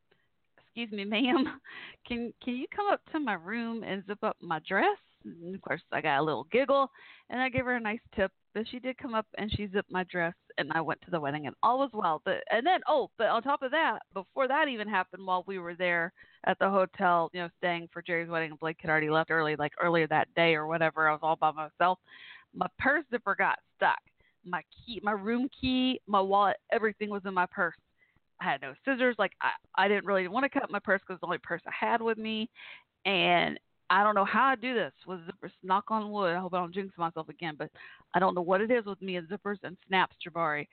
excuse 0.58 0.92
me, 0.92 1.06
ma'am, 1.06 1.60
can 2.08 2.34
can 2.44 2.56
you 2.56 2.66
come 2.76 2.88
up 2.92 3.02
to 3.12 3.20
my 3.20 3.34
room 3.34 3.84
and 3.84 4.04
zip 4.06 4.20
up 4.24 4.38
my 4.42 4.60
dress? 4.68 4.98
And 5.26 5.56
of 5.56 5.62
course, 5.62 5.82
I 5.92 6.02
got 6.02 6.20
a 6.20 6.24
little 6.24 6.46
giggle, 6.52 6.90
and 7.30 7.42
I 7.42 7.50
gave 7.50 7.66
her 7.66 7.76
a 7.76 7.80
nice 7.80 8.00
tip. 8.16 8.32
But 8.54 8.68
she 8.70 8.80
did 8.80 8.98
come 8.98 9.14
up 9.14 9.28
and 9.38 9.52
she 9.52 9.68
zipped 9.68 9.92
my 9.92 10.04
dress, 10.06 10.34
and 10.58 10.72
I 10.74 10.82
went 10.82 11.00
to 11.02 11.12
the 11.12 11.20
wedding, 11.20 11.46
and 11.46 11.56
all 11.62 11.80
was 11.80 11.92
well. 11.94 12.22
But 12.26 12.44
and 12.50 12.66
then, 12.66 12.82
oh, 12.88 13.10
but 13.18 13.28
on 13.28 13.44
top 13.44 13.62
of 13.62 13.72
that, 13.72 14.00
before 14.14 14.48
that 14.48 14.68
even 14.68 14.88
happened, 14.88 15.26
while 15.26 15.44
we 15.46 15.60
were 15.60 15.76
there 15.76 16.12
at 16.46 16.58
the 16.60 16.70
hotel, 16.70 17.30
you 17.34 17.42
know, 17.42 17.50
staying 17.58 17.90
for 17.92 18.02
Jerry's 18.02 18.30
wedding, 18.30 18.52
and 18.52 18.60
Blake 18.60 18.78
had 18.80 18.90
already 18.90 19.10
left 19.10 19.32
early, 19.32 19.56
like 19.56 19.74
earlier 19.82 20.08
that 20.08 20.34
day 20.36 20.56
or 20.56 20.66
whatever. 20.66 21.08
I 21.08 21.12
was 21.12 21.20
all 21.22 21.36
by 21.36 21.52
myself. 21.52 22.00
My 22.56 22.68
purse 22.80 23.04
zipper 23.12 23.36
got 23.36 23.60
stuck. 23.76 24.00
My 24.46 24.64
key, 24.86 25.00
my 25.04 25.12
room 25.12 25.50
key, 25.60 26.00
my 26.08 26.22
wallet, 26.22 26.58
everything 26.72 27.10
was 27.10 27.22
in 27.26 27.34
my 27.34 27.46
purse. 27.52 27.76
I 28.40 28.46
had 28.46 28.62
no 28.62 28.74
scissors. 28.86 29.16
Like 29.20 29.34
I, 29.42 29.50
I 29.76 29.88
didn't 29.88 30.06
really 30.06 30.28
want 30.28 30.52
to 30.52 30.60
cut 30.60 30.72
my 30.72 30.80
purse 30.80 31.02
because 31.06 31.20
the 31.20 31.28
only 31.28 31.40
purse 31.40 31.62
I 31.68 31.86
had 31.86 32.02
with 32.02 32.18
me, 32.18 32.50
and 33.06 33.60
I 33.90 34.04
don't 34.04 34.16
know 34.16 34.26
how 34.26 34.46
I 34.46 34.56
do 34.56 34.74
this 34.74 34.94
with 35.06 35.20
zippers. 35.22 35.52
Knock 35.64 35.86
on 35.90 36.12
wood. 36.12 36.36
I 36.36 36.40
hope 36.40 36.54
I 36.54 36.60
don't 36.60 36.74
jinx 36.74 36.98
myself 36.98 37.30
again, 37.30 37.56
but 37.58 37.70
I 38.14 38.20
don't 38.20 38.36
know 38.36 38.42
what 38.42 38.62
it 38.62 38.72
is 38.72 38.86
with 38.86 39.02
me 39.02 39.16
and 39.16 39.28
zippers 39.30 39.58
and 39.64 39.78
snaps, 39.88 40.16
Jabari. 40.26 40.68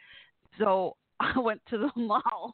So 0.59 0.97
I 1.21 1.39
went 1.39 1.61
to 1.71 1.79
the 1.79 1.91
mall. 1.97 2.53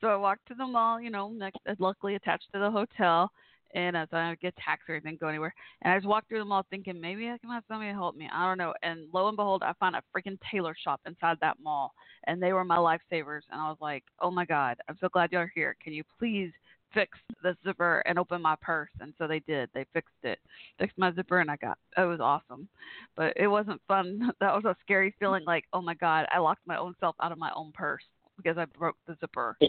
So 0.00 0.08
I 0.08 0.16
walked 0.16 0.46
to 0.48 0.54
the 0.54 0.66
mall, 0.66 1.00
you 1.00 1.10
know, 1.10 1.28
next, 1.28 1.58
uh, 1.68 1.74
luckily 1.78 2.14
attached 2.14 2.46
to 2.54 2.58
the 2.58 2.70
hotel, 2.70 3.30
and 3.74 3.98
I 3.98 4.06
thought 4.06 4.20
I'd 4.20 4.40
get 4.40 4.54
a 4.56 4.60
taxi 4.62 4.92
or 4.92 4.94
anything, 4.94 5.18
go 5.20 5.28
anywhere. 5.28 5.54
And 5.82 5.92
I 5.92 5.96
just 5.98 6.08
walked 6.08 6.28
through 6.28 6.38
the 6.38 6.44
mall 6.46 6.64
thinking 6.70 6.98
maybe 6.98 7.28
I 7.28 7.36
can 7.36 7.50
have 7.50 7.64
somebody 7.68 7.90
help 7.90 8.16
me. 8.16 8.28
I 8.32 8.46
don't 8.46 8.56
know. 8.56 8.72
And 8.82 9.08
lo 9.12 9.28
and 9.28 9.36
behold, 9.36 9.62
I 9.62 9.72
found 9.78 9.94
a 9.94 10.02
freaking 10.16 10.38
tailor 10.50 10.74
shop 10.82 11.00
inside 11.06 11.36
that 11.42 11.58
mall, 11.62 11.92
and 12.26 12.42
they 12.42 12.54
were 12.54 12.64
my 12.64 12.78
lifesavers. 12.78 13.42
And 13.50 13.60
I 13.60 13.68
was 13.68 13.76
like, 13.80 14.04
oh 14.20 14.30
my 14.30 14.46
god, 14.46 14.78
I'm 14.88 14.96
so 15.00 15.08
glad 15.10 15.32
you're 15.32 15.52
here. 15.54 15.76
Can 15.82 15.92
you 15.92 16.02
please 16.18 16.50
fix 16.94 17.18
the 17.42 17.56
zipper 17.64 18.02
and 18.06 18.18
open 18.18 18.42
my 18.42 18.56
purse 18.60 18.90
and 19.00 19.12
so 19.18 19.26
they 19.26 19.40
did. 19.40 19.68
They 19.74 19.84
fixed 19.92 20.14
it 20.22 20.38
fixed 20.78 20.98
my 20.98 21.12
zipper 21.12 21.40
and 21.40 21.50
i 21.50 21.56
got 21.56 21.78
it 21.96 22.02
was 22.02 22.20
awesome. 22.20 22.68
But 23.16 23.32
it 23.36 23.48
wasn't 23.48 23.80
fun. 23.88 24.30
That 24.40 24.54
was 24.54 24.64
a 24.64 24.76
scary 24.82 25.14
feeling 25.18 25.44
like 25.44 25.64
oh 25.72 25.82
my 25.82 25.94
god 25.94 26.26
i 26.32 26.38
locked 26.38 26.66
my 26.66 26.78
own 26.78 26.94
self 27.00 27.16
out 27.20 27.32
of 27.32 27.38
my 27.38 27.50
own 27.54 27.72
purse 27.72 28.04
because 28.36 28.58
i 28.58 28.64
broke 28.64 28.96
the 29.06 29.16
zipper. 29.20 29.56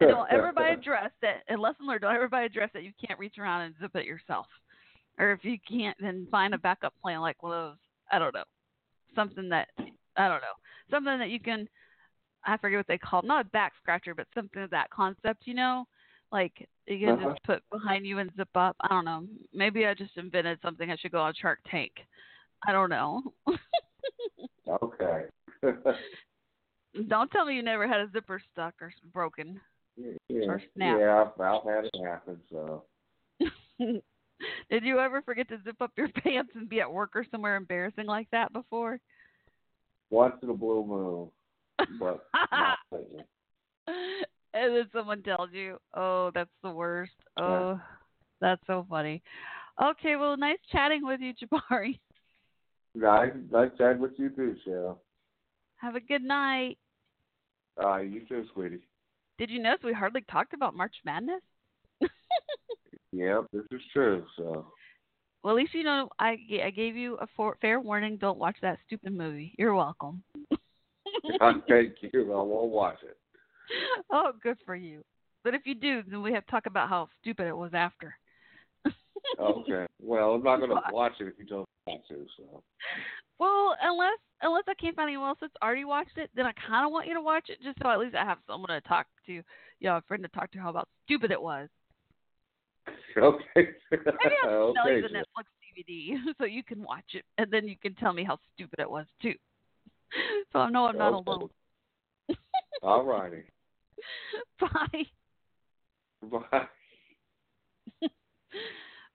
Don't 0.00 0.32
ever 0.32 0.52
buy 0.52 0.70
a 0.70 0.76
dress 0.76 1.10
that 1.20 1.42
and 1.48 1.60
lesson 1.60 1.86
learned 1.86 2.00
don't 2.00 2.14
ever 2.14 2.28
buy 2.28 2.42
a 2.42 2.48
dress 2.48 2.70
that 2.74 2.82
you 2.82 2.92
can't 3.04 3.20
reach 3.20 3.38
around 3.38 3.62
and 3.62 3.74
zip 3.80 3.94
it 3.94 4.04
yourself. 4.04 4.46
Or 5.18 5.30
if 5.30 5.44
you 5.44 5.58
can't 5.68 5.96
then 6.00 6.26
find 6.30 6.54
a 6.54 6.58
backup 6.58 6.94
plan 7.00 7.20
like 7.20 7.42
one 7.42 7.52
of 7.52 7.70
those 7.70 7.78
i 8.10 8.18
don't 8.18 8.34
know 8.34 8.44
something 9.14 9.48
that 9.48 9.68
i 9.78 10.28
don't 10.28 10.40
know 10.40 10.56
something 10.90 11.18
that 11.18 11.30
you 11.30 11.40
can 11.40 11.68
I 12.44 12.56
forget 12.56 12.78
what 12.78 12.86
they 12.88 12.98
call 12.98 13.20
it, 13.20 13.26
not 13.26 13.46
a 13.46 13.50
back 13.50 13.72
scratcher, 13.80 14.14
but 14.14 14.26
something 14.34 14.62
of 14.62 14.70
that 14.70 14.90
concept, 14.90 15.42
you 15.46 15.54
know? 15.54 15.86
Like 16.32 16.68
you 16.86 16.98
can 16.98 17.10
Uh-huh. 17.10 17.30
just 17.30 17.42
put 17.44 17.62
behind 17.70 18.06
you 18.06 18.18
and 18.18 18.30
zip 18.36 18.48
up. 18.54 18.76
I 18.80 18.88
don't 18.88 19.04
know. 19.04 19.26
Maybe 19.52 19.86
I 19.86 19.94
just 19.94 20.16
invented 20.16 20.58
something 20.62 20.90
I 20.90 20.96
should 20.96 21.12
go 21.12 21.20
on 21.20 21.34
Shark 21.34 21.60
Tank. 21.70 21.92
I 22.66 22.72
don't 22.72 22.90
know. 22.90 23.22
Okay. 24.68 25.26
don't 27.08 27.30
tell 27.30 27.44
me 27.44 27.54
you 27.56 27.62
never 27.62 27.86
had 27.86 28.00
a 28.00 28.10
zipper 28.12 28.40
stuck 28.52 28.74
or 28.80 28.92
broken. 29.12 29.60
yeah, 29.96 30.44
Or 30.46 30.62
snap. 30.74 30.98
yeah, 31.00 31.24
I've, 31.36 31.40
I've 31.40 31.62
had 31.64 31.84
it 31.84 31.96
happen. 32.04 32.40
So 32.50 32.84
Did 34.70 34.84
you 34.84 34.98
ever 34.98 35.22
forget 35.22 35.48
to 35.50 35.58
zip 35.64 35.80
up 35.80 35.92
your 35.96 36.08
pants 36.22 36.52
and 36.54 36.68
be 36.68 36.80
at 36.80 36.90
work 36.92 37.10
or 37.14 37.24
somewhere 37.30 37.56
embarrassing 37.56 38.06
like 38.06 38.28
that 38.32 38.52
before? 38.52 38.98
once 40.10 40.34
in 40.42 40.50
a 40.50 40.54
blue 40.54 40.84
moon, 40.84 41.30
but 41.98 42.24
not 42.52 42.78
and 43.86 44.76
then 44.76 44.88
someone 44.92 45.22
tells 45.22 45.50
you, 45.52 45.78
"Oh, 45.94 46.30
that's 46.34 46.50
the 46.62 46.70
worst." 46.70 47.12
Oh, 47.36 47.80
that's 48.40 48.60
so 48.66 48.86
funny. 48.88 49.22
Okay, 49.82 50.16
well, 50.16 50.36
nice 50.36 50.58
chatting 50.70 51.04
with 51.04 51.20
you, 51.20 51.32
Jabari. 51.42 51.98
Nice, 52.94 53.32
nice 53.50 53.70
chatting 53.78 54.00
with 54.02 54.12
you 54.18 54.28
too, 54.30 54.54
Cheryl. 54.66 54.98
Have 55.76 55.96
a 55.96 56.00
good 56.00 56.22
night. 56.22 56.78
Uh, 57.82 57.98
you 57.98 58.20
too, 58.28 58.44
sweetie. 58.52 58.86
Did 59.38 59.48
you 59.50 59.60
notice 59.62 59.82
we 59.82 59.92
hardly 59.94 60.20
talked 60.30 60.52
about 60.52 60.76
March 60.76 60.94
Madness? 61.04 61.42
Yep, 63.14 63.46
this 63.52 63.64
is 63.72 63.80
true. 63.92 64.24
So 64.38 64.66
Well, 65.42 65.54
at 65.54 65.56
least 65.56 65.74
you 65.74 65.82
know 65.84 66.08
I 66.18 66.38
I 66.64 66.70
gave 66.70 66.96
you 66.96 67.16
a 67.16 67.26
for- 67.36 67.58
fair 67.60 67.78
warning. 67.80 68.16
Don't 68.16 68.38
watch 68.38 68.56
that 68.62 68.78
stupid 68.86 69.12
movie. 69.12 69.54
You're 69.58 69.74
welcome. 69.74 70.22
thank 71.68 71.94
you. 72.00 72.32
I 72.32 72.42
won't 72.42 72.70
watch 72.70 72.98
it. 73.02 73.16
oh, 74.12 74.32
good 74.42 74.58
for 74.64 74.74
you. 74.74 75.02
But 75.44 75.54
if 75.54 75.62
you 75.64 75.74
do, 75.74 76.02
then 76.08 76.22
we 76.22 76.32
have 76.32 76.44
to 76.44 76.50
talk 76.50 76.66
about 76.66 76.88
how 76.88 77.08
stupid 77.20 77.46
it 77.46 77.56
was 77.56 77.72
after. 77.74 78.16
Okay. 79.38 79.86
Well, 80.00 80.32
I'm 80.32 80.42
not 80.42 80.58
gonna 80.58 80.80
watch 80.90 81.12
it 81.20 81.28
if 81.28 81.34
you 81.38 81.46
don't 81.46 81.68
want 81.86 82.02
to. 82.08 82.26
So 82.36 82.62
Well, 83.38 83.76
unless 83.80 84.18
unless 84.40 84.64
I 84.68 84.74
can't 84.74 84.96
find 84.96 85.08
anyone 85.08 85.28
else 85.28 85.38
that's 85.40 85.54
already 85.62 85.84
watched 85.84 86.18
it, 86.18 86.30
then 86.34 86.44
I 86.44 86.52
kind 86.52 86.84
of 86.84 86.92
want 86.92 87.06
you 87.06 87.14
to 87.14 87.20
watch 87.20 87.48
it 87.48 87.58
just 87.62 87.78
so 87.80 87.88
at 87.88 88.00
least 88.00 88.16
I 88.16 88.24
have 88.24 88.38
someone 88.48 88.70
to 88.70 88.80
talk 88.80 89.06
to, 89.26 89.32
you 89.32 89.42
know, 89.80 89.96
a 89.96 90.02
friend 90.02 90.22
to 90.24 90.28
talk 90.30 90.50
to 90.52 90.58
how 90.58 90.70
about 90.70 90.88
stupid 91.04 91.30
it 91.30 91.40
was. 91.40 91.68
okay. 93.16 93.68
Maybe 93.90 94.36
I'll 94.44 94.74
sell 94.74 94.92
you 94.92 95.02
the 95.02 95.08
Netflix 95.08 95.46
DVD 95.78 96.18
so 96.38 96.44
you 96.44 96.64
can 96.64 96.82
watch 96.82 97.14
it, 97.14 97.24
and 97.38 97.50
then 97.50 97.68
you 97.68 97.76
can 97.80 97.94
tell 97.94 98.12
me 98.12 98.24
how 98.24 98.38
stupid 98.54 98.80
it 98.80 98.90
was 98.90 99.06
too. 99.20 99.34
So 100.52 100.58
I 100.58 100.70
know 100.70 100.86
I'm 100.86 100.98
not 100.98 101.14
Okay. 101.14 101.30
alone. 101.30 101.48
All 102.82 103.04
righty. 103.04 103.42
Bye. 104.60 105.06
Bye. 106.22 106.66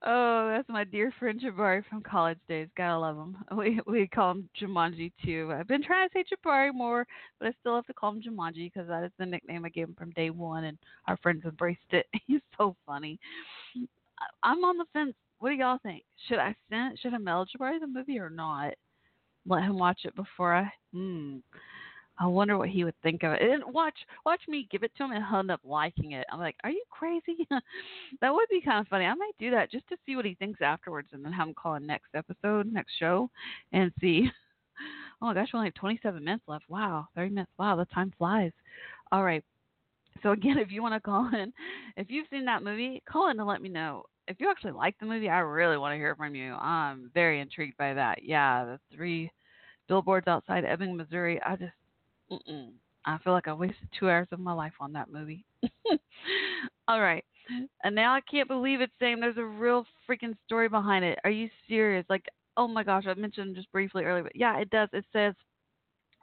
Oh, 0.05 0.47
that's 0.49 0.69
my 0.69 0.83
dear 0.83 1.11
friend 1.17 1.41
Jabari 1.41 1.83
from 1.89 2.03
college 2.03 2.37
days. 2.47 2.67
Gotta 2.77 2.99
love 2.99 3.17
him. 3.17 3.35
We 3.57 3.81
we 3.87 4.07
call 4.07 4.31
him 4.31 4.49
Jumanji 4.61 5.11
too. 5.25 5.51
I've 5.51 5.67
been 5.67 5.81
trying 5.81 6.07
to 6.07 6.13
say 6.13 6.23
Jabari 6.23 6.71
more, 6.71 7.05
but 7.39 7.47
I 7.47 7.51
still 7.59 7.75
have 7.75 7.87
to 7.87 7.93
call 7.95 8.11
him 8.11 8.21
Jumanji 8.21 8.71
because 8.71 8.87
that 8.89 9.03
is 9.03 9.11
the 9.17 9.25
nickname 9.25 9.65
I 9.65 9.69
gave 9.69 9.87
him 9.87 9.95
from 9.97 10.11
day 10.11 10.29
one, 10.29 10.65
and 10.65 10.77
our 11.07 11.17
friends 11.17 11.43
embraced 11.45 11.79
it. 11.91 12.05
He's 12.27 12.41
so 12.59 12.75
funny. 12.85 13.19
I'm 14.43 14.63
on 14.63 14.77
the 14.77 14.85
fence. 14.93 15.15
What 15.39 15.49
do 15.49 15.55
y'all 15.55 15.79
think? 15.81 16.03
Should 16.27 16.37
I 16.39 16.55
send? 16.69 16.99
Should 16.99 17.15
I 17.15 17.17
mail 17.17 17.45
Jabari 17.45 17.79
the 17.79 17.87
movie 17.87 18.19
or 18.19 18.29
not? 18.29 18.75
Let 19.47 19.63
him 19.63 19.77
watch 19.77 20.01
it 20.03 20.15
before 20.15 20.53
I. 20.55 20.71
Hmm. 20.93 21.37
I 22.19 22.25
wonder 22.25 22.57
what 22.57 22.69
he 22.69 22.83
would 22.83 22.99
think 23.03 23.21
of 23.23 23.33
it. 23.33 23.41
And 23.41 23.63
watch 23.73 23.97
watch 24.25 24.41
me 24.47 24.67
give 24.71 24.83
it 24.83 24.91
to 24.97 25.03
him 25.03 25.11
and 25.11 25.23
he'll 25.23 25.39
end 25.39 25.51
up 25.51 25.61
liking 25.63 26.13
it. 26.13 26.25
I'm 26.31 26.39
like, 26.39 26.55
Are 26.63 26.71
you 26.71 26.83
crazy? 26.89 27.47
that 28.21 28.33
would 28.33 28.47
be 28.49 28.61
kind 28.61 28.79
of 28.79 28.87
funny. 28.87 29.05
I 29.05 29.13
might 29.13 29.35
do 29.39 29.51
that 29.51 29.71
just 29.71 29.87
to 29.89 29.97
see 30.05 30.15
what 30.15 30.25
he 30.25 30.33
thinks 30.35 30.61
afterwards 30.61 31.09
and 31.13 31.23
then 31.23 31.31
have 31.31 31.47
him 31.47 31.53
call 31.53 31.75
in 31.75 31.85
next 31.85 32.09
episode, 32.15 32.71
next 32.71 32.93
show 32.99 33.29
and 33.73 33.91
see. 34.01 34.29
Oh 35.19 35.25
my 35.25 35.33
gosh, 35.33 35.47
we 35.51 35.57
only 35.57 35.69
have 35.69 35.73
twenty 35.73 35.99
seven 36.03 36.23
minutes 36.23 36.43
left. 36.45 36.65
Wow, 36.69 37.07
thirty 37.15 37.31
minutes. 37.31 37.51
Wow, 37.57 37.75
the 37.75 37.85
time 37.85 38.13
flies. 38.19 38.51
All 39.11 39.23
right. 39.23 39.43
So 40.21 40.31
again, 40.31 40.57
if 40.59 40.71
you 40.71 40.83
want 40.83 40.93
to 40.93 40.99
call 40.99 41.27
in, 41.33 41.51
if 41.95 42.11
you've 42.11 42.27
seen 42.29 42.45
that 42.45 42.63
movie, 42.63 43.01
call 43.09 43.31
in 43.31 43.39
and 43.39 43.47
let 43.47 43.59
me 43.59 43.69
know. 43.69 44.03
If 44.27 44.39
you 44.39 44.49
actually 44.49 44.73
like 44.73 44.95
the 44.99 45.05
movie, 45.05 45.29
I 45.29 45.39
really 45.39 45.77
want 45.77 45.93
to 45.93 45.97
hear 45.97 46.15
from 46.15 46.35
you. 46.35 46.53
I'm 46.55 47.11
very 47.13 47.39
intrigued 47.39 47.77
by 47.77 47.93
that. 47.93 48.23
Yeah, 48.23 48.65
the 48.65 48.79
three 48.95 49.31
billboards 49.87 50.27
outside 50.27 50.65
Ebbing, 50.65 50.95
Missouri. 50.97 51.41
I 51.45 51.55
just 51.55 51.73
Mm-mm. 52.31 52.71
I 53.05 53.17
feel 53.19 53.33
like 53.33 53.47
I 53.47 53.53
wasted 53.53 53.87
two 53.97 54.09
hours 54.09 54.27
of 54.31 54.39
my 54.39 54.53
life 54.53 54.73
on 54.81 54.93
that 54.93 55.09
movie. 55.11 55.45
All 56.87 57.01
right. 57.01 57.23
And 57.83 57.95
now 57.95 58.13
I 58.13 58.21
can't 58.21 58.47
believe 58.49 58.81
it's 58.81 58.93
saying 58.99 59.19
there's 59.19 59.37
a 59.37 59.43
real 59.43 59.85
freaking 60.09 60.35
story 60.45 60.67
behind 60.67 61.05
it. 61.05 61.19
Are 61.23 61.29
you 61.29 61.49
serious? 61.67 62.05
Like, 62.09 62.25
oh 62.57 62.67
my 62.67 62.83
gosh, 62.83 63.05
I 63.07 63.13
mentioned 63.13 63.55
just 63.55 63.71
briefly 63.71 64.03
earlier, 64.03 64.23
but 64.23 64.35
yeah, 64.35 64.57
it 64.59 64.69
does. 64.69 64.89
It 64.93 65.05
says 65.13 65.33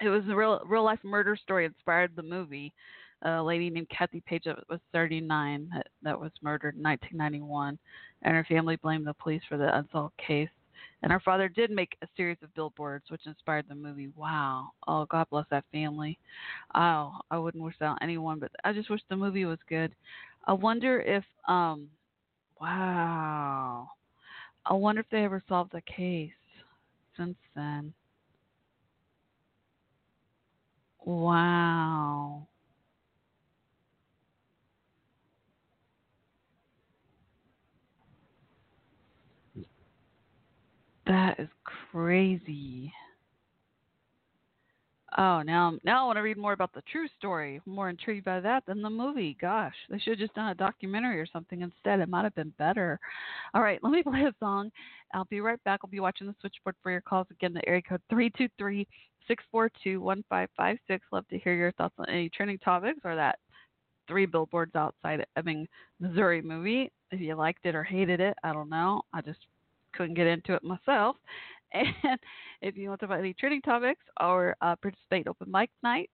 it 0.01 0.09
was 0.09 0.23
a 0.29 0.35
real 0.35 0.61
real 0.67 0.85
life 0.85 0.99
murder 1.05 1.37
story 1.37 1.65
inspired 1.67 2.13
the 2.17 2.23
movie. 2.23 2.73
A 3.25 3.43
lady 3.43 3.71
named 3.71 3.89
Kathy 3.89 4.21
Page 4.21 4.45
that 4.45 4.59
was 4.69 4.81
39 4.93 5.71
that, 5.75 5.87
that 6.03 6.21
was 6.21 6.31
murdered 6.43 6.77
in 6.77 6.83
1991, 6.83 7.79
and 8.23 8.35
her 8.35 8.45
family 8.45 8.77
blamed 8.77 9.07
the 9.07 9.15
police 9.15 9.43
for 9.49 9.57
the 9.57 9.77
unsolved 9.77 10.17
case. 10.19 10.51
And 11.03 11.13
her 11.13 11.21
father 11.21 11.49
did 11.49 11.71
make 11.71 11.97
a 12.03 12.09
series 12.17 12.39
of 12.43 12.55
billboards, 12.55 13.11
which 13.11 13.27
inspired 13.27 13.67
the 13.69 13.75
movie. 13.75 14.09
Wow. 14.17 14.71
Oh, 14.89 15.05
God 15.07 15.27
bless 15.31 15.47
that 15.51 15.65
family. 15.71 16.19
Oh, 16.75 17.19
I 17.31 17.39
wouldn't 17.39 17.63
wish 17.63 17.75
that 17.81 17.87
on 17.87 17.99
anyone, 18.01 18.39
but 18.39 18.51
I 18.65 18.73
just 18.73 18.91
wish 18.91 19.01
the 19.09 19.17
movie 19.17 19.45
was 19.45 19.59
good. 19.69 19.95
I 20.47 20.53
wonder 20.55 21.01
if, 21.01 21.25
um, 21.47 21.89
wow. 22.61 23.89
I 24.67 24.73
wonder 24.73 25.03
if 25.03 25.11
they 25.11 25.25
ever 25.25 25.43
solved 25.47 25.73
the 25.73 25.83
case 25.83 26.31
since 27.17 27.37
then. 27.55 27.93
Wow. 31.05 32.49
That 41.07 41.39
is 41.39 41.49
crazy. 41.91 42.93
Oh, 45.17 45.43
now 45.43 45.79
now 45.85 46.03
I 46.03 46.07
want 46.07 46.17
to 46.17 46.23
read 46.23 46.37
more 46.37 46.55
about 46.55 46.73
the 46.73 46.83
true 46.91 47.07
story. 47.19 47.61
I'm 47.65 47.73
more 47.73 47.89
intrigued 47.89 48.25
by 48.25 48.41
that 48.41 48.65
than 48.67 48.83
the 48.83 48.91
movie. 48.91 49.37
Gosh, 49.41 49.75
they 49.89 49.99
should 49.99 50.15
have 50.15 50.19
just 50.19 50.35
done 50.35 50.49
a 50.49 50.55
documentary 50.57 51.21
or 51.21 51.27
something 51.27 51.61
instead. 51.61 52.01
It 52.01 52.09
might 52.09 52.25
have 52.25 52.35
been 52.35 52.53
better. 52.59 52.99
All 53.55 53.63
right, 53.63 53.79
let 53.83 53.93
me 53.93 54.03
play 54.03 54.23
a 54.23 54.35
song. 54.41 54.73
I'll 55.13 55.27
be 55.27 55.41
right 55.41 55.63
back. 55.65 55.81
I'll 55.85 55.91
be 55.91 56.01
watching 56.01 56.27
the 56.27 56.35
switchboard 56.41 56.75
for 56.83 56.91
your 56.91 57.01
calls 57.01 57.29
again. 57.31 57.55
The 57.55 57.69
area 57.69 57.83
code 57.83 58.01
three 58.11 58.31
two 58.37 58.49
three 58.59 58.89
six 59.29 59.45
four 59.53 59.71
two 59.85 60.01
one 60.01 60.25
five 60.29 60.49
five 60.57 60.79
six. 60.89 61.07
Love 61.13 61.29
to 61.29 61.39
hear 61.39 61.55
your 61.55 61.73
thoughts 61.73 61.95
on 61.99 62.09
any 62.09 62.29
trending 62.31 62.59
topics 62.59 63.01
or 63.05 63.15
that 63.15 63.39
three 64.09 64.27
billboards 64.27 64.75
outside 64.75 65.25
Ebbing, 65.37 65.69
Missouri 66.01 66.43
movie. 66.43 66.91
If 67.13 67.21
you 67.21 67.37
liked 67.37 67.67
it 67.67 67.77
or 67.77 67.85
hated 67.85 68.21
it, 68.21 68.37
I 68.43 68.53
don't 68.53 68.69
know. 68.69 69.03
I 69.13 69.21
just 69.21 69.47
couldn't 69.97 70.15
get 70.15 70.27
into 70.27 70.55
it 70.55 70.63
myself. 70.63 71.17
And 71.77 72.21
if 72.63 72.77
you 72.77 72.89
want 72.89 73.01
to 73.01 73.07
talk 73.07 73.15
about 73.15 73.25
any 73.25 73.35
trending 73.35 73.61
topics 73.61 74.05
or 74.21 74.55
uh, 74.63 74.77
participate 74.77 75.27
open 75.27 75.51
mic 75.51 75.71
night, 75.83 76.09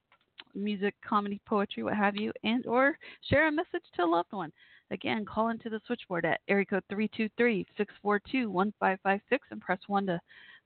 music, 0.54 0.94
comedy, 1.06 1.38
poetry, 1.46 1.82
what 1.82 1.94
have 1.94 2.16
you, 2.16 2.32
and 2.44 2.66
or 2.66 2.96
share 3.28 3.46
a 3.46 3.52
message 3.52 3.82
to 3.96 4.04
a 4.04 4.06
loved 4.06 4.32
one. 4.32 4.50
Again, 4.90 5.26
call 5.26 5.50
into 5.50 5.68
the 5.68 5.78
switchboard 5.86 6.24
at 6.24 6.40
area 6.48 6.64
code 6.64 6.82
323-642-1556 6.90 9.20
and 9.50 9.60
press 9.60 9.80
1 9.86 10.06
to 10.06 10.18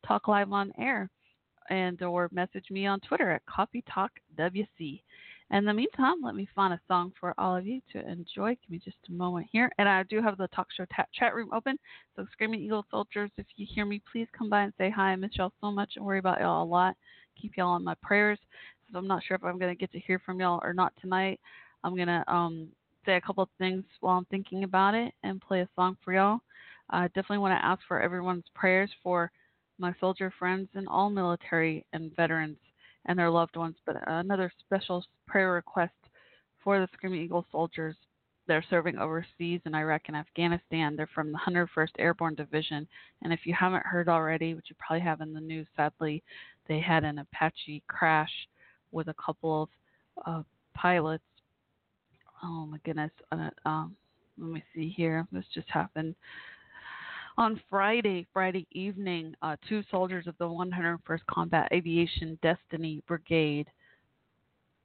talk 0.07 0.29
live 0.29 0.53
on 0.53 0.71
air 0.79 1.11
and 1.71 2.03
or 2.03 2.29
message 2.33 2.67
me 2.71 2.87
on 2.87 3.01
Twitter 3.01 3.31
at 3.31 3.45
Coffee 3.47 3.83
Talk 3.93 4.13
WC. 4.39 5.03
In 5.55 5.65
the 5.65 5.73
meantime, 5.73 6.17
let 6.21 6.35
me 6.35 6.49
find 6.53 6.75
a 6.75 6.81
song 6.89 7.13
for 7.21 7.33
all 7.39 7.55
of 7.55 7.65
you 7.65 7.81
to 7.93 8.01
enjoy. 8.11 8.49
Give 8.49 8.71
me 8.71 8.81
just 8.85 8.97
a 9.09 9.13
moment 9.13 9.47
here. 9.53 9.71
And 9.79 9.89
I 9.89 10.03
do 10.03 10.21
have 10.21 10.37
the 10.37 10.49
talk 10.49 10.67
show 10.77 10.85
chat 11.17 11.33
room 11.33 11.51
open. 11.55 11.79
So, 12.17 12.27
Screaming 12.33 12.61
Eagle 12.61 12.85
Soldiers, 12.91 13.31
if 13.37 13.47
you 13.55 13.65
hear 13.73 13.87
me, 13.87 14.03
please 14.11 14.27
come 14.37 14.51
by 14.51 14.63
and 14.63 14.73
say 14.77 14.91
hi. 14.91 15.13
I 15.13 15.17
miss 15.17 15.31
y'all 15.35 15.53
so 15.61 15.71
much 15.71 15.93
and 15.95 16.05
worry 16.05 16.19
about 16.19 16.41
y'all 16.41 16.65
a 16.65 16.67
lot. 16.67 16.97
Keep 17.41 17.57
y'all 17.57 17.77
in 17.77 17.85
my 17.85 17.95
prayers. 18.03 18.41
So, 18.91 18.99
I'm 18.99 19.07
not 19.07 19.23
sure 19.23 19.37
if 19.37 19.45
I'm 19.45 19.61
going 19.61 19.73
to 19.73 19.79
get 19.79 19.93
to 19.93 20.01
hear 20.01 20.19
from 20.27 20.41
y'all 20.41 20.59
or 20.65 20.75
not 20.75 20.93
tonight. 21.01 21.39
I'm 21.85 21.95
going 21.95 22.09
to 22.09 22.25
um, 22.27 22.67
say 23.07 23.15
a 23.15 23.21
couple 23.21 23.45
of 23.45 23.49
things 23.57 23.85
while 24.01 24.19
I'm 24.19 24.25
thinking 24.25 24.65
about 24.65 24.97
it 24.97 25.15
and 25.23 25.41
play 25.41 25.61
a 25.61 25.69
song 25.77 25.97
for 26.05 26.13
y'all. 26.13 26.41
I 26.91 27.07
definitely 27.07 27.39
want 27.39 27.57
to 27.57 27.65
ask 27.65 27.81
for 27.87 28.01
everyone's 28.01 28.51
prayers 28.57 28.91
for 29.05 29.31
my 29.79 29.95
soldier 30.01 30.35
friends 30.37 30.69
and 30.75 30.89
all 30.89 31.11
military 31.11 31.87
and 31.93 32.11
veterans 32.17 32.57
and 33.07 33.19
their 33.19 33.31
loved 33.31 33.57
ones. 33.57 33.77
But 33.87 33.97
another 34.07 34.53
special 34.61 35.05
prayer 35.27 35.53
request 35.53 35.93
for 36.63 36.81
the 36.81 36.89
Screaming 36.95 37.23
Eagle 37.23 37.47
soldiers. 37.51 37.97
They're 38.47 38.65
serving 38.69 38.99
overseas 38.99 39.61
in 39.65 39.75
Iraq 39.75 40.03
and 40.09 40.17
Afghanistan. 40.17 40.97
They're 40.97 41.09
from 41.15 41.33
the 41.33 41.39
101st 41.39 41.89
Airborne 41.99 42.35
Division. 42.35 42.87
And 43.23 43.33
if 43.33 43.41
you 43.45 43.55
haven't 43.59 43.87
heard 43.87 44.09
already, 44.09 44.55
which 44.55 44.67
you 44.69 44.77
probably 44.79 45.05
have 45.05 45.23
in 45.23 45.33
the 45.33 45.41
news, 45.41 45.67
sadly, 45.77 46.23
they 46.69 46.81
had 46.81 47.05
an 47.05 47.19
Apache 47.19 47.83
crash 47.89 48.31
with 48.93 49.09
a 49.09 49.15
couple 49.15 49.63
of 49.63 49.69
uh, 50.27 50.43
pilots. 50.75 51.25
Oh 52.43 52.67
my 52.67 52.79
goodness. 52.85 53.11
Uh, 53.33 53.49
um, 53.65 53.97
let 54.39 54.51
me 54.51 54.65
see 54.75 54.93
here. 54.95 55.27
This 55.33 55.45
just 55.55 55.69
happened 55.71 56.15
on 57.37 57.61
Friday, 57.69 58.27
Friday 58.33 58.67
evening, 58.73 59.35
uh, 59.43 59.57
two 59.69 59.83
soldiers 59.91 60.27
of 60.27 60.39
the 60.39 60.45
101st 60.45 61.27
Combat 61.29 61.69
Aviation 61.73 62.39
Destiny 62.43 63.03
Brigade, 63.09 63.67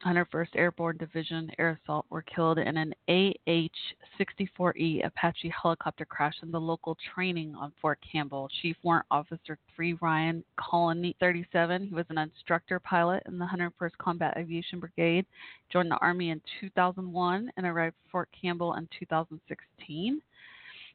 101st 0.05 0.55
Airborne 0.55 0.97
Division 0.97 1.51
Air 1.59 1.77
Assault, 1.83 2.07
were 2.09 2.23
killed 2.23 2.57
in 2.57 2.75
an 2.77 2.93
AH-64E 3.07 5.05
Apache 5.05 5.53
helicopter 5.61 6.05
crash 6.05 6.35
in 6.41 6.49
the 6.51 6.59
local 6.59 6.97
training 7.13 7.53
on 7.53 7.71
Fort 7.81 7.99
Campbell. 8.11 8.49
Chief 8.61 8.77
Warrant 8.81 9.05
Officer 9.11 9.59
3 9.75 9.97
Ryan 10.01 10.43
Connolly, 10.57 11.15
37, 11.19 11.87
he 11.87 11.93
was 11.93 12.05
an 12.09 12.17
instructor 12.17 12.79
pilot 12.79 13.21
in 13.27 13.37
the 13.37 13.45
101st 13.45 13.97
Combat 13.99 14.35
Aviation 14.37 14.79
Brigade, 14.79 15.25
joined 15.71 15.91
the 15.91 15.97
Army 15.97 16.29
in 16.31 16.41
2001 16.61 17.51
and 17.57 17.65
arrived 17.65 17.95
at 18.05 18.11
Fort 18.11 18.29
Campbell 18.41 18.73
in 18.75 18.87
2016. 18.97 20.21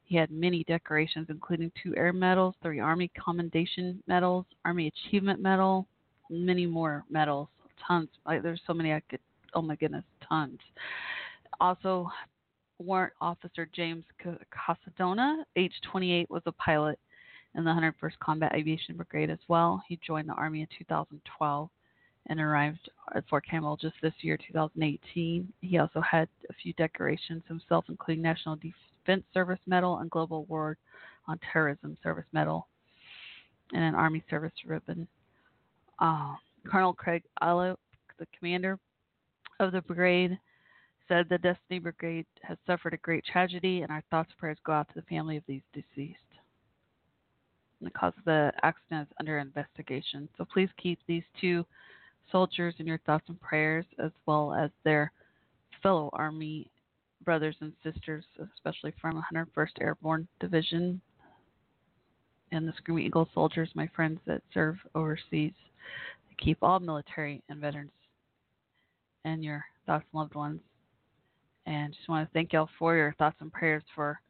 He 0.05 0.17
had 0.17 0.31
many 0.31 0.65
decorations, 0.65 1.27
including 1.31 1.73
two 1.83 1.97
Air 1.97 2.13
Medals, 2.13 2.55
three 2.63 2.79
Army 2.79 3.11
Commendation 3.19 4.03
Medals, 4.07 4.45
Army 4.65 4.87
Achievement 4.89 5.41
Medal, 5.41 5.87
many 6.31 6.67
more 6.67 7.05
medals. 7.11 7.49
Tons. 7.87 8.09
There's 8.27 8.61
so 8.67 8.75
many 8.75 8.93
I 8.93 9.01
could. 9.09 9.21
Oh 9.55 9.63
my 9.63 9.77
goodness, 9.77 10.05
tons. 10.27 10.61
Also, 11.61 12.09
Warrant 12.79 13.13
Officer 13.21 13.69
James 13.75 14.05
Casadona, 14.23 15.45
age 15.57 15.73
28, 15.91 16.29
was 16.31 16.43
a 16.47 16.53
pilot 16.53 16.99
in 17.55 17.65
the 17.65 17.71
101st 17.71 18.19
Combat 18.21 18.53
Aviation 18.55 18.97
Brigade 18.97 19.31
as 19.31 19.39
well. 19.49 19.83
He 19.89 19.99
joined 20.07 20.29
the 20.29 20.35
Army 20.35 20.63
in 20.63 20.69
2012 20.79 21.71
and 22.27 22.41
arrived 22.41 22.91
at 23.15 23.29
Fort 23.29 23.45
Campbell 23.49 23.77
just 23.77 23.95
this 24.03 24.15
year, 24.23 24.37
2018. 24.37 25.53
He 25.61 25.79
also 25.79 26.01
had 26.01 26.29
a 26.51 26.55
few 26.55 26.73
decorations 26.75 27.43
himself, 27.47 27.85
including 27.89 28.23
National 28.23 28.57
Defense 28.57 28.75
Defense 29.05 29.25
Service 29.35 29.59
Medal 29.67 29.99
and 29.99 30.11
Global 30.11 30.45
War 30.47 30.77
on 31.27 31.39
Terrorism 31.53 31.97
Service 32.03 32.27
Medal 32.33 32.67
and 33.73 33.83
an 33.83 33.95
Army 33.95 34.23
Service 34.31 34.53
Ribbon. 34.67 35.07
Uh, 35.99 36.35
Colonel 36.67 36.93
Craig 36.93 37.23
Alia, 37.43 37.77
the 38.19 38.27
commander 38.39 38.79
of 39.61 39.73
the 39.73 39.83
brigade, 39.83 40.39
said 41.09 41.27
the 41.29 41.39
Destiny 41.39 41.79
Brigade 41.79 42.27
has 42.43 42.57
suffered 42.67 42.95
a 42.95 42.99
great 42.99 43.25
tragedy, 43.25 43.83
and 43.83 43.91
our 43.91 44.03
thoughts 44.11 44.31
and 44.31 44.39
prayers 44.39 44.59
go 44.65 44.73
out 44.73 44.89
to 44.89 44.95
the 44.95 45.03
family 45.03 45.37
of 45.37 45.43
these 45.47 45.63
deceased. 45.73 46.19
And 47.81 47.87
the 47.87 47.91
cause 47.91 48.15
of 48.17 48.25
the 48.25 48.53
accident 48.63 49.09
is 49.09 49.17
under 49.21 49.39
investigation. 49.39 50.29
So 50.39 50.47
please 50.51 50.71
keep 50.83 50.99
these 51.07 51.25
two 51.41 51.67
soldiers 52.33 52.75
in 52.79 52.87
your 52.87 53.01
thoughts 53.05 53.25
and 53.29 53.41
prayers, 53.41 53.85
as 53.99 54.13
well 54.27 54.55
as 54.55 54.71
their 54.85 55.13
fellow 55.83 56.09
Army 56.15 56.71
brothers 57.25 57.57
and 57.61 57.73
sisters, 57.83 58.25
especially 58.55 58.93
from 59.01 59.23
101st 59.33 59.81
Airborne 59.81 60.29
Division 60.41 61.01
and 62.53 62.69
the 62.69 62.73
Screaming 62.77 63.07
Eagle 63.07 63.29
soldiers, 63.35 63.69
my 63.75 63.89
friends 63.95 64.21
that 64.27 64.43
serve 64.53 64.77
overseas. 64.95 65.53
Keep 66.39 66.59
all 66.63 66.81
military 66.81 67.43
and 67.49 67.61
veterans 67.61 67.93
and 69.25 69.43
your 69.43 69.65
thoughts 69.87 70.05
and 70.13 70.21
loved 70.21 70.35
ones. 70.35 70.61
And 71.67 71.95
just 71.95 72.09
want 72.09 72.29
to 72.29 72.33
thank 72.33 72.53
y'all 72.53 72.69
for 72.79 72.95
your 72.95 73.15
thoughts 73.19 73.37
and 73.41 73.53
prayers 73.53 73.83
for 73.95 74.21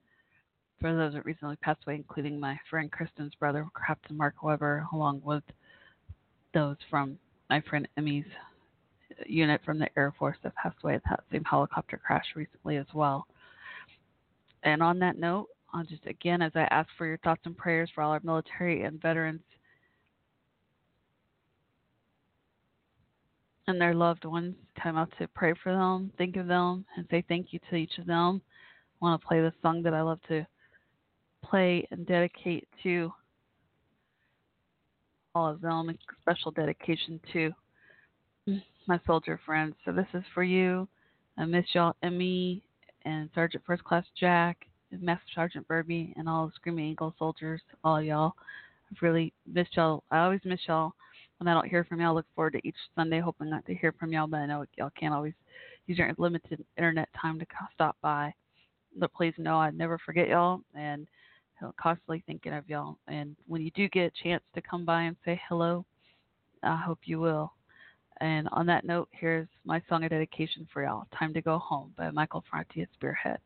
for 0.81 0.95
those 0.95 1.15
that 1.15 1.25
recently 1.25 1.57
passed 1.57 1.81
away, 1.87 1.95
including 1.95 2.39
my 2.39 2.59
friend 2.69 2.91
Kristen's 2.91 3.35
brother, 3.37 3.67
Captain 3.87 4.17
Mark 4.17 4.43
Weber, 4.43 4.87
along 4.93 5.23
with 5.25 5.45
those 6.53 6.77
from 6.91 7.19
my 7.49 7.61
friend 7.63 7.89
Emmy's 7.97 8.25
unit 9.27 9.61
from 9.65 9.79
the 9.79 9.89
Air 9.97 10.15
Force 10.19 10.37
that 10.43 10.55
passed 10.57 10.77
away 10.83 10.95
at 10.95 11.03
that 11.09 11.25
same 11.31 11.45
helicopter 11.45 12.01
crash 12.05 12.27
recently 12.35 12.77
as 12.77 12.87
well. 12.95 13.27
And 14.63 14.83
on 14.83 14.99
that 15.01 15.19
note, 15.19 15.49
I'll 15.73 15.85
just 15.85 16.07
again, 16.07 16.41
as 16.41 16.53
I 16.55 16.69
ask 16.71 16.89
for 16.97 17.07
your 17.07 17.19
thoughts 17.19 17.43
and 17.45 17.57
prayers 17.57 17.91
for 17.95 18.03
all 18.03 18.13
our 18.13 18.21
military 18.23 18.83
and 18.83 19.01
veterans 19.01 19.43
and 23.67 23.81
their 23.81 23.95
loved 23.95 24.25
ones, 24.25 24.55
time 24.81 24.97
out 24.97 25.13
to 25.19 25.27
pray 25.29 25.55
for 25.63 25.73
them, 25.73 26.13
think 26.17 26.37
of 26.37 26.47
them, 26.47 26.85
and 26.97 27.07
say 27.11 27.25
thank 27.29 27.53
you 27.53 27.59
to 27.71 27.77
each 27.77 27.99
of 27.99 28.07
them. 28.07 28.41
I 29.01 29.05
want 29.05 29.21
to 29.21 29.27
play 29.27 29.41
the 29.41 29.53
song 29.63 29.83
that 29.83 29.95
I 29.95 30.03
love 30.03 30.21
to 30.29 30.47
play 31.43 31.87
and 31.91 32.07
dedicate 32.07 32.69
to 32.83 33.13
all 35.35 35.49
of 35.49 35.61
them, 35.61 35.89
a 35.89 35.95
special 36.21 36.53
dedication 36.53 37.19
to 37.33 37.53
my 38.87 39.01
soldier 39.07 39.41
friends. 39.45 39.75
So 39.85 39.93
this 39.93 40.07
is 40.15 40.23
for 40.33 40.43
you. 40.43 40.89
I 41.37 41.45
miss 41.45 41.67
y'all, 41.73 41.97
Emmy 42.03 42.63
and 43.05 43.29
Sergeant 43.35 43.65
First 43.67 43.85
Class 43.85 44.05
Jack, 44.19 44.67
and 44.93 45.03
Master 45.03 45.25
Sergeant 45.35 45.67
Burby, 45.69 46.13
and 46.17 46.29
all 46.29 46.47
the 46.47 46.53
Screaming 46.55 46.93
Eagle 46.93 47.15
soldiers, 47.19 47.61
all 47.83 48.01
y'all. 48.03 48.35
I've 48.91 49.03
really 49.03 49.33
missed 49.51 49.77
y'all. 49.77 50.05
I 50.11 50.21
always 50.21 50.41
miss 50.45 50.61
y'all 50.69 50.93
when 51.39 51.49
I 51.49 51.55
don't 51.55 51.69
hear 51.69 51.85
from 51.85 52.01
y'all. 52.01 52.11
I 52.11 52.15
look 52.15 52.27
forward 52.35 52.53
to 52.53 52.67
each 52.67 52.77
Sunday, 52.95 53.21
hoping 53.21 53.51
not 53.51 53.67
to 53.67 53.75
hear 53.75 53.93
from 53.99 54.13
y'all, 54.13 54.27
but 54.27 54.39
I 54.39 54.47
know 54.47 54.65
y'all 54.79 54.91
can't 54.99 55.15
always 55.15 55.35
use 55.87 55.99
your 55.99 56.13
limited 56.19 56.65
internet 56.77 57.09
time 57.21 57.39
to 57.41 57.47
stop 57.75 57.97
by. 58.03 58.33
But 58.97 59.13
please 59.13 59.35
know 59.39 59.57
I 59.57 59.71
never 59.71 59.99
forget 59.99 60.29
y'all, 60.29 60.61
and 60.75 61.07
constantly 61.81 62.23
thinking 62.27 62.53
of 62.53 62.69
y'all. 62.69 62.99
And 63.09 63.37
when 63.47 63.63
you 63.63 63.71
do 63.73 63.89
get 63.89 64.13
a 64.13 64.23
chance 64.23 64.43
to 64.55 64.63
come 64.63 64.85
by 64.85 65.03
and 65.03 65.17
say 65.25 65.41
hello, 65.49 65.85
I 66.63 66.77
hope 66.77 67.01
you 67.05 67.19
will. 67.21 67.53
And 68.21 68.49
on 68.53 68.67
that 68.67 68.85
note, 68.85 69.09
here's 69.11 69.49
my 69.65 69.83
song 69.89 70.05
of 70.05 70.11
dedication 70.11 70.67
for 70.73 70.85
y'all 70.85 71.07
Time 71.19 71.35
to 71.35 71.43
Go 71.43 71.59
Home 71.59 71.93
by 71.97 72.11
Michael 72.11 72.45
Franti 72.49 72.83
at 72.83 72.89
Spearhead. 72.95 73.39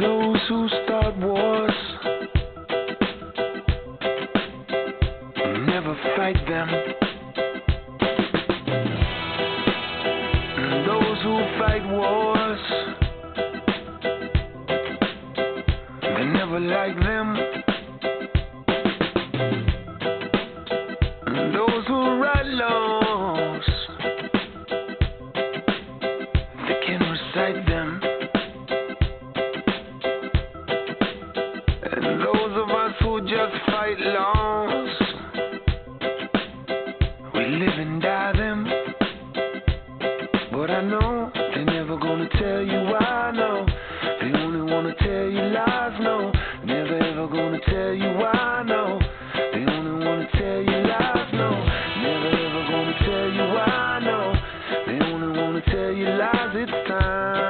Those 0.00 0.38
who 0.48 0.68
start 0.84 1.16
wars 1.18 1.70
never 5.66 5.94
fight 6.16 6.36
them. 6.48 6.91
Never 16.52 16.66
like 16.66 16.96
them. 16.96 17.41
It's 56.62 56.70
time. 56.86 57.41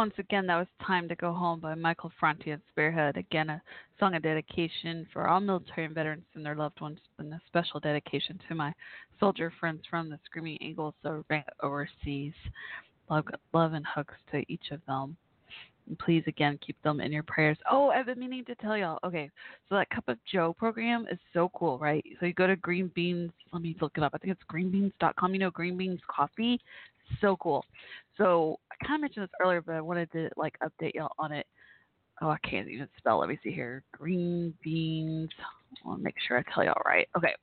Once 0.00 0.14
again, 0.16 0.46
that 0.46 0.56
was 0.56 0.66
Time 0.86 1.10
to 1.10 1.14
Go 1.14 1.30
Home 1.30 1.60
by 1.60 1.74
Michael 1.74 2.10
Franti 2.18 2.52
and 2.52 2.62
Spearhead. 2.72 3.18
Again, 3.18 3.50
a 3.50 3.60
song 3.98 4.14
of 4.14 4.22
dedication 4.22 5.06
for 5.12 5.28
all 5.28 5.40
military 5.40 5.84
and 5.84 5.94
veterans 5.94 6.24
and 6.34 6.42
their 6.42 6.54
loved 6.54 6.80
ones, 6.80 6.98
and 7.18 7.34
a 7.34 7.40
special 7.46 7.80
dedication 7.80 8.40
to 8.48 8.54
my 8.54 8.72
soldier 9.20 9.52
friends 9.60 9.82
from 9.90 10.08
the 10.08 10.18
Screaming 10.24 10.56
Eagles 10.62 10.94
overseas. 11.62 12.32
Love, 13.10 13.26
love 13.52 13.74
and 13.74 13.84
hugs 13.84 14.14
to 14.32 14.42
each 14.48 14.70
of 14.70 14.80
them. 14.86 15.18
And 15.86 15.98
please, 15.98 16.24
again, 16.26 16.58
keep 16.66 16.80
them 16.82 17.02
in 17.02 17.12
your 17.12 17.24
prayers. 17.24 17.58
Oh, 17.70 17.90
I've 17.90 18.06
been 18.06 18.20
meaning 18.20 18.46
to 18.46 18.54
tell 18.54 18.78
y'all. 18.78 19.00
Okay, 19.04 19.30
so 19.68 19.74
that 19.74 19.90
Cup 19.90 20.08
of 20.08 20.16
Joe 20.32 20.54
program 20.54 21.08
is 21.12 21.18
so 21.34 21.50
cool, 21.54 21.78
right? 21.78 22.02
So 22.18 22.24
you 22.24 22.32
go 22.32 22.46
to 22.46 22.56
Green 22.56 22.90
Beans. 22.94 23.32
Let 23.52 23.60
me 23.60 23.76
look 23.82 23.98
it 23.98 24.02
up. 24.02 24.12
I 24.14 24.18
think 24.18 24.32
it's 24.32 24.50
greenbeans.com. 24.50 25.34
You 25.34 25.40
know, 25.40 25.50
Green 25.50 25.76
Beans 25.76 26.00
Coffee. 26.08 26.58
So 27.20 27.36
cool. 27.36 27.64
So 28.16 28.58
I 28.70 28.84
kind 28.84 28.96
of 28.96 29.02
mentioned 29.02 29.24
this 29.24 29.30
earlier, 29.40 29.62
but 29.62 29.74
I 29.74 29.80
wanted 29.80 30.10
to 30.12 30.28
like 30.36 30.56
update 30.62 30.94
y'all 30.94 31.12
on 31.18 31.32
it. 31.32 31.46
Oh, 32.22 32.28
I 32.28 32.38
can't 32.48 32.68
even 32.68 32.88
spell. 32.98 33.18
Let 33.18 33.28
me 33.30 33.38
see 33.42 33.50
here. 33.50 33.82
Green 33.92 34.52
Beans. 34.62 35.30
I 35.84 35.88
want 35.88 36.00
to 36.00 36.04
make 36.04 36.16
sure 36.26 36.38
I 36.38 36.44
tell 36.52 36.64
y'all 36.64 36.82
right. 36.84 37.08
Okay. 37.16 37.34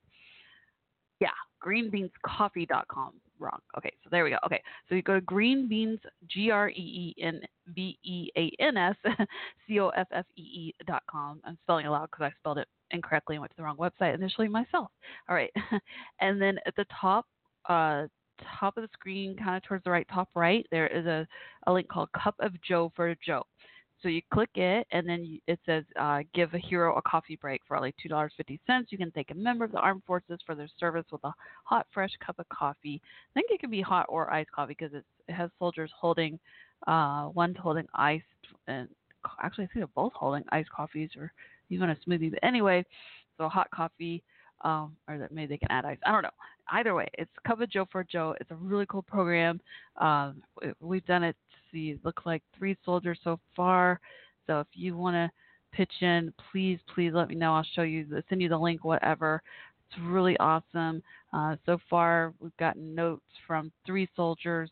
Yeah, 1.20 1.30
greenbeanscoffee.com. 1.64 3.12
Wrong. 3.40 3.58
Okay, 3.76 3.92
so 4.02 4.08
there 4.10 4.24
we 4.24 4.30
go. 4.30 4.36
Okay, 4.44 4.60
so 4.88 4.96
you 4.96 5.02
go 5.02 5.14
to 5.14 5.20
Green 5.20 5.68
Beans, 5.68 6.00
G 6.26 6.50
R 6.50 6.70
E 6.70 7.14
E 7.16 7.22
N 7.22 7.40
B 7.72 7.96
E 8.02 8.30
A 8.36 8.50
N 8.60 8.76
S 8.76 8.96
C 9.66 9.78
O 9.78 9.90
F 9.90 10.08
F 10.12 10.26
E 10.36 10.42
E 10.42 10.74
dot 10.88 11.04
com. 11.08 11.40
I'm 11.44 11.56
spelling 11.62 11.86
it 11.86 11.88
out 11.88 12.10
because 12.10 12.24
I 12.24 12.38
spelled 12.40 12.58
it 12.58 12.66
incorrectly 12.90 13.36
and 13.36 13.40
went 13.40 13.52
to 13.52 13.56
the 13.56 13.62
wrong 13.62 13.76
website 13.76 14.14
initially 14.14 14.48
myself. 14.48 14.88
All 15.28 15.36
right, 15.36 15.52
and 16.20 16.42
then 16.42 16.58
at 16.66 16.74
the 16.74 16.86
top, 17.00 17.26
uh, 17.68 18.06
top 18.60 18.76
of 18.76 18.82
the 18.82 18.88
screen, 18.92 19.36
kind 19.36 19.56
of 19.56 19.62
towards 19.62 19.84
the 19.84 19.90
right 19.90 20.06
top 20.12 20.28
right, 20.34 20.66
there 20.70 20.86
is 20.86 21.06
a, 21.06 21.26
a 21.66 21.72
link 21.72 21.88
called 21.88 22.10
Cup 22.12 22.34
of 22.40 22.52
Joe 22.62 22.92
for 22.94 23.14
Joe. 23.24 23.44
So 24.00 24.08
you 24.08 24.22
click 24.32 24.50
it, 24.54 24.86
and 24.92 25.08
then 25.08 25.40
it 25.48 25.58
says 25.66 25.82
uh, 25.98 26.20
give 26.32 26.54
a 26.54 26.58
hero 26.58 26.96
a 26.96 27.02
coffee 27.02 27.36
break 27.40 27.62
for 27.66 27.76
only 27.76 27.92
two 28.00 28.08
dollars 28.08 28.32
fifty 28.36 28.60
cents. 28.64 28.92
You 28.92 28.98
can 28.98 29.10
thank 29.10 29.32
a 29.32 29.34
member 29.34 29.64
of 29.64 29.72
the 29.72 29.78
armed 29.78 30.04
forces 30.06 30.38
for 30.46 30.54
their 30.54 30.68
service 30.78 31.06
with 31.10 31.24
a 31.24 31.32
hot, 31.64 31.84
fresh 31.92 32.12
cup 32.24 32.38
of 32.38 32.48
coffee. 32.48 33.02
I 33.02 33.30
think 33.34 33.50
it 33.50 33.58
can 33.58 33.70
be 33.70 33.82
hot 33.82 34.06
or 34.08 34.32
iced 34.32 34.52
coffee 34.52 34.76
because 34.78 34.94
it 34.94 35.04
has 35.32 35.50
soldiers 35.58 35.90
holding, 35.98 36.38
uh, 36.86 37.24
one 37.24 37.56
holding 37.56 37.86
iced, 37.94 38.24
and 38.68 38.88
actually 39.42 39.64
I 39.64 39.66
think 39.66 39.80
they're 39.80 39.86
both 39.96 40.12
holding 40.12 40.44
iced 40.50 40.70
coffees 40.70 41.10
or 41.18 41.32
even 41.68 41.90
a 41.90 41.96
smoothie. 41.96 42.30
But 42.30 42.44
anyway, 42.44 42.84
so 43.36 43.48
hot 43.48 43.68
coffee, 43.72 44.22
um, 44.62 44.96
or 45.08 45.18
that 45.18 45.32
maybe 45.32 45.54
they 45.54 45.58
can 45.58 45.70
add 45.70 45.84
ice. 45.84 45.98
I 46.04 46.12
don't 46.12 46.22
know. 46.22 46.30
Either 46.70 46.94
way, 46.94 47.08
it's 47.14 47.30
Cup 47.46 47.60
Joe 47.70 47.86
for 47.90 48.04
Joe. 48.04 48.34
It's 48.40 48.50
a 48.50 48.56
really 48.56 48.86
cool 48.86 49.02
program. 49.02 49.60
Um, 49.96 50.42
we've 50.80 51.06
done 51.06 51.22
it. 51.24 51.36
See, 51.72 51.90
it 51.90 52.04
looks 52.04 52.24
like 52.24 52.42
three 52.56 52.76
soldiers 52.84 53.18
so 53.24 53.38
far. 53.54 54.00
So 54.46 54.60
if 54.60 54.66
you 54.72 54.96
want 54.96 55.14
to 55.14 55.30
pitch 55.72 55.92
in, 56.00 56.32
please, 56.50 56.78
please 56.94 57.12
let 57.14 57.28
me 57.28 57.34
know. 57.34 57.54
I'll 57.54 57.66
show 57.74 57.82
you, 57.82 58.06
send 58.28 58.40
you 58.42 58.48
the 58.48 58.58
link, 58.58 58.84
whatever. 58.84 59.42
It's 59.90 60.00
really 60.02 60.36
awesome. 60.38 61.02
Uh, 61.32 61.56
so 61.66 61.78
far, 61.88 62.32
we've 62.40 62.56
gotten 62.58 62.94
notes 62.94 63.22
from 63.46 63.70
three 63.86 64.08
soldiers. 64.16 64.70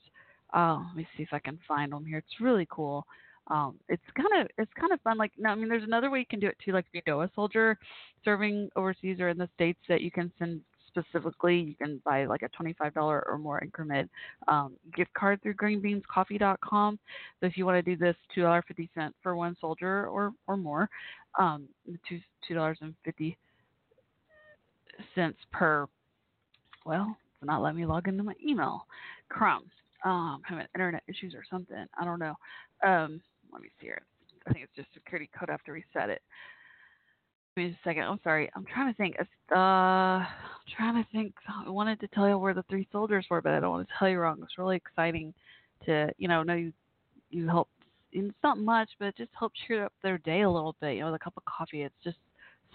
Uh, 0.55 0.83
let 0.89 0.97
me 0.97 1.07
see 1.17 1.23
if 1.23 1.33
I 1.33 1.39
can 1.39 1.59
find 1.67 1.93
them 1.93 2.05
here. 2.05 2.19
It's 2.19 2.41
really 2.41 2.67
cool. 2.71 3.07
Um, 3.48 3.77
it's 3.89 4.02
kind 4.16 4.43
of 4.43 4.48
it's 4.59 4.73
kind 4.78 4.93
of 4.93 5.01
fun. 5.02 5.18
Like, 5.18 5.32
no, 5.39 5.51
I 5.51 5.55
mean, 5.55 5.68
there's 5.68 5.85
another 5.85 6.10
way 6.10 6.18
you 6.18 6.27
can 6.27 6.40
do 6.40 6.48
it 6.48 6.56
too. 6.64 6.73
Like, 6.73 6.86
if 6.93 6.94
you 6.94 7.02
know 7.06 7.23
a 7.23 7.31
soldier 7.35 7.78
serving 8.24 8.70
overseas 8.77 9.20
or 9.20 9.28
in 9.28 9.39
the 9.39 9.48
states 9.55 9.78
that 9.89 10.01
you 10.01 10.10
can 10.10 10.32
send 10.39 10.60
specifically, 10.97 11.59
you 11.59 11.74
can 11.74 12.01
buy 12.05 12.24
like 12.27 12.43
a 12.43 12.48
$25 12.62 12.90
or 12.97 13.39
more 13.39 13.62
increment 13.62 14.10
um, 14.48 14.73
gift 14.94 15.12
card 15.14 15.43
through 15.43 15.55
greenbeanscoffee.com. 15.55 16.98
So 17.40 17.47
if 17.47 17.56
you 17.56 17.66
want 17.66 17.85
to 17.85 17.97
do 17.97 17.97
this 17.97 18.16
$2.50 18.36 19.12
for 19.23 19.36
one 19.36 19.56
soldier 19.60 20.06
or, 20.06 20.32
or 20.47 20.56
more, 20.56 20.89
um, 21.39 21.68
two, 22.09 22.20
$2.50 22.51 23.36
per, 25.52 25.86
well, 26.85 27.16
it's 27.40 27.47
not 27.47 27.62
letting 27.62 27.78
me 27.78 27.86
log 27.86 28.09
into 28.09 28.23
my 28.23 28.35
email. 28.44 28.86
Crumbs. 29.28 29.70
Um, 30.05 30.40
having 30.44 30.66
internet 30.74 31.02
issues 31.09 31.35
or 31.35 31.43
something. 31.51 31.85
I 31.98 32.05
don't 32.05 32.20
know. 32.20 32.35
Um, 32.86 33.20
let 33.57 33.62
me 33.62 33.70
see 33.81 33.87
here. 33.87 34.03
I 34.47 34.53
think 34.53 34.65
it's 34.65 34.77
just 34.77 34.89
security 34.93 35.31
code. 35.39 35.49
I 35.49 35.53
have 35.53 35.65
to 35.65 35.73
reset 35.73 36.11
it. 36.11 36.20
Give 37.57 37.65
me 37.65 37.70
a 37.70 37.89
second. 37.89 38.05
I'm 38.05 38.20
sorry. 38.23 38.51
I'm 38.55 38.66
trying 38.66 38.93
to 38.93 38.97
think. 38.97 39.16
Uh, 39.51 39.55
I'm 39.55 40.27
trying 40.77 41.03
to 41.03 41.09
think. 41.11 41.33
I 41.66 41.70
wanted 41.70 41.99
to 42.01 42.09
tell 42.09 42.28
you 42.28 42.39
where 42.39 42.53
the 42.53 42.65
three 42.69 42.87
soldiers 42.93 43.24
were, 43.31 43.41
but 43.41 43.53
I 43.53 43.61
don't 43.61 43.70
want 43.70 43.89
to 43.89 43.95
tell 43.99 44.09
you 44.09 44.19
wrong. 44.19 44.39
It's 44.43 44.59
really 44.59 44.77
exciting 44.77 45.33
to, 45.87 46.11
you 46.19 46.28
know, 46.28 46.43
know 46.43 46.55
you, 46.55 46.73
you 47.31 47.49
help. 47.49 47.69
It's 48.12 48.35
not 48.45 48.59
much, 48.59 48.91
but 48.99 49.09
it 49.09 49.16
just 49.16 49.31
helps 49.39 49.59
cheer 49.66 49.87
up 49.87 49.93
their 50.03 50.19
day 50.19 50.43
a 50.43 50.51
little 50.51 50.77
bit. 50.81 50.95
You 50.95 51.01
know, 51.01 51.12
with 51.12 51.20
a 51.20 51.24
cup 51.24 51.35
of 51.39 51.45
coffee. 51.47 51.83
It's 51.83 51.95
just 52.05 52.19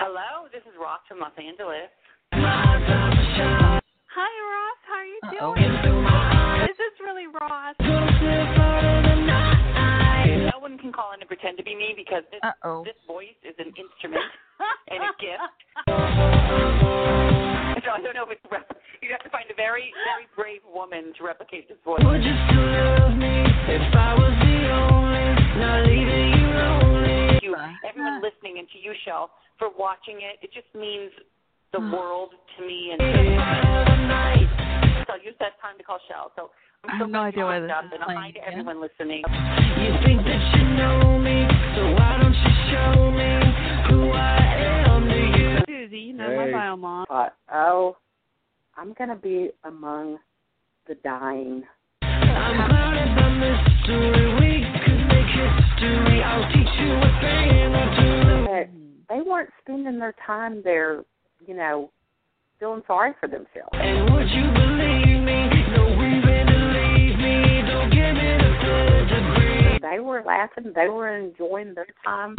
Hello, 0.00 0.48
this 0.48 0.64
is 0.64 0.72
Ross 0.80 1.04
from 1.04 1.20
Los 1.20 1.36
Angeles. 1.36 1.92
Hi, 2.32 2.72
Ross. 4.16 4.80
How 4.88 4.96
are 4.96 5.04
you 5.04 5.20
Uh-oh. 5.28 5.52
doing? 5.52 5.68
This 6.64 6.72
is 6.72 6.80
this 6.80 6.96
really 7.04 7.28
Ross. 7.28 7.76
No 10.48 10.56
one 10.56 10.80
can 10.80 10.88
call 10.88 11.12
in 11.12 11.20
and 11.20 11.28
pretend 11.28 11.60
to 11.60 11.64
be 11.68 11.76
me 11.76 11.92
because 11.92 12.24
this 12.32 12.40
Uh-oh. 12.40 12.80
this 12.88 12.96
voice 13.04 13.36
is 13.44 13.52
an 13.60 13.76
instrument 13.76 14.24
and 14.88 15.04
a 15.04 15.12
gift. 15.20 15.52
So 17.84 17.92
I 17.92 18.00
don't 18.00 18.16
know 18.16 18.24
if 18.24 18.32
it's 18.40 18.46
rep- 18.48 18.72
you'd 19.04 19.12
have 19.12 19.20
to 19.28 19.28
find 19.28 19.52
a 19.52 19.54
very 19.54 19.92
very 20.08 20.24
brave 20.32 20.64
woman 20.64 21.12
to 21.20 21.24
replicate 21.28 21.68
this 21.68 21.76
voice. 21.84 22.00
Would 22.00 22.24
you 22.24 22.32
still 22.48 22.72
love 22.72 23.20
me 23.20 23.44
if 23.68 23.84
I 23.92 24.16
was 24.16 24.32
the 24.48 24.64
only, 24.80 25.28
not 25.60 25.84
leaving 25.84 26.40
you 26.40 26.48
lonely? 26.56 27.36
Thank 27.36 27.44
you, 27.44 27.52
everyone 27.84 28.16
uh-huh. 28.16 28.32
listening, 28.32 28.56
and 28.64 28.68
to 28.72 28.78
you, 28.80 28.96
Shell, 29.04 29.28
for 29.60 29.68
watching 29.78 30.16
it. 30.24 30.40
It 30.42 30.50
just 30.52 30.66
means 30.74 31.12
the 31.72 31.78
world 31.78 32.30
to 32.58 32.66
me. 32.66 32.90
And 32.98 32.98
so 35.06 35.14
use 35.22 35.36
that 35.38 35.60
time 35.62 35.76
to 35.78 35.84
call 35.84 35.98
Shell. 36.08 36.32
So 36.34 36.50
I 36.82 36.92
I'm 36.92 36.98
so 36.98 37.04
have 37.04 37.10
no 37.12 37.20
idea 37.20 37.44
why 37.44 37.60
this 37.60 37.70
up, 37.70 37.84
is 37.84 37.90
and 37.94 38.02
hi 38.02 38.30
to 38.32 38.38
again. 38.40 38.42
everyone 38.50 38.80
listening. 38.80 39.22
You 39.22 39.92
think 40.02 40.24
that 40.24 40.40
you 40.56 40.64
know 40.80 41.18
me, 41.20 41.46
so 41.76 41.82
why 41.94 42.16
don't 42.18 42.32
you 42.34 42.52
show 42.72 43.10
me 43.12 43.30
who 43.92 44.10
I 44.16 44.40
am 44.88 45.04
to 45.06 45.20
you? 45.38 45.50
Susie, 45.68 45.98
you 46.08 46.12
know 46.14 46.30
Hey. 46.30 46.36
my 46.36 46.58
bio 46.58 46.76
mom. 46.76 47.06
Uh, 47.10 47.28
oh, 47.52 47.96
I'm 48.76 48.94
going 48.94 49.10
to 49.10 49.16
be 49.16 49.50
among 49.64 50.18
the 50.88 50.94
dying. 51.04 51.62
I'm 52.02 52.56
clouded 52.68 53.14
by 53.14 53.28
mystery. 53.28 54.24
We 54.40 54.64
could 54.80 55.00
make 55.06 55.30
history. 55.36 56.22
I'll 56.24 56.48
teach 56.48 56.74
you 56.80 56.92
a 56.96 57.10
thing 57.20 57.74
or 57.76 57.88
two. 58.00 58.10
But 59.10 59.16
they 59.16 59.22
weren't 59.22 59.50
spending 59.62 59.98
their 59.98 60.14
time 60.26 60.62
there, 60.62 61.02
you 61.46 61.54
know, 61.54 61.90
feeling 62.58 62.82
sorry 62.86 63.12
for 63.20 63.28
themselves. 63.28 63.70
And 63.72 64.12
would 64.12 64.28
you 64.30 64.52
believe 64.52 65.22
me? 65.22 65.48
No 65.74 65.96
reason 65.98 66.46
to 66.46 66.56
leave 66.74 67.18
me. 67.18 67.62
Don't 67.66 67.90
give 67.90 68.14
me 68.14 68.36
the 68.38 68.56
third 68.62 69.08
degree. 69.08 69.78
They 69.82 70.00
were 70.00 70.22
laughing. 70.24 70.72
They 70.74 70.88
were 70.88 71.16
enjoying 71.16 71.74
their 71.74 71.86
time. 72.04 72.36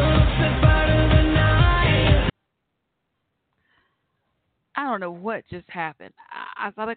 I 4.74 4.84
don't 4.84 5.00
know 5.00 5.12
what 5.12 5.44
just 5.50 5.70
happened. 5.70 6.14
I, 6.32 6.68
I 6.68 6.72
thought 6.72 6.90
I, 6.90 6.96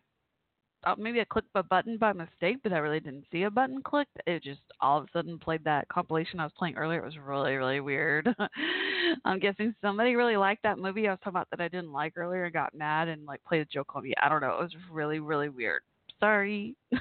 uh, 0.91 0.95
maybe 0.97 1.21
I 1.21 1.25
clicked 1.25 1.49
a 1.55 1.63
button 1.63 1.99
by 1.99 2.13
mistake, 2.13 2.59
but 2.63 2.73
I 2.73 2.79
really 2.79 3.01
didn't 3.01 3.25
see 3.33 3.43
a 3.43 3.51
button 3.51 3.83
clicked. 3.83 4.17
It 4.27 4.43
just 4.43 4.61
all 4.81 4.99
of 4.99 5.05
a 5.05 5.09
sudden 5.13 5.39
played 5.39 5.65
that 5.65 5.89
compilation 5.89 6.41
I 6.41 6.45
was 6.45 6.53
playing 6.57 6.77
earlier. 6.77 7.01
It 7.01 7.05
was 7.05 7.19
really, 7.19 7.55
really 7.55 7.81
weird. 7.81 8.29
I'm 9.25 9.39
guessing 9.39 9.75
somebody 9.81 10.17
really 10.17 10.37
liked 10.37 10.63
that 10.63 10.79
movie 10.79 11.09
I 11.09 11.13
was 11.13 11.21
talking 11.21 11.37
about 11.37 11.49
that 11.51 11.61
I 11.61 11.69
didn't 11.69 11.93
like 11.93 12.15
earlier 12.17 12.45
and 12.45 12.53
got 12.53 12.75
mad 12.75 13.09
and 13.09 13.25
like 13.27 13.43
played 13.45 13.63
a 13.63 13.67
joke 13.67 13.93
on 13.95 14.05
me. 14.05 14.15
I 14.23 14.29
don't 14.29 14.41
know. 14.41 14.59
It 14.59 14.63
was 14.63 14.75
really, 14.91 15.21
really 15.21 15.49
weird. 15.49 15.83
Sorry. 16.21 16.75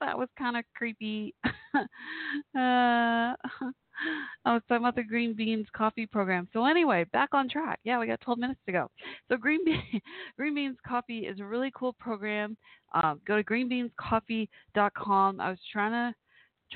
that 0.00 0.18
was 0.18 0.28
kind 0.38 0.56
of 0.56 0.64
creepy. 0.74 1.34
uh, 1.44 1.78
I 4.44 4.54
was 4.54 4.62
talking 4.68 4.82
about 4.82 4.96
the 4.96 5.04
Green 5.04 5.34
Beans 5.34 5.66
Coffee 5.76 6.06
Program. 6.06 6.48
So 6.52 6.64
anyway, 6.64 7.04
back 7.12 7.30
on 7.32 7.48
track. 7.48 7.78
Yeah, 7.84 8.00
we 8.00 8.06
got 8.06 8.20
12 8.20 8.38
minutes 8.38 8.60
to 8.66 8.72
go. 8.72 8.90
So 9.28 9.36
Green 9.36 9.64
Bean, 9.64 10.00
Green 10.36 10.54
Beans 10.54 10.78
Coffee 10.86 11.20
is 11.20 11.40
a 11.40 11.44
really 11.44 11.70
cool 11.74 11.92
program. 11.92 12.56
Um, 12.94 13.20
go 13.26 13.36
to 13.36 13.44
greenbeanscoffee.com. 13.44 15.40
I 15.40 15.50
was 15.50 15.58
trying 15.72 15.92
to 15.92 16.14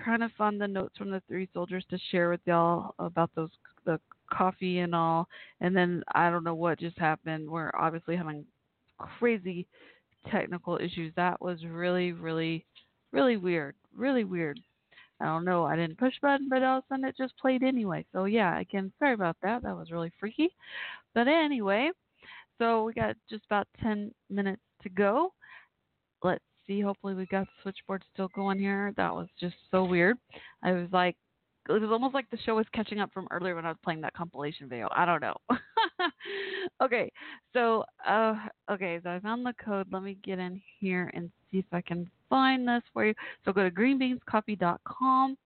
trying 0.03 0.20
to 0.20 0.28
find 0.37 0.61
the 0.61 0.69
notes 0.69 0.97
from 0.99 1.11
the 1.11 1.23
three 1.27 1.49
soldiers 1.55 1.85
to 1.89 1.99
share 2.11 2.28
with 2.31 2.41
y'all 2.45 2.95
about 2.99 3.31
those 3.35 3.51
the 3.87 3.99
coffee 4.32 4.81
and 4.81 4.94
all. 4.94 5.28
And 5.61 5.77
then 5.77 6.03
I 6.15 6.31
don't 6.31 6.44
know 6.44 6.55
what 6.55 6.78
just 6.78 6.98
happened. 6.98 7.48
We're 7.48 7.70
obviously 7.78 8.16
having 8.16 8.44
crazy 8.98 9.66
technical 10.31 10.78
issues. 10.78 11.12
That 11.16 11.40
was 11.40 11.65
really, 11.65 12.12
really, 12.12 12.65
really 13.12 13.36
weird. 13.36 13.74
Really 13.94 14.24
weird. 14.24 14.61
I 15.20 15.27
don't 15.27 15.44
know. 15.44 15.65
I 15.65 15.77
didn't 15.77 15.98
push 15.98 16.15
button, 16.20 16.48
but 16.48 16.62
all 16.62 16.78
of 16.78 16.85
a 16.85 16.94
sudden 16.94 17.07
it 17.07 17.16
just 17.16 17.39
played 17.39 17.62
anyway. 17.62 18.05
So 18.12 18.24
yeah, 18.24 18.59
again, 18.61 18.93
sorry 18.98 19.15
about 19.15 19.36
that. 19.43 19.62
That 19.62 19.77
was 19.77 19.90
really 19.90 20.12
freaky. 20.20 20.51
But 21.15 21.27
anyway, 21.28 21.90
so 22.59 22.85
we 22.85 22.93
got 22.93 23.16
just 23.31 23.44
about 23.47 23.66
10 23.82 24.12
minutes 24.28 24.62
to 24.82 24.89
go. 24.90 25.32
Let's 26.23 26.44
see. 26.66 26.81
Hopefully 26.81 27.15
we 27.15 27.24
got 27.27 27.47
the 27.47 27.62
switchboard 27.62 28.05
still 28.12 28.28
going 28.35 28.59
here. 28.59 28.93
That 28.97 29.15
was 29.15 29.28
just 29.40 29.57
so 29.70 29.85
weird. 29.85 30.16
I 30.62 30.73
was 30.73 30.89
like, 30.93 31.16
it 31.68 31.80
was 31.80 31.90
almost 31.90 32.14
like 32.14 32.28
the 32.30 32.38
show 32.38 32.55
was 32.55 32.66
catching 32.72 33.01
up 33.01 33.12
from 33.12 33.26
earlier 33.30 33.55
when 33.55 33.64
I 33.64 33.70
was 33.70 33.78
playing 33.82 34.01
that 34.02 34.14
compilation 34.14 34.68
video. 34.68 34.88
I 34.94 35.05
don't 35.05 35.20
know. 35.20 35.36
okay, 36.82 37.10
so 37.52 37.84
uh, 38.06 38.34
okay, 38.70 39.01
so 39.02 39.10
I 39.10 39.20
found 39.20 39.44
the 39.44 39.55
code. 39.64 39.88
Let 39.90 40.02
me 40.02 40.18
get 40.24 40.38
in 40.38 40.60
here 40.78 41.10
and 41.14 41.30
see 41.51 41.59
if 41.59 41.66
I 41.72 41.80
can 41.80 42.09
find 42.28 42.66
this 42.66 42.82
for 42.93 43.05
you. 43.06 43.14
So 43.44 43.52
go 43.52 43.62
to 43.62 43.70
greenbeanscoffee.com. 43.70 45.36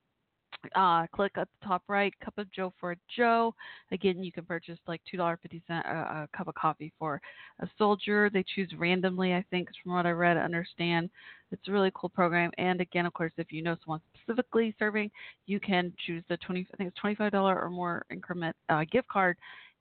Uh, 0.75 1.07
click 1.15 1.33
at 1.37 1.49
the 1.49 1.67
top 1.67 1.83
right, 1.89 2.13
cup 2.23 2.37
of 2.37 2.51
Joe 2.53 2.73
for 2.79 2.95
Joe. 3.17 3.55
Again, 3.93 4.23
you 4.23 4.31
can 4.31 4.45
purchase 4.45 4.79
like 4.87 5.01
two 5.11 5.17
dollar 5.17 5.39
fifty 5.41 5.63
cent 5.67 5.87
a, 5.87 5.91
a 5.91 6.29
cup 6.37 6.49
of 6.49 6.55
coffee 6.55 6.93
for 6.99 7.21
a 7.61 7.69
soldier. 7.79 8.29
They 8.31 8.45
choose 8.55 8.71
randomly, 8.77 9.33
I 9.33 9.43
think, 9.51 9.69
from 9.83 9.95
what 9.95 10.05
I 10.05 10.11
read. 10.11 10.37
Understand. 10.37 11.09
It's 11.51 11.69
a 11.69 11.73
really 11.73 11.91
cool 11.95 12.11
program. 12.11 12.51
And 12.59 12.81
again, 12.81 13.07
of 13.07 13.13
course, 13.13 13.33
if 13.37 13.53
you 13.53 13.63
know 13.63 13.77
someone 13.85 14.01
specifically 14.23 14.75
serving, 14.79 15.11
you 15.47 15.61
can 15.61 15.93
choose 16.07 16.23
the 16.29 16.37
twenty. 16.39 16.67
I 16.73 16.77
think 16.77 16.89
it's 16.89 17.01
twenty 17.01 17.17
five 17.17 17.33
dollar 17.33 17.61
or 17.61 17.71
more 17.71 18.05
increment 18.11 18.57
uh, 18.69 18.85
gift 18.91 19.09
card 19.09 19.37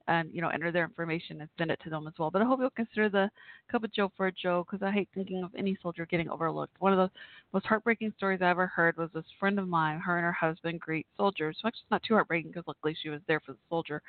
and 0.10 0.30
you 0.34 0.42
know 0.42 0.50
enter 0.50 0.72
their 0.72 0.84
information 0.84 1.42
and 1.42 1.50
send 1.58 1.72
it 1.72 1.80
to 1.84 1.90
them 1.90 2.08
as 2.08 2.14
well. 2.18 2.32
But 2.32 2.42
I 2.42 2.46
hope 2.46 2.60
you'll 2.60 2.72
consider 2.72 3.10
the 3.10 3.30
cup 3.72 3.84
of 3.84 3.94
Joe 3.94 4.12
for 4.18 4.28
a 4.28 4.32
Joe 4.32 4.66
because 4.66 4.86
I 4.86 4.92
hate 4.92 5.08
thinking 5.14 5.44
of 5.44 5.52
any 5.56 5.78
soldier 5.82 6.06
getting 6.06 6.30
overlooked. 6.30 6.74
One 6.80 6.92
of 6.92 6.98
the 6.98 7.12
most 7.54 7.68
heartbreaking 7.68 8.14
stories 8.18 8.42
I 8.42 8.50
ever 8.50 8.68
heard 8.68 8.98
was 8.98 9.10
this 9.14 9.24
friend 9.40 9.60
of 9.60 9.68
mine. 9.68 10.00
Her 10.00 10.18
and 10.18 10.26
her 10.26 10.32
husband 10.32 10.80
greet 10.80 11.06
soldiers. 11.16 11.58
So 11.62 11.68
actually, 11.68 11.84
it's 11.84 11.92
not 11.92 12.04
too 12.04 12.16
heartbreaking 12.16 12.52
because 12.52 12.68
luckily 12.68 12.98
she 13.02 13.10
was 13.10 13.22
there 13.28 13.40
for 13.40 13.54
the 13.54 13.60
soldier, 13.70 14.02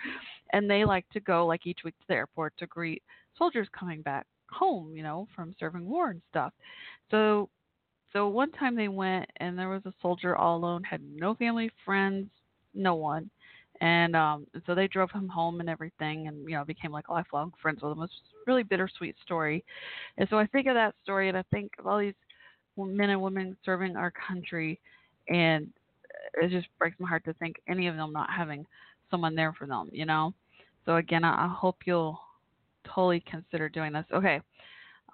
and 0.52 0.68
they 0.68 0.84
like 0.84 1.08
to 1.10 1.20
go 1.20 1.46
like 1.46 1.66
each 1.66 1.80
week 1.84 1.98
to 1.98 2.04
the 2.08 2.14
airport 2.14 2.54
to 2.58 2.66
greet 2.66 3.02
soldiers 3.36 3.68
coming 3.78 4.02
back 4.02 4.26
home, 4.50 4.96
you 4.96 5.02
know, 5.02 5.28
from 5.34 5.54
serving 5.58 5.86
war 5.88 6.10
and 6.10 6.22
stuff. 6.30 6.52
So 7.10 7.48
so 8.12 8.28
one 8.28 8.50
time 8.52 8.74
they 8.74 8.88
went 8.88 9.26
and 9.36 9.58
there 9.58 9.68
was 9.68 9.82
a 9.86 9.94
soldier 10.02 10.36
all 10.36 10.56
alone, 10.56 10.82
had 10.82 11.00
no 11.02 11.34
family, 11.34 11.70
friends, 11.84 12.28
no 12.74 12.94
one. 12.96 13.30
And 13.80 14.14
um 14.16 14.46
so 14.66 14.74
they 14.74 14.88
drove 14.88 15.10
him 15.10 15.28
home 15.28 15.60
and 15.60 15.68
everything 15.70 16.28
and 16.28 16.48
you 16.48 16.56
know 16.56 16.64
became 16.64 16.92
like 16.92 17.08
lifelong 17.08 17.52
friends 17.62 17.82
with 17.82 17.92
him. 17.92 17.98
It 17.98 18.02
was 18.02 18.10
a 18.10 18.50
really 18.50 18.62
bittersweet 18.62 19.16
story. 19.24 19.64
And 20.18 20.28
so 20.30 20.38
i 20.38 20.46
think 20.46 20.66
of 20.66 20.74
that 20.74 20.94
story 21.02 21.28
and 21.28 21.38
i 21.38 21.44
think 21.50 21.72
of 21.78 21.86
all 21.86 21.98
these 21.98 22.14
men 22.76 23.10
and 23.10 23.20
women 23.22 23.56
serving 23.64 23.96
our 23.96 24.12
country 24.12 24.80
and 25.28 25.68
it 26.42 26.50
just 26.50 26.68
breaks 26.78 26.96
my 26.98 27.08
heart 27.08 27.24
to 27.24 27.34
think 27.34 27.56
any 27.68 27.88
of 27.88 27.96
them 27.96 28.12
not 28.12 28.30
having 28.30 28.66
someone 29.10 29.34
there 29.34 29.52
for 29.58 29.66
them 29.66 29.88
you 29.92 30.06
know? 30.06 30.32
So 30.86 30.96
again 30.96 31.24
I 31.24 31.48
hope 31.48 31.78
you'll 31.86 32.20
totally 32.94 33.22
consider 33.30 33.68
doing 33.68 33.92
this 33.92 34.04
okay 34.12 34.40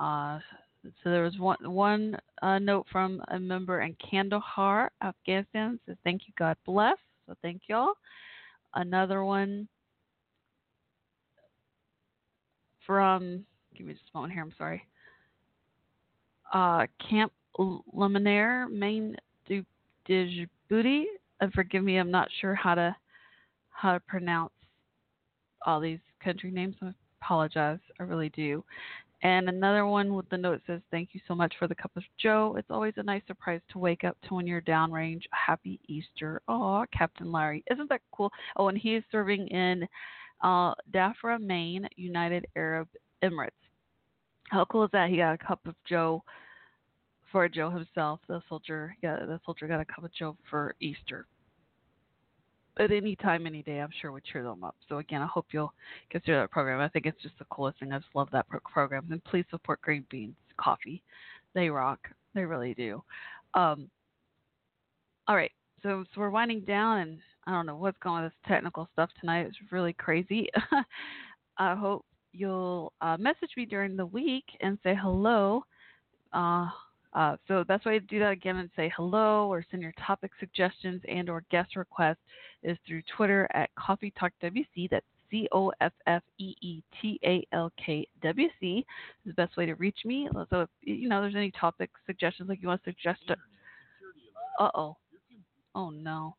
uh 0.01 0.39
so 1.03 1.11
there 1.11 1.25
was 1.25 1.37
one 1.39 1.57
one 1.63 2.17
uh, 2.43 2.61
note 2.61 2.87
from 2.93 3.21
a 3.29 3.41
member 3.41 3.81
in 3.81 3.97
Kandahar, 4.09 4.93
Afghanistan. 5.03 5.81
Says 5.85 5.97
thank 6.05 6.29
you, 6.29 6.35
God 6.39 6.57
bless. 6.65 6.97
So 7.27 7.35
thank 7.43 7.63
y'all 7.67 7.95
another 8.77 9.25
one 9.25 9.67
from 12.87 13.45
give 13.77 13.87
me 13.87 13.95
just 13.95 14.05
a 14.15 14.17
moment 14.17 14.33
here 14.33 14.43
i'm 14.43 14.53
sorry 14.57 14.87
uh, 16.55 16.87
camp 17.11 17.33
Lemonnier 17.59 18.69
Maine 18.71 19.17
du 19.49 19.65
djibouti 20.09 21.05
forgive 21.55 21.83
me 21.83 21.97
i'm 21.97 22.11
not 22.11 22.29
sure 22.41 22.55
how 22.55 22.75
to 22.75 22.95
how 23.71 23.95
to 23.95 24.01
pronounce 24.01 24.53
all 25.65 25.81
these 25.81 25.99
country 26.23 26.51
names 26.51 26.77
i 26.83 26.93
apologize 27.21 27.79
i 28.01 28.03
really 28.03 28.29
do 28.31 28.63
and 29.23 29.49
another 29.49 29.87
one 29.87 30.15
with 30.15 30.29
the 30.29 30.37
note 30.37 30.61
says, 30.67 30.81
Thank 30.91 31.11
you 31.13 31.21
so 31.27 31.35
much 31.35 31.55
for 31.59 31.67
the 31.67 31.75
cup 31.75 31.91
of 31.97 32.03
Joe. 32.19 32.55
It's 32.59 32.71
always 32.71 32.95
a 32.97 33.03
nice 33.03 33.23
surprise 33.27 33.61
to 33.71 33.79
wake 33.79 34.05
up 34.05 34.17
to 34.29 34.35
when 34.35 34.47
you're 34.47 34.61
downrange. 34.61 35.23
Happy 35.31 35.81
Easter. 35.89 36.43
Oh, 36.49 36.85
Captain 36.97 37.33
Larry. 37.33 37.65
Isn't 37.71 37.89
that 37.89 38.03
cool? 38.13 38.31
Oh, 38.57 38.69
and 38.69 38.77
he 38.77 38.95
is 38.95 39.05
serving 39.11 39.49
in 39.49 39.89
uh, 40.43 40.75
Dhafra, 40.93 41.41
Maine, 41.41 41.89
United 41.97 42.47
Arab 42.57 42.89
Emirates. 43.23 43.51
How 44.51 44.65
cool 44.67 44.85
is 44.85 44.91
that? 44.93 45.11
He 45.11 45.17
got 45.17 45.33
a 45.35 45.39
cup 45.39 45.67
of 45.67 45.75
Joe 45.89 46.23
for 47.33 47.49
Joe 47.49 47.71
himself. 47.71 48.21
The 48.29 48.43
soldier, 48.49 48.95
yeah, 49.03 49.17
the 49.17 49.41
soldier 49.45 49.67
got 49.67 49.81
a 49.81 49.85
cup 49.87 50.05
of 50.05 50.13
Joe 50.13 50.37
for 50.49 50.75
Easter 50.81 51.27
at 52.79 52.91
any 52.91 53.17
time, 53.17 53.47
any 53.47 53.63
day, 53.63 53.79
I'm 53.79 53.91
sure 54.01 54.13
would 54.13 54.25
cheer 54.25 54.43
them 54.43 54.63
up. 54.63 54.77
So 54.89 54.99
again, 54.99 55.23
I 55.23 55.27
hope 55.27 55.47
you'll 55.53 55.73
consider 56.11 56.41
that 56.41 56.51
program. 56.51 56.81
I 56.81 56.89
think 56.89 57.07
it's 57.07 57.21
just 57.23 57.39
the 57.39 57.47
coolest 57.47 57.79
thing. 57.79 57.93
I 57.93 57.99
just 57.99 58.15
love 58.15 58.29
that 58.33 58.49
pro- 58.49 58.61
program. 58.61 59.07
And 59.11 59.23
please 59.25 59.45
support 59.51 59.81
Green 59.83 60.05
Beans 60.11 60.35
Coffee. 60.59 61.03
They 61.55 61.71
rock. 61.71 62.01
They 62.35 62.45
really 62.45 62.75
do. 62.75 63.03
Um, 63.55 63.89
all 65.27 65.37
right. 65.37 65.53
So, 65.83 66.05
so 66.15 66.21
we're 66.21 66.31
winding 66.31 66.61
down, 66.61 66.99
and 66.99 67.19
I 67.47 67.53
don't 67.53 67.67
know 67.67 67.77
what's 67.77 67.99
going 68.03 68.17
on 68.17 68.25
with 68.25 68.33
this 68.33 68.49
technical 68.49 68.89
stuff 68.93 69.11
tonight. 69.21 69.47
It's 69.47 69.73
really 69.73 69.93
crazy. 69.93 70.49
I 71.59 71.75
hope 71.75 72.05
you'll 72.33 72.93
uh, 73.01 73.17
message 73.19 73.51
me 73.57 73.65
during 73.65 73.97
the 73.97 74.07
week 74.07 74.45
and 74.61 74.79
say 74.83 74.95
hello. 75.01 75.65
Uh, 76.33 76.69
uh, 77.17 77.35
so 77.49 77.65
that's 77.67 77.85
why 77.87 77.95
you 77.95 78.01
do 78.01 78.19
that 78.19 78.33
again 78.33 78.57
and 78.57 78.69
say 78.77 78.93
hello 78.95 79.49
or 79.49 79.65
send 79.71 79.83
your 79.83 79.95
topic 80.07 80.31
suggestions 80.39 81.01
and 81.09 81.31
or 81.31 81.43
guest 81.51 81.75
requests 81.75 82.19
is 82.63 82.77
through 82.87 83.01
Twitter 83.17 83.49
at 83.55 83.75
Coffee 83.75 84.13
Talk 84.21 84.33
WC. 84.43 84.91
That's 84.91 85.07
C 85.31 85.49
O 85.51 85.73
F 85.81 85.93
F 86.07 86.23
E 86.39 86.55
E 86.61 86.83
T 87.01 87.19
A 87.25 87.43
L 87.53 87.73
K 87.85 88.07
W 88.23 88.49
C 88.61 88.85
is 89.25 89.35
the 89.35 89.43
best 89.43 89.57
way 89.57 89.65
to 89.65 89.75
reach 89.77 89.97
me. 90.05 90.29
So 90.51 90.61
if 90.61 90.69
you 90.83 91.09
know 91.09 91.23
there's 91.23 91.35
any 91.35 91.51
topic 91.53 91.89
suggestions 92.05 92.51
like 92.51 92.61
you 92.61 92.69
want 92.69 92.85
to 92.85 92.91
suggest. 92.91 93.23
Uh 94.61 94.69
oh. 94.75 94.97
Oh 95.75 95.89
no. 95.89 96.37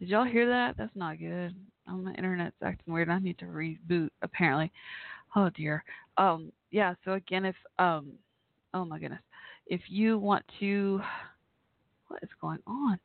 Did 0.00 0.08
y'all 0.08 0.24
hear 0.24 0.48
that? 0.48 0.76
That's 0.78 0.96
not 0.96 1.18
good. 1.18 1.54
Oh, 1.86 1.96
my 1.96 2.14
internet's 2.14 2.56
acting 2.62 2.94
weird. 2.94 3.10
I 3.10 3.18
need 3.18 3.38
to 3.38 3.44
reboot 3.44 4.08
apparently. 4.22 4.72
Oh 5.36 5.50
dear. 5.50 5.84
Um 6.16 6.50
yeah, 6.70 6.94
so 7.04 7.12
again 7.12 7.44
if 7.44 7.56
um 7.78 8.12
oh 8.72 8.86
my 8.86 8.98
goodness 8.98 9.20
if 9.66 9.80
you 9.88 10.18
want 10.18 10.44
to, 10.60 11.00
what 12.08 12.22
is 12.22 12.30
going 12.40 12.60
on? 12.66 12.98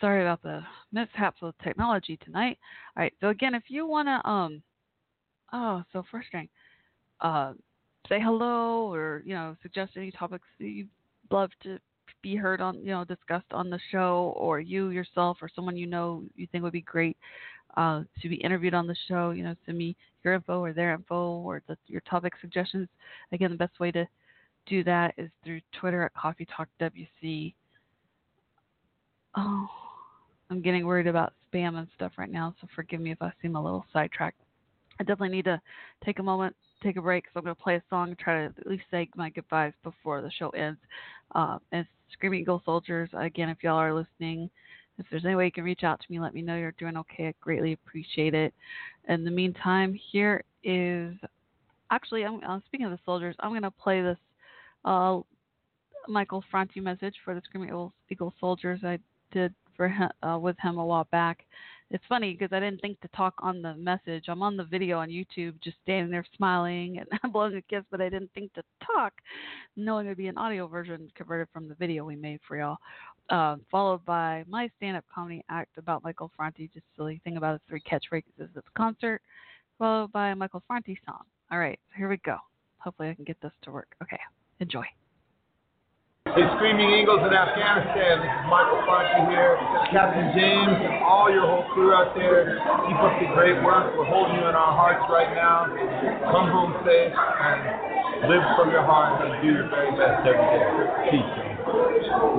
Sorry 0.00 0.22
about 0.22 0.42
the 0.42 0.62
mishaps 0.92 1.40
with 1.40 1.54
technology 1.62 2.18
tonight. 2.24 2.58
All 2.96 3.02
right, 3.02 3.14
so 3.20 3.28
again, 3.28 3.54
if 3.54 3.64
you 3.68 3.86
want 3.86 4.08
to, 4.08 4.28
um, 4.28 4.62
oh, 5.52 5.84
so 5.92 6.02
frustrating. 6.10 6.48
Uh, 7.20 7.52
say 8.08 8.20
hello 8.20 8.92
or 8.92 9.22
you 9.24 9.32
know 9.32 9.56
suggest 9.62 9.92
any 9.96 10.10
topics 10.10 10.48
that 10.58 10.66
you'd 10.66 10.88
love 11.30 11.50
to 11.62 11.78
be 12.22 12.36
heard 12.36 12.60
on, 12.60 12.78
you 12.78 12.86
know, 12.86 13.04
discussed 13.04 13.52
on 13.52 13.68
the 13.68 13.80
show, 13.90 14.32
or 14.36 14.60
you 14.60 14.90
yourself 14.90 15.38
or 15.42 15.48
someone 15.54 15.76
you 15.76 15.86
know 15.86 16.22
you 16.36 16.46
think 16.50 16.62
would 16.62 16.72
be 16.72 16.82
great 16.82 17.16
uh, 17.76 18.02
to 18.20 18.28
be 18.28 18.36
interviewed 18.36 18.74
on 18.74 18.86
the 18.86 18.96
show. 19.08 19.30
You 19.30 19.44
know, 19.44 19.54
send 19.66 19.78
me 19.78 19.96
your 20.24 20.34
info 20.34 20.60
or 20.60 20.72
their 20.72 20.94
info 20.94 21.38
or 21.38 21.62
the, 21.66 21.76
your 21.86 22.00
topic 22.02 22.34
suggestions. 22.40 22.88
Again, 23.32 23.50
the 23.50 23.56
best 23.56 23.78
way 23.80 23.90
to 23.92 24.06
do 24.66 24.84
that 24.84 25.14
is 25.16 25.30
through 25.44 25.60
Twitter 25.78 26.02
at 26.04 26.14
Coffee 26.14 26.46
Talk 26.46 26.68
WC. 26.80 27.54
Oh, 29.36 29.68
I'm 30.50 30.60
getting 30.60 30.86
worried 30.86 31.06
about 31.06 31.32
spam 31.52 31.76
and 31.76 31.88
stuff 31.94 32.12
right 32.18 32.30
now, 32.30 32.54
so 32.60 32.68
forgive 32.74 33.00
me 33.00 33.10
if 33.10 33.22
I 33.22 33.32
seem 33.40 33.56
a 33.56 33.62
little 33.62 33.84
sidetracked. 33.92 34.40
I 35.00 35.04
definitely 35.04 35.36
need 35.36 35.46
to 35.46 35.60
take 36.04 36.18
a 36.18 36.22
moment, 36.22 36.54
take 36.82 36.96
a 36.96 37.02
break, 37.02 37.24
so 37.26 37.38
I'm 37.38 37.44
going 37.44 37.56
to 37.56 37.62
play 37.62 37.76
a 37.76 37.82
song 37.88 38.14
try 38.18 38.46
to 38.46 38.54
at 38.58 38.66
least 38.66 38.84
say 38.90 39.08
my 39.16 39.30
goodbyes 39.30 39.72
before 39.82 40.20
the 40.20 40.30
show 40.30 40.50
ends. 40.50 40.78
Uh, 41.34 41.58
and 41.72 41.86
Screaming 42.12 42.40
Eagle 42.40 42.62
Soldiers, 42.64 43.08
again, 43.14 43.48
if 43.48 43.62
y'all 43.62 43.76
are 43.76 43.94
listening, 43.94 44.50
if 44.98 45.06
there's 45.10 45.24
any 45.24 45.34
way 45.34 45.46
you 45.46 45.52
can 45.52 45.64
reach 45.64 45.84
out 45.84 45.98
to 46.00 46.06
me, 46.10 46.20
let 46.20 46.34
me 46.34 46.42
know 46.42 46.56
you're 46.56 46.72
doing 46.72 46.96
okay. 46.98 47.28
I 47.28 47.34
greatly 47.40 47.72
appreciate 47.72 48.34
it. 48.34 48.52
In 49.08 49.24
the 49.24 49.30
meantime, 49.30 49.98
here 50.12 50.44
is 50.62 51.14
actually, 51.90 52.24
I'm 52.24 52.62
speaking 52.66 52.86
of 52.86 52.92
the 52.92 52.98
soldiers, 53.04 53.34
I'm 53.40 53.50
going 53.50 53.62
to 53.62 53.70
play 53.70 54.02
this 54.02 54.18
uh, 54.84 55.20
Michael 56.08 56.44
Franti 56.50 56.80
message 56.80 57.14
for 57.24 57.34
the 57.34 57.42
Screaming 57.44 57.68
Eagle, 57.68 57.92
Eagle 58.10 58.34
Soldiers 58.40 58.80
I 58.82 58.98
did 59.32 59.54
for 59.76 59.88
him, 59.88 60.10
uh, 60.22 60.38
with 60.38 60.56
him 60.60 60.78
a 60.78 60.84
while 60.84 61.06
back. 61.10 61.44
It's 61.90 62.04
funny 62.08 62.32
because 62.32 62.54
I 62.54 62.60
didn't 62.60 62.80
think 62.80 63.00
to 63.02 63.08
talk 63.08 63.34
on 63.40 63.60
the 63.60 63.74
message. 63.74 64.24
I'm 64.28 64.42
on 64.42 64.56
the 64.56 64.64
video 64.64 64.98
on 64.98 65.10
YouTube, 65.10 65.60
just 65.62 65.76
standing 65.82 66.10
there 66.10 66.24
smiling 66.36 66.98
and 66.98 67.32
blowing 67.32 67.56
a 67.56 67.62
kiss, 67.62 67.84
but 67.90 68.00
I 68.00 68.08
didn't 68.08 68.30
think 68.34 68.52
to 68.54 68.62
talk, 68.94 69.12
knowing 69.76 70.06
it'd 70.06 70.16
be 70.16 70.28
an 70.28 70.38
audio 70.38 70.66
version 70.66 71.10
converted 71.14 71.48
from 71.52 71.68
the 71.68 71.74
video 71.74 72.04
we 72.04 72.16
made 72.16 72.40
for 72.48 72.56
y'all. 72.56 72.78
Uh, 73.30 73.56
followed 73.70 74.04
by 74.04 74.42
my 74.48 74.68
stand-up 74.78 75.04
comedy 75.14 75.44
act 75.48 75.76
about 75.76 76.02
Michael 76.02 76.30
Franti, 76.36 76.70
just 76.72 76.86
silly 76.96 77.20
thing 77.24 77.36
about 77.36 77.52
his 77.52 77.60
three 77.68 77.80
catchphrases 77.80 78.24
at 78.40 78.54
the 78.54 78.62
concert, 78.76 79.20
followed 79.78 80.10
by 80.12 80.30
a 80.30 80.36
Michael 80.36 80.62
Franti 80.66 80.98
song. 81.06 81.22
All 81.50 81.58
right, 81.58 81.78
so 81.90 81.98
here 81.98 82.08
we 82.08 82.16
go. 82.18 82.36
Hopefully 82.78 83.10
I 83.10 83.14
can 83.14 83.24
get 83.24 83.40
this 83.42 83.52
to 83.62 83.70
work. 83.70 83.94
Okay. 84.02 84.18
Enjoy. 84.62 84.86
Hey, 86.30 86.46
Screaming 86.54 87.02
Eagles 87.02 87.18
in 87.26 87.34
Afghanistan. 87.34 88.22
This 88.22 88.30
is 88.30 88.46
Michael 88.46 88.78
Franti 88.86 89.26
here, 89.26 89.58
Captain 89.90 90.30
James, 90.38 90.78
and 90.78 91.02
all 91.02 91.26
your 91.26 91.42
whole 91.42 91.66
crew 91.74 91.90
out 91.92 92.14
there. 92.14 92.62
Keep 92.86 92.98
up 93.02 93.18
the 93.18 93.26
great 93.34 93.58
work. 93.66 93.90
We're 93.98 94.06
holding 94.06 94.38
you 94.38 94.46
in 94.46 94.54
our 94.54 94.70
hearts 94.70 95.02
right 95.10 95.34
now. 95.34 95.66
Come 96.30 96.46
home 96.46 96.78
safe 96.86 97.10
and 97.10 98.30
live 98.30 98.46
from 98.54 98.70
your 98.70 98.86
heart 98.86 99.18
and 99.18 99.42
do 99.42 99.50
your 99.50 99.66
very 99.66 99.90
best 99.98 100.22
every 100.22 100.46
day. 100.46 100.62
Peace. 101.10 101.34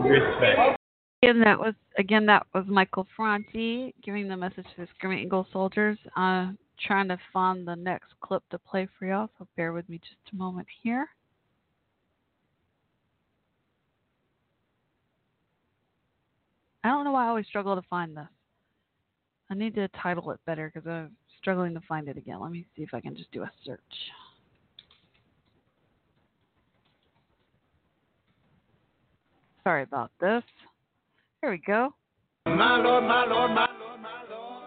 Respect. 0.08 0.80
Again, 1.22 1.40
that 1.44 1.60
was 1.60 1.76
again 2.00 2.26
that 2.28 2.48
was 2.56 2.64
Michael 2.68 3.06
Franti 3.16 3.94
giving 4.02 4.30
the 4.30 4.38
message 4.38 4.66
to 4.76 4.82
the 4.82 4.88
Screaming 4.95 5.28
Eagle 5.28 5.45
soldiers. 5.52 6.00
Uh, 6.16 6.56
trying 6.88 7.10
to 7.10 7.20
find 7.32 7.68
the 7.68 7.76
next 7.76 8.16
clip 8.22 8.44
to 8.50 8.58
play 8.58 8.88
for 8.98 9.08
y'all, 9.08 9.30
so 9.38 9.45
bear 9.56 9.74
with 9.74 9.88
me 9.90 10.00
just 10.00 10.34
a 10.34 10.36
moment 10.36 10.68
here. 10.82 11.10
I 16.84 16.89
don't 16.89 17.05
know 17.05 17.11
why 17.11 17.26
I 17.26 17.30
always 17.30 17.45
struggle 17.47 17.76
to 17.76 17.81
find 17.89 18.15
this. 18.15 18.27
I 19.49 19.55
need 19.55 19.76
to 19.76 19.88
title 19.89 20.31
it 20.31 20.39
better 20.45 20.72
because 20.73 20.88
I'm 20.88 21.15
struggling 21.39 21.73
to 21.73 21.81
find 21.88 22.07
it 22.07 22.18
again. 22.18 22.39
Let 22.41 22.51
me 22.51 22.65
see 22.76 22.84
if 22.84 22.93
I 22.93 22.99
can 22.99 23.15
just 23.15 23.31
do 23.31 23.43
a 23.43 23.51
search. 23.65 23.80
Sorry 29.64 29.84
about 29.84 30.11
this. 30.19 30.43
Here 31.41 31.51
we 31.51 31.57
go. 31.57 31.93
My 32.45 32.81
Lord, 32.81 33.05
my 33.05 33.26
Lord, 33.26 33.51
my 33.51 33.68
Lord, 33.80 34.01
my 34.01 34.23
Lord. 34.30 34.64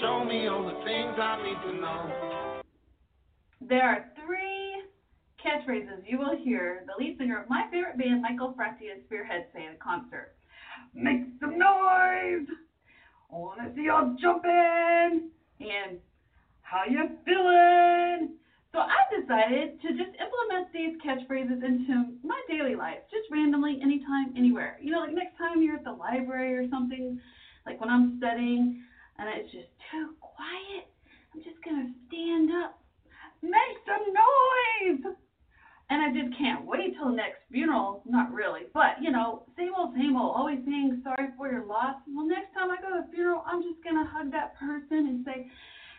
Show 0.00 0.24
me 0.24 0.48
all 0.48 0.64
the 0.64 0.84
things 0.84 1.14
I 1.20 1.40
need 1.42 1.72
to 1.72 1.80
know. 1.80 2.62
There 3.60 3.82
are 3.82 4.06
three 4.26 4.82
catchphrases 5.44 6.02
you 6.06 6.18
will 6.18 6.36
hear 6.36 6.84
the 6.86 7.02
lead 7.02 7.16
singer 7.18 7.40
of 7.40 7.48
my 7.48 7.66
favorite 7.70 7.96
band, 7.96 8.22
Michael 8.22 8.54
Franti, 8.56 8.90
at 8.90 9.04
Spearhead 9.06 9.46
say 9.54 9.66
at 9.66 9.74
a 9.74 9.78
concert. 9.78 10.34
Make 10.94 11.24
some 11.40 11.58
noise! 11.58 12.46
I 13.32 13.36
wanna 13.36 13.72
see 13.74 13.86
y'all 13.86 14.14
jumping! 14.20 15.30
And 15.60 15.98
how 16.62 16.84
you 16.88 17.18
feeling? 17.24 18.36
So 18.72 18.78
I 18.78 18.96
decided 19.10 19.80
to 19.82 19.88
just 19.90 20.14
implement 20.18 20.72
these 20.72 20.96
catchphrases 21.02 21.64
into 21.64 22.14
my 22.22 22.40
daily 22.48 22.76
life, 22.76 22.98
just 23.10 23.30
randomly, 23.30 23.78
anytime, 23.82 24.34
anywhere. 24.36 24.78
You 24.80 24.92
know, 24.92 25.00
like 25.00 25.14
next 25.14 25.36
time 25.36 25.62
you're 25.62 25.76
at 25.76 25.84
the 25.84 25.92
library 25.92 26.54
or 26.54 26.68
something, 26.70 27.20
like 27.66 27.80
when 27.80 27.90
I'm 27.90 28.18
studying 28.18 28.82
and 29.18 29.28
it's 29.28 29.50
just 29.50 29.70
too 29.90 30.14
quiet, 30.20 30.86
I'm 31.34 31.42
just 31.42 31.62
gonna 31.64 31.90
stand 32.06 32.50
up, 32.62 32.78
make 33.42 33.78
some 33.86 34.14
noise. 34.14 35.16
And 35.94 36.02
I 36.02 36.10
just 36.10 36.36
can't 36.36 36.66
wait 36.66 36.98
till 36.98 37.10
the 37.10 37.14
next 37.14 37.38
funeral. 37.52 38.02
Not 38.04 38.34
really, 38.34 38.62
but 38.74 38.98
you 39.00 39.12
know, 39.12 39.44
same 39.56 39.70
old, 39.78 39.94
same 39.94 40.16
old. 40.16 40.34
Always 40.34 40.58
saying 40.66 41.00
sorry 41.04 41.28
for 41.38 41.48
your 41.48 41.64
loss. 41.66 41.94
Well, 42.10 42.26
next 42.26 42.52
time 42.52 42.72
I 42.72 42.82
go 42.82 42.90
to 42.90 43.06
the 43.06 43.14
funeral, 43.14 43.44
I'm 43.46 43.62
just 43.62 43.78
gonna 43.84 44.04
hug 44.04 44.32
that 44.32 44.58
person 44.58 45.06
and 45.06 45.24
say, 45.24 45.48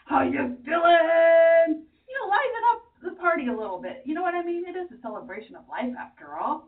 "How 0.04 0.24
you 0.24 0.58
feeling?" 0.66 1.88
You 2.12 2.14
know, 2.20 2.28
liven 2.28 2.64
up 2.74 2.82
the 3.04 3.12
party 3.22 3.48
a 3.48 3.56
little 3.56 3.80
bit. 3.82 4.02
You 4.04 4.16
know 4.16 4.22
what 4.22 4.36
I 4.36 4.44
mean? 4.44 4.66
It 4.68 4.76
is 4.76 4.92
a 4.92 5.00
celebration 5.02 5.56
of 5.56 5.64
life, 5.70 5.96
after 5.98 6.36
all. 6.36 6.68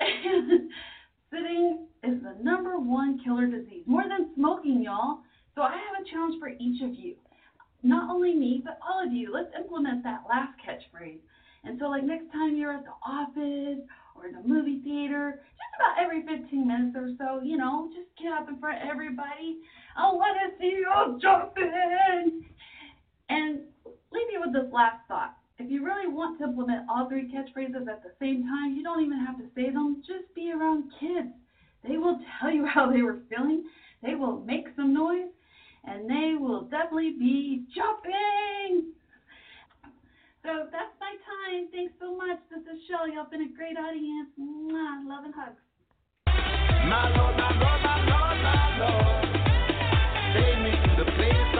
Sitting 0.00 1.86
is 2.04 2.22
the 2.22 2.42
number 2.42 2.78
one 2.78 3.20
killer 3.22 3.46
disease, 3.46 3.84
more 3.84 4.04
than 4.08 4.34
smoking, 4.34 4.80
y'all. 4.82 5.18
So 5.54 5.60
I 5.60 5.72
have 5.72 6.00
a 6.00 6.08
challenge 6.08 6.40
for 6.40 6.48
each 6.48 6.80
of 6.80 6.94
you. 6.94 7.16
Not 7.82 8.10
only 8.10 8.32
me, 8.34 8.62
but 8.64 8.78
all 8.80 9.04
of 9.06 9.12
you. 9.12 9.30
Let's 9.30 9.52
implement 9.54 10.02
that 10.04 10.22
last 10.26 10.58
catchphrase. 10.64 11.20
And 11.64 11.78
so, 11.78 11.86
like 11.86 12.04
next 12.04 12.30
time 12.32 12.56
you're 12.56 12.72
at 12.72 12.84
the 12.84 12.96
office 13.06 13.80
or 14.14 14.26
in 14.26 14.34
the 14.34 14.42
movie 14.46 14.80
theater, 14.84 15.40
just 15.56 15.74
about 15.76 16.02
every 16.02 16.22
15 16.22 16.66
minutes 16.66 16.96
or 16.96 17.10
so, 17.18 17.40
you 17.42 17.56
know, 17.56 17.88
just 17.94 18.08
get 18.20 18.32
up 18.32 18.48
in 18.48 18.58
front 18.58 18.82
of 18.82 18.88
everybody. 18.88 19.58
I 19.96 20.12
want 20.12 20.36
to 20.42 20.58
see 20.58 20.82
you 20.82 21.18
jumping. 21.20 22.44
And 23.30 23.60
leave 24.12 24.28
you 24.30 24.40
with 24.44 24.52
this 24.52 24.72
last 24.72 25.00
thought. 25.08 25.36
If 25.58 25.70
you 25.70 25.84
really 25.84 26.08
want 26.12 26.38
to 26.38 26.44
implement 26.44 26.86
all 26.90 27.08
three 27.08 27.30
catchphrases 27.32 27.88
at 27.88 28.02
the 28.02 28.12
same 28.20 28.42
time, 28.42 28.74
you 28.74 28.82
don't 28.82 29.02
even 29.02 29.24
have 29.24 29.38
to 29.38 29.44
say 29.54 29.70
them. 29.70 30.02
Just 30.06 30.34
be 30.34 30.52
around 30.52 30.90
kids. 31.00 31.32
They 31.86 31.96
will 31.96 32.18
tell 32.40 32.50
you 32.50 32.66
how 32.74 32.90
they 32.90 33.02
were 33.02 33.20
feeling. 33.30 33.64
They 34.02 34.14
will 34.14 34.40
make 34.40 34.66
some 34.76 34.92
noise, 34.92 35.30
and 35.84 36.10
they 36.10 36.34
will 36.38 36.62
definitely 36.62 37.14
be 37.18 37.64
jumping. 37.74 38.92
So 40.44 40.68
that's 40.68 40.92
my 41.00 41.16
time. 41.24 41.72
Thanks 41.72 41.94
so 41.98 42.14
much. 42.14 42.36
This 42.52 42.60
is 42.68 42.76
Shelly. 42.84 43.16
Y'all 43.16 43.24
been 43.30 43.48
a 43.48 43.52
great 43.56 43.78
audience. 43.80 44.28
Mwah. 44.36 45.08
Love 45.08 45.24
and 45.24 45.32
hugs. 45.32 45.56
My 46.84 47.08
Lord, 47.16 47.32
my 47.40 47.48
Lord, 47.48 47.80
my 47.80 47.96
Lord, 48.04 48.36
my 48.44 48.64
Lord. 48.76 49.24
Take 50.36 50.60
me 50.60 50.76
the 51.00 51.08
place 51.16 51.53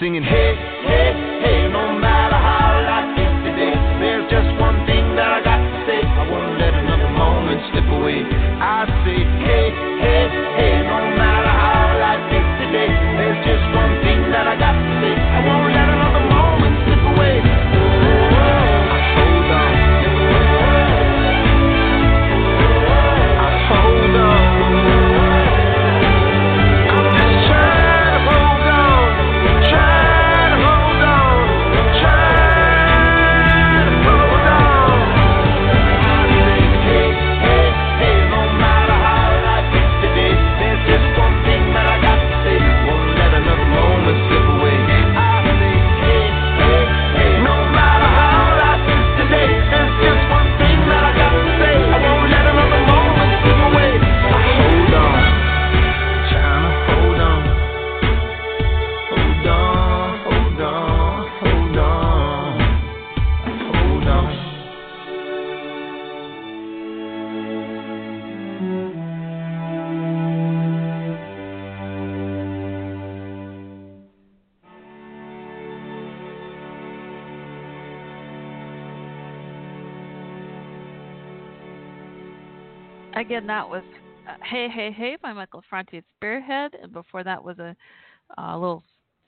Singing, 0.00 0.24
hey, 0.24 0.43
Michael 85.44 85.62
Franti 85.68 85.98
at 85.98 86.04
Spearhead, 86.16 86.72
and 86.82 86.90
before 86.90 87.22
that 87.22 87.44
was 87.44 87.58
a, 87.58 87.76
uh 88.38 88.56
little 88.56 88.82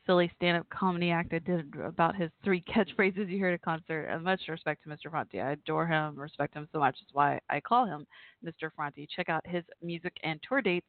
silly 0.06 0.30
stand-up 0.36 0.66
comedy 0.70 1.10
act 1.10 1.34
I 1.34 1.40
did 1.40 1.74
about 1.84 2.16
his 2.16 2.30
three 2.42 2.62
catchphrases 2.74 3.28
you 3.28 3.36
hear 3.36 3.48
at 3.48 3.54
a 3.54 3.58
concert. 3.58 4.04
And 4.04 4.24
much 4.24 4.40
respect 4.48 4.82
to 4.84 4.88
Mr. 4.88 5.10
Franti. 5.10 5.42
I 5.42 5.52
adore 5.52 5.86
him, 5.86 6.18
respect 6.18 6.54
him 6.54 6.66
so 6.72 6.78
much. 6.78 6.96
That's 6.98 7.12
why 7.12 7.38
I 7.50 7.60
call 7.60 7.84
him 7.84 8.06
Mr. 8.42 8.70
Franti. 8.74 9.06
Check 9.14 9.28
out 9.28 9.46
his 9.46 9.62
music 9.82 10.14
and 10.22 10.40
tour 10.48 10.62
dates. 10.62 10.86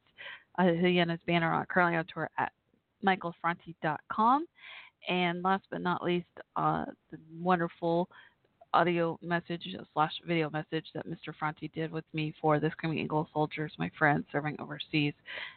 Uh, 0.58 0.68
he 0.80 0.98
and 1.00 1.10
his 1.10 1.20
band 1.26 1.44
are 1.44 1.66
currently 1.66 1.98
on 1.98 2.06
tour 2.06 2.30
at 2.38 2.52
michaelfranti.com. 3.04 4.46
And 5.10 5.42
last 5.42 5.64
but 5.70 5.82
not 5.82 6.02
least, 6.02 6.26
uh, 6.56 6.86
the 7.10 7.18
wonderful 7.38 8.08
audio 8.74 9.18
message 9.22 9.62
slash 9.92 10.12
video 10.26 10.50
message 10.50 10.84
that 10.94 11.08
Mr. 11.08 11.34
Franti 11.38 11.70
did 11.74 11.90
with 11.90 12.04
me 12.12 12.34
for 12.40 12.60
the 12.60 12.70
Screaming 12.70 12.98
Eagle 12.98 13.28
soldiers, 13.32 13.72
my 13.78 13.90
friends 13.98 14.24
serving 14.30 14.56
overseas. 14.58 15.14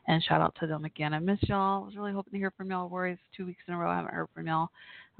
And 0.08 0.24
shout 0.24 0.42
out 0.42 0.56
to 0.60 0.68
them 0.68 0.86
again. 0.86 1.14
I 1.14 1.20
miss 1.20 1.40
y'all. 1.44 1.84
I 1.84 1.86
was 1.86 1.96
really 1.96 2.14
hoping 2.14 2.34
to 2.34 2.38
hear 2.38 2.52
from 2.56 2.72
y'all. 2.72 2.90
Worries 2.90 3.18
two 3.36 3.46
weeks 3.46 3.62
in 3.68 3.74
a 3.74 3.78
row 3.78 3.90
I 3.90 3.98
haven't 3.98 4.14
heard 4.14 4.28
from 4.34 4.48
y'all. 4.48 4.70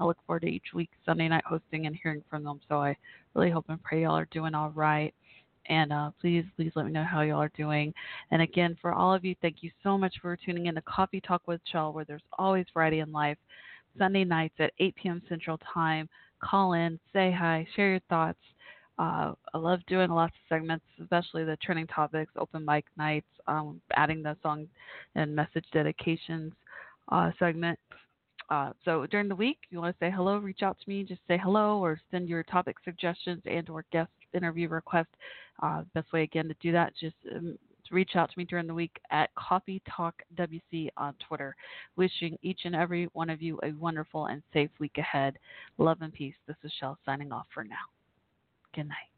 I 0.00 0.04
look 0.04 0.18
forward 0.26 0.42
to 0.42 0.48
each 0.48 0.72
week 0.74 0.90
Sunday 1.04 1.28
night 1.28 1.44
hosting 1.46 1.86
and 1.86 1.96
hearing 2.02 2.22
from 2.30 2.44
them. 2.44 2.60
So 2.68 2.76
I 2.76 2.96
really 3.34 3.50
hope 3.50 3.66
and 3.68 3.82
pray 3.82 4.02
y'all 4.02 4.16
are 4.16 4.28
doing 4.30 4.54
all 4.54 4.70
right. 4.70 5.14
And 5.66 5.92
uh, 5.92 6.10
please, 6.20 6.44
please 6.56 6.72
let 6.74 6.86
me 6.86 6.92
know 6.92 7.04
how 7.04 7.20
y'all 7.20 7.40
are 7.40 7.52
doing. 7.56 7.94
And 8.30 8.42
again, 8.42 8.76
for 8.80 8.92
all 8.92 9.14
of 9.14 9.24
you, 9.24 9.36
thank 9.42 9.62
you 9.62 9.70
so 9.82 9.96
much 9.96 10.14
for 10.20 10.36
tuning 10.36 10.66
in 10.66 10.74
to 10.74 10.82
Coffee 10.82 11.20
Talk 11.20 11.42
with 11.46 11.60
Shell, 11.70 11.92
where 11.92 12.04
there's 12.04 12.22
always 12.38 12.66
variety 12.74 12.98
in 12.98 13.12
life. 13.12 13.38
Sunday 13.98 14.24
nights 14.24 14.54
at 14.58 14.72
8 14.78 14.94
p.m. 14.96 15.22
Central 15.28 15.58
Time. 15.72 16.08
Call 16.44 16.72
in, 16.72 16.98
say 17.12 17.32
hi, 17.32 17.66
share 17.76 17.90
your 17.90 18.00
thoughts. 18.08 18.38
Uh, 18.98 19.32
I 19.54 19.58
love 19.58 19.80
doing 19.86 20.10
lots 20.10 20.34
of 20.34 20.54
segments, 20.54 20.84
especially 21.00 21.44
the 21.44 21.56
trending 21.62 21.86
topics, 21.86 22.32
open 22.36 22.64
mic 22.64 22.84
nights, 22.96 23.26
um, 23.46 23.80
adding 23.94 24.22
the 24.22 24.36
song 24.42 24.66
and 25.14 25.34
message 25.34 25.64
dedications 25.72 26.52
uh, 27.10 27.30
segment. 27.38 27.78
Uh, 28.50 28.72
so 28.84 29.06
during 29.06 29.28
the 29.28 29.34
week, 29.34 29.58
you 29.70 29.80
want 29.80 29.96
to 29.98 30.04
say 30.04 30.10
hello, 30.10 30.36
reach 30.36 30.62
out 30.62 30.76
to 30.78 30.88
me, 30.88 31.04
just 31.04 31.20
say 31.26 31.38
hello, 31.42 31.78
or 31.78 31.98
send 32.10 32.28
your 32.28 32.42
topic 32.42 32.76
suggestions 32.84 33.40
and 33.46 33.68
or 33.70 33.84
guest 33.92 34.10
interview 34.34 34.68
request. 34.68 35.08
Uh, 35.62 35.82
best 35.94 36.12
way 36.12 36.22
again 36.22 36.48
to 36.48 36.54
do 36.60 36.72
that, 36.72 36.92
just 37.00 37.16
um, 37.34 37.56
reach 37.92 38.16
out 38.16 38.30
to 38.30 38.38
me 38.38 38.44
during 38.44 38.66
the 38.66 38.74
week 38.74 38.98
at 39.10 39.34
Coffee 39.34 39.82
Talk 39.88 40.14
WC 40.36 40.88
on 40.96 41.14
Twitter. 41.26 41.54
Wishing 41.96 42.38
each 42.42 42.60
and 42.64 42.74
every 42.74 43.04
one 43.12 43.30
of 43.30 43.42
you 43.42 43.60
a 43.62 43.72
wonderful 43.72 44.26
and 44.26 44.42
safe 44.52 44.70
week 44.78 44.98
ahead. 44.98 45.38
Love 45.78 45.98
and 46.00 46.12
peace. 46.12 46.34
This 46.46 46.56
is 46.64 46.72
Shell 46.80 46.98
signing 47.04 47.32
off 47.32 47.46
for 47.52 47.64
now. 47.64 47.76
Good 48.74 48.88
night. 48.88 49.11